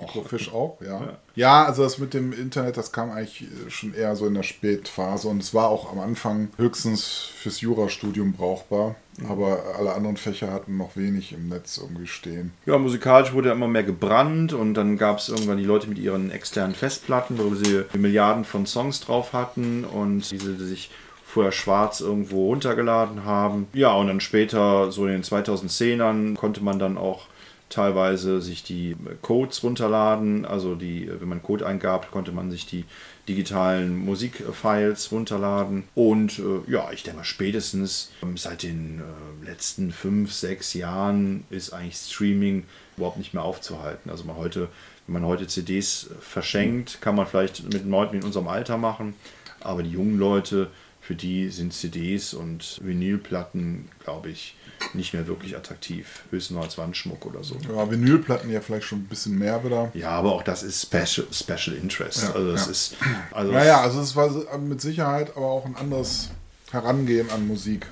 Mikrofisch 0.00 0.52
auch, 0.52 0.80
ja. 0.80 1.00
ja. 1.00 1.18
ja. 1.34 1.64
also 1.64 1.82
das 1.82 1.98
mit 1.98 2.14
dem 2.14 2.32
Internet, 2.32 2.76
das 2.76 2.92
kam 2.92 3.10
eigentlich 3.10 3.44
schon 3.68 3.94
eher 3.94 4.16
so 4.16 4.26
in 4.26 4.34
der 4.34 4.42
Spätphase 4.42 5.28
und 5.28 5.42
es 5.42 5.54
war 5.54 5.68
auch 5.68 5.90
am 5.90 6.00
Anfang 6.00 6.48
höchstens 6.56 7.30
fürs 7.36 7.60
Jurastudium 7.60 8.32
brauchbar. 8.32 8.96
Mhm. 9.18 9.30
Aber 9.30 9.62
alle 9.78 9.94
anderen 9.94 10.16
Fächer 10.16 10.52
hatten 10.52 10.76
noch 10.76 10.96
wenig 10.96 11.32
im 11.32 11.48
Netz 11.48 11.78
irgendwie 11.78 12.06
stehen. 12.06 12.52
Ja, 12.66 12.78
musikalisch 12.78 13.32
wurde 13.32 13.48
ja 13.48 13.54
immer 13.54 13.68
mehr 13.68 13.84
gebrannt 13.84 14.52
und 14.52 14.74
dann 14.74 14.98
gab 14.98 15.18
es 15.18 15.28
irgendwann 15.28 15.58
die 15.58 15.64
Leute 15.64 15.88
mit 15.88 15.98
ihren 15.98 16.30
externen 16.30 16.74
Festplatten, 16.74 17.38
wo 17.38 17.54
sie 17.54 17.84
Milliarden 17.96 18.44
von 18.44 18.66
Songs 18.66 19.00
drauf 19.00 19.32
hatten 19.32 19.84
und 19.84 20.30
diese 20.30 20.54
die 20.54 20.64
sich 20.64 20.90
vorher 21.34 21.52
schwarz 21.52 22.00
irgendwo 22.00 22.46
runtergeladen 22.46 23.24
haben. 23.24 23.66
Ja, 23.72 23.92
und 23.94 24.06
dann 24.06 24.20
später, 24.20 24.92
so 24.92 25.06
in 25.06 25.12
den 25.12 25.22
2010ern, 25.24 26.36
konnte 26.36 26.62
man 26.62 26.78
dann 26.78 26.96
auch 26.96 27.26
teilweise 27.74 28.40
sich 28.40 28.62
die 28.62 28.96
Codes 29.20 29.62
runterladen. 29.64 30.44
Also 30.44 30.76
die, 30.76 31.10
wenn 31.18 31.28
man 31.28 31.42
Code 31.42 31.66
eingab, 31.66 32.10
konnte 32.12 32.30
man 32.30 32.50
sich 32.50 32.66
die 32.66 32.84
digitalen 33.28 33.96
Musikfiles 33.96 35.10
runterladen. 35.10 35.84
Und 35.94 36.38
äh, 36.38 36.70
ja, 36.70 36.92
ich 36.92 37.02
denke 37.02 37.18
mal, 37.18 37.24
spätestens 37.24 38.12
ähm, 38.22 38.36
seit 38.36 38.62
den 38.62 39.00
äh, 39.00 39.46
letzten 39.46 39.90
fünf, 39.90 40.32
sechs 40.32 40.74
Jahren 40.74 41.44
ist 41.50 41.72
eigentlich 41.72 41.96
Streaming 41.96 42.64
überhaupt 42.96 43.18
nicht 43.18 43.34
mehr 43.34 43.42
aufzuhalten. 43.42 44.10
Also 44.10 44.24
man 44.24 44.36
heute, 44.36 44.68
wenn 45.06 45.14
man 45.14 45.24
heute 45.24 45.48
CDs 45.48 46.10
verschenkt, 46.20 47.00
kann 47.00 47.16
man 47.16 47.26
vielleicht 47.26 47.64
mit 47.72 47.86
Leuten 47.86 48.16
in 48.16 48.22
unserem 48.22 48.46
Alter 48.46 48.76
machen. 48.76 49.14
Aber 49.60 49.82
die 49.82 49.90
jungen 49.90 50.18
Leute, 50.18 50.70
für 51.00 51.16
die 51.16 51.48
sind 51.48 51.72
CDs 51.72 52.34
und 52.34 52.80
Vinylplatten, 52.84 53.88
glaube 54.04 54.30
ich, 54.30 54.54
nicht 54.92 55.14
mehr 55.14 55.26
wirklich 55.26 55.56
attraktiv. 55.56 56.24
Höchstens 56.30 56.54
nur 56.54 56.62
als 56.62 56.78
Wandschmuck 56.78 57.24
oder 57.26 57.42
so. 57.42 57.56
Ja, 57.68 57.90
Vinylplatten 57.90 58.50
ja 58.50 58.60
vielleicht 58.60 58.86
schon 58.86 59.00
ein 59.00 59.06
bisschen 59.06 59.38
mehr 59.38 59.64
wieder. 59.64 59.90
Ja, 59.94 60.10
aber 60.10 60.32
auch 60.32 60.42
das 60.42 60.62
ist 60.62 60.82
Special, 60.82 61.26
Special 61.32 61.76
Interest. 61.76 62.22
Ja, 62.22 62.32
also 62.32 62.52
das 62.52 62.66
ja. 62.66 62.70
ist. 62.70 62.96
Also 63.30 63.52
naja, 63.52 63.80
also 63.80 64.00
es 64.00 64.14
war 64.14 64.58
mit 64.58 64.80
Sicherheit 64.80 65.36
aber 65.36 65.46
auch 65.46 65.64
ein 65.64 65.76
anderes 65.76 66.30
Herangehen 66.70 67.30
an 67.30 67.46
Musik. 67.46 67.86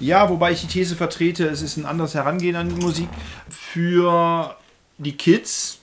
Ja, 0.00 0.28
wobei 0.30 0.52
ich 0.52 0.60
die 0.60 0.66
These 0.68 0.96
vertrete, 0.96 1.46
es 1.48 1.60
ist 1.62 1.76
ein 1.76 1.86
anderes 1.86 2.14
Herangehen 2.14 2.56
an 2.56 2.68
Musik 2.78 3.08
für 3.48 4.56
die 4.98 5.16
Kids. 5.16 5.78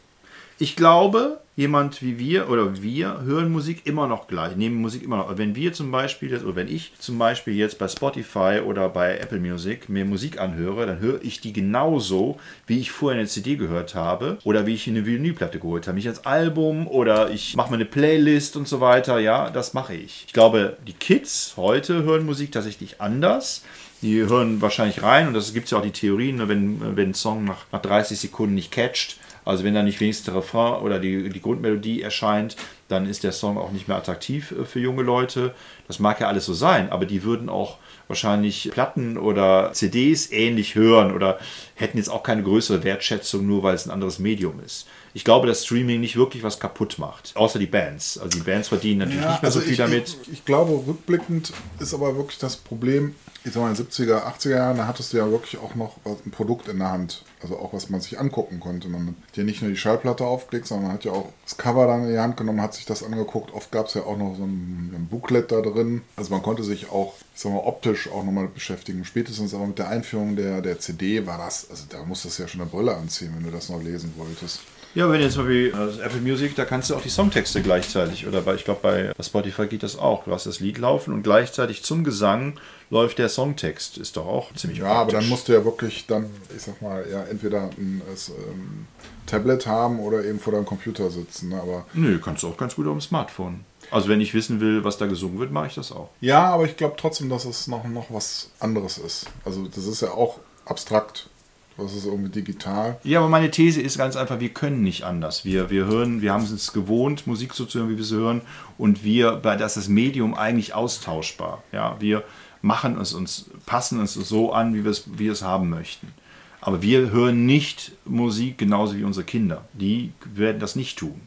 Ich 0.58 0.76
glaube, 0.76 1.42
jemand 1.56 2.02
wie 2.02 2.20
wir 2.20 2.50
oder 2.50 2.82
wir 2.82 3.22
hören 3.22 3.52
Musik 3.52 3.86
immer 3.86 4.08
noch 4.08 4.28
gleich, 4.28 4.56
nehmen 4.56 4.76
Musik 4.76 5.04
immer 5.04 5.18
noch. 5.18 5.38
Wenn 5.38 5.56
wir 5.56 5.72
zum 5.74 5.90
Beispiel, 5.90 6.32
jetzt, 6.32 6.44
oder 6.44 6.58
wenn 6.58 6.68
ich 6.68 6.92
zum 7.00 7.18
Beispiel 7.18 7.56
jetzt 7.56 7.80
bei 7.80 7.88
Spotify 7.88 8.62
oder 8.66 8.90
bei 8.90 9.18
Apple 9.18 9.40
Music 9.40 9.88
mir 9.88 10.04
Musik 10.04 10.40
anhöre, 10.40 10.86
dann 10.86 11.00
höre 11.00 11.22
ich 11.24 11.40
die 11.40 11.54
genauso, 11.54 12.40
wie 12.68 12.80
ich 12.80 12.92
vorher 12.92 13.20
eine 13.20 13.28
CD 13.28 13.56
gehört 13.56 13.96
habe 13.96 14.38
oder 14.44 14.66
wie 14.66 14.74
ich 14.74 14.88
eine 14.88 15.06
Vinylplatte 15.06 15.60
geholt 15.60 15.88
habe. 15.88 15.96
Nicht 15.96 16.10
als 16.10 16.26
Album 16.26 16.88
oder 16.88 17.30
ich 17.30 17.56
mache 17.56 17.70
mir 17.70 17.76
eine 17.76 17.86
Playlist 17.86 18.58
und 18.58 18.68
so 18.68 18.82
weiter. 18.82 19.20
Ja, 19.20 19.50
das 19.50 19.74
mache 19.74 19.96
ich. 19.96 20.26
Ich 20.28 20.34
glaube, 20.34 20.78
die 20.86 20.94
Kids 20.94 21.54
heute 21.56 22.04
hören 22.04 22.26
Musik 22.26 22.52
tatsächlich 22.52 23.00
anders. 23.00 23.64
Die 24.02 24.20
hören 24.20 24.62
wahrscheinlich 24.62 25.02
rein 25.02 25.30
und 25.30 25.34
das 25.34 25.54
gibt 25.54 25.66
es 25.66 25.72
ja 25.72 25.78
auch 25.78 25.82
die 25.82 25.92
Theorien, 25.92 26.36
ne, 26.36 26.50
wenn, 26.50 26.98
wenn 26.98 27.12
ein 27.12 27.14
Song 27.14 27.46
nach, 27.46 27.66
nach 27.72 27.82
30 27.82 28.20
Sekunden 28.20 28.54
nicht 28.54 28.72
catcht, 28.72 29.18
also 29.46 29.64
wenn 29.64 29.74
da 29.74 29.84
nicht 29.84 30.00
wenigstens 30.00 30.26
der 30.26 30.36
Refrain 30.36 30.82
oder 30.82 31.00
die, 31.00 31.30
die 31.30 31.42
Grundmelodie 31.42 32.02
erscheint, 32.02 32.58
dann 32.88 33.08
ist 33.08 33.24
der 33.24 33.32
Song 33.32 33.58
auch 33.58 33.72
nicht 33.72 33.88
mehr 33.88 33.98
attraktiv 33.98 34.52
äh, 34.52 34.66
für 34.66 34.80
junge 34.80 35.04
Leute. 35.04 35.54
Das 35.88 36.00
mag 36.00 36.20
ja 36.20 36.28
alles 36.28 36.46
so 36.46 36.54
sein, 36.54 36.90
aber 36.90 37.06
die 37.06 37.24
würden 37.24 37.50
auch 37.50 37.78
wahrscheinlich 38.08 38.70
Platten 38.72 39.18
oder 39.18 39.72
CDs 39.74 40.32
ähnlich 40.32 40.76
hören 40.76 41.14
oder 41.14 41.40
hätten 41.76 41.98
jetzt 41.98 42.10
auch 42.10 42.24
keine 42.24 42.44
größere 42.44 42.84
Wertschätzung, 42.84 43.48
nur 43.48 43.64
weil 43.64 43.76
es 43.76 43.86
ein 43.86 43.92
anderes 43.92 44.20
Medium 44.20 44.60
ist. 44.64 44.88
Ich 45.14 45.24
glaube, 45.24 45.48
dass 45.48 45.66
Streaming 45.66 46.02
nicht 46.02 46.16
wirklich 46.16 46.44
was 46.44 46.60
kaputt 46.60 47.00
macht, 47.00 47.32
außer 47.36 47.58
die 47.58 47.68
Bands. 47.68 48.18
Also 48.18 48.38
die 48.38 48.44
Bands 48.44 48.68
verdienen 48.68 49.00
natürlich 49.00 49.24
ja, 49.24 49.32
nicht 49.32 49.42
mehr 49.42 49.48
also 49.48 49.60
so 49.60 49.64
viel 49.64 49.74
ich, 49.74 49.78
damit. 49.78 50.18
Ich, 50.24 50.34
ich, 50.34 50.46
glaube, 50.46 50.74
rückblickend 50.86 51.54
ist 51.80 51.94
aber 51.94 52.16
wirklich 52.18 52.38
das 52.38 52.58
Problem, 52.58 53.16
ich 53.46 53.54
sag 53.54 53.62
mal, 53.62 53.70
in 53.70 53.76
den 53.76 53.86
70er, 53.86 54.24
80er 54.24 54.50
Jahren, 54.50 54.78
da 54.78 54.88
hattest 54.88 55.14
du 55.14 55.18
ja 55.18 55.30
wirklich 55.30 55.60
auch 55.60 55.76
noch 55.76 55.98
ein 56.04 56.32
Produkt 56.32 56.68
in 56.68 56.80
der 56.80 56.92
Hand. 56.92 57.24
Also 57.44 57.60
auch 57.60 57.74
was 57.74 57.92
man 57.92 58.02
sich 58.02 58.20
angucken 58.20 58.60
konnte. 58.60 58.88
Man 58.88 59.10
hat 59.10 59.38
ja 59.38 59.44
nicht 59.44 59.62
nur 59.62 59.70
die 59.70 59.78
Schallplatte 59.78 60.26
aufgelegt, 60.26 60.66
sondern 60.66 60.88
man 60.88 60.94
hat 60.96 61.06
ja 61.06 61.12
auch 61.12 61.32
das 61.44 61.56
Cover 61.56 61.86
dann 61.86 62.06
in 62.06 62.14
die 62.14 62.20
Hand 62.20 62.38
genommen, 62.38 62.60
hat 62.60 62.74
sich 62.74 62.86
das 62.86 63.04
angeguckt. 63.04 63.54
Oft 63.54 63.72
gab 63.72 63.86
es 63.86 63.94
ja 63.94 64.02
auch 64.02 64.18
noch 64.18 64.36
so 64.36 64.44
ein, 64.44 64.92
ein 64.96 65.08
Booklet 65.12 65.52
da 65.52 65.62
drin. 65.62 66.02
Also 66.16 66.34
man 66.34 66.42
konnte 66.42 66.64
sich 66.64 66.90
auch, 66.90 67.14
ich 67.36 67.42
sag 67.42 67.52
mal, 67.52 67.60
optisch 67.60 68.10
auch 68.10 68.24
nochmal 68.24 68.48
beschäftigen. 68.48 69.06
Spätestens 69.06 69.54
aber 69.54 69.68
mit 69.68 69.78
der 69.78 69.90
Einführung 69.90 70.36
der, 70.36 70.62
der 70.62 70.80
CD 70.80 71.28
war 71.28 71.38
das, 71.38 71.70
also 71.70 71.84
da 71.88 72.04
musstest 72.04 72.40
du 72.40 72.44
ja 72.44 72.50
schon 72.50 72.62
eine 72.62 72.70
Brille 72.72 72.96
anziehen, 72.96 73.32
wenn 73.36 73.44
du 73.44 73.52
das 73.52 73.70
noch 73.70 73.82
lesen 73.82 74.12
wolltest. 74.18 74.62
Ja, 74.96 75.12
wenn 75.12 75.20
jetzt 75.20 75.36
mal 75.36 75.50
wie 75.50 75.74
also 75.74 76.00
Apple 76.02 76.22
Music, 76.22 76.56
da 76.56 76.64
kannst 76.64 76.90
du 76.90 76.96
auch 76.96 77.02
die 77.02 77.10
Songtexte 77.10 77.62
gleichzeitig, 77.62 78.26
oder 78.28 78.40
bei, 78.42 78.56
ich 78.56 78.64
glaube 78.64 78.80
bei, 78.82 79.12
Spotify 79.22 79.68
geht 79.68 79.84
das 79.84 80.00
auch. 80.00 80.24
Du 80.24 80.32
hast 80.32 80.46
das 80.46 80.62
Lied 80.62 80.78
laufen 80.78 81.14
und 81.14 81.22
gleichzeitig 81.22 81.84
zum 81.84 82.06
Gesang 82.06 82.58
läuft 82.90 83.20
der 83.20 83.28
Songtext. 83.28 83.98
Ist 83.98 84.16
doch 84.16 84.26
auch 84.26 84.54
ziemlich 84.54 84.80
Ja, 84.80 84.94
aber 84.94 85.12
dann 85.12 85.28
musst 85.28 85.50
du 85.50 85.54
ja 85.54 85.66
wirklich 85.66 86.08
dann, 86.08 86.28
ich 86.56 86.64
sag 86.64 86.82
mal, 86.82 87.06
ja, 87.12 87.24
entweder 87.24 87.70
ein 87.78 88.02
es, 88.14 88.30
ähm, 88.30 88.88
Tablet 89.26 89.68
haben 89.68 90.00
oder 90.00 90.24
eben 90.24 90.40
vor 90.40 90.54
deinem 90.54 90.66
Computer 90.66 91.10
sitzen. 91.10 91.50
ne, 91.50 91.62
Aber 91.62 91.86
Nö, 91.94 92.20
kannst 92.20 92.44
du 92.44 92.48
auch 92.48 92.58
ganz 92.58 92.76
gut 92.76 92.88
auf 92.88 92.94
dem 92.94 93.02
Smartphone. 93.02 93.66
Also 93.92 94.08
wenn 94.08 94.22
ich 94.22 94.34
wissen 94.34 94.62
will, 94.62 94.84
was 94.86 94.98
da 94.98 95.08
gesungen 95.08 95.40
wird, 95.40 95.52
mache 95.52 95.68
ich 95.68 95.76
das 95.76 95.92
auch. 95.92 96.10
ja, 96.22 96.46
aber 96.46 96.64
ich 96.64 96.78
glaube 96.78 96.96
trotzdem, 96.98 97.30
dass 97.30 97.44
es 97.46 97.68
noch, 97.68 97.86
noch 97.86 98.06
was 98.10 98.50
anderes 98.60 98.98
ist. 98.98 99.26
Also 99.44 99.68
das 99.68 99.86
ist 99.86 100.02
ja 100.02 100.12
auch 100.12 100.40
abstrakt. 100.66 101.30
Das 101.78 101.94
ist 101.94 102.06
irgendwie 102.06 102.30
digital. 102.30 102.98
Ja, 103.04 103.20
aber 103.20 103.28
meine 103.28 103.52
These 103.52 103.82
ist 103.82 103.98
ganz 103.98 104.16
einfach, 104.16 104.40
wir 104.40 104.50
können 104.50 104.82
nicht 104.82 105.04
anders. 105.04 105.44
Wir, 105.44 105.70
wir 105.70 105.86
hören, 105.86 106.22
wir 106.22 106.32
haben 106.32 106.44
es 106.44 106.52
uns 106.52 106.72
gewohnt, 106.72 107.28
Musik 107.28 107.54
so 107.54 107.66
zu 107.66 107.80
hören, 107.80 107.90
wie 107.90 107.98
wir 107.98 108.06
sie 108.06 108.16
hören. 108.16 108.42
Und 108.78 109.04
wir, 109.04 109.34
das 109.34 109.76
ist 109.76 109.78
das 109.78 109.88
Medium 109.90 110.34
eigentlich 110.34 110.74
austauschbar. 110.74 111.64
Ja, 111.74 111.98
wir 112.00 112.24
machen 112.62 112.98
es 113.00 113.14
uns, 113.14 113.50
passen 113.66 114.02
es 114.02 114.14
so 114.14 114.54
an, 114.54 114.74
wie 114.74 114.84
wir 114.86 114.92
es, 114.92 115.04
wie 115.18 115.26
wir 115.26 115.34
es 115.34 115.42
haben 115.42 115.70
möchten. 115.70 116.14
Aber 116.62 116.82
wir 116.82 117.12
hören 117.12 117.46
nicht 117.46 117.92
Musik 118.06 118.58
genauso 118.58 118.96
wie 118.96 119.04
unsere 119.04 119.26
Kinder. 119.26 119.66
Die 119.74 120.14
werden 120.34 120.60
das 120.60 120.76
nicht 120.76 120.98
tun. 120.98 121.22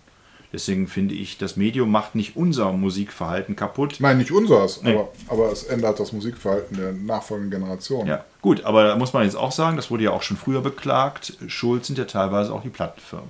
Deswegen 0.52 0.86
finde 0.88 1.14
ich, 1.14 1.36
das 1.36 1.56
Medium 1.56 1.90
macht 1.90 2.14
nicht 2.14 2.36
unser 2.36 2.72
Musikverhalten 2.72 3.54
kaputt. 3.54 3.92
Ich 3.94 4.00
meine, 4.00 4.18
nicht 4.18 4.32
unseres, 4.32 4.82
Nee. 4.82 4.94
aber, 4.94 5.08
aber 5.28 5.52
es 5.52 5.64
ändert 5.64 6.00
das 6.00 6.12
Musikverhalten 6.12 6.76
der 6.76 6.92
nachfolgenden 6.92 7.60
Generation. 7.60 8.06
Ja, 8.06 8.24
gut, 8.40 8.64
aber 8.64 8.84
da 8.84 8.96
muss 8.96 9.12
man 9.12 9.24
jetzt 9.24 9.36
auch 9.36 9.52
sagen, 9.52 9.76
das 9.76 9.90
wurde 9.90 10.04
ja 10.04 10.10
auch 10.12 10.22
schon 10.22 10.38
früher 10.38 10.62
beklagt, 10.62 11.34
schuld 11.48 11.84
sind 11.84 11.98
ja 11.98 12.04
teilweise 12.04 12.52
auch 12.54 12.62
die 12.62 12.70
Plattenfirmen. 12.70 13.28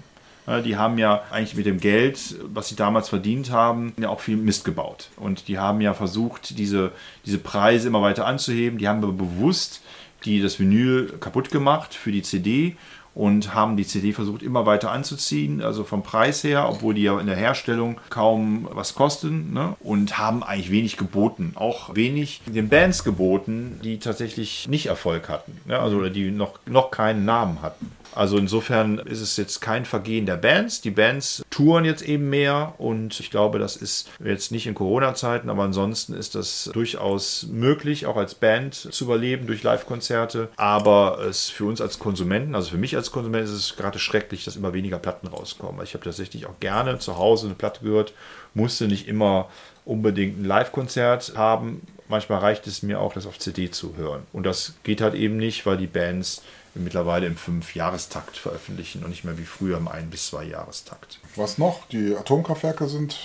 Die 0.64 0.78
haben 0.78 0.96
ja 0.96 1.24
eigentlich 1.30 1.56
mit 1.56 1.66
dem 1.66 1.78
Geld, 1.78 2.36
was 2.54 2.68
sie 2.68 2.74
damals 2.74 3.10
verdient 3.10 3.50
haben, 3.50 3.92
ja 3.98 4.08
auch 4.08 4.20
viel 4.20 4.38
Mist 4.38 4.64
gebaut. 4.64 5.10
Und 5.16 5.46
die 5.46 5.58
haben 5.58 5.82
ja 5.82 5.92
versucht, 5.92 6.56
diese, 6.56 6.92
diese 7.26 7.36
Preise 7.36 7.88
immer 7.88 8.00
weiter 8.00 8.24
anzuheben. 8.24 8.78
Die 8.78 8.88
haben 8.88 9.02
aber 9.02 9.12
bewusst 9.12 9.82
die, 10.24 10.40
das 10.40 10.58
Vinyl 10.58 11.12
kaputt 11.20 11.50
gemacht 11.50 11.92
für 11.94 12.12
die 12.12 12.22
CD 12.22 12.76
und 13.14 13.54
haben 13.54 13.76
die 13.76 13.86
CD 13.86 14.12
versucht 14.12 14.42
immer 14.42 14.66
weiter 14.66 14.90
anzuziehen, 14.90 15.60
also 15.62 15.84
vom 15.84 16.02
Preis 16.02 16.44
her, 16.44 16.68
obwohl 16.68 16.94
die 16.94 17.02
ja 17.02 17.18
in 17.18 17.26
der 17.26 17.36
Herstellung 17.36 18.00
kaum 18.10 18.68
was 18.70 18.94
kosten 18.94 19.52
ne? 19.52 19.76
und 19.80 20.18
haben 20.18 20.42
eigentlich 20.42 20.70
wenig 20.70 20.96
geboten, 20.96 21.52
auch 21.54 21.94
wenig 21.94 22.42
den 22.46 22.68
Bands 22.68 23.04
geboten, 23.04 23.80
die 23.82 23.98
tatsächlich 23.98 24.68
nicht 24.68 24.86
Erfolg 24.86 25.28
hatten, 25.28 25.60
ne? 25.66 25.78
also 25.78 26.08
die 26.08 26.30
noch, 26.30 26.58
noch 26.66 26.90
keinen 26.90 27.24
Namen 27.24 27.62
hatten. 27.62 27.90
Also 28.18 28.36
insofern 28.36 28.98
ist 28.98 29.20
es 29.20 29.36
jetzt 29.36 29.60
kein 29.60 29.84
Vergehen 29.84 30.26
der 30.26 30.38
Bands. 30.38 30.80
Die 30.80 30.90
Bands 30.90 31.44
touren 31.50 31.84
jetzt 31.84 32.02
eben 32.02 32.28
mehr 32.28 32.74
und 32.78 33.20
ich 33.20 33.30
glaube, 33.30 33.60
das 33.60 33.76
ist 33.76 34.10
jetzt 34.18 34.50
nicht 34.50 34.66
in 34.66 34.74
Corona-Zeiten, 34.74 35.48
aber 35.48 35.62
ansonsten 35.62 36.14
ist 36.14 36.34
das 36.34 36.68
durchaus 36.72 37.46
möglich, 37.48 38.06
auch 38.06 38.16
als 38.16 38.34
Band 38.34 38.74
zu 38.74 39.04
überleben 39.04 39.46
durch 39.46 39.62
Live-Konzerte. 39.62 40.48
Aber 40.56 41.20
es 41.28 41.48
für 41.48 41.66
uns 41.66 41.80
als 41.80 42.00
Konsumenten, 42.00 42.56
also 42.56 42.70
für 42.70 42.76
mich 42.76 42.96
als 42.96 43.12
Konsument 43.12 43.44
ist 43.44 43.52
es 43.52 43.76
gerade 43.76 44.00
schrecklich, 44.00 44.44
dass 44.44 44.56
immer 44.56 44.72
weniger 44.72 44.98
Platten 44.98 45.28
rauskommen. 45.28 45.80
Ich 45.84 45.94
habe 45.94 46.02
tatsächlich 46.02 46.46
auch 46.46 46.58
gerne 46.58 46.98
zu 46.98 47.18
Hause 47.18 47.46
eine 47.46 47.54
Platte 47.54 47.84
gehört, 47.84 48.14
musste 48.52 48.88
nicht 48.88 49.06
immer 49.06 49.48
unbedingt 49.84 50.40
ein 50.40 50.44
Live-Konzert 50.44 51.34
haben. 51.36 51.86
Manchmal 52.08 52.40
reicht 52.40 52.66
es 52.66 52.82
mir 52.82 53.00
auch, 53.00 53.12
das 53.12 53.26
auf 53.26 53.38
CD 53.38 53.70
zu 53.70 53.96
hören. 53.96 54.22
Und 54.32 54.44
das 54.44 54.74
geht 54.82 55.02
halt 55.02 55.14
eben 55.14 55.36
nicht, 55.36 55.66
weil 55.66 55.76
die 55.76 55.86
Bands 55.86 56.42
mittlerweile 56.84 57.26
im 57.26 57.36
Fünf-Jahrestakt 57.36 58.36
veröffentlichen 58.36 59.02
und 59.04 59.10
nicht 59.10 59.24
mehr 59.24 59.38
wie 59.38 59.44
früher 59.44 59.76
im 59.76 59.88
Ein- 59.88 60.10
bis 60.10 60.28
Zwei-Jahrestakt. 60.28 61.20
Was 61.36 61.58
noch? 61.58 61.86
Die 61.88 62.14
Atomkraftwerke 62.16 62.88
sind 62.88 63.18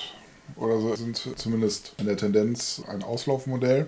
oder 0.55 0.79
so, 0.79 0.95
sind 0.95 1.17
zumindest 1.35 1.93
in 1.97 2.05
der 2.05 2.17
Tendenz 2.17 2.81
ein 2.87 3.03
Auslaufmodell. 3.03 3.87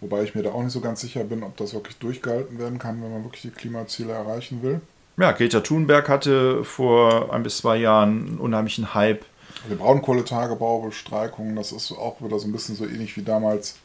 Wobei 0.00 0.22
ich 0.22 0.34
mir 0.34 0.42
da 0.42 0.52
auch 0.52 0.62
nicht 0.62 0.72
so 0.72 0.80
ganz 0.80 1.00
sicher 1.00 1.24
bin, 1.24 1.42
ob 1.42 1.56
das 1.56 1.72
wirklich 1.72 1.96
durchgehalten 1.96 2.58
werden 2.58 2.78
kann, 2.78 3.02
wenn 3.02 3.12
man 3.12 3.24
wirklich 3.24 3.42
die 3.42 3.50
Klimaziele 3.50 4.12
erreichen 4.12 4.62
will. 4.62 4.80
Ja, 5.16 5.32
Greta 5.32 5.60
Thunberg 5.60 6.08
hatte 6.08 6.64
vor 6.64 7.32
ein 7.32 7.42
bis 7.42 7.58
zwei 7.58 7.76
Jahren 7.76 8.26
einen 8.26 8.38
unheimlichen 8.38 8.94
Hype. 8.94 9.24
Der 9.70 9.76
Braunkohletagebau, 9.76 10.80
Bestreikungen, 10.80 11.56
das 11.56 11.72
ist 11.72 11.92
auch 11.92 12.20
wieder 12.20 12.38
so 12.38 12.46
ein 12.48 12.52
bisschen 12.52 12.74
so 12.74 12.84
ähnlich 12.84 13.16
wie 13.16 13.22
damals 13.22 13.76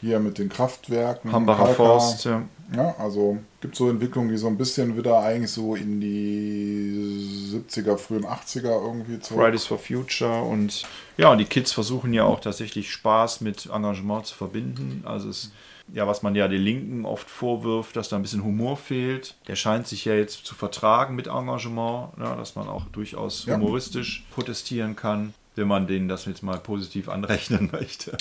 hier 0.00 0.20
mit 0.20 0.38
den 0.38 0.48
Kraftwerken. 0.50 1.32
Hambacher 1.32 1.64
Kalkar. 1.64 1.74
Forst, 1.74 2.24
ja. 2.26 2.42
Ja, 2.74 2.96
also 2.98 3.38
gibt 3.60 3.76
so 3.76 3.88
Entwicklungen, 3.88 4.28
die 4.28 4.36
so 4.36 4.48
ein 4.48 4.58
bisschen 4.58 4.96
wieder 4.96 5.20
eigentlich 5.20 5.50
so 5.52 5.74
in 5.76 6.00
die 6.00 7.52
70er, 7.54 7.96
frühen 7.96 8.24
80er 8.26 8.82
irgendwie 8.84 9.20
zurück. 9.20 9.42
Fridays 9.42 9.64
for 9.66 9.78
Future 9.78 10.42
und 10.42 10.84
ja, 11.16 11.30
und 11.30 11.38
die 11.38 11.44
Kids 11.44 11.72
versuchen 11.72 12.12
ja 12.12 12.24
auch 12.24 12.40
tatsächlich 12.40 12.90
Spaß 12.90 13.40
mit 13.40 13.66
Engagement 13.72 14.26
zu 14.26 14.34
verbinden. 14.34 15.02
Also 15.06 15.28
es, 15.28 15.52
ja, 15.92 16.06
was 16.06 16.22
man 16.22 16.34
ja 16.34 16.48
den 16.48 16.60
Linken 16.60 17.04
oft 17.04 17.30
vorwirft, 17.30 17.94
dass 17.94 18.08
da 18.08 18.16
ein 18.16 18.22
bisschen 18.22 18.42
Humor 18.44 18.76
fehlt. 18.76 19.36
Der 19.46 19.54
scheint 19.56 19.86
sich 19.86 20.04
ja 20.04 20.14
jetzt 20.14 20.44
zu 20.44 20.54
vertragen 20.56 21.14
mit 21.14 21.28
Engagement, 21.28 22.08
ja, 22.18 22.34
dass 22.34 22.56
man 22.56 22.68
auch 22.68 22.84
durchaus 22.86 23.46
Ja. 23.46 23.54
humoristisch 23.54 24.24
protestieren 24.32 24.96
kann, 24.96 25.32
wenn 25.54 25.68
man 25.68 25.86
denen 25.86 26.08
das 26.08 26.24
jetzt 26.24 26.42
mal 26.42 26.58
positiv 26.58 27.08
anrechnen 27.16 27.70
möchte. 27.72 28.16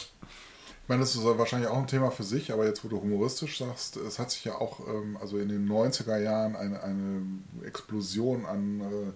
Ich 0.85 0.89
meine, 0.89 1.01
das 1.01 1.15
ist 1.15 1.23
wahrscheinlich 1.23 1.67
auch 1.67 1.79
ein 1.79 1.87
Thema 1.87 2.11
für 2.11 2.21
sich, 2.21 2.53
aber 2.53 2.67
jetzt, 2.67 2.83
wo 2.83 2.89
du 2.89 3.01
humoristisch 3.01 3.57
sagst, 3.57 3.97
es 3.97 4.19
hat 4.19 4.29
sich 4.29 4.45
ja 4.45 4.53
auch 4.53 4.81
ähm, 4.87 5.17
also 5.19 5.39
in 5.39 5.49
den 5.49 5.67
90er 5.67 6.19
Jahren 6.19 6.55
eine, 6.55 6.83
eine 6.83 7.23
Explosion 7.65 8.45
an 8.45 8.81
äh, 8.81 9.11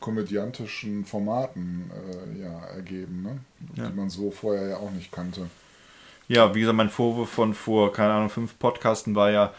komödiantischen 0.00 1.06
Formaten 1.06 1.90
äh, 1.90 2.42
ja, 2.42 2.66
ergeben, 2.66 3.22
ne? 3.22 3.38
Ja. 3.74 3.88
die 3.88 3.96
man 3.96 4.10
so 4.10 4.30
vorher 4.30 4.68
ja 4.68 4.76
auch 4.76 4.90
nicht 4.90 5.12
kannte. 5.12 5.48
Ja, 6.28 6.54
wie 6.54 6.60
gesagt, 6.60 6.76
mein 6.76 6.90
Vorwurf 6.90 7.30
von 7.30 7.54
vor, 7.54 7.90
keine 7.94 8.12
Ahnung, 8.12 8.28
fünf 8.28 8.58
Podcasten 8.58 9.14
war 9.14 9.30
ja, 9.30 9.54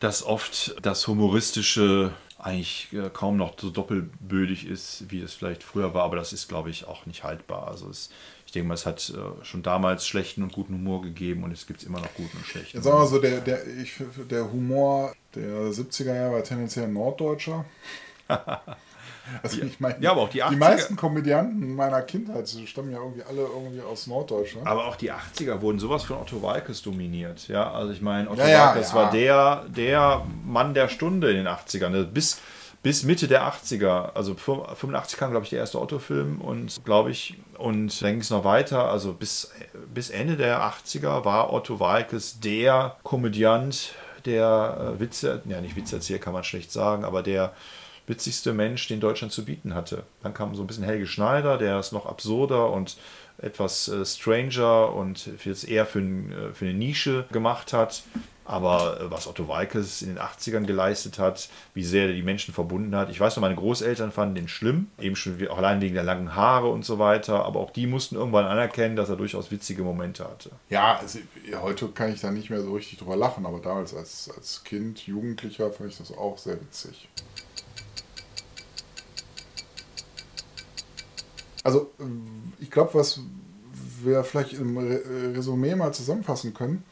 dass 0.00 0.24
oft 0.24 0.74
das 0.82 1.06
Humoristische 1.06 2.12
eigentlich 2.38 2.88
äh, 2.92 3.08
kaum 3.12 3.36
noch 3.36 3.54
so 3.56 3.70
doppelbödig 3.70 4.66
ist, 4.66 5.04
wie 5.10 5.20
es 5.20 5.34
vielleicht 5.34 5.62
früher 5.62 5.94
war, 5.94 6.02
aber 6.02 6.16
das 6.16 6.32
ist, 6.32 6.48
glaube 6.48 6.70
ich, 6.70 6.88
auch 6.88 7.06
nicht 7.06 7.22
haltbar. 7.22 7.68
Also 7.68 7.88
es, 7.88 8.10
ich 8.48 8.52
denke 8.52 8.68
mal, 8.68 8.74
es 8.74 8.86
hat 8.86 9.12
äh, 9.14 9.44
schon 9.44 9.62
damals 9.62 10.06
schlechten 10.06 10.42
und 10.42 10.54
guten 10.54 10.72
Humor 10.72 11.02
gegeben 11.02 11.44
und 11.44 11.52
es 11.52 11.66
gibt 11.66 11.82
immer 11.82 12.00
noch 12.00 12.14
guten 12.14 12.34
und 12.38 12.46
schlechten. 12.46 12.78
Jetzt 12.78 12.84
sagen 12.84 12.98
wir 12.98 13.06
so, 13.06 13.18
der, 13.18 13.42
der, 13.42 13.66
ich, 13.66 13.92
der 14.30 14.50
Humor 14.50 15.12
der 15.34 15.70
70er 15.70 16.14
Jahre 16.14 16.32
war 16.32 16.42
tendenziell 16.42 16.88
norddeutscher. 16.88 17.66
Also 19.42 19.60
ich 19.60 19.78
meine, 19.78 19.96
Ja, 20.00 20.12
aber 20.12 20.22
auch 20.22 20.30
die 20.30 20.42
80er. 20.42 20.50
die 20.50 20.56
meisten 20.56 20.96
Komödianten 20.96 21.74
meiner 21.74 22.00
Kindheit 22.00 22.48
stammen 22.48 22.90
ja 22.92 22.96
irgendwie 22.96 23.22
alle 23.24 23.42
irgendwie 23.42 23.82
aus 23.82 24.06
Norddeutschland. 24.06 24.66
Aber 24.66 24.86
auch 24.86 24.96
die 24.96 25.12
80er 25.12 25.60
wurden 25.60 25.78
sowas 25.78 26.04
von 26.04 26.16
Otto 26.16 26.40
Walkes 26.40 26.80
dominiert. 26.80 27.46
Ja, 27.46 27.70
also 27.70 27.92
ich 27.92 28.00
meine, 28.00 28.30
Otto 28.30 28.40
Ja, 28.40 28.48
ja, 28.48 28.66
Walkes 28.68 28.88
ja. 28.88 28.94
war 28.94 29.10
der, 29.10 29.66
der 29.68 30.26
Mann 30.46 30.72
der 30.72 30.88
Stunde 30.88 31.30
in 31.30 31.36
den 31.36 31.46
80ern. 31.46 31.92
Also 31.92 32.06
Bis, 32.06 32.40
bis 32.82 33.02
Mitte 33.02 33.28
der 33.28 33.42
80er. 33.42 34.14
Also 34.14 34.34
85 34.34 35.18
kam, 35.18 35.30
glaube 35.30 35.44
ich, 35.44 35.50
der 35.50 35.58
erste 35.58 35.80
Otto-Film 35.80 36.40
und 36.40 36.84
glaube 36.84 37.10
ich, 37.10 37.36
und 37.58 38.00
dann 38.02 38.12
ging 38.12 38.20
es 38.20 38.30
noch 38.30 38.44
weiter. 38.44 38.90
Also 38.90 39.12
bis, 39.12 39.50
bis 39.92 40.10
Ende 40.10 40.36
der 40.36 40.60
80er 40.62 41.24
war 41.24 41.52
Otto 41.52 41.80
Walkes 41.80 42.40
der 42.40 42.96
Komödiant, 43.02 43.94
der 44.24 44.94
äh, 44.96 45.00
Witze, 45.00 45.42
ja 45.46 45.60
nicht 45.60 45.76
Witzerzieher 45.76 46.18
kann 46.18 46.32
man 46.32 46.44
schlecht 46.44 46.72
sagen, 46.72 47.04
aber 47.04 47.22
der 47.22 47.52
witzigste 48.06 48.54
Mensch, 48.54 48.88
den 48.88 49.00
Deutschland 49.00 49.32
zu 49.32 49.44
bieten 49.44 49.74
hatte. 49.74 50.04
Dann 50.22 50.34
kam 50.34 50.54
so 50.54 50.62
ein 50.62 50.66
bisschen 50.66 50.84
Helge 50.84 51.06
Schneider, 51.06 51.58
der 51.58 51.78
ist 51.78 51.92
noch 51.92 52.06
absurder 52.06 52.70
und 52.70 52.96
etwas 53.40 53.88
äh, 53.88 54.04
stranger 54.04 54.94
und 54.94 55.30
jetzt 55.44 55.68
eher 55.68 55.86
für, 55.86 56.00
äh, 56.00 56.52
für 56.52 56.64
eine 56.64 56.74
Nische 56.74 57.26
gemacht 57.32 57.72
hat. 57.72 58.02
Aber 58.44 58.98
äh, 58.98 59.10
was 59.10 59.26
Otto 59.26 59.46
Walkes 59.46 60.00
in 60.00 60.08
den 60.08 60.18
80ern 60.18 60.64
geleistet 60.64 61.18
hat, 61.18 61.50
wie 61.74 61.84
sehr 61.84 62.06
er 62.06 62.14
die 62.14 62.22
Menschen 62.22 62.54
verbunden 62.54 62.96
hat. 62.96 63.10
Ich 63.10 63.20
weiß 63.20 63.36
noch, 63.36 63.42
meine 63.42 63.54
Großeltern 63.54 64.10
fanden 64.10 64.34
den 64.34 64.48
schlimm, 64.48 64.88
eben 64.98 65.16
schon 65.16 65.38
wie, 65.38 65.48
allein 65.48 65.82
wegen 65.82 65.94
der 65.94 66.02
langen 66.02 66.34
Haare 66.34 66.68
und 66.68 66.84
so 66.84 66.98
weiter. 66.98 67.44
Aber 67.44 67.60
auch 67.60 67.70
die 67.70 67.86
mussten 67.86 68.16
irgendwann 68.16 68.46
anerkennen, 68.46 68.96
dass 68.96 69.10
er 69.10 69.16
durchaus 69.16 69.50
witzige 69.50 69.82
Momente 69.82 70.24
hatte. 70.24 70.50
Ja, 70.70 70.96
also, 70.96 71.18
heute 71.60 71.88
kann 71.88 72.12
ich 72.12 72.22
da 72.22 72.30
nicht 72.30 72.48
mehr 72.48 72.62
so 72.62 72.72
richtig 72.72 72.98
drüber 72.98 73.16
lachen, 73.16 73.44
aber 73.44 73.60
damals 73.60 73.94
als, 73.94 74.30
als 74.34 74.64
Kind, 74.64 75.06
Jugendlicher 75.06 75.70
fand 75.70 75.90
ich 75.90 75.98
das 75.98 76.16
auch 76.16 76.38
sehr 76.38 76.58
witzig. 76.58 77.08
Also, 81.68 81.90
ich 82.60 82.70
glaube, 82.70 82.94
was 82.94 83.20
wir 84.02 84.24
vielleicht 84.24 84.54
im 84.54 84.78
Re- 84.78 85.02
Resümee 85.36 85.74
mal 85.74 85.92
zusammenfassen 85.92 86.54
können, 86.54 86.82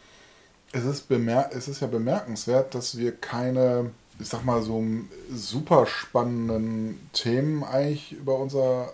es 0.72 0.84
ist, 0.84 1.10
es 1.10 1.68
ist 1.68 1.80
ja 1.80 1.86
bemerkenswert, 1.86 2.74
dass 2.74 2.98
wir 2.98 3.12
keine, 3.12 3.90
ich 4.18 4.28
sag 4.28 4.44
mal, 4.44 4.60
so 4.60 4.84
super 5.32 5.86
spannenden 5.86 7.08
Themen 7.14 7.64
eigentlich 7.64 8.12
über 8.12 8.38
unser 8.38 8.92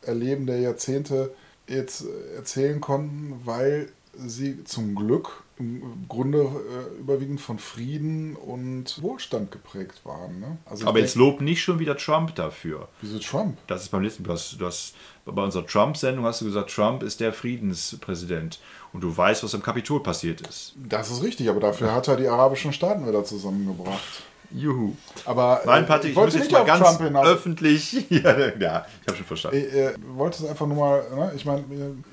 Erleben 0.00 0.46
der 0.46 0.60
Jahrzehnte 0.60 1.34
jetzt 1.66 2.06
äh, 2.06 2.36
erzählen 2.36 2.80
konnten, 2.80 3.42
weil 3.44 3.90
sie 4.16 4.64
zum 4.64 4.94
Glück 4.94 5.42
im 5.58 6.06
Grunde 6.08 6.38
äh, 6.40 7.00
überwiegend 7.00 7.40
von 7.40 7.58
Frieden 7.58 8.36
und 8.36 9.02
Wohlstand 9.02 9.50
geprägt 9.50 10.00
waren. 10.04 10.40
Ne? 10.40 10.58
Also 10.64 10.86
Aber 10.86 11.00
jetzt 11.00 11.16
lobt 11.16 11.40
nicht 11.40 11.62
schon 11.62 11.78
wieder 11.78 11.96
Trump 11.96 12.34
dafür. 12.34 12.88
Wieso 13.00 13.18
Trump? 13.18 13.58
Das 13.66 13.82
ist 13.82 13.88
beim 13.90 14.02
letzten 14.02 14.24
du 14.24 14.32
hast, 14.32 14.60
du 14.60 14.66
hast 14.66 14.94
bei 15.24 15.42
unserer 15.42 15.66
Trump-Sendung 15.66 16.24
hast 16.24 16.40
du 16.40 16.46
gesagt, 16.46 16.70
Trump 16.70 17.02
ist 17.02 17.20
der 17.20 17.32
Friedenspräsident. 17.32 18.60
Und 18.92 19.02
du 19.02 19.14
weißt, 19.14 19.44
was 19.44 19.52
im 19.54 19.62
Kapitol 19.62 20.02
passiert 20.02 20.40
ist. 20.42 20.74
Das 20.76 21.10
ist 21.10 21.22
richtig, 21.22 21.48
aber 21.50 21.60
dafür 21.60 21.92
hat 21.92 22.08
er 22.08 22.16
die 22.16 22.28
arabischen 22.28 22.72
Staaten 22.72 23.06
wieder 23.06 23.24
zusammengebracht. 23.24 24.22
Juhu. 24.50 24.94
Aber 25.24 25.62
Nein, 25.66 25.86
Patrick, 25.86 26.12
ich, 26.12 26.16
ich 26.16 26.24
muss 26.24 26.34
jetzt 26.34 26.50
mal 26.50 26.64
ganz 26.64 27.00
öffentlich. 27.00 27.92
ja, 28.10 28.38
ja, 28.38 28.86
ich 29.00 29.06
habe 29.06 29.16
schon 29.16 29.26
verstanden. 29.26 29.58
Ich 29.58 29.74
äh, 29.74 29.94
wollte 30.14 30.42
es 30.42 30.48
einfach 30.48 30.66
nur 30.66 30.76
mal. 30.76 31.04
Ne? 31.14 31.32
Ich 31.36 31.44
meine, 31.44 31.64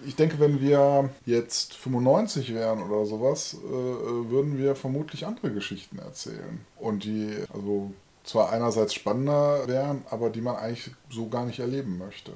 ich 0.06 0.16
denke, 0.16 0.40
wenn 0.40 0.60
wir 0.60 1.10
jetzt 1.26 1.76
95 1.76 2.54
wären 2.54 2.82
oder 2.82 3.06
sowas, 3.06 3.56
äh, 3.66 3.70
würden 4.30 4.58
wir 4.58 4.76
vermutlich 4.76 5.26
andere 5.26 5.52
Geschichten 5.52 6.00
erzählen. 6.00 6.66
Und 6.78 7.04
die, 7.06 7.36
also 7.54 7.92
zwar 8.24 8.52
einerseits 8.52 8.94
spannender 8.94 9.68
wären, 9.68 10.04
aber 10.10 10.30
die 10.30 10.42
man 10.42 10.56
eigentlich 10.56 10.92
so 11.10 11.30
gar 11.30 11.46
nicht 11.46 11.60
erleben 11.60 11.98
möchte. 11.98 12.32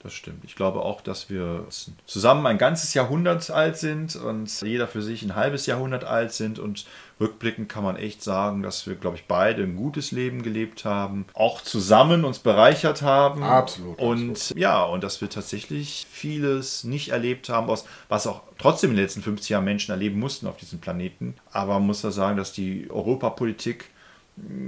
Das 0.00 0.12
stimmt. 0.12 0.44
Ich 0.44 0.54
glaube 0.54 0.82
auch, 0.82 1.00
dass 1.00 1.28
wir 1.28 1.66
zusammen 2.06 2.46
ein 2.46 2.56
ganzes 2.56 2.94
Jahrhundert 2.94 3.50
alt 3.50 3.76
sind 3.78 4.14
und 4.14 4.60
jeder 4.62 4.86
für 4.86 5.02
sich 5.02 5.22
ein 5.22 5.34
halbes 5.34 5.66
Jahrhundert 5.66 6.04
alt 6.04 6.32
sind. 6.32 6.60
Und 6.60 6.86
rückblickend 7.18 7.68
kann 7.68 7.82
man 7.82 7.96
echt 7.96 8.22
sagen, 8.22 8.62
dass 8.62 8.86
wir, 8.86 8.94
glaube 8.94 9.16
ich, 9.16 9.24
beide 9.26 9.64
ein 9.64 9.74
gutes 9.74 10.12
Leben 10.12 10.42
gelebt 10.44 10.84
haben, 10.84 11.26
auch 11.34 11.62
zusammen 11.62 12.24
uns 12.24 12.38
bereichert 12.38 13.02
haben. 13.02 13.42
Absolut. 13.42 13.98
Und 13.98 14.30
absolut. 14.30 14.62
ja, 14.62 14.84
und 14.84 15.02
dass 15.02 15.20
wir 15.20 15.30
tatsächlich 15.30 16.06
vieles 16.08 16.84
nicht 16.84 17.08
erlebt 17.08 17.48
haben, 17.48 17.66
was 17.66 18.26
auch 18.28 18.42
trotzdem 18.56 18.90
in 18.90 18.96
den 18.96 19.04
letzten 19.04 19.22
50 19.22 19.48
Jahren 19.48 19.64
Menschen 19.64 19.90
erleben 19.90 20.20
mussten 20.20 20.46
auf 20.46 20.58
diesem 20.58 20.78
Planeten. 20.78 21.34
Aber 21.50 21.74
man 21.74 21.86
muss 21.86 22.02
da 22.02 22.12
sagen, 22.12 22.36
dass 22.36 22.52
die 22.52 22.88
Europapolitik 22.88 23.90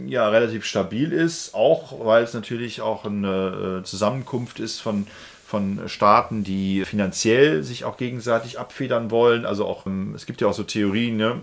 ja 0.06 0.28
relativ 0.28 0.64
stabil 0.64 1.12
ist, 1.12 1.54
auch 1.54 2.04
weil 2.04 2.24
es 2.24 2.34
natürlich 2.34 2.80
auch 2.80 3.04
eine 3.04 3.80
äh, 3.80 3.84
Zusammenkunft 3.84 4.60
ist 4.60 4.80
von 4.80 5.06
von 5.50 5.88
Staaten, 5.88 6.44
die 6.44 6.84
finanziell 6.84 7.64
sich 7.64 7.84
auch 7.84 7.96
gegenseitig 7.96 8.60
abfedern 8.60 9.10
wollen. 9.10 9.44
Also 9.44 9.66
auch, 9.66 9.84
ähm, 9.84 10.14
es 10.14 10.24
gibt 10.24 10.40
ja 10.40 10.46
auch 10.46 10.54
so 10.54 10.62
Theorien, 10.62 11.16
ne, 11.16 11.40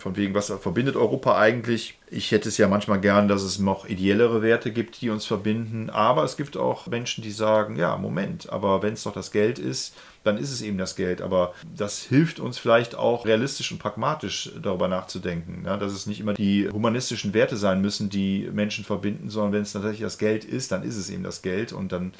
von 0.00 0.16
wegen, 0.16 0.34
was 0.34 0.52
verbindet 0.60 0.96
Europa 0.96 1.38
eigentlich? 1.38 1.96
Ich 2.10 2.32
hätte 2.32 2.48
es 2.48 2.58
ja 2.58 2.66
manchmal 2.66 3.00
gern, 3.00 3.28
dass 3.28 3.42
es 3.42 3.60
noch 3.60 3.88
ideellere 3.88 4.42
Werte 4.42 4.72
gibt, 4.72 5.00
die 5.00 5.08
uns 5.08 5.24
verbinden. 5.24 5.88
Aber 5.88 6.24
es 6.24 6.36
gibt 6.36 6.56
auch 6.56 6.88
Menschen, 6.88 7.22
die 7.22 7.30
sagen, 7.30 7.76
ja, 7.76 7.96
Moment, 7.96 8.50
aber 8.50 8.82
wenn 8.82 8.94
es 8.94 9.04
doch 9.04 9.12
das 9.12 9.30
Geld 9.30 9.60
ist, 9.60 9.94
dann 10.24 10.36
ist 10.36 10.50
es 10.50 10.60
eben 10.60 10.78
das 10.78 10.96
Geld. 10.96 11.22
Aber 11.22 11.54
das 11.76 12.02
hilft 12.02 12.40
uns 12.40 12.58
vielleicht 12.58 12.96
auch 12.96 13.24
realistisch 13.24 13.70
und 13.70 13.78
pragmatisch 13.78 14.50
darüber 14.60 14.88
nachzudenken, 14.88 15.62
ja, 15.64 15.76
dass 15.76 15.92
es 15.92 16.06
nicht 16.06 16.18
immer 16.18 16.34
die 16.34 16.68
humanistischen 16.68 17.34
Werte 17.34 17.56
sein 17.56 17.80
müssen, 17.80 18.10
die 18.10 18.48
Menschen 18.52 18.84
verbinden, 18.84 19.30
sondern 19.30 19.52
wenn 19.52 19.62
es 19.62 19.72
tatsächlich 19.72 20.00
das 20.00 20.18
Geld 20.18 20.44
ist, 20.44 20.72
dann 20.72 20.82
ist 20.82 20.96
es 20.96 21.08
eben 21.08 21.22
das 21.22 21.42
Geld 21.42 21.72
und 21.72 21.92
dann 21.92 22.12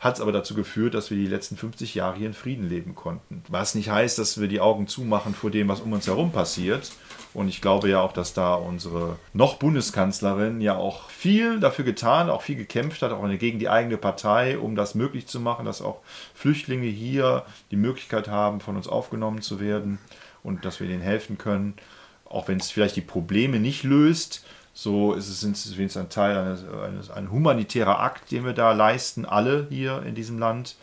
hat 0.00 0.14
es 0.14 0.22
aber 0.22 0.32
dazu 0.32 0.54
geführt, 0.54 0.94
dass 0.94 1.10
wir 1.10 1.18
die 1.18 1.26
letzten 1.26 1.58
50 1.58 1.94
Jahre 1.94 2.16
hier 2.16 2.26
in 2.26 2.32
Frieden 2.32 2.66
leben 2.66 2.94
konnten. 2.94 3.42
Was 3.48 3.74
nicht 3.74 3.90
heißt, 3.90 4.18
dass 4.18 4.40
wir 4.40 4.48
die 4.48 4.60
Augen 4.60 4.86
zumachen 4.86 5.34
vor 5.34 5.50
dem, 5.50 5.68
was 5.68 5.80
um 5.80 5.92
uns 5.92 6.06
herum 6.06 6.32
passiert. 6.32 6.90
Und 7.34 7.48
ich 7.48 7.60
glaube 7.60 7.90
ja 7.90 8.00
auch, 8.00 8.12
dass 8.12 8.32
da 8.32 8.54
unsere 8.54 9.18
noch 9.34 9.56
Bundeskanzlerin 9.56 10.62
ja 10.62 10.76
auch 10.76 11.10
viel 11.10 11.60
dafür 11.60 11.84
getan, 11.84 12.30
auch 12.30 12.40
viel 12.40 12.56
gekämpft 12.56 13.02
hat, 13.02 13.12
auch 13.12 13.28
gegen 13.38 13.58
die 13.58 13.68
eigene 13.68 13.98
Partei, 13.98 14.58
um 14.58 14.74
das 14.74 14.94
möglich 14.94 15.26
zu 15.26 15.38
machen, 15.38 15.66
dass 15.66 15.82
auch 15.82 16.00
Flüchtlinge 16.34 16.86
hier 16.86 17.44
die 17.70 17.76
Möglichkeit 17.76 18.26
haben, 18.26 18.60
von 18.60 18.76
uns 18.76 18.88
aufgenommen 18.88 19.42
zu 19.42 19.60
werden 19.60 19.98
und 20.42 20.64
dass 20.64 20.80
wir 20.80 20.88
ihnen 20.88 21.02
helfen 21.02 21.36
können. 21.36 21.74
Auch 22.24 22.48
wenn 22.48 22.58
es 22.58 22.70
vielleicht 22.70 22.96
die 22.96 23.02
Probleme 23.02 23.60
nicht 23.60 23.84
löst, 23.84 24.46
so 24.80 25.12
ist 25.12 25.28
es 25.28 25.42
wenigstens 25.76 25.98
ein 25.98 26.08
Teil 26.08 26.38
eines, 26.38 26.64
eines 26.66 27.10
ein 27.10 27.30
humanitärer 27.30 28.00
Akt, 28.00 28.30
den 28.30 28.46
wir 28.46 28.54
da 28.54 28.72
leisten, 28.72 29.26
alle 29.26 29.66
hier 29.68 30.02
in 30.04 30.14
diesem 30.14 30.38
Land. 30.38 30.76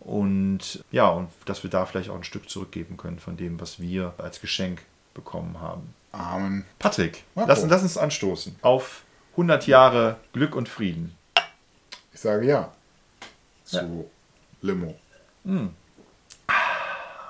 Und 0.00 0.84
ja, 0.90 1.08
und 1.10 1.28
dass 1.44 1.62
wir 1.62 1.70
da 1.70 1.86
vielleicht 1.86 2.10
auch 2.10 2.16
ein 2.16 2.24
Stück 2.24 2.50
zurückgeben 2.50 2.96
können 2.96 3.20
von 3.20 3.36
dem, 3.36 3.60
was 3.60 3.78
wir 3.78 4.14
als 4.18 4.40
Geschenk 4.40 4.82
bekommen 5.14 5.60
haben. 5.60 5.94
Amen. 6.10 6.64
Patrick, 6.80 7.22
lass, 7.36 7.64
lass 7.64 7.82
uns 7.82 7.96
anstoßen 7.96 8.56
auf 8.62 9.04
100 9.32 9.68
Jahre 9.68 10.16
Glück 10.32 10.56
und 10.56 10.68
Frieden. 10.68 11.14
Ich 12.12 12.20
sage 12.20 12.46
ja. 12.46 12.72
Zu 13.62 13.76
ja. 13.76 13.86
Limo. 14.62 14.98
Mm. 15.44 15.68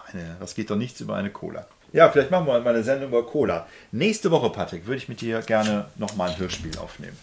Eine, 0.07 0.37
das 0.41 0.55
geht 0.55 0.71
doch 0.71 0.77
nichts 0.77 0.99
über 1.03 1.17
eine 1.17 1.31
Cola. 1.31 1.67
Ja, 1.93 2.11
vielleicht 2.11 2.31
machen 2.31 2.47
wir 2.47 2.61
mal 2.61 2.75
eine 2.75 2.83
Sendung 2.83 3.09
über 3.09 3.25
Cola. 3.25 3.67
Nächste 3.93 4.31
Woche, 4.31 4.51
Patrick, 4.51 4.87
würde 4.87 4.99
ich 4.99 5.09
mit 5.09 5.21
dir 5.21 5.41
gerne 5.41 5.87
nochmal 5.97 6.31
ein 6.31 6.39
Hörspiel 6.39 6.77
aufnehmen. 6.79 7.17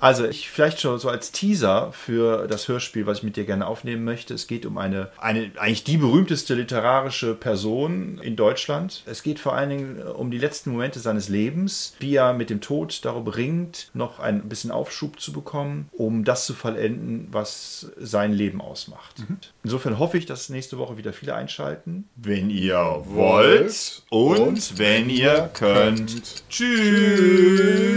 Also 0.00 0.26
ich 0.26 0.50
vielleicht 0.50 0.80
schon 0.80 0.98
so 0.98 1.08
als 1.08 1.32
Teaser 1.32 1.92
für 1.92 2.46
das 2.46 2.68
Hörspiel, 2.68 3.06
was 3.06 3.18
ich 3.18 3.24
mit 3.24 3.36
dir 3.36 3.44
gerne 3.44 3.66
aufnehmen 3.66 4.04
möchte. 4.04 4.34
Es 4.34 4.46
geht 4.46 4.66
um 4.66 4.78
eine, 4.78 5.10
eine 5.18 5.50
eigentlich 5.56 5.84
die 5.84 5.96
berühmteste 5.96 6.54
literarische 6.54 7.34
Person 7.34 8.18
in 8.22 8.36
Deutschland. 8.36 9.02
Es 9.06 9.22
geht 9.22 9.38
vor 9.38 9.54
allen 9.54 9.70
Dingen 9.70 10.02
um 10.02 10.30
die 10.30 10.38
letzten 10.38 10.70
Momente 10.70 11.00
seines 11.00 11.28
Lebens, 11.28 11.94
wie 11.98 12.14
er 12.14 12.32
mit 12.32 12.50
dem 12.50 12.60
Tod 12.60 13.04
darum 13.04 13.26
ringt, 13.26 13.90
noch 13.94 14.20
ein 14.20 14.48
bisschen 14.48 14.70
Aufschub 14.70 15.20
zu 15.20 15.32
bekommen, 15.32 15.88
um 15.92 16.24
das 16.24 16.46
zu 16.46 16.54
vollenden, 16.54 17.28
was 17.30 17.90
sein 17.98 18.32
Leben 18.32 18.60
ausmacht. 18.60 19.18
Mhm. 19.18 19.38
Insofern 19.64 19.98
hoffe 19.98 20.18
ich, 20.18 20.26
dass 20.26 20.48
nächste 20.48 20.78
Woche 20.78 20.96
wieder 20.96 21.12
viele 21.12 21.34
einschalten. 21.34 22.08
Wenn 22.16 22.50
ihr 22.50 23.02
wollt 23.04 24.02
und, 24.10 24.38
und 24.38 24.78
wenn 24.78 25.10
ihr 25.10 25.50
könnt. 25.52 26.12
könnt. 26.12 26.48
Tschüss. 26.48 27.88